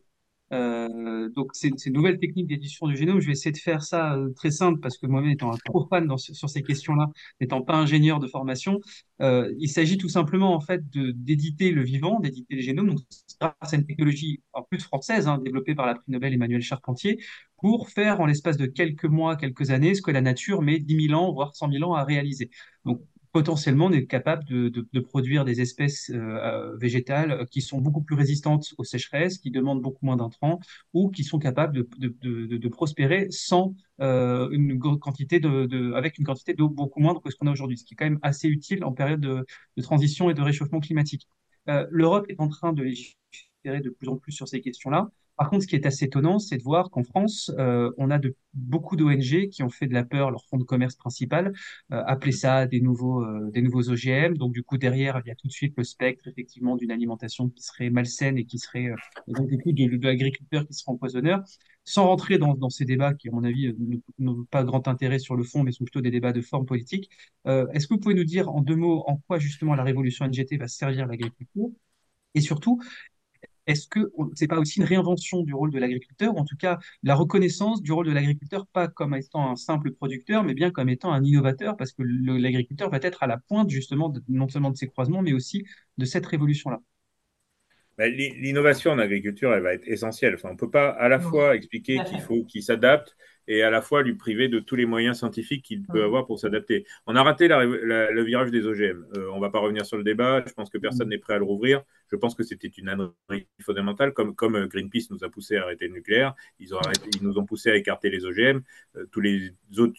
Euh, 0.52 1.30
donc, 1.30 1.54
ces, 1.54 1.70
ces 1.76 1.90
nouvelles 1.90 2.18
techniques 2.18 2.46
d'édition 2.46 2.86
du 2.86 2.96
génome, 2.96 3.20
je 3.20 3.26
vais 3.26 3.32
essayer 3.32 3.52
de 3.52 3.56
faire 3.58 3.82
ça 3.82 4.14
euh, 4.16 4.30
très 4.34 4.50
simple 4.50 4.80
parce 4.80 4.98
que 4.98 5.06
moi-même 5.06 5.30
étant 5.30 5.52
un 5.52 5.56
trop 5.64 5.86
fan 5.88 6.06
dans, 6.06 6.18
sur 6.18 6.50
ces 6.50 6.62
questions-là, 6.62 7.08
n'étant 7.40 7.62
pas 7.62 7.74
ingénieur 7.74 8.20
de 8.20 8.26
formation, 8.26 8.80
euh, 9.22 9.52
il 9.58 9.68
s'agit 9.68 9.96
tout 9.96 10.08
simplement 10.10 10.54
en 10.54 10.60
fait 10.60 10.82
d'éditer 10.90 11.70
le 11.70 11.82
vivant, 11.82 12.20
d'éditer 12.20 12.54
les 12.56 12.62
génomes. 12.62 12.90
Donc, 12.90 13.00
grâce 13.40 13.72
à 13.72 13.76
une 13.76 13.86
technologie 13.86 14.42
en 14.52 14.62
plus 14.62 14.80
française, 14.80 15.26
hein, 15.26 15.38
développée 15.38 15.74
par 15.74 15.86
la 15.86 15.94
prix 15.94 16.10
Nobel 16.10 16.34
Emmanuel 16.34 16.60
Charpentier, 16.60 17.18
pour 17.58 17.88
faire 17.90 18.20
en 18.20 18.26
l'espace 18.26 18.56
de 18.56 18.66
quelques 18.66 19.04
mois, 19.04 19.36
quelques 19.36 19.70
années, 19.70 19.94
ce 19.94 20.02
que 20.02 20.10
la 20.10 20.20
nature 20.20 20.62
met 20.62 20.78
10 20.80 21.06
000 21.08 21.14
ans, 21.14 21.32
voire 21.32 21.54
100 21.54 21.68
000 21.68 21.84
ans 21.84 21.94
à 21.94 22.04
réaliser. 22.04 22.50
Donc, 22.84 23.00
potentiellement, 23.32 23.86
on 23.86 23.92
est 23.92 24.06
capable 24.06 24.44
de, 24.44 25.00
produire 25.00 25.44
des 25.44 25.60
espèces 25.60 26.10
euh, 26.10 26.16
euh, 26.16 26.76
végétales 26.76 27.46
qui 27.50 27.60
sont 27.62 27.80
beaucoup 27.80 28.02
plus 28.02 28.14
résistantes 28.14 28.74
aux 28.78 28.84
sécheresses, 28.84 29.38
qui 29.38 29.50
demandent 29.50 29.82
beaucoup 29.82 30.04
moins 30.06 30.16
d'intrants, 30.16 30.60
ou 30.92 31.10
qui 31.10 31.24
sont 31.24 31.38
capables 31.38 31.86
de, 31.98 32.68
prospérer 32.68 33.26
sans 33.30 33.74
euh, 34.00 34.48
une 34.50 34.78
quantité 34.78 35.40
de, 35.40 35.92
avec 35.94 36.18
une 36.18 36.24
quantité 36.24 36.54
d'eau 36.54 36.68
beaucoup 36.68 37.00
moindre 37.00 37.20
que 37.22 37.30
ce 37.30 37.36
qu'on 37.36 37.46
a 37.46 37.52
aujourd'hui, 37.52 37.78
ce 37.78 37.84
qui 37.84 37.94
est 37.94 37.96
quand 37.96 38.04
même 38.04 38.18
assez 38.22 38.48
utile 38.48 38.84
en 38.84 38.92
période 38.92 39.20
de, 39.20 39.46
transition 39.82 40.30
et 40.30 40.34
de 40.34 40.42
réchauffement 40.42 40.80
climatique. 40.80 41.28
Euh, 41.68 41.86
L'Europe 41.90 42.26
est 42.28 42.40
en 42.40 42.48
train 42.48 42.72
de 42.72 42.82
légiférer 42.82 43.80
de 43.80 43.90
plus 43.90 44.08
en 44.08 44.16
plus 44.16 44.32
sur 44.32 44.48
ces 44.48 44.60
questions-là. 44.60 45.10
Par 45.36 45.50
contre, 45.50 45.62
ce 45.62 45.68
qui 45.68 45.76
est 45.76 45.86
assez 45.86 46.04
étonnant, 46.06 46.38
c'est 46.38 46.58
de 46.58 46.62
voir 46.62 46.90
qu'en 46.90 47.02
France, 47.02 47.50
euh, 47.58 47.90
on 47.98 48.10
a 48.10 48.18
de, 48.18 48.36
beaucoup 48.54 48.96
d'ONG 48.96 49.48
qui 49.48 49.62
ont 49.62 49.68
fait 49.68 49.86
de 49.86 49.94
la 49.94 50.04
peur 50.04 50.30
leur 50.30 50.44
fonds 50.46 50.58
de 50.58 50.64
commerce 50.64 50.96
principal, 50.96 51.52
euh, 51.92 52.02
appelé 52.06 52.32
ça 52.32 52.66
des 52.66 52.80
nouveaux, 52.80 53.22
euh, 53.24 53.50
des 53.50 53.62
nouveaux 53.62 53.88
OGM. 53.90 54.36
Donc, 54.36 54.52
du 54.52 54.62
coup, 54.62 54.78
derrière, 54.78 55.20
il 55.24 55.28
y 55.28 55.30
a 55.32 55.34
tout 55.34 55.46
de 55.46 55.52
suite 55.52 55.74
le 55.76 55.84
spectre, 55.84 56.28
effectivement, 56.28 56.76
d'une 56.76 56.90
alimentation 56.90 57.48
qui 57.48 57.62
serait 57.62 57.90
malsaine 57.90 58.38
et 58.38 58.44
qui 58.44 58.58
serait, 58.58 58.88
euh, 58.88 58.96
donc, 59.28 59.48
du 59.48 59.58
coup, 59.58 59.72
de, 59.72 59.96
de 59.96 60.06
l'agriculteur 60.06 60.66
qui 60.66 60.74
serait 60.74 60.92
empoisonneur. 60.92 61.42
Sans 61.84 62.06
rentrer 62.06 62.38
dans, 62.38 62.54
dans, 62.54 62.70
ces 62.70 62.84
débats 62.84 63.12
qui, 63.14 63.28
à 63.28 63.32
mon 63.32 63.42
avis, 63.42 63.74
n'ont 64.20 64.44
pas 64.44 64.62
grand 64.62 64.86
intérêt 64.86 65.18
sur 65.18 65.34
le 65.34 65.42
fond, 65.42 65.64
mais 65.64 65.72
sont 65.72 65.84
plutôt 65.84 66.00
des 66.00 66.12
débats 66.12 66.32
de 66.32 66.40
forme 66.40 66.64
politique, 66.64 67.10
est-ce 67.44 67.88
que 67.88 67.94
vous 67.94 68.00
pouvez 68.00 68.14
nous 68.14 68.22
dire 68.22 68.48
en 68.48 68.60
deux 68.60 68.76
mots 68.76 69.02
en 69.08 69.16
quoi, 69.26 69.40
justement, 69.40 69.74
la 69.74 69.82
révolution 69.82 70.24
NGT 70.24 70.58
va 70.58 70.68
servir 70.68 71.08
l'agriculture? 71.08 71.70
Et 72.34 72.40
surtout, 72.40 72.80
est-ce 73.66 73.86
que 73.88 74.12
c'est 74.34 74.48
pas 74.48 74.58
aussi 74.58 74.78
une 74.80 74.84
réinvention 74.84 75.42
du 75.42 75.54
rôle 75.54 75.70
de 75.70 75.78
l'agriculteur, 75.78 76.34
ou 76.34 76.38
en 76.38 76.44
tout 76.44 76.56
cas 76.56 76.78
la 77.02 77.14
reconnaissance 77.14 77.82
du 77.82 77.92
rôle 77.92 78.06
de 78.06 78.12
l'agriculteur, 78.12 78.66
pas 78.66 78.88
comme 78.88 79.14
étant 79.14 79.50
un 79.50 79.56
simple 79.56 79.92
producteur, 79.92 80.44
mais 80.44 80.54
bien 80.54 80.70
comme 80.70 80.88
étant 80.88 81.12
un 81.12 81.24
innovateur, 81.24 81.76
parce 81.76 81.92
que 81.92 82.02
l'agriculteur 82.02 82.90
va 82.90 82.98
être 83.02 83.22
à 83.22 83.26
la 83.26 83.38
pointe 83.38 83.70
justement 83.70 84.08
de, 84.08 84.22
non 84.28 84.48
seulement 84.48 84.70
de 84.70 84.76
ces 84.76 84.88
croisements, 84.88 85.22
mais 85.22 85.32
aussi 85.32 85.64
de 85.98 86.04
cette 86.04 86.26
révolution-là? 86.26 86.80
Ben, 87.98 88.10
l'innovation 88.12 88.90
en 88.90 88.98
agriculture, 88.98 89.52
elle 89.52 89.62
va 89.62 89.74
être 89.74 89.86
essentielle. 89.86 90.34
Enfin, 90.34 90.48
on 90.48 90.52
ne 90.52 90.58
peut 90.58 90.70
pas 90.70 90.88
à 90.88 91.08
la 91.08 91.20
fois 91.20 91.54
expliquer 91.54 92.02
qu'il 92.04 92.20
faut 92.20 92.42
qu'il 92.44 92.62
s'adapte 92.62 93.14
et 93.48 93.62
à 93.62 93.70
la 93.70 93.82
fois 93.82 94.02
lui 94.02 94.14
priver 94.14 94.48
de 94.48 94.60
tous 94.60 94.76
les 94.76 94.86
moyens 94.86 95.18
scientifiques 95.18 95.64
qu'il 95.64 95.82
peut 95.82 96.02
avoir 96.02 96.26
pour 96.26 96.38
s'adapter. 96.38 96.86
On 97.06 97.16
a 97.16 97.22
raté 97.22 97.48
la, 97.48 97.64
la, 97.64 98.10
le 98.10 98.22
virage 98.22 98.50
des 98.50 98.66
OGM. 98.66 99.04
Euh, 99.16 99.30
on 99.32 99.36
ne 99.36 99.40
va 99.40 99.50
pas 99.50 99.58
revenir 99.58 99.84
sur 99.84 99.98
le 99.98 100.04
débat. 100.04 100.42
Je 100.46 100.52
pense 100.52 100.70
que 100.70 100.78
personne 100.78 101.10
n'est 101.10 101.18
prêt 101.18 101.34
à 101.34 101.38
le 101.38 101.44
rouvrir. 101.44 101.82
Je 102.12 102.16
pense 102.16 102.34
que 102.34 102.42
c'était 102.42 102.68
une 102.68 102.90
ânerie 102.90 103.48
fondamentale, 103.62 104.12
comme, 104.12 104.34
comme 104.34 104.66
Greenpeace 104.66 105.08
nous 105.10 105.24
a 105.24 105.30
poussé 105.30 105.56
à 105.56 105.62
arrêter 105.62 105.88
le 105.88 105.94
nucléaire. 105.94 106.34
Ils, 106.60 106.68
nous 107.22 107.38
ont 107.38 107.46
poussé 107.46 107.70
à 107.70 107.76
écarter 107.76 108.10
les 108.10 108.26
OGM. 108.26 108.60
Euh, 108.96 109.06
tous 109.10 109.20
les 109.20 109.52
autres 109.78 109.98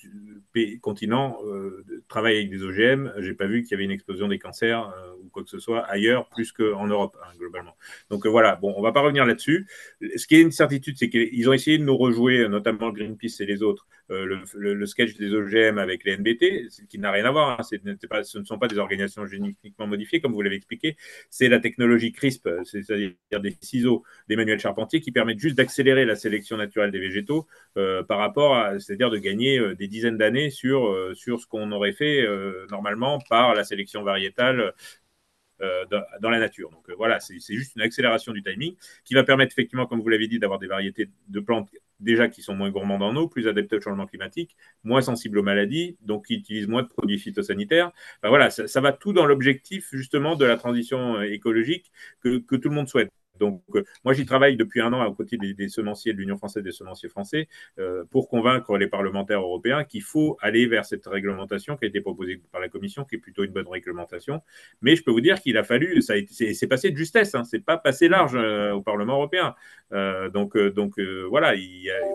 pays, 0.53 0.80
continents 0.80 1.39
euh, 1.45 1.84
travaillent 2.07 2.38
avec 2.38 2.51
des 2.51 2.61
OGM. 2.61 3.14
J'ai 3.18 3.34
pas 3.34 3.47
vu 3.47 3.64
qu'il 3.64 3.72
y 3.72 3.74
avait 3.74 3.86
une 3.86 3.91
explosion 3.91 4.28
des 4.28 4.38
cancers 4.38 4.89
euh, 4.89 5.14
ou 5.24 5.30
quoi 5.30 5.43
que 5.43 5.49
ce 5.49 5.59
soit 5.59 5.82
ailleurs, 5.86 6.30
plus 6.30 6.51
qu'en 6.51 6.88
Europe, 6.88 7.18
hein, 7.24 7.34
globalement. 7.38 7.76
Donc 8.09 8.26
euh, 8.26 8.30
voilà, 8.30 8.55
bon, 8.55 8.74
on 8.78 8.82
va 8.82 8.91
pas 8.91 9.01
revenir 9.01 9.26
là-dessus. 9.26 9.68
Ce 10.16 10.28
qui 10.28 10.36
est 10.36 10.41
une 10.41 10.51
certitude, 10.51 10.97
c'est 10.97 11.09
qu'ils 11.09 11.49
ont 11.49 11.53
essayé 11.53 11.78
de 11.78 11.84
nous 11.84 11.97
rejouer, 11.97 12.47
notamment 12.47 12.91
Greenpeace 12.91 13.41
et 13.41 13.45
les 13.45 13.64
autres, 13.64 13.88
euh, 14.11 14.41
le, 14.53 14.86
sketch 14.86 15.16
des 15.16 15.34
OGM 15.34 15.78
avec 15.78 16.03
les 16.03 16.18
NBT, 16.18 16.68
qui 16.89 16.99
n'a 16.99 17.11
rien 17.11 17.26
à 17.26 17.32
voir. 17.32 17.59
Hein. 17.59 17.64
Ce 17.64 18.38
ne 18.38 18.43
sont 18.43 18.59
pas 18.59 18.68
des 18.68 18.78
organisations 18.78 19.26
génétiquement 19.26 19.88
modifiées, 19.88 20.20
comme 20.20 20.34
vous 20.34 20.41
l'avez 20.41 20.57
expliqué. 20.57 20.97
C'est 21.30 21.47
la 21.47 21.59
technologie 21.59 22.03
CRISP, 22.12 22.49
c'est-à-dire 22.64 23.14
des 23.41 23.56
ciseaux 23.62 24.04
d'Emmanuel 24.28 24.60
Charpentier, 24.60 25.01
qui 25.01 25.12
permettent 25.12 25.39
juste 25.39 25.56
d'accélérer 25.56 26.06
la 26.06 26.16
sélection 26.16 26.58
naturelle 26.58 26.91
des 26.91 26.99
végétaux 26.99 27.47
euh, 27.78 28.04
par 28.04 28.20
rapport 28.20 28.56
à, 28.56 28.80
c'est-à-dire 28.80 29.10
de 29.10 29.18
gagner 29.18 29.60
euh, 29.60 29.76
des 29.76 29.88
dizaines 29.88 30.18
d'années 30.18 30.49
sur, 30.49 30.88
euh, 30.88 31.14
sur 31.16 31.39
ce 31.39 31.47
qu'on 31.47 31.72
aurait 31.72 31.93
fait 31.93 32.28
normalement 32.70 33.20
par 33.30 33.54
la 33.54 33.64
sélection 33.64 34.04
variétale 34.04 34.74
dans, 35.89 36.03
dans, 36.22 36.30
la 36.30 36.39
nature. 36.39 36.70
Donc 36.70 36.89
euh, 36.89 36.95
voilà, 36.97 37.20
c'est 37.20 37.39
juste 37.39 37.76
une 37.76 37.82
accélération 37.82 38.34
du 38.34 38.43
timing 38.43 38.76
qui 39.03 39.14
va 39.14 39.24
permettre 39.24 39.53
effectivement, 39.53 39.86
comme 39.86 40.01
vous 40.01 40.09
l'avez 40.09 40.28
dit, 40.28 40.39
d'avoir 40.39 40.59
des 40.59 40.68
variétés 40.68 41.09
de 41.28 41.39
plantes 41.39 41.70
déjà 41.99 42.28
qui 42.28 42.41
sont 42.41 42.55
moins 42.55 42.70
gourmandes 42.70 43.03
en 43.03 43.16
eau, 43.16 43.28
plus 43.28 43.47
adaptées 43.47 43.78
au 43.78 43.82
changement 43.82 44.05
climatique, 44.05 44.55
moins 44.84 45.01
sensibles 45.01 45.39
aux 45.39 45.43
maladies, 45.43 45.97
donc 46.01 46.28
qui 46.28 46.36
utilisent 46.36 46.68
moins 46.68 46.84
de 46.84 46.88
produits 46.88 47.20
phytosanitaires. 47.20 47.91
Ben 48.22 48.30
voilà, 48.30 48.49
ça, 48.49 48.82
va 48.82 48.91
tout 48.91 49.14
dans 49.14 49.26
l'objectif 49.26 49.89
justement 49.93 50.36
de 50.36 50.45
la 50.45 50.57
transition 50.57 51.22
écologique 51.22 51.91
que, 52.22 52.39
que 52.39 52.55
tout 52.55 52.70
le 52.70 52.76
monde 52.76 52.89
souhaite. 52.89 53.11
Donc, 53.44 53.62
euh, 53.76 53.84
moi, 54.06 54.14
j'y 54.14 54.26
travaille 54.26 54.56
depuis 54.56 54.80
un 54.80 54.94
an 54.94 55.02
à 55.02 55.14
côté 55.14 55.38
des, 55.38 55.68
semenciers 55.68 56.14
de 56.14 56.18
l'Union 56.18 56.38
française 56.38 56.64
des 56.64 56.72
semenciers 56.72 57.10
français 57.10 57.50
euh, 57.78 58.06
pour 58.10 58.30
convaincre 58.30 58.78
les 58.78 58.88
parlementaires 58.88 59.41
européens 59.41 59.84
qu'il 59.84 60.02
faut 60.02 60.38
aller 60.41 60.66
vers 60.66 60.86
cette 60.86 61.06
réglementation 61.06 61.76
qui 61.76 61.84
a 61.84 61.88
été 61.89 62.00
proposée 62.00 62.41
par 62.54 62.62
la 62.62 62.70
Commission, 62.70 63.04
qui 63.04 63.16
est 63.16 63.18
plutôt 63.18 63.44
une 63.44 63.52
bonne 63.52 63.68
réglementation. 63.68 64.41
Mais 64.82 64.96
je 64.96 65.04
peux 65.04 65.12
vous 65.12 65.20
dire 65.20 65.41
qu'il 65.41 65.58
a 65.58 65.64
fallu, 65.64 66.02
c'est 66.02 66.68
passé 66.68 66.91
de 66.91 66.98
justesse, 66.98 67.36
hein, 67.36 67.44
c'est 67.44 67.60
pas 67.60 67.78
passé 67.78 68.08
large 68.08 68.36
euh, 68.36 68.72
au 68.72 68.82
Parlement 68.82 69.16
européen. 69.16 69.56
Donc, 70.34 70.58
donc 70.58 71.00
voilà, 71.30 71.54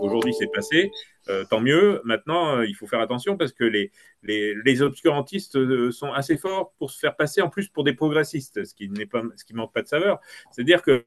aujourd'hui, 0.00 0.34
c'est 0.34 0.50
passé. 0.52 0.90
Euh, 1.30 1.44
tant 1.44 1.60
mieux. 1.60 2.00
Maintenant, 2.04 2.56
euh, 2.56 2.66
il 2.66 2.74
faut 2.74 2.86
faire 2.86 3.00
attention 3.00 3.36
parce 3.36 3.52
que 3.52 3.64
les, 3.64 3.90
les, 4.22 4.54
les, 4.64 4.82
obscurantistes 4.82 5.56
euh, 5.56 5.90
sont 5.90 6.10
assez 6.12 6.38
forts 6.38 6.72
pour 6.78 6.90
se 6.90 6.98
faire 6.98 7.16
passer 7.16 7.42
en 7.42 7.50
plus 7.50 7.68
pour 7.68 7.84
des 7.84 7.92
progressistes, 7.92 8.64
ce 8.64 8.74
qui 8.74 8.88
n'est 8.88 9.06
pas, 9.06 9.22
ce 9.36 9.44
qui 9.44 9.52
manque 9.54 9.72
pas 9.74 9.82
de 9.82 9.88
saveur. 9.88 10.20
C'est-à-dire 10.50 10.82
que 10.82 11.04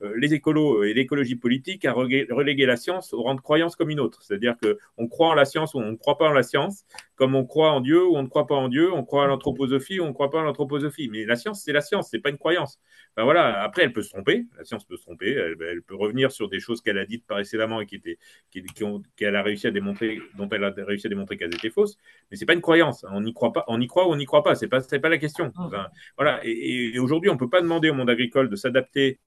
les 0.00 0.32
écolos 0.32 0.84
et 0.84 0.94
l'écologie 0.94 1.34
politique 1.34 1.84
a 1.84 1.92
relégué 1.92 2.66
la 2.66 2.76
science 2.76 3.12
au 3.12 3.22
rang 3.22 3.34
de 3.34 3.40
croyance 3.40 3.74
comme 3.74 3.90
une 3.90 3.98
autre. 3.98 4.22
C'est-à-dire 4.22 4.54
qu'on 4.62 5.08
croit 5.08 5.28
en 5.28 5.34
la 5.34 5.44
science 5.44 5.74
ou 5.74 5.78
on 5.78 5.90
ne 5.90 5.96
croit 5.96 6.18
pas 6.18 6.28
en 6.28 6.32
la 6.32 6.44
science, 6.44 6.84
comme 7.16 7.34
on 7.34 7.44
croit 7.44 7.72
en 7.72 7.80
Dieu 7.80 8.06
ou 8.06 8.16
on 8.16 8.22
ne 8.22 8.28
croit 8.28 8.46
pas 8.46 8.54
en 8.54 8.68
Dieu, 8.68 8.92
on 8.92 9.04
croit 9.04 9.24
à 9.24 9.26
l'anthroposophie 9.26 9.98
ou 9.98 10.04
on 10.04 10.08
ne 10.08 10.12
croit 10.12 10.30
pas 10.30 10.40
à 10.40 10.44
l'anthroposophie. 10.44 11.08
Mais 11.08 11.24
la 11.24 11.34
science, 11.34 11.62
c'est 11.64 11.72
la 11.72 11.80
science, 11.80 12.08
c'est 12.10 12.20
pas 12.20 12.30
une 12.30 12.38
croyance. 12.38 12.78
Ben 13.16 13.24
voilà, 13.24 13.60
après, 13.62 13.82
elle 13.82 13.92
peut 13.92 14.02
se 14.02 14.10
tromper, 14.10 14.46
la 14.56 14.64
science 14.64 14.84
peut 14.84 14.96
se 14.96 15.02
tromper, 15.02 15.32
elle, 15.32 15.82
peut 15.82 15.96
revenir 15.96 16.30
sur 16.30 16.48
des 16.48 16.60
choses 16.60 16.80
qu'elle 16.80 16.98
a 16.98 17.04
dites 17.04 17.26
précédemment 17.26 17.80
et 17.80 17.86
qui 17.86 17.96
étaient, 17.96 18.18
qui, 18.52 18.62
qui 18.62 18.84
qu'elle 19.16 19.34
a 19.34 19.42
réussi 19.48 19.66
à 19.66 19.70
démontrer, 19.70 20.20
dont 20.36 20.48
elle 20.50 20.64
a 20.64 20.72
réussi 20.76 21.06
à 21.06 21.10
démontrer 21.10 21.36
qu'elles 21.36 21.54
étaient 21.54 21.70
fausses. 21.70 21.98
Mais 22.30 22.36
c'est 22.36 22.46
pas 22.46 22.54
une 22.54 22.60
croyance. 22.60 23.04
On 23.10 23.20
n'y 23.20 23.34
croit 23.34 23.52
pas, 23.52 23.64
on 23.68 23.80
y 23.80 23.86
croit 23.86 24.06
ou 24.08 24.12
on 24.12 24.16
n'y 24.16 24.26
croit 24.26 24.42
pas. 24.42 24.54
C'est 24.54 24.68
pas, 24.68 24.80
c'est 24.80 25.00
pas 25.00 25.08
la 25.08 25.18
question. 25.18 25.52
Enfin, 25.56 25.88
voilà. 26.16 26.40
Et, 26.44 26.92
et 26.94 26.98
aujourd'hui, 26.98 27.30
on 27.30 27.36
peut 27.36 27.50
pas 27.50 27.60
demander 27.60 27.90
au 27.90 27.94
monde 27.94 28.10
agricole 28.10 28.48
de 28.48 28.56
s'adapter 28.56 29.18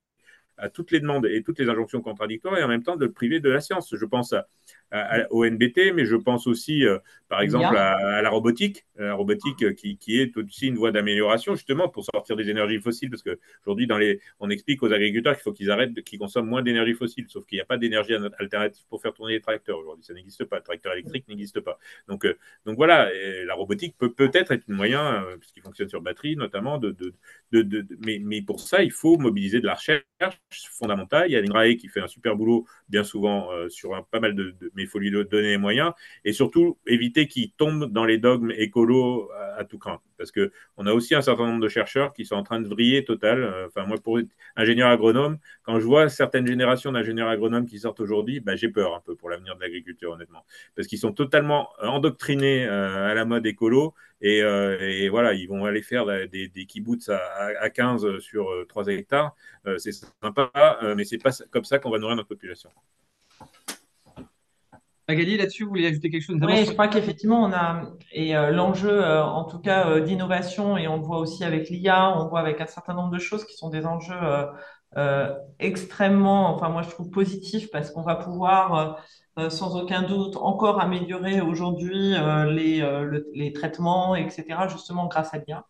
à 0.57 0.69
toutes 0.69 0.91
les 0.91 0.99
demandes 0.99 1.25
et 1.25 1.43
toutes 1.43 1.59
les 1.59 1.69
injonctions 1.69 2.01
contradictoires 2.01 2.57
et 2.57 2.63
en 2.63 2.67
même 2.67 2.83
temps 2.83 2.95
de 2.95 3.05
le 3.05 3.11
priver 3.11 3.39
de 3.39 3.49
la 3.49 3.59
science. 3.61 3.93
Je 3.95 4.05
pense 4.05 4.33
à, 4.33 4.47
à, 4.91 5.31
au 5.31 5.45
NBT, 5.45 5.93
mais 5.93 6.05
je 6.05 6.15
pense 6.15 6.47
aussi, 6.47 6.85
euh, 6.85 6.99
par 7.29 7.41
exemple, 7.41 7.75
à, 7.77 7.93
à, 8.17 8.21
la 8.21 8.29
robotique, 8.29 8.85
la 8.97 9.13
robotique 9.13 9.63
euh, 9.63 9.73
qui, 9.73 9.97
qui, 9.97 10.19
est 10.19 10.35
aussi 10.37 10.67
une 10.67 10.75
voie 10.75 10.91
d'amélioration 10.91 11.55
justement 11.55 11.89
pour 11.89 12.03
sortir 12.03 12.35
des 12.35 12.49
énergies 12.49 12.79
fossiles, 12.79 13.09
parce 13.09 13.23
qu'aujourd'hui, 13.23 13.87
on 14.39 14.49
explique 14.49 14.83
aux 14.83 14.91
agriculteurs 14.91 15.35
qu'il 15.35 15.43
faut 15.43 15.53
qu'ils 15.53 15.71
arrêtent, 15.71 16.01
qu'ils 16.03 16.19
consomment 16.19 16.49
moins 16.49 16.61
d'énergie 16.61 16.93
fossile, 16.93 17.25
sauf 17.29 17.45
qu'il 17.45 17.57
n'y 17.57 17.61
a 17.61 17.65
pas 17.65 17.77
d'énergie 17.77 18.13
alternative 18.37 18.85
pour 18.89 19.01
faire 19.01 19.13
tourner 19.13 19.33
les 19.33 19.41
tracteurs 19.41 19.79
aujourd'hui, 19.79 20.03
ça 20.03 20.13
n'existe 20.13 20.43
pas, 20.45 20.57
le 20.57 20.63
tracteur 20.63 20.93
électrique 20.93 21.27
n'existe 21.27 21.61
pas. 21.61 21.79
Donc, 22.07 22.25
euh, 22.25 22.37
donc 22.65 22.75
voilà, 22.75 23.09
la 23.45 23.53
robotique 23.55 23.95
peut 23.97 24.13
peut-être 24.13 24.51
être 24.51 24.65
un 24.69 24.73
moyen, 24.73 25.23
euh, 25.23 25.37
puisqu'il 25.37 25.63
fonctionne 25.63 25.89
sur 25.89 26.01
batterie 26.01 26.35
notamment, 26.35 26.77
de, 26.77 26.91
de, 26.91 27.13
de, 27.51 27.61
de, 27.61 27.97
mais, 28.05 28.19
mais 28.19 28.41
pour 28.41 28.59
ça, 28.59 28.83
il 28.83 28.91
faut 28.91 29.17
mobiliser 29.17 29.59
de 29.61 29.65
la 29.65 29.75
recherche 29.75 30.03
fondamentale. 30.71 31.29
Il 31.29 31.33
y 31.33 31.35
a 31.35 31.41
l'INRAE 31.41 31.75
qui 31.75 31.87
fait 31.87 32.01
un 32.01 32.07
super 32.07 32.35
boulot, 32.35 32.65
bien 32.89 33.03
souvent, 33.03 33.51
euh, 33.51 33.69
sur 33.69 33.95
un, 33.95 34.03
pas 34.03 34.19
mal 34.19 34.35
de, 34.35 34.55
de 34.59 34.71
il 34.81 34.87
faut 34.87 34.99
lui 34.99 35.11
donner 35.11 35.49
les 35.49 35.57
moyens 35.57 35.93
et 36.25 36.33
surtout 36.33 36.77
éviter 36.87 37.27
qu'il 37.27 37.51
tombe 37.51 37.91
dans 37.91 38.05
les 38.05 38.17
dogmes 38.17 38.51
écolos 38.51 39.29
à, 39.31 39.59
à 39.59 39.65
tout 39.65 39.77
craint. 39.77 39.99
Parce 40.17 40.31
que 40.31 40.51
on 40.77 40.85
a 40.85 40.93
aussi 40.93 41.15
un 41.15 41.21
certain 41.21 41.47
nombre 41.47 41.61
de 41.61 41.67
chercheurs 41.67 42.13
qui 42.13 42.25
sont 42.25 42.35
en 42.35 42.43
train 42.43 42.59
de 42.59 42.67
vriller 42.67 43.03
total. 43.03 43.43
Euh, 43.43 43.67
enfin, 43.67 43.85
moi, 43.87 43.97
pour 43.97 44.19
être 44.19 44.29
ingénieur 44.55 44.89
agronome, 44.89 45.37
quand 45.63 45.79
je 45.79 45.85
vois 45.85 46.09
certaines 46.09 46.45
générations 46.47 46.91
d'ingénieurs 46.91 47.29
agronomes 47.29 47.65
qui 47.65 47.79
sortent 47.79 47.99
aujourd'hui, 47.99 48.39
bah, 48.39 48.55
j'ai 48.55 48.69
peur 48.69 48.95
un 48.95 48.99
peu 48.99 49.15
pour 49.15 49.29
l'avenir 49.29 49.55
de 49.55 49.61
l'agriculture, 49.61 50.11
honnêtement. 50.11 50.45
Parce 50.75 50.87
qu'ils 50.87 50.99
sont 50.99 51.13
totalement 51.13 51.69
endoctrinés 51.81 52.65
euh, 52.67 53.09
à 53.09 53.13
la 53.13 53.25
mode 53.25 53.45
écolo 53.45 53.93
et, 54.21 54.43
euh, 54.43 55.07
voilà, 55.09 55.33
ils 55.33 55.47
vont 55.47 55.65
aller 55.65 55.81
faire 55.81 56.05
des, 56.29 56.47
des 56.47 56.65
kibbutz 56.65 57.09
à, 57.09 57.19
à 57.59 57.69
15 57.71 58.19
sur 58.19 58.47
3 58.67 58.87
hectares. 58.87 59.35
Euh, 59.65 59.77
c'est 59.79 59.91
sympa, 59.91 60.51
mais 60.95 61.03
c'est 61.03 61.17
pas 61.17 61.31
comme 61.49 61.63
ça 61.65 61.79
qu'on 61.79 61.89
va 61.89 61.97
nourrir 61.97 62.15
notre 62.15 62.27
population. 62.29 62.69
Magali, 65.11 65.37
là-dessus, 65.37 65.63
vous 65.63 65.69
voulez 65.69 65.87
ajouter 65.87 66.09
quelque 66.09 66.23
chose? 66.23 66.37
Oui, 66.41 66.65
je 66.65 66.71
crois 66.71 66.87
qu'effectivement, 66.87 67.43
on 67.43 67.51
a, 67.51 67.83
et 68.13 68.35
euh, 68.35 68.51
l'enjeu, 68.51 69.03
euh, 69.03 69.23
en 69.23 69.43
tout 69.43 69.59
cas, 69.59 69.89
euh, 69.89 69.99
d'innovation, 69.99 70.77
et 70.77 70.87
on 70.87 70.97
le 70.97 71.03
voit 71.03 71.19
aussi 71.19 71.43
avec 71.43 71.69
l'IA, 71.69 72.15
on 72.17 72.23
le 72.23 72.29
voit 72.29 72.39
avec 72.39 72.61
un 72.61 72.65
certain 72.65 72.93
nombre 72.93 73.11
de 73.11 73.19
choses 73.19 73.45
qui 73.45 73.55
sont 73.55 73.69
des 73.69 73.85
enjeux 73.85 74.15
extrêmement, 75.59 76.53
enfin, 76.53 76.69
moi, 76.69 76.81
je 76.81 76.89
trouve 76.89 77.09
positifs 77.09 77.71
parce 77.71 77.91
qu'on 77.91 78.01
va 78.01 78.15
pouvoir, 78.15 79.01
sans 79.47 79.79
aucun 79.79 80.01
doute, 80.01 80.35
encore 80.35 80.81
améliorer 80.81 81.39
aujourd'hui 81.39 82.13
les, 82.49 82.85
les 83.33 83.53
traitements, 83.53 84.15
etc., 84.15 84.43
justement 84.67 85.07
grâce 85.07 85.33
à 85.33 85.37
l'IA. 85.37 85.65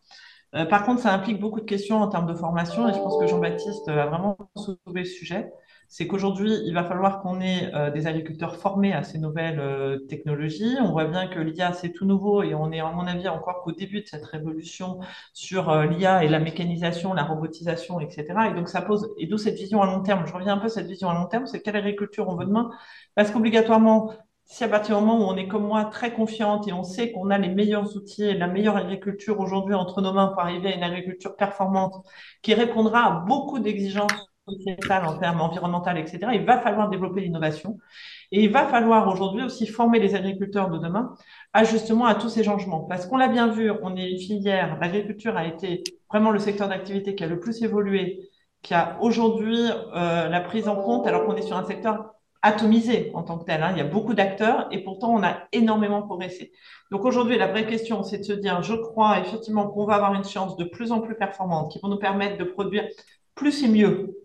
par 0.66 0.86
contre, 0.86 1.02
ça 1.02 1.14
implique 1.14 1.40
beaucoup 1.40 1.60
de 1.60 1.66
questions 1.66 2.02
en 2.02 2.08
termes 2.08 2.26
de 2.26 2.34
formation, 2.34 2.90
et 2.90 2.94
je 2.94 2.98
pense 2.98 3.20
que 3.20 3.28
Jean-Baptiste 3.28 3.88
a 3.90 4.08
vraiment 4.08 4.38
soulevé 4.56 5.02
le 5.02 5.06
sujet 5.06 5.52
c'est 5.92 6.08
qu'aujourd'hui, 6.08 6.54
il 6.66 6.74
va 6.74 6.86
falloir 6.86 7.22
qu'on 7.22 7.42
ait 7.42 7.70
euh, 7.76 7.92
des 7.92 8.08
agriculteurs 8.08 8.56
formés 8.56 8.94
à 8.94 9.04
ces 9.04 9.20
nouvelles 9.20 9.60
euh, 9.60 10.00
technologies. 10.08 10.78
On 10.80 10.94
voit 10.94 11.04
bien 11.04 11.28
que 11.28 11.38
l'IA, 11.38 11.74
c'est 11.74 11.92
tout 11.92 12.06
nouveau 12.06 12.44
et 12.44 12.56
on 12.56 12.72
est, 12.72 12.80
à 12.80 12.90
mon 12.92 13.06
avis, 13.06 13.28
encore 13.28 13.62
qu'au 13.62 13.74
début 13.74 14.02
de 14.02 14.08
cette 14.08 14.24
révolution 14.24 15.00
sur 15.34 15.70
euh, 15.70 15.86
l'IA 15.86 16.24
et 16.24 16.30
la 16.30 16.40
mécanisation, 16.40 17.14
la 17.14 17.26
robotisation, 17.26 18.00
etc. 18.00 18.26
Et 18.50 18.54
donc, 18.54 18.70
ça 18.70 18.82
pose, 18.82 19.14
et 19.18 19.28
d'où 19.28 19.38
cette 19.38 19.58
vision 19.58 19.82
à 19.82 19.86
long 19.86 20.02
terme. 20.02 20.26
Je 20.26 20.32
reviens 20.32 20.54
un 20.54 20.60
peu 20.60 20.68
à 20.68 20.70
cette 20.70 20.88
vision 20.88 21.10
à 21.10 21.14
long 21.14 21.26
terme, 21.26 21.46
c'est 21.46 21.62
quelle 21.62 21.76
agriculture 21.76 22.30
on 22.30 22.38
veut 22.38 22.46
demain? 22.46 22.72
Parce 23.16 23.30
qu'obligatoirement, 23.30 24.14
si 24.46 24.64
à 24.64 24.70
partir 24.70 24.98
du 24.98 25.06
moment 25.06 25.20
où 25.20 25.30
on 25.30 25.36
est 25.36 25.50
comme 25.50 25.66
moi 25.68 25.84
très 25.86 26.14
confiante 26.14 26.70
et 26.70 26.74
on 26.74 26.84
sait 26.84 27.12
qu'on 27.12 27.30
a 27.32 27.38
les 27.38 27.50
meilleurs 27.50 27.98
outils 27.98 28.24
et 28.24 28.34
la 28.34 28.48
meilleure 28.48 28.78
agriculture 28.78 29.42
aujourd'hui 29.42 29.76
entre 29.76 30.02
nos 30.02 30.14
mains 30.14 30.28
pour 30.28 30.40
arriver 30.40 30.72
à 30.72 30.76
une 30.78 30.84
agriculture 30.84 31.36
performante 31.36 31.96
qui 32.42 32.54
répondra 32.54 33.06
à 33.06 33.12
beaucoup 33.26 33.60
d'exigences 33.60 34.31
en 34.90 35.18
termes 35.18 35.42
environnementaux, 35.42 35.92
etc., 35.92 36.20
il 36.34 36.46
va 36.46 36.60
falloir 36.60 36.90
développer 36.90 37.22
l'innovation. 37.22 37.78
Et 38.32 38.44
il 38.44 38.52
va 38.52 38.66
falloir 38.66 39.08
aujourd'hui 39.08 39.44
aussi 39.44 39.68
former 39.68 40.00
les 40.00 40.16
agriculteurs 40.16 40.70
de 40.70 40.78
demain 40.78 41.16
à 41.54 41.64
justement 41.64 42.06
à 42.06 42.16
tous 42.16 42.30
ces 42.30 42.44
changements. 42.44 42.82
Parce 42.82 43.06
qu'on 43.06 43.18
l'a 43.18 43.28
bien 43.28 43.48
vu, 43.48 43.72
on 43.82 43.96
est 43.96 44.10
une 44.10 44.20
filière, 44.20 44.78
l'agriculture 44.80 45.36
a 45.36 45.46
été 45.46 45.84
vraiment 46.10 46.32
le 46.32 46.40
secteur 46.40 46.70
d'activité 46.70 47.16
qui 47.16 47.24
a 47.24 47.28
le 47.28 47.40
plus 47.40 47.62
évolué, 47.62 48.30
qui 48.62 48.74
a 48.74 48.98
aujourd'hui 49.02 49.58
euh, 49.96 50.30
la 50.30 50.42
prise 50.42 50.68
en 50.68 50.76
compte, 50.76 51.08
alors 51.08 51.26
qu'on 51.26 51.36
est 51.36 51.42
sur 51.42 51.58
un 51.58 51.66
secteur 51.66 52.14
atomisé 52.42 53.12
en 53.14 53.24
tant 53.24 53.38
que 53.38 53.46
tel. 53.46 53.62
Hein. 53.64 53.72
Il 53.72 53.78
y 53.78 53.82
a 53.82 53.86
beaucoup 53.86 54.14
d'acteurs 54.14 54.68
et 54.72 54.84
pourtant 54.84 55.14
on 55.14 55.24
a 55.24 55.44
énormément 55.52 56.02
progressé. 56.02 56.52
Donc 56.90 57.06
aujourd'hui, 57.06 57.38
la 57.38 57.48
vraie 57.48 57.68
question, 57.68 58.04
c'est 58.04 58.20
de 58.20 58.24
se 58.24 58.34
dire, 58.34 58.64
je 58.64 58.74
crois 58.74 59.20
effectivement 59.20 59.68
qu'on 59.68 59.86
va 59.86 59.96
avoir 59.96 60.14
une 60.14 60.24
science 60.24 60.58
de 60.58 60.64
plus 60.64 60.92
en 60.92 61.02
plus 61.02 61.16
performante 61.16 61.72
qui 61.72 61.80
va 61.80 61.90
nous 61.90 62.00
permettre 62.00 62.38
de 62.38 62.44
produire 62.44 62.88
plus 63.36 63.64
et 63.64 63.68
mieux 63.68 64.21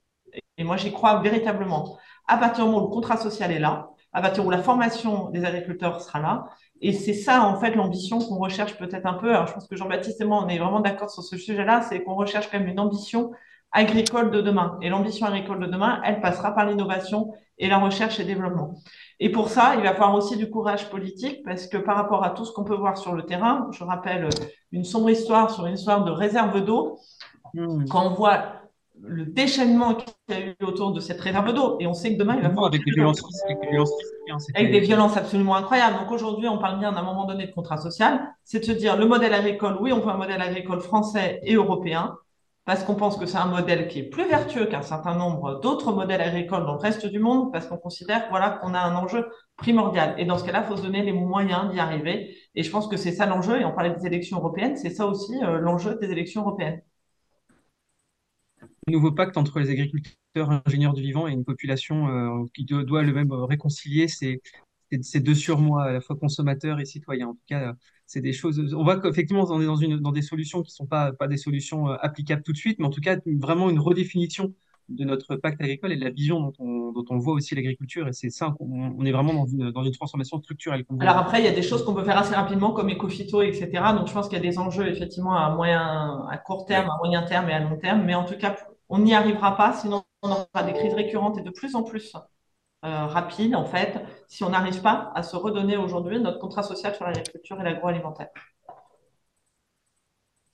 et 0.58 0.64
moi, 0.64 0.76
j'y 0.76 0.92
crois 0.92 1.20
véritablement. 1.20 1.98
À 2.26 2.38
partir 2.38 2.64
du 2.64 2.70
moment 2.70 2.84
où 2.84 2.88
le 2.88 2.94
contrat 2.94 3.16
social 3.16 3.52
est 3.52 3.58
là, 3.58 3.90
à 4.12 4.22
partir 4.22 4.44
où 4.46 4.50
la 4.50 4.62
formation 4.62 5.30
des 5.30 5.44
agriculteurs 5.44 6.00
sera 6.00 6.20
là, 6.20 6.44
et 6.80 6.92
c'est 6.92 7.14
ça, 7.14 7.42
en 7.42 7.58
fait, 7.58 7.74
l'ambition 7.74 8.18
qu'on 8.18 8.36
recherche 8.36 8.76
peut-être 8.76 9.06
un 9.06 9.14
peu. 9.14 9.30
Alors, 9.30 9.46
je 9.46 9.54
pense 9.54 9.66
que 9.66 9.76
Jean-Baptiste 9.76 10.20
et 10.20 10.24
moi, 10.24 10.42
on 10.44 10.48
est 10.48 10.58
vraiment 10.58 10.80
d'accord 10.80 11.10
sur 11.10 11.22
ce 11.22 11.38
sujet-là, 11.38 11.82
c'est 11.82 12.02
qu'on 12.02 12.14
recherche 12.14 12.50
quand 12.50 12.58
même 12.58 12.68
une 12.68 12.80
ambition 12.80 13.32
agricole 13.72 14.30
de 14.30 14.40
demain. 14.40 14.78
Et 14.82 14.88
l'ambition 14.88 15.26
agricole 15.26 15.60
de 15.60 15.66
demain, 15.66 16.00
elle 16.04 16.20
passera 16.20 16.54
par 16.54 16.66
l'innovation 16.66 17.32
et 17.58 17.68
la 17.68 17.78
recherche 17.78 18.20
et 18.20 18.24
développement. 18.24 18.74
Et 19.20 19.30
pour 19.30 19.48
ça, 19.48 19.74
il 19.76 19.82
va 19.82 19.92
falloir 19.92 20.14
aussi 20.14 20.36
du 20.36 20.50
courage 20.50 20.90
politique, 20.90 21.42
parce 21.44 21.66
que 21.66 21.78
par 21.78 21.96
rapport 21.96 22.22
à 22.24 22.30
tout 22.30 22.44
ce 22.44 22.52
qu'on 22.52 22.64
peut 22.64 22.74
voir 22.74 22.98
sur 22.98 23.14
le 23.14 23.24
terrain, 23.24 23.68
je 23.72 23.82
rappelle 23.84 24.28
une 24.72 24.84
sombre 24.84 25.10
histoire 25.10 25.50
sur 25.50 25.66
une 25.66 25.74
histoire 25.74 26.04
de 26.04 26.10
réserve 26.10 26.62
d'eau, 26.62 26.98
mmh. 27.54 27.86
quand 27.88 28.06
on 28.06 28.14
voit 28.14 28.65
le 29.02 29.26
déchaînement 29.26 29.94
qu'il 29.94 30.12
y 30.28 30.32
a 30.32 30.46
eu 30.46 30.56
autour 30.62 30.92
de 30.92 31.00
cette 31.00 31.20
réserve 31.20 31.52
d'eau. 31.52 31.76
Et 31.80 31.86
on 31.86 31.94
sait 31.94 32.14
que 32.14 32.18
demain, 32.18 32.36
il 32.36 32.42
va 32.42 32.48
falloir... 32.48 32.66
Avec 32.66 32.84
des 32.84 32.92
violences, 32.92 33.22
avec 34.54 34.72
des 34.72 34.80
violences 34.80 35.16
absolument 35.16 35.56
incroyables. 35.56 35.98
Donc 35.98 36.10
aujourd'hui, 36.10 36.48
on 36.48 36.58
parle 36.58 36.78
bien 36.78 36.92
d'un 36.92 37.02
moment 37.02 37.26
donné 37.26 37.46
de 37.46 37.52
contrat 37.52 37.76
social. 37.76 38.20
C'est 38.44 38.60
de 38.60 38.64
se 38.64 38.72
dire, 38.72 38.96
le 38.96 39.06
modèle 39.06 39.34
agricole, 39.34 39.76
oui, 39.80 39.92
on 39.92 40.00
veut 40.00 40.10
un 40.10 40.16
modèle 40.16 40.40
agricole 40.40 40.80
français 40.80 41.40
et 41.44 41.54
européen, 41.54 42.16
parce 42.64 42.82
qu'on 42.82 42.96
pense 42.96 43.16
que 43.16 43.26
c'est 43.26 43.38
un 43.38 43.46
modèle 43.46 43.86
qui 43.86 44.00
est 44.00 44.10
plus 44.10 44.28
vertueux 44.28 44.66
qu'un 44.66 44.82
certain 44.82 45.14
nombre 45.14 45.60
d'autres 45.60 45.92
modèles 45.92 46.20
agricoles 46.20 46.66
dans 46.66 46.74
le 46.74 46.80
reste 46.80 47.06
du 47.06 47.20
monde, 47.20 47.52
parce 47.52 47.66
qu'on 47.66 47.76
considère 47.76 48.26
voilà, 48.30 48.50
qu'on 48.50 48.74
a 48.74 48.80
un 48.80 48.96
enjeu 48.96 49.28
primordial. 49.56 50.16
Et 50.18 50.24
dans 50.24 50.36
ce 50.36 50.44
cas-là, 50.44 50.64
il 50.64 50.68
faut 50.68 50.76
se 50.76 50.82
donner 50.82 51.02
les 51.02 51.12
moyens 51.12 51.70
d'y 51.70 51.78
arriver. 51.78 52.36
Et 52.56 52.64
je 52.64 52.70
pense 52.70 52.88
que 52.88 52.96
c'est 52.96 53.12
ça 53.12 53.26
l'enjeu. 53.26 53.60
Et 53.60 53.64
on 53.64 53.72
parlait 53.72 53.94
des 53.94 54.06
élections 54.06 54.38
européennes, 54.38 54.76
c'est 54.76 54.90
ça 54.90 55.06
aussi 55.06 55.32
euh, 55.44 55.58
l'enjeu 55.58 55.96
des 56.00 56.10
élections 56.10 56.42
européennes 56.42 56.82
nouveau 58.88 59.12
pacte 59.12 59.36
entre 59.36 59.58
les 59.58 59.70
agriculteurs, 59.70 60.62
ingénieurs 60.66 60.92
du 60.92 61.02
vivant 61.02 61.26
et 61.28 61.32
une 61.32 61.44
population 61.44 62.08
euh, 62.08 62.44
qui 62.54 62.64
doit, 62.64 63.02
le 63.02 63.12
même 63.12 63.32
réconcilier 63.32 64.08
ces, 64.08 64.40
ces 65.02 65.20
deux 65.20 65.34
surmois, 65.34 65.84
à 65.84 65.92
la 65.92 66.00
fois 66.00 66.16
consommateurs 66.16 66.80
et 66.80 66.84
citoyens. 66.84 67.28
En 67.28 67.34
tout 67.34 67.44
cas, 67.48 67.74
c'est 68.06 68.20
des 68.20 68.32
choses. 68.32 68.74
On 68.74 68.84
voit 68.84 69.00
qu'effectivement, 69.00 69.44
on 69.48 69.60
est 69.60 69.98
dans, 69.98 70.12
des 70.12 70.22
solutions 70.22 70.62
qui 70.62 70.70
ne 70.70 70.74
sont 70.74 70.86
pas, 70.86 71.12
pas 71.12 71.26
des 71.26 71.36
solutions 71.36 71.90
euh, 71.90 71.96
applicables 72.00 72.42
tout 72.42 72.52
de 72.52 72.56
suite, 72.56 72.78
mais 72.78 72.86
en 72.86 72.90
tout 72.90 73.00
cas, 73.00 73.18
vraiment 73.26 73.70
une 73.70 73.80
redéfinition 73.80 74.54
de 74.88 75.04
notre 75.04 75.34
pacte 75.34 75.60
agricole 75.60 75.92
et 75.92 75.96
de 75.96 76.04
la 76.04 76.10
vision 76.10 76.52
dont 76.58 77.04
on, 77.10 77.18
voit 77.18 77.34
aussi 77.34 77.56
l'agriculture. 77.56 78.06
Et 78.06 78.12
c'est 78.12 78.30
ça, 78.30 78.54
on, 78.60 79.04
est 79.04 79.10
vraiment 79.10 79.34
dans 79.34 79.46
une, 79.46 79.72
dans 79.72 79.82
une 79.82 79.90
transformation 79.90 80.38
structurelle. 80.38 80.84
Alors 81.00 81.16
après, 81.16 81.40
il 81.40 81.44
y 81.44 81.48
a 81.48 81.52
des 81.52 81.62
choses 81.62 81.84
qu'on 81.84 81.94
peut 81.94 82.04
faire 82.04 82.18
assez 82.18 82.36
rapidement, 82.36 82.70
comme 82.70 82.88
éco-phyto, 82.88 83.42
etc. 83.42 83.68
Donc 83.96 84.06
je 84.06 84.12
pense 84.12 84.28
qu'il 84.28 84.38
y 84.38 84.40
a 84.40 84.48
des 84.48 84.58
enjeux, 84.58 84.86
effectivement, 84.86 85.34
à 85.34 85.52
moyen, 85.52 86.24
à 86.30 86.38
court 86.38 86.66
terme, 86.66 86.88
à 86.88 86.96
moyen 86.98 87.22
terme 87.22 87.48
et 87.48 87.52
à 87.52 87.58
long 87.58 87.76
terme. 87.76 88.04
Mais 88.04 88.14
en 88.14 88.24
tout 88.24 88.36
cas, 88.38 88.56
on 88.88 88.98
n'y 88.98 89.14
arrivera 89.14 89.56
pas, 89.56 89.72
sinon 89.72 90.04
on 90.22 90.30
aura 90.30 90.62
des 90.64 90.72
crises 90.72 90.94
récurrentes 90.94 91.38
et 91.38 91.42
de 91.42 91.50
plus 91.50 91.74
en 91.74 91.82
plus 91.82 92.14
euh, 92.84 93.06
rapides, 93.06 93.54
en 93.54 93.64
fait, 93.64 93.98
si 94.28 94.44
on 94.44 94.50
n'arrive 94.50 94.80
pas 94.82 95.12
à 95.14 95.22
se 95.22 95.36
redonner 95.36 95.76
aujourd'hui 95.76 96.20
notre 96.20 96.38
contrat 96.38 96.62
social 96.62 96.94
sur 96.94 97.04
l'agriculture 97.04 97.60
et 97.60 97.64
l'agroalimentaire. 97.64 98.28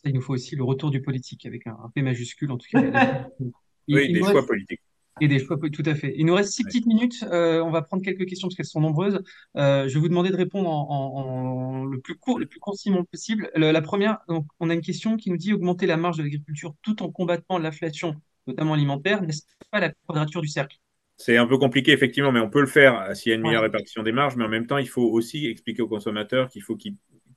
Il 0.04 0.14
nous 0.14 0.20
faut 0.20 0.32
aussi 0.32 0.56
le 0.56 0.64
retour 0.64 0.90
du 0.90 1.02
politique 1.02 1.46
avec 1.46 1.66
un, 1.66 1.90
P 1.94 2.02
majuscule, 2.02 2.50
en 2.50 2.58
tout 2.58 2.66
cas. 2.70 2.80
oui, 3.88 4.12
des 4.12 4.20
choix 4.20 4.46
politiques. 4.46 4.80
Et 5.20 5.28
des 5.28 5.38
choix, 5.38 5.58
tout 5.72 5.82
à 5.84 5.94
fait. 5.94 6.14
Il 6.16 6.26
nous 6.26 6.34
reste 6.34 6.52
six 6.52 6.64
petites 6.64 6.86
minutes. 6.86 7.24
Euh, 7.30 7.62
on 7.62 7.70
va 7.70 7.82
prendre 7.82 8.02
quelques 8.02 8.26
questions 8.26 8.48
parce 8.48 8.56
qu'elles 8.56 8.66
sont 8.66 8.80
nombreuses. 8.80 9.22
Euh, 9.56 9.86
je 9.88 9.94
vais 9.94 10.00
vous 10.00 10.08
demander 10.08 10.30
de 10.30 10.36
répondre 10.36 10.68
en, 10.70 11.84
le 11.84 12.00
plus 12.00 12.16
court, 12.16 12.38
le 12.38 12.46
plus 12.46 12.60
concisement 12.60 13.04
possible. 13.04 13.50
la 13.54 13.82
première, 13.82 14.18
donc, 14.28 14.46
on 14.58 14.70
a 14.70 14.74
une 14.74 14.80
question 14.80 15.16
qui 15.16 15.30
nous 15.30 15.36
dit 15.36 15.52
augmenter 15.52 15.86
la 15.86 15.96
marge 15.96 16.16
de 16.16 16.22
l'agriculture 16.22 16.74
tout 16.82 17.02
en 17.02 17.10
combattant 17.10 17.58
l'inflation, 17.58 18.16
notamment 18.46 18.74
alimentaire, 18.74 19.22
n'est-ce 19.22 19.42
pas 19.70 19.80
la 19.80 19.92
quadrature 20.06 20.40
du 20.40 20.48
cercle? 20.48 20.78
C'est 21.18 21.36
un 21.36 21.46
peu 21.46 21.58
compliqué, 21.58 21.92
effectivement, 21.92 22.32
mais 22.32 22.40
on 22.40 22.50
peut 22.50 22.60
le 22.60 22.66
faire 22.66 23.14
s'il 23.14 23.30
y 23.30 23.32
a 23.32 23.36
une 23.36 23.42
meilleure 23.42 23.62
répartition 23.62 24.02
des 24.02 24.12
marges. 24.12 24.34
Mais 24.36 24.44
en 24.44 24.48
même 24.48 24.66
temps, 24.66 24.78
il 24.78 24.88
faut 24.88 25.04
aussi 25.04 25.46
expliquer 25.46 25.82
au 25.82 25.88
consommateur 25.88 26.48
qu'il 26.48 26.62
faut 26.62 26.74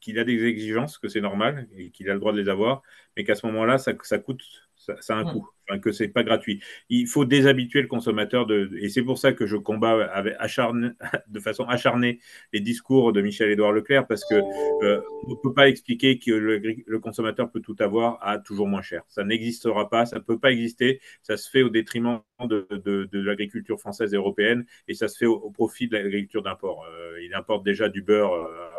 qu'il 0.05 0.19
a 0.19 0.23
des 0.23 0.45
exigences, 0.45 0.99
que 0.99 1.07
c'est 1.07 1.19
normal 1.19 1.67
et 1.75 1.89
qu'il 1.89 2.09
a 2.11 2.13
le 2.13 2.19
droit 2.19 2.31
de 2.31 2.39
les 2.39 2.47
avoir, 2.47 2.83
mais 3.17 3.23
qu'à 3.23 3.33
ce 3.33 3.45
moment-là, 3.47 3.79
ça, 3.79 3.93
ça 4.03 4.19
coûte 4.19 4.43
ça, 4.77 5.15
a 5.15 5.17
un 5.17 5.23
mm. 5.23 5.31
coût, 5.31 5.47
enfin, 5.67 5.79
que 5.79 5.91
c'est 5.91 6.07
pas 6.07 6.23
gratuit. 6.23 6.61
Il 6.89 7.07
faut 7.07 7.25
déshabituer 7.25 7.81
le 7.81 7.87
consommateur 7.87 8.45
de, 8.45 8.71
et 8.79 8.89
c'est 8.89 9.01
pour 9.01 9.17
ça 9.17 9.33
que 9.33 9.45
je 9.45 9.57
combats 9.57 10.03
avec 10.05 10.35
de 11.27 11.39
façon 11.39 11.63
acharnée 11.65 12.19
les 12.53 12.59
discours 12.59 13.13
de 13.13 13.21
Michel-Édouard 13.21 13.71
Leclerc 13.71 14.07
parce 14.07 14.23
que 14.25 14.35
euh, 14.83 15.01
on 15.25 15.31
ne 15.31 15.35
peut 15.41 15.53
pas 15.53 15.69
expliquer 15.69 16.19
que 16.19 16.31
le, 16.31 16.99
consommateur 16.99 17.51
peut 17.51 17.61
tout 17.61 17.75
avoir 17.79 18.19
à 18.21 18.37
toujours 18.39 18.67
moins 18.67 18.81
cher. 18.81 19.03
Ça 19.07 19.23
n'existera 19.23 19.89
pas, 19.89 20.05
ça 20.05 20.17
ne 20.17 20.21
peut 20.21 20.39
pas 20.39 20.51
exister. 20.51 21.01
Ça 21.21 21.37
se 21.37 21.49
fait 21.49 21.61
au 21.61 21.69
détriment 21.69 22.19
de, 22.41 22.67
de, 22.71 23.19
l'agriculture 23.19 23.79
française 23.79 24.13
et 24.13 24.17
européenne 24.17 24.65
et 24.87 24.93
ça 24.93 25.07
se 25.07 25.17
fait 25.17 25.25
au, 25.25 25.49
profit 25.49 25.87
de 25.87 25.97
l'agriculture 25.97 26.43
d'import. 26.43 26.85
Euh, 26.85 27.21
il 27.23 27.33
importe 27.33 27.63
déjà 27.63 27.89
du 27.89 28.01
beurre 28.01 28.33
euh, 28.33 28.69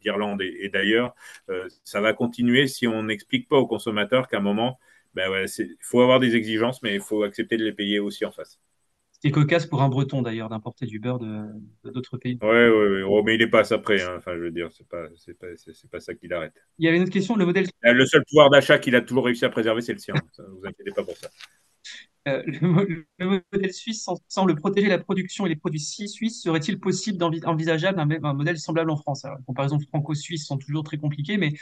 d'Irlande 0.00 0.42
et, 0.42 0.68
d'ailleurs. 0.68 1.14
ça 1.84 2.00
va 2.00 2.12
continuer 2.12 2.66
si 2.66 2.86
on 2.86 3.04
n'explique 3.04 3.48
pas 3.48 3.56
aux 3.56 3.66
consommateurs 3.66 4.28
qu'à 4.28 4.38
un 4.38 4.40
moment 4.40 4.78
ben 5.14 5.30
ouais, 5.30 5.44
il 5.58 5.76
faut 5.80 6.00
avoir 6.00 6.20
des 6.20 6.36
exigences, 6.36 6.82
mais 6.82 6.94
il 6.94 7.00
faut 7.00 7.22
accepter 7.22 7.56
de 7.56 7.64
les 7.64 7.72
payer 7.72 7.98
aussi 7.98 8.24
en 8.24 8.32
face. 8.32 8.58
C'est 9.22 9.30
cocasse 9.30 9.66
pour 9.66 9.82
un 9.82 9.88
Breton 9.88 10.20
d'ailleurs 10.20 10.48
d'importer 10.48 10.84
du 10.84 10.98
beurre 10.98 11.20
de, 11.20 11.44
d'autres 11.84 12.16
pays. 12.16 12.38
Oui, 12.42 12.48
ouais, 12.48 13.02
ouais. 13.04 13.22
mais 13.24 13.36
il 13.36 13.42
est 13.42 13.46
pas 13.46 13.72
après. 13.72 14.02
Hein. 14.02 14.16
Enfin, 14.18 14.34
je 14.34 14.40
veux 14.40 14.50
dire, 14.50 14.70
c'est 14.72 14.88
pas, 14.88 15.06
c'est 15.14 15.38
pas, 15.38 15.46
c'est, 15.56 15.88
pas 15.88 16.00
ça 16.00 16.14
qui 16.14 16.26
l'arrête. 16.26 16.54
Il 16.78 16.86
y 16.86 16.88
avait 16.88 16.96
une 16.96 17.04
autre 17.04 17.12
question. 17.12 17.36
Le 17.36 17.46
modèle. 17.46 17.66
Le 17.82 18.06
seul 18.06 18.24
pouvoir 18.24 18.50
d'achat 18.50 18.78
qu'il 18.78 18.96
a 18.96 19.00
toujours 19.00 19.26
réussi 19.26 19.44
à 19.44 19.50
préserver, 19.50 19.80
c'est 19.80 19.92
le 19.92 20.00
sien. 20.00 20.14
Ne 20.38 20.44
vous 20.46 20.66
inquiétez 20.66 20.90
pas 20.90 21.04
pour 21.04 21.16
ça. 21.16 21.28
Euh, 22.28 22.42
le, 22.46 23.42
modèle 23.52 23.72
suisse 23.72 24.08
semble 24.28 24.54
protéger 24.54 24.88
la 24.88 24.98
production 24.98 25.44
et 25.46 25.48
les 25.48 25.56
produits 25.56 25.80
suisses. 25.80 26.42
Serait-il 26.42 26.78
possible 26.78 27.18
d'envisageable 27.18 27.98
un, 27.98 28.08
un, 28.24 28.34
modèle 28.34 28.58
semblable 28.58 28.90
en 28.90 28.96
France? 28.96 29.24
Les 29.24 29.44
comparaisons 29.44 29.80
franco-suisses 29.80 30.46
sont 30.46 30.58
toujours 30.58 30.84
très 30.84 30.98
compliquées, 30.98 31.36
mais 31.36 31.52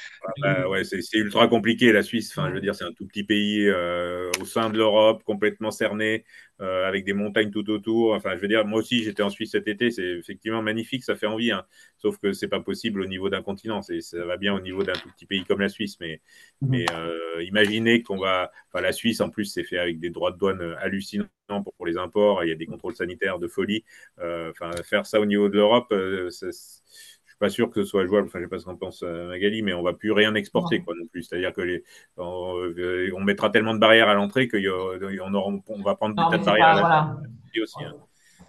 bah, 0.43 0.69
ouais, 0.69 0.85
c'est 0.85 1.01
ultra 1.15 1.49
compliqué 1.49 1.93
la 1.93 2.03
Suisse. 2.03 2.31
Enfin, 2.31 2.51
je 2.51 2.55
veux 2.55 2.61
dire, 2.61 2.75
c'est 2.75 2.85
un 2.85 2.93
tout 2.93 3.07
petit 3.07 3.25
pays 3.25 3.67
euh, 3.67 4.31
au 4.41 4.45
sein 4.45 4.69
de 4.69 4.77
l'Europe, 4.77 5.23
complètement 5.25 5.71
cerné, 5.71 6.25
euh, 6.61 6.87
avec 6.87 7.05
des 7.05 7.13
montagnes 7.13 7.51
tout 7.51 7.69
autour. 7.71 8.15
Enfin, 8.15 8.37
je 8.37 8.41
veux 8.41 8.49
dire, 8.49 8.67
moi 8.67 8.81
aussi, 8.81 9.03
j'étais 9.03 9.23
en 9.23 9.31
Suisse 9.31 9.53
cet 9.53 9.69
été. 9.69 9.91
C'est 9.91 10.05
effectivement 10.05 10.63
magnifique, 10.63 11.05
ça 11.05 11.17
fait 11.17 11.27
envie. 11.27 11.53
Hein. 11.53 11.65
Sauf 11.99 12.19
que 12.19 12.33
c'est 12.33 12.49
pas 12.49 12.61
possible 12.61 13.01
au 13.01 13.07
niveau 13.07 13.31
d'un 13.31 13.43
continent. 13.43 13.83
Ça 13.83 14.25
va 14.25 14.37
bien 14.37 14.55
au 14.55 14.61
niveau 14.61 14.83
d'un 14.83 14.93
tout 14.93 15.09
petit 15.11 15.27
pays 15.27 15.45
comme 15.45 15.61
la 15.61 15.69
Suisse, 15.69 15.99
mais, 16.01 16.21
mhm. 16.61 16.69
mais 16.71 16.87
euh, 16.93 17.43
imaginez 17.43 18.03
qu'on 18.03 18.19
va. 18.19 18.51
Enfin, 18.69 18.83
la 18.83 18.93
Suisse, 18.93 19.21
en 19.21 19.31
plus, 19.31 19.47
c'est 19.47 19.65
fait 19.65 19.79
avec 19.79 20.01
des 20.01 20.11
droits 20.11 20.33
de 20.33 20.39
douane 20.39 20.77
hallucinants 20.81 21.27
pour, 21.49 21.75
pour 21.75 21.87
les 21.87 21.97
imports. 21.97 22.45
Il 22.45 22.49
y 22.49 22.53
a 22.53 22.57
des 22.57 22.67
contrôles 22.67 22.95
sanitaires 22.95 23.39
de 23.39 23.49
folie. 23.49 23.85
Euh, 24.19 24.51
enfin, 24.51 24.71
faire 24.83 25.07
ça 25.07 25.21
au 25.21 25.27
niveau 25.27 25.49
de 25.49 25.55
l'Europe, 25.55 25.89
euh, 25.93 26.31
suis 26.31 27.20
pas 27.41 27.51
sûr 27.51 27.71
que 27.71 27.83
ce 27.83 27.89
soit 27.89 28.07
jouable. 28.07 28.29
Enfin, 28.29 28.39
je 28.39 28.45
sais 28.45 28.49
pas 28.49 28.59
ce 28.59 28.65
qu'en 28.65 28.77
pense 28.77 29.03
Magali, 29.03 29.63
mais 29.63 29.73
on 29.73 29.83
va 29.83 29.95
plus 29.95 30.13
rien 30.13 30.35
exporter, 30.35 30.81
quoi, 30.81 30.95
non 30.97 31.07
plus. 31.07 31.25
C'est-à-dire 31.25 31.53
que 31.53 31.63
les, 31.63 31.83
on, 32.17 33.21
mettra 33.21 33.51
tellement 33.51 33.75
de 33.75 33.81
barrières 33.81 34.09
à 34.09 34.15
l'entrée 34.15 34.47
qu'on 34.47 34.59
on, 34.59 35.63
on 35.69 35.83
va 35.83 35.95
prendre 35.97 36.15
des 36.15 36.37
tas 36.37 36.39
de 36.39 36.45
barrières 36.45 36.85
à 36.85 37.17
l'entrée 37.17 37.61
aussi. 37.61 37.85
Hein 37.85 37.95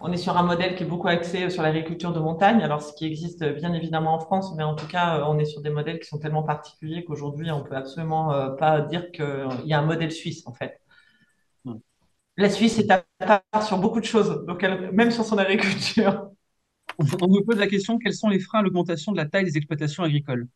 on 0.02 0.12
est 0.12 0.16
sur 0.16 0.36
un 0.36 0.42
modèle 0.42 0.74
qui 0.74 0.82
est 0.82 0.86
beaucoup 0.86 1.08
axé 1.08 1.48
sur 1.48 1.62
l'agriculture 1.62 2.12
de 2.12 2.18
montagne, 2.18 2.60
alors 2.62 2.82
ce 2.82 2.92
qui 2.92 3.06
existe 3.06 3.44
bien 3.44 3.72
évidemment 3.72 4.14
en 4.14 4.18
France, 4.18 4.52
mais 4.56 4.64
en 4.64 4.74
tout 4.74 4.88
cas, 4.88 5.18
euh, 5.18 5.24
on 5.26 5.38
est 5.38 5.44
sur 5.44 5.62
des 5.62 5.70
modèles 5.70 6.00
qui 6.00 6.08
sont 6.08 6.18
tellement 6.18 6.42
particuliers 6.42 7.04
qu'aujourd'hui, 7.04 7.50
on 7.52 7.62
peut 7.62 7.76
absolument 7.76 8.32
euh, 8.32 8.50
pas 8.50 8.80
dire 8.80 9.12
qu'il 9.12 9.64
y 9.64 9.72
a 9.72 9.78
un 9.78 9.86
modèle 9.86 10.10
suisse, 10.10 10.46
en 10.46 10.52
fait. 10.52 10.80
La 12.36 12.48
Suisse 12.48 12.78
est 12.78 12.90
à 12.90 13.04
part 13.18 13.62
sur 13.62 13.76
beaucoup 13.78 14.00
de 14.00 14.06
choses, 14.06 14.44
donc 14.46 14.62
même 14.62 15.10
sur 15.10 15.24
son 15.24 15.38
agriculture. 15.38 16.30
On 16.98 17.04
me 17.04 17.44
pose 17.44 17.58
la 17.58 17.66
question, 17.66 17.98
quels 17.98 18.14
sont 18.14 18.28
les 18.28 18.38
freins 18.38 18.60
à 18.60 18.62
l'augmentation 18.62 19.12
de 19.12 19.16
la 19.16 19.26
taille 19.26 19.44
des 19.44 19.56
exploitations 19.56 20.02
agricoles? 20.02 20.46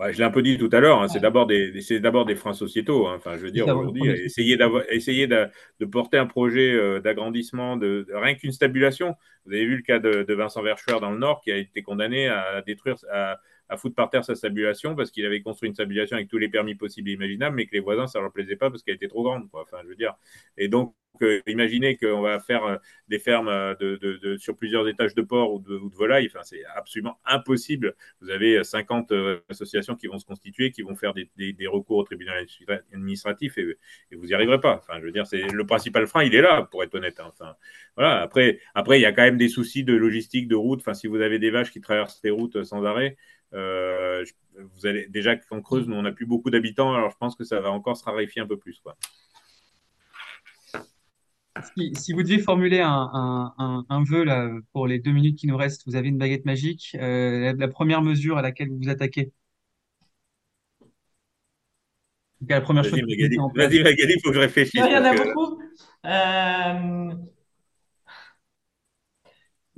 Je 0.00 0.16
l'ai 0.16 0.22
un 0.22 0.30
peu 0.30 0.42
dit 0.42 0.56
tout 0.58 0.68
à 0.70 0.78
l'heure, 0.78 1.02
hein, 1.02 1.08
c'est 1.08 1.18
d'abord 1.18 1.46
des, 1.46 2.36
freins 2.36 2.52
sociétaux. 2.52 3.08
Hein. 3.08 3.14
Enfin, 3.16 3.36
je 3.36 3.42
veux 3.42 3.50
dire, 3.50 3.66
aujourd'hui, 3.66 4.08
essayer, 4.08 4.56
de, 4.56 5.84
porter 5.90 6.18
un 6.18 6.26
projet 6.26 6.72
euh, 6.72 7.00
d'agrandissement, 7.00 7.76
de, 7.76 8.06
rien 8.12 8.36
qu'une 8.36 8.52
stabulation. 8.52 9.16
Vous 9.44 9.54
avez 9.54 9.66
vu 9.66 9.76
le 9.76 9.82
cas 9.82 9.98
de, 9.98 10.32
Vincent 10.34 10.62
Verschuer 10.62 11.00
dans 11.00 11.10
le 11.10 11.18
Nord 11.18 11.40
qui 11.42 11.50
a 11.50 11.56
été 11.56 11.82
condamné 11.82 12.28
à 12.28 12.62
détruire, 12.64 12.94
à, 13.10 13.38
à 13.68 13.76
foutre 13.76 13.94
par 13.94 14.08
terre 14.10 14.24
sa 14.24 14.34
stabulation 14.34 14.94
parce 14.94 15.10
qu'il 15.10 15.26
avait 15.26 15.42
construit 15.42 15.68
une 15.68 15.74
stabulation 15.74 16.16
avec 16.16 16.28
tous 16.28 16.38
les 16.38 16.48
permis 16.48 16.74
possibles 16.74 17.10
et 17.10 17.12
imaginables, 17.12 17.56
mais 17.56 17.66
que 17.66 17.72
les 17.72 17.80
voisins, 17.80 18.06
ça 18.06 18.20
leur 18.20 18.32
plaisait 18.32 18.56
pas 18.56 18.70
parce 18.70 18.82
qu'elle 18.82 18.96
était 18.96 19.08
trop 19.08 19.22
grande. 19.22 19.50
Quoi. 19.50 19.62
Enfin, 19.62 19.78
je 19.82 19.88
veux 19.88 19.96
dire. 19.96 20.14
Et 20.56 20.68
donc, 20.68 20.94
euh, 21.22 21.40
imaginez 21.46 21.96
qu'on 21.96 22.20
va 22.20 22.40
faire 22.40 22.64
euh, 22.64 22.76
des 23.08 23.18
fermes 23.18 23.48
euh, 23.48 24.38
sur 24.38 24.56
plusieurs 24.56 24.88
étages 24.88 25.14
de 25.14 25.22
porc 25.22 25.54
ou 25.54 25.58
de, 25.58 25.76
ou 25.76 25.90
de 25.90 25.94
volailles. 25.94 26.28
Enfin, 26.32 26.42
c'est 26.42 26.62
absolument 26.74 27.18
impossible. 27.24 27.94
Vous 28.20 28.30
avez 28.30 28.62
50 28.62 29.12
associations 29.48 29.94
qui 29.94 30.06
vont 30.06 30.18
se 30.18 30.26
constituer, 30.26 30.70
qui 30.70 30.82
vont 30.82 30.94
faire 30.94 31.14
des, 31.14 31.28
recours 31.66 31.98
au 31.98 32.04
tribunal 32.04 32.46
administratif 32.92 33.58
et, 33.58 33.76
vous 34.12 34.26
n'y 34.26 34.34
arriverez 34.34 34.60
pas. 34.60 34.76
Enfin, 34.76 34.98
je 35.00 35.04
veux 35.04 35.12
dire, 35.12 35.26
c'est 35.26 35.46
le 35.46 35.66
principal 35.66 36.06
frein, 36.06 36.24
il 36.24 36.34
est 36.34 36.40
là, 36.40 36.62
pour 36.62 36.82
être 36.82 36.94
honnête. 36.94 37.20
Hein. 37.20 37.30
Enfin, 37.32 37.54
voilà. 37.96 38.20
Après, 38.20 38.60
après, 38.74 38.98
il 38.98 39.02
y 39.02 39.06
a 39.06 39.12
quand 39.12 39.22
même 39.22 39.38
des 39.38 39.48
soucis 39.48 39.84
de 39.84 39.94
logistique, 39.94 40.48
de 40.48 40.56
route. 40.56 40.80
Enfin, 40.80 40.94
si 40.94 41.06
vous 41.06 41.20
avez 41.20 41.38
des 41.38 41.50
vaches 41.50 41.70
qui 41.70 41.80
traversent 41.80 42.20
les 42.24 42.30
routes 42.30 42.64
sans 42.64 42.84
arrêt, 42.84 43.16
euh, 43.54 44.24
vous 44.74 44.86
allez 44.86 45.06
déjà 45.06 45.36
qu'en 45.36 45.62
Creuse, 45.62 45.86
nous 45.88 45.96
on 45.96 46.02
n'a 46.02 46.12
plus 46.12 46.26
beaucoup 46.26 46.50
d'habitants, 46.50 46.94
alors 46.94 47.10
je 47.10 47.16
pense 47.16 47.36
que 47.36 47.44
ça 47.44 47.60
va 47.60 47.70
encore 47.70 47.96
se 47.96 48.04
raréfier 48.04 48.42
un 48.42 48.46
peu 48.46 48.56
plus. 48.56 48.80
Quoi. 48.80 48.96
Si, 51.94 52.12
vous 52.12 52.22
deviez 52.22 52.38
formuler 52.38 52.80
un, 52.80 53.52
un, 53.88 54.04
vœu 54.04 54.24
là, 54.24 54.50
pour 54.72 54.86
les 54.86 54.98
deux 54.98 55.12
minutes 55.12 55.38
qui 55.38 55.46
nous 55.46 55.56
restent, 55.56 55.82
vous 55.86 55.96
avez 55.96 56.08
une 56.08 56.18
baguette 56.18 56.44
magique. 56.44 56.96
Euh, 57.00 57.54
la, 57.56 57.68
première 57.68 58.02
mesure 58.02 58.38
à 58.38 58.42
laquelle 58.42 58.68
vous 58.68 58.78
vous 58.82 58.88
attaquez 58.88 59.32
la 62.48 62.60
première 62.60 62.84
Vas-y, 62.84 63.82
Magali, 63.82 64.14
il 64.14 64.20
faut 64.22 64.28
que 64.30 64.36
je 64.36 64.40
réfléchisse. 64.40 64.80
Il 64.84 64.92
y 64.92 64.96
en 64.96 65.04
a 65.04 65.12
beaucoup. 65.12 65.60
Euh, 66.06 67.14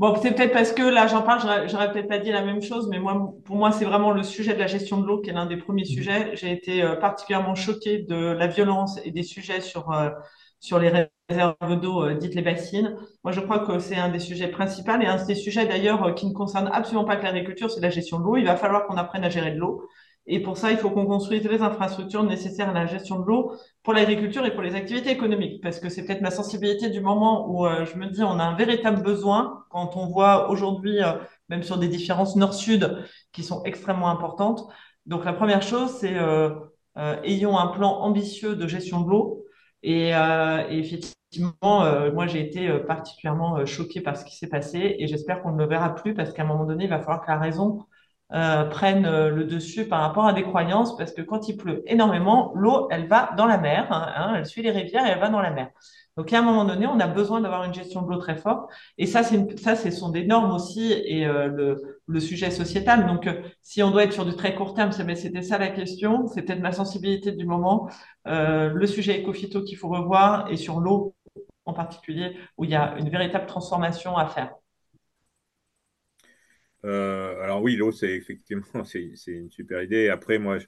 Bon, 0.01 0.16
c'est 0.16 0.32
peut-être 0.35 0.55
parce 0.55 0.73
que 0.73 0.81
là, 0.81 1.07
j'en 1.09 1.20
parle, 1.20 1.69
j'aurais 1.69 1.93
peut-être 1.93 2.09
pas 2.09 2.19
dit 2.19 2.32
la 2.32 2.43
même 2.43 2.62
chose, 2.62 2.89
mais 2.89 2.98
moi, 2.98 3.35
pour 3.44 3.57
moi, 3.57 3.70
c'est 3.70 3.85
vraiment 3.85 4.12
le 4.12 4.23
sujet 4.23 4.55
de 4.55 4.59
la 4.59 4.66
gestion 4.66 4.98
de 4.98 5.07
l'eau 5.07 5.20
qui 5.20 5.28
est 5.28 5.35
l'un 5.35 5.44
des 5.44 5.59
premiers 5.59 5.82
mmh. 5.82 5.94
sujets. 5.94 6.31
J'ai 6.36 6.52
été 6.52 6.82
euh, 6.82 6.97
particulièrement 6.97 7.55
choquée 7.55 7.98
de 7.98 8.16
la 8.16 8.47
violence 8.47 8.98
et 9.05 9.11
des 9.11 9.23
sujets 9.23 9.61
sur, 9.61 9.93
euh, 9.93 10.09
sur 10.61 10.78
les 10.78 11.09
réserves 11.28 11.81
d'eau, 11.81 12.05
euh, 12.05 12.15
dites 12.15 12.35
les 12.35 12.43
bassines. 12.43 12.97
Moi, 13.24 13.32
je 13.32 13.41
crois 13.41 13.61
que 13.61 13.78
c'est 13.78 13.97
un 13.97 14.11
des 14.11 14.19
sujets 14.19 14.49
principaux 14.49 15.01
et 15.01 15.07
un 15.07 15.24
des 15.24 15.35
sujets 15.35 15.66
d'ailleurs 15.66 16.15
qui 16.15 16.27
ne 16.27 16.32
concerne 16.32 16.70
absolument 16.73 17.05
pas 17.05 17.16
que 17.16 17.24
l'agriculture, 17.24 17.70
c'est 17.70 17.81
la 17.81 17.91
gestion 17.91 18.19
de 18.20 18.24
l'eau. 18.24 18.37
Il 18.37 18.45
va 18.45 18.57
falloir 18.57 18.87
qu'on 18.87 18.97
apprenne 18.97 19.24
à 19.24 19.31
gérer 19.31 19.53
de 19.53 19.59
l'eau. 19.59 19.89
Et 20.27 20.41
pour 20.41 20.57
ça, 20.57 20.70
il 20.70 20.77
faut 20.77 20.91
qu'on 20.91 21.07
construise 21.07 21.45
les 21.49 21.61
infrastructures 21.62 22.23
nécessaires 22.23 22.69
à 22.69 22.73
la 22.73 22.87
gestion 22.87 23.19
de 23.19 23.27
l'eau 23.27 23.53
pour 23.82 23.95
l'agriculture 23.95 24.45
et 24.47 24.53
pour 24.53 24.62
les 24.62 24.74
activités 24.74 25.11
économiques. 25.11 25.62
Parce 25.62 25.81
que 25.81 25.89
c'est 25.89 26.05
peut-être 26.05 26.20
ma 26.20 26.31
sensibilité 26.31 26.91
du 26.91 27.01
moment 27.01 27.51
où 27.51 27.66
euh, 27.66 27.85
je 27.85 27.97
me 27.97 28.07
dis 28.07 28.23
on 28.23 28.39
a 28.39 28.45
un 28.45 28.55
véritable 28.55 29.03
besoin 29.03 29.65
quand 29.70 29.97
on 29.97 30.07
voit 30.07 30.51
aujourd'hui, 30.51 31.03
euh, 31.03 31.15
même 31.49 31.62
sur 31.62 31.78
des 31.78 31.89
différences 31.89 32.37
nord-sud 32.37 33.05
qui 33.32 33.43
sont 33.43 33.65
extrêmement 33.65 34.09
importantes. 34.09 34.69
Donc 35.07 35.24
la 35.24 35.32
première 35.32 35.62
chose, 35.62 35.91
c'est 35.99 36.16
euh, 36.16 36.51
ayons 37.24 37.59
un 37.59 37.69
plan 37.69 38.01
ambitieux 38.01 38.55
de 38.55 38.66
gestion 38.69 39.01
de 39.01 39.11
l'eau. 39.11 39.40
Et, 39.82 40.11
et, 40.11 40.78
effectivement, 40.78 41.85
moi 42.12 42.27
j'ai 42.27 42.40
été 42.40 42.69
particulièrement 42.86 43.65
choquée 43.66 44.01
par 44.01 44.16
ce 44.16 44.24
qui 44.24 44.36
s'est 44.36 44.48
passé 44.48 44.97
et 44.98 45.07
j'espère 45.07 45.43
qu'on 45.43 45.52
ne 45.52 45.59
le 45.59 45.66
verra 45.66 45.94
plus 45.94 46.15
parce 46.15 46.32
qu'à 46.32 46.43
un 46.43 46.47
moment 46.47 46.65
donné, 46.65 46.85
il 46.85 46.90
va 46.90 46.98
falloir 46.98 47.23
que 47.23 47.31
la 47.31 47.39
raison 47.39 47.86
euh, 48.32 48.65
prennent 48.66 49.07
euh, 49.07 49.28
le 49.28 49.43
dessus 49.43 49.89
par 49.89 50.02
rapport 50.02 50.24
à 50.24 50.32
des 50.32 50.44
croyances, 50.44 50.97
parce 50.97 51.12
que 51.12 51.20
quand 51.20 51.48
il 51.48 51.57
pleut 51.57 51.82
énormément, 51.86 52.52
l'eau, 52.55 52.86
elle 52.93 53.09
va 53.09 53.31
dans 53.36 53.47
la 53.47 53.59
mer, 53.59 53.89
hein, 53.90 54.07
hein, 54.15 54.35
elle 54.36 54.47
suit 54.47 54.62
les 54.62 54.70
rivières 54.70 55.05
et 55.05 55.11
elle 55.11 55.19
va 55.19 55.31
dans 55.31 55.40
la 55.40 55.51
mer. 55.51 55.70
Donc, 56.16 56.32
à 56.32 56.39
un 56.39 56.43
moment 56.43 56.65
donné, 56.65 56.86
on 56.86 57.01
a 57.01 57.09
besoin 57.09 57.40
d'avoir 57.40 57.65
une 57.65 57.74
gestion 57.74 58.02
de 58.02 58.11
l'eau 58.11 58.19
très 58.19 58.36
forte. 58.36 58.70
Et 58.98 59.07
ça, 59.07 59.24
c'est 59.24 59.59
ça, 59.59 59.74
ce 59.74 59.90
sont 59.90 60.11
des 60.11 60.24
normes 60.27 60.52
aussi 60.52 60.93
et 60.93 61.27
euh, 61.27 61.48
le, 61.48 62.00
le, 62.11 62.20
sujet 62.20 62.51
sociétal. 62.51 63.07
Donc, 63.07 63.28
si 63.62 63.82
on 63.82 63.91
doit 63.91 64.05
être 64.05 64.12
sur 64.12 64.27
du 64.27 64.35
très 64.35 64.55
court 64.55 64.74
terme, 64.74 64.93
c'était 64.93 65.43
ça 65.43 65.59
la 65.59 65.69
question. 65.69 66.27
C'était 66.27 66.57
de 66.57 66.61
ma 66.61 66.73
sensibilité 66.73 67.32
du 67.32 67.47
moment. 67.47 67.91
le 68.27 68.87
sujet 68.87 69.20
éco-phyto 69.20 69.62
qu'il 69.62 69.78
faut 69.78 69.89
revoir 69.89 70.51
et 70.51 70.57
sur 70.57 70.81
l'eau 70.81 71.15
en 71.66 71.73
particulier, 71.74 72.37
où 72.57 72.65
il 72.65 72.70
y 72.70 72.74
a 72.74 72.97
une 72.99 73.09
véritable 73.09 73.47
transformation 73.47 74.16
à 74.16 74.27
faire. 74.27 74.55
Euh, 76.85 77.41
alors 77.43 77.62
oui, 77.62 77.77
l'eau, 77.77 77.93
c'est 77.93 78.12
effectivement 78.12 78.85
c'est 78.85 79.11
une 79.27 79.51
super 79.51 79.82
idée. 79.82 80.09
Après, 80.09 80.39
moi, 80.39 80.59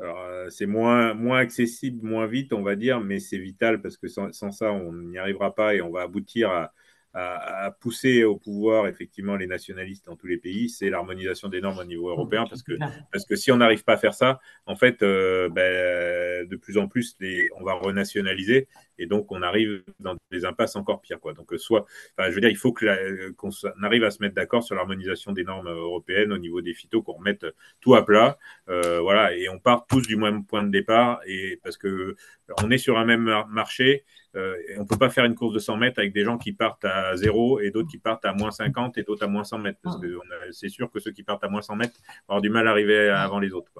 euh, 0.00 0.48
c'est 0.50 0.66
moins, 0.66 1.14
moins 1.14 1.38
accessible, 1.38 2.06
moins 2.06 2.26
vite, 2.26 2.52
on 2.52 2.62
va 2.62 2.76
dire, 2.76 3.00
mais 3.00 3.20
c'est 3.20 3.38
vital 3.38 3.82
parce 3.82 3.96
que 3.96 4.08
sans 4.08 4.32
ça, 4.32 4.72
on 4.72 4.92
n'y 4.92 5.18
arrivera 5.18 5.54
pas 5.54 5.74
et 5.74 5.82
on 5.82 5.90
va 5.90 6.02
aboutir 6.02 6.50
à, 6.50 6.72
à, 7.14 7.70
pousser 7.80 8.24
au 8.24 8.36
pouvoir 8.36 8.86
effectivement 8.86 9.36
les 9.36 9.46
nationalistes 9.46 10.06
dans 10.06 10.16
tous 10.16 10.26
les 10.26 10.38
pays, 10.38 10.68
c'est 10.68 10.88
l'harmonisation 10.88 11.48
des 11.48 11.60
normes 11.60 11.78
au 11.78 11.84
niveau 11.84 12.08
européen, 12.08 12.46
parce 12.48 12.62
que, 12.62 12.72
parce 13.12 13.26
que 13.26 13.36
si 13.36 13.52
on 13.52 13.58
n'arrive 13.58 13.84
pas 13.84 13.94
à 13.94 13.96
faire 13.98 14.14
ça, 14.14 14.40
en 14.66 14.76
fait, 14.76 15.02
euh, 15.02 15.48
ben, 15.50 16.48
de 16.48 16.56
plus 16.56 16.78
en 16.78 16.88
plus, 16.88 17.14
les, 17.20 17.48
on 17.58 17.64
va 17.64 17.74
renationaliser, 17.74 18.68
et 18.98 19.06
donc 19.06 19.30
on 19.30 19.42
arrive 19.42 19.82
dans 20.00 20.16
des 20.30 20.44
impasses 20.44 20.76
encore 20.76 21.00
pires. 21.00 21.20
Quoi. 21.20 21.34
Donc, 21.34 21.52
soit, 21.56 21.84
enfin, 22.16 22.30
je 22.30 22.34
veux 22.34 22.40
dire, 22.40 22.50
il 22.50 22.56
faut 22.56 22.72
qu'on 22.72 23.50
arrive 23.82 24.04
à 24.04 24.10
se 24.10 24.22
mettre 24.22 24.34
d'accord 24.34 24.62
sur 24.62 24.74
l'harmonisation 24.74 25.32
des 25.32 25.44
normes 25.44 25.68
européennes 25.68 26.32
au 26.32 26.38
niveau 26.38 26.62
des 26.62 26.72
phytos, 26.72 27.02
qu'on 27.02 27.14
remette 27.14 27.46
tout 27.80 27.94
à 27.94 28.04
plat, 28.04 28.38
euh, 28.68 29.00
voilà, 29.00 29.36
et 29.36 29.48
on 29.48 29.58
part 29.58 29.86
tous 29.86 30.02
du 30.02 30.16
même 30.16 30.44
point 30.44 30.62
de 30.62 30.70
départ, 30.70 31.20
et 31.26 31.60
parce 31.62 31.76
que 31.76 32.16
on 32.62 32.70
est 32.70 32.78
sur 32.78 32.98
un 32.98 33.04
même 33.04 33.30
marché, 33.48 34.04
euh, 34.34 34.56
on 34.78 34.82
ne 34.82 34.86
peut 34.86 34.96
pas 34.96 35.10
faire 35.10 35.24
une 35.24 35.34
course 35.34 35.54
de 35.54 35.58
100 35.58 35.76
mètres 35.76 35.98
avec 35.98 36.12
des 36.12 36.24
gens 36.24 36.38
qui 36.38 36.52
partent 36.52 36.84
à 36.84 37.16
0 37.16 37.60
et 37.60 37.70
d'autres 37.70 37.90
qui 37.90 37.98
partent 37.98 38.24
à 38.24 38.32
moins 38.32 38.50
50 38.50 38.96
et 38.98 39.02
d'autres 39.02 39.24
à 39.24 39.26
moins 39.26 39.44
100 39.44 39.58
mètres. 39.58 39.78
Parce 39.82 40.00
que 40.00 40.18
c'est 40.52 40.68
sûr 40.68 40.90
que 40.90 41.00
ceux 41.00 41.12
qui 41.12 41.22
partent 41.22 41.44
à 41.44 41.48
moins 41.48 41.62
100 41.62 41.76
mètres 41.76 41.98
vont 42.28 42.34
avoir 42.34 42.42
du 42.42 42.50
mal 42.50 42.66
à 42.66 42.70
arriver 42.70 43.08
avant 43.08 43.38
les 43.38 43.52
autres. 43.52 43.72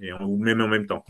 Et 0.00 0.12
ou 0.12 0.36
même 0.36 0.60
en 0.60 0.68
même 0.68 0.86
temps. 0.86 1.04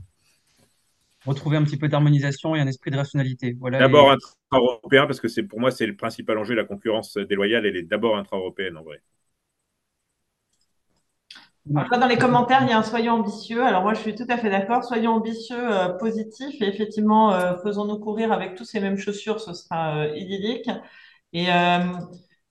Retrouver 1.24 1.56
un 1.56 1.62
petit 1.62 1.76
peu 1.76 1.88
d'harmonisation 1.88 2.56
et 2.56 2.60
un 2.60 2.66
esprit 2.66 2.90
de 2.90 2.96
rationalité. 2.96 3.56
Voilà 3.58 3.78
d'abord 3.78 4.10
intra-européen, 4.10 5.06
parce 5.06 5.20
que 5.20 5.28
c'est 5.28 5.44
pour 5.44 5.60
moi, 5.60 5.70
c'est 5.70 5.86
le 5.86 5.94
principal 5.94 6.36
enjeu. 6.36 6.54
La 6.54 6.64
concurrence 6.64 7.16
déloyale, 7.16 7.64
elle 7.64 7.76
est 7.76 7.84
d'abord 7.84 8.16
intra-européenne 8.16 8.76
en 8.76 8.82
vrai 8.82 9.00
dans 11.66 12.06
les 12.08 12.18
commentaires, 12.18 12.62
il 12.62 12.70
y 12.70 12.72
a 12.72 12.78
un 12.78 12.82
soyons 12.82 13.14
ambitieux. 13.14 13.64
Alors 13.64 13.82
moi, 13.82 13.94
je 13.94 14.00
suis 14.00 14.14
tout 14.14 14.26
à 14.28 14.36
fait 14.36 14.50
d'accord. 14.50 14.84
Soyons 14.84 15.12
ambitieux, 15.12 15.56
euh, 15.58 15.88
positifs, 15.90 16.60
et 16.60 16.66
effectivement, 16.66 17.32
euh, 17.32 17.54
faisons-nous 17.62 17.98
courir 17.98 18.32
avec 18.32 18.56
tous 18.56 18.64
ces 18.64 18.80
mêmes 18.80 18.98
chaussures, 18.98 19.40
ce 19.40 19.52
sera 19.54 19.96
euh, 19.98 20.16
idyllique. 20.16 20.68
Et, 21.32 21.46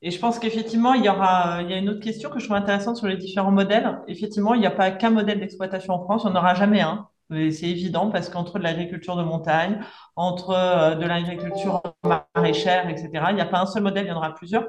et 0.02 0.10
je 0.10 0.20
pense 0.20 0.40
qu'effectivement, 0.40 0.96
il 0.96 1.06
y 1.06 1.10
aura, 1.10 1.62
il 1.62 1.70
y 1.70 1.74
a 1.74 1.78
une 1.78 1.90
autre 1.90 2.00
question 2.00 2.32
que 2.32 2.40
je 2.40 2.46
trouve 2.46 2.58
intéressante 2.58 2.98
sur 2.98 3.06
les 3.06 3.18
différents 3.18 3.52
modèles. 3.52 4.00
Effectivement, 4.08 4.56
il 4.56 4.60
n'y 4.60 4.66
a 4.66 4.72
pas 4.72 4.90
qu'un 4.90 5.12
modèle 5.12 5.40
d'exploitation 5.40 5.94
en 5.94 6.04
France, 6.04 6.26
on 6.26 6.32
n'aura 6.32 6.56
jamais 6.56 6.82
un. 6.82 7.08
C'est 7.30 7.70
évident 7.70 8.10
parce 8.10 8.28
qu'entre 8.30 8.58
de 8.58 8.64
l'agriculture 8.64 9.16
de 9.16 9.24
montagne, 9.24 9.80
entre 10.16 10.96
de 10.96 11.06
l'agriculture 11.06 11.84
maraîchère, 12.04 12.90
etc., 12.90 13.12
il 13.30 13.36
n'y 13.36 13.42
a 13.42 13.46
pas 13.46 13.60
un 13.60 13.68
seul 13.68 13.84
modèle, 13.84 14.06
il 14.06 14.10
y 14.10 14.12
en 14.12 14.18
aura 14.18 14.34
plusieurs. 14.34 14.68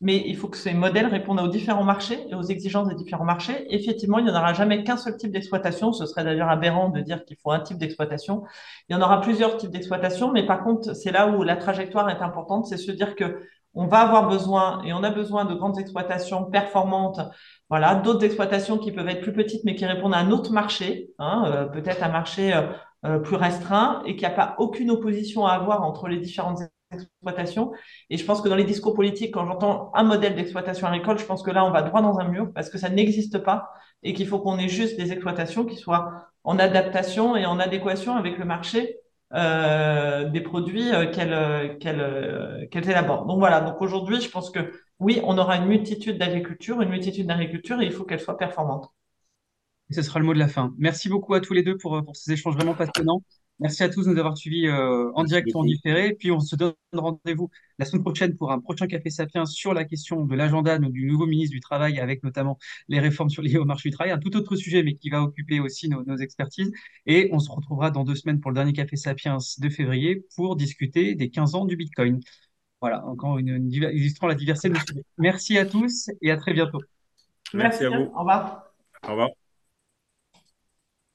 Mais 0.00 0.22
il 0.26 0.36
faut 0.36 0.48
que 0.48 0.56
ces 0.56 0.74
modèles 0.74 1.06
répondent 1.06 1.40
aux 1.40 1.48
différents 1.48 1.84
marchés 1.84 2.18
et 2.28 2.34
aux 2.34 2.42
exigences 2.42 2.88
des 2.88 2.94
différents 2.94 3.24
marchés. 3.24 3.66
Effectivement, 3.74 4.18
il 4.18 4.24
n'y 4.24 4.30
en 4.30 4.36
aura 4.36 4.52
jamais 4.52 4.84
qu'un 4.84 4.96
seul 4.96 5.16
type 5.16 5.30
d'exploitation. 5.30 5.92
Ce 5.92 6.06
serait 6.06 6.24
d'ailleurs 6.24 6.48
aberrant 6.48 6.88
de 6.90 7.00
dire 7.00 7.24
qu'il 7.24 7.36
faut 7.42 7.50
un 7.50 7.60
type 7.60 7.78
d'exploitation. 7.78 8.44
Il 8.88 8.94
y 8.94 8.96
en 8.96 9.02
aura 9.02 9.20
plusieurs 9.20 9.56
types 9.56 9.70
d'exploitation, 9.70 10.32
mais 10.32 10.44
par 10.46 10.62
contre, 10.62 10.94
c'est 10.94 11.12
là 11.12 11.28
où 11.28 11.42
la 11.42 11.56
trajectoire 11.56 12.10
est 12.10 12.22
importante, 12.22 12.66
c'est 12.66 12.76
se 12.76 12.90
dire 12.90 13.14
que 13.16 13.42
on 13.74 13.86
va 13.86 14.00
avoir 14.00 14.28
besoin 14.28 14.82
et 14.84 14.92
on 14.92 15.02
a 15.02 15.10
besoin 15.10 15.44
de 15.44 15.54
grandes 15.54 15.78
exploitations 15.78 16.44
performantes. 16.44 17.20
Voilà, 17.68 17.96
d'autres 17.96 18.24
exploitations 18.24 18.78
qui 18.78 18.92
peuvent 18.92 19.08
être 19.08 19.20
plus 19.20 19.32
petites, 19.32 19.64
mais 19.64 19.74
qui 19.74 19.84
répondent 19.84 20.14
à 20.14 20.18
un 20.18 20.30
autre 20.30 20.52
marché, 20.52 21.10
hein, 21.18 21.44
euh, 21.46 21.64
peut-être 21.66 22.02
un 22.04 22.08
marché 22.08 22.54
euh, 22.54 22.62
euh, 23.04 23.18
plus 23.18 23.36
restreint 23.36 24.02
et 24.06 24.16
qu'il 24.16 24.26
n'y 24.26 24.32
a 24.32 24.36
pas 24.36 24.54
aucune 24.58 24.90
opposition 24.90 25.44
à 25.44 25.52
avoir 25.52 25.82
entre 25.82 26.08
les 26.08 26.18
différentes 26.18 26.60
exploitations. 26.94 27.72
Et 28.10 28.16
je 28.16 28.24
pense 28.24 28.40
que 28.40 28.48
dans 28.48 28.56
les 28.56 28.64
discours 28.64 28.94
politiques, 28.94 29.34
quand 29.34 29.46
j'entends 29.46 29.92
un 29.94 30.02
modèle 30.02 30.34
d'exploitation 30.34 30.86
agricole, 30.86 31.18
je 31.18 31.24
pense 31.24 31.42
que 31.42 31.50
là, 31.50 31.64
on 31.64 31.70
va 31.70 31.82
droit 31.82 32.02
dans 32.02 32.18
un 32.18 32.28
mur 32.28 32.50
parce 32.54 32.70
que 32.70 32.78
ça 32.78 32.88
n'existe 32.88 33.38
pas 33.38 33.72
et 34.02 34.12
qu'il 34.14 34.26
faut 34.26 34.38
qu'on 34.38 34.58
ait 34.58 34.68
juste 34.68 34.96
des 34.96 35.12
exploitations 35.12 35.64
qui 35.64 35.76
soient 35.76 36.28
en 36.44 36.58
adaptation 36.58 37.36
et 37.36 37.46
en 37.46 37.58
adéquation 37.58 38.16
avec 38.16 38.38
le 38.38 38.44
marché 38.44 38.98
euh, 39.34 40.28
des 40.28 40.40
produits 40.40 40.92
euh, 40.92 41.10
qu'elles 41.10 41.78
qu'elles 41.78 42.00
euh, 42.00 42.66
qu'elles 42.70 42.88
élaborent. 42.88 43.26
Donc 43.26 43.38
voilà, 43.38 43.60
donc 43.60 43.80
aujourd'hui, 43.80 44.20
je 44.20 44.30
pense 44.30 44.50
que 44.50 44.72
oui, 45.00 45.20
on 45.24 45.38
aura 45.38 45.56
une 45.56 45.66
multitude 45.66 46.18
d'agriculture, 46.18 46.80
une 46.82 46.90
multitude 46.90 47.26
d'agriculture 47.26 47.80
et 47.80 47.86
il 47.86 47.92
faut 47.92 48.04
qu'elle 48.04 48.20
soit 48.20 48.36
performante. 48.36 48.90
Et 49.90 49.94
ce 49.94 50.02
sera 50.02 50.20
le 50.20 50.26
mot 50.26 50.34
de 50.34 50.38
la 50.38 50.48
fin. 50.48 50.72
Merci 50.78 51.08
beaucoup 51.08 51.34
à 51.34 51.40
tous 51.40 51.52
les 51.52 51.62
deux 51.62 51.76
pour 51.76 52.02
ces 52.14 52.32
échanges 52.32 52.54
vraiment 52.54 52.74
passionnants. 52.74 53.22
Merci 53.60 53.84
à 53.84 53.88
tous 53.88 54.06
de 54.06 54.10
nous 54.10 54.18
avoir 54.18 54.36
suivis 54.36 54.66
euh, 54.66 55.10
en 55.14 55.22
Merci 55.22 55.28
direct 55.28 55.54
ou 55.54 55.58
en 55.58 55.64
différé. 55.64 56.12
Puis 56.14 56.32
on 56.32 56.40
se 56.40 56.56
donne 56.56 56.74
rendez-vous 56.92 57.50
la 57.78 57.84
semaine 57.84 58.02
prochaine 58.02 58.36
pour 58.36 58.50
un 58.50 58.58
prochain 58.58 58.86
Café 58.88 59.10
Sapiens 59.10 59.46
sur 59.46 59.74
la 59.74 59.84
question 59.84 60.24
de 60.24 60.34
l'agenda 60.34 60.78
du 60.78 61.06
nouveau 61.06 61.26
ministre 61.26 61.52
du 61.52 61.60
Travail 61.60 62.00
avec 62.00 62.24
notamment 62.24 62.58
les 62.88 62.98
réformes 62.98 63.30
sur 63.30 63.42
liées 63.42 63.58
au 63.58 63.64
marché 63.64 63.90
du 63.90 63.94
travail. 63.94 64.12
Un 64.12 64.18
tout 64.18 64.36
autre 64.36 64.56
sujet, 64.56 64.82
mais 64.82 64.94
qui 64.94 65.08
va 65.08 65.22
occuper 65.22 65.60
aussi 65.60 65.88
nos, 65.88 66.04
nos 66.04 66.16
expertises. 66.16 66.72
Et 67.06 67.28
on 67.32 67.38
se 67.38 67.50
retrouvera 67.50 67.90
dans 67.90 68.04
deux 68.04 68.16
semaines 68.16 68.40
pour 68.40 68.50
le 68.50 68.56
dernier 68.56 68.72
Café 68.72 68.96
Sapiens 68.96 69.38
de 69.58 69.68
février 69.68 70.26
pour 70.34 70.56
discuter 70.56 71.14
des 71.14 71.30
15 71.30 71.54
ans 71.54 71.64
du 71.64 71.76
Bitcoin. 71.76 72.20
Voilà, 72.80 73.06
encore 73.06 73.38
une, 73.38 73.72
illustrant 73.72 74.26
la 74.26 74.34
diversité 74.34 74.68
de 74.68 74.74
nos 74.74 74.80
sujets. 74.80 75.04
Merci 75.16 75.58
à 75.58 75.64
tous 75.64 76.10
et 76.20 76.30
à 76.30 76.36
très 76.36 76.52
bientôt. 76.52 76.80
Merci 77.54 77.84
à 77.84 77.88
bien. 77.88 77.98
vous. 77.98 78.12
Au 78.14 78.18
revoir. 78.18 78.72
Au 79.06 79.10
revoir. 79.10 79.30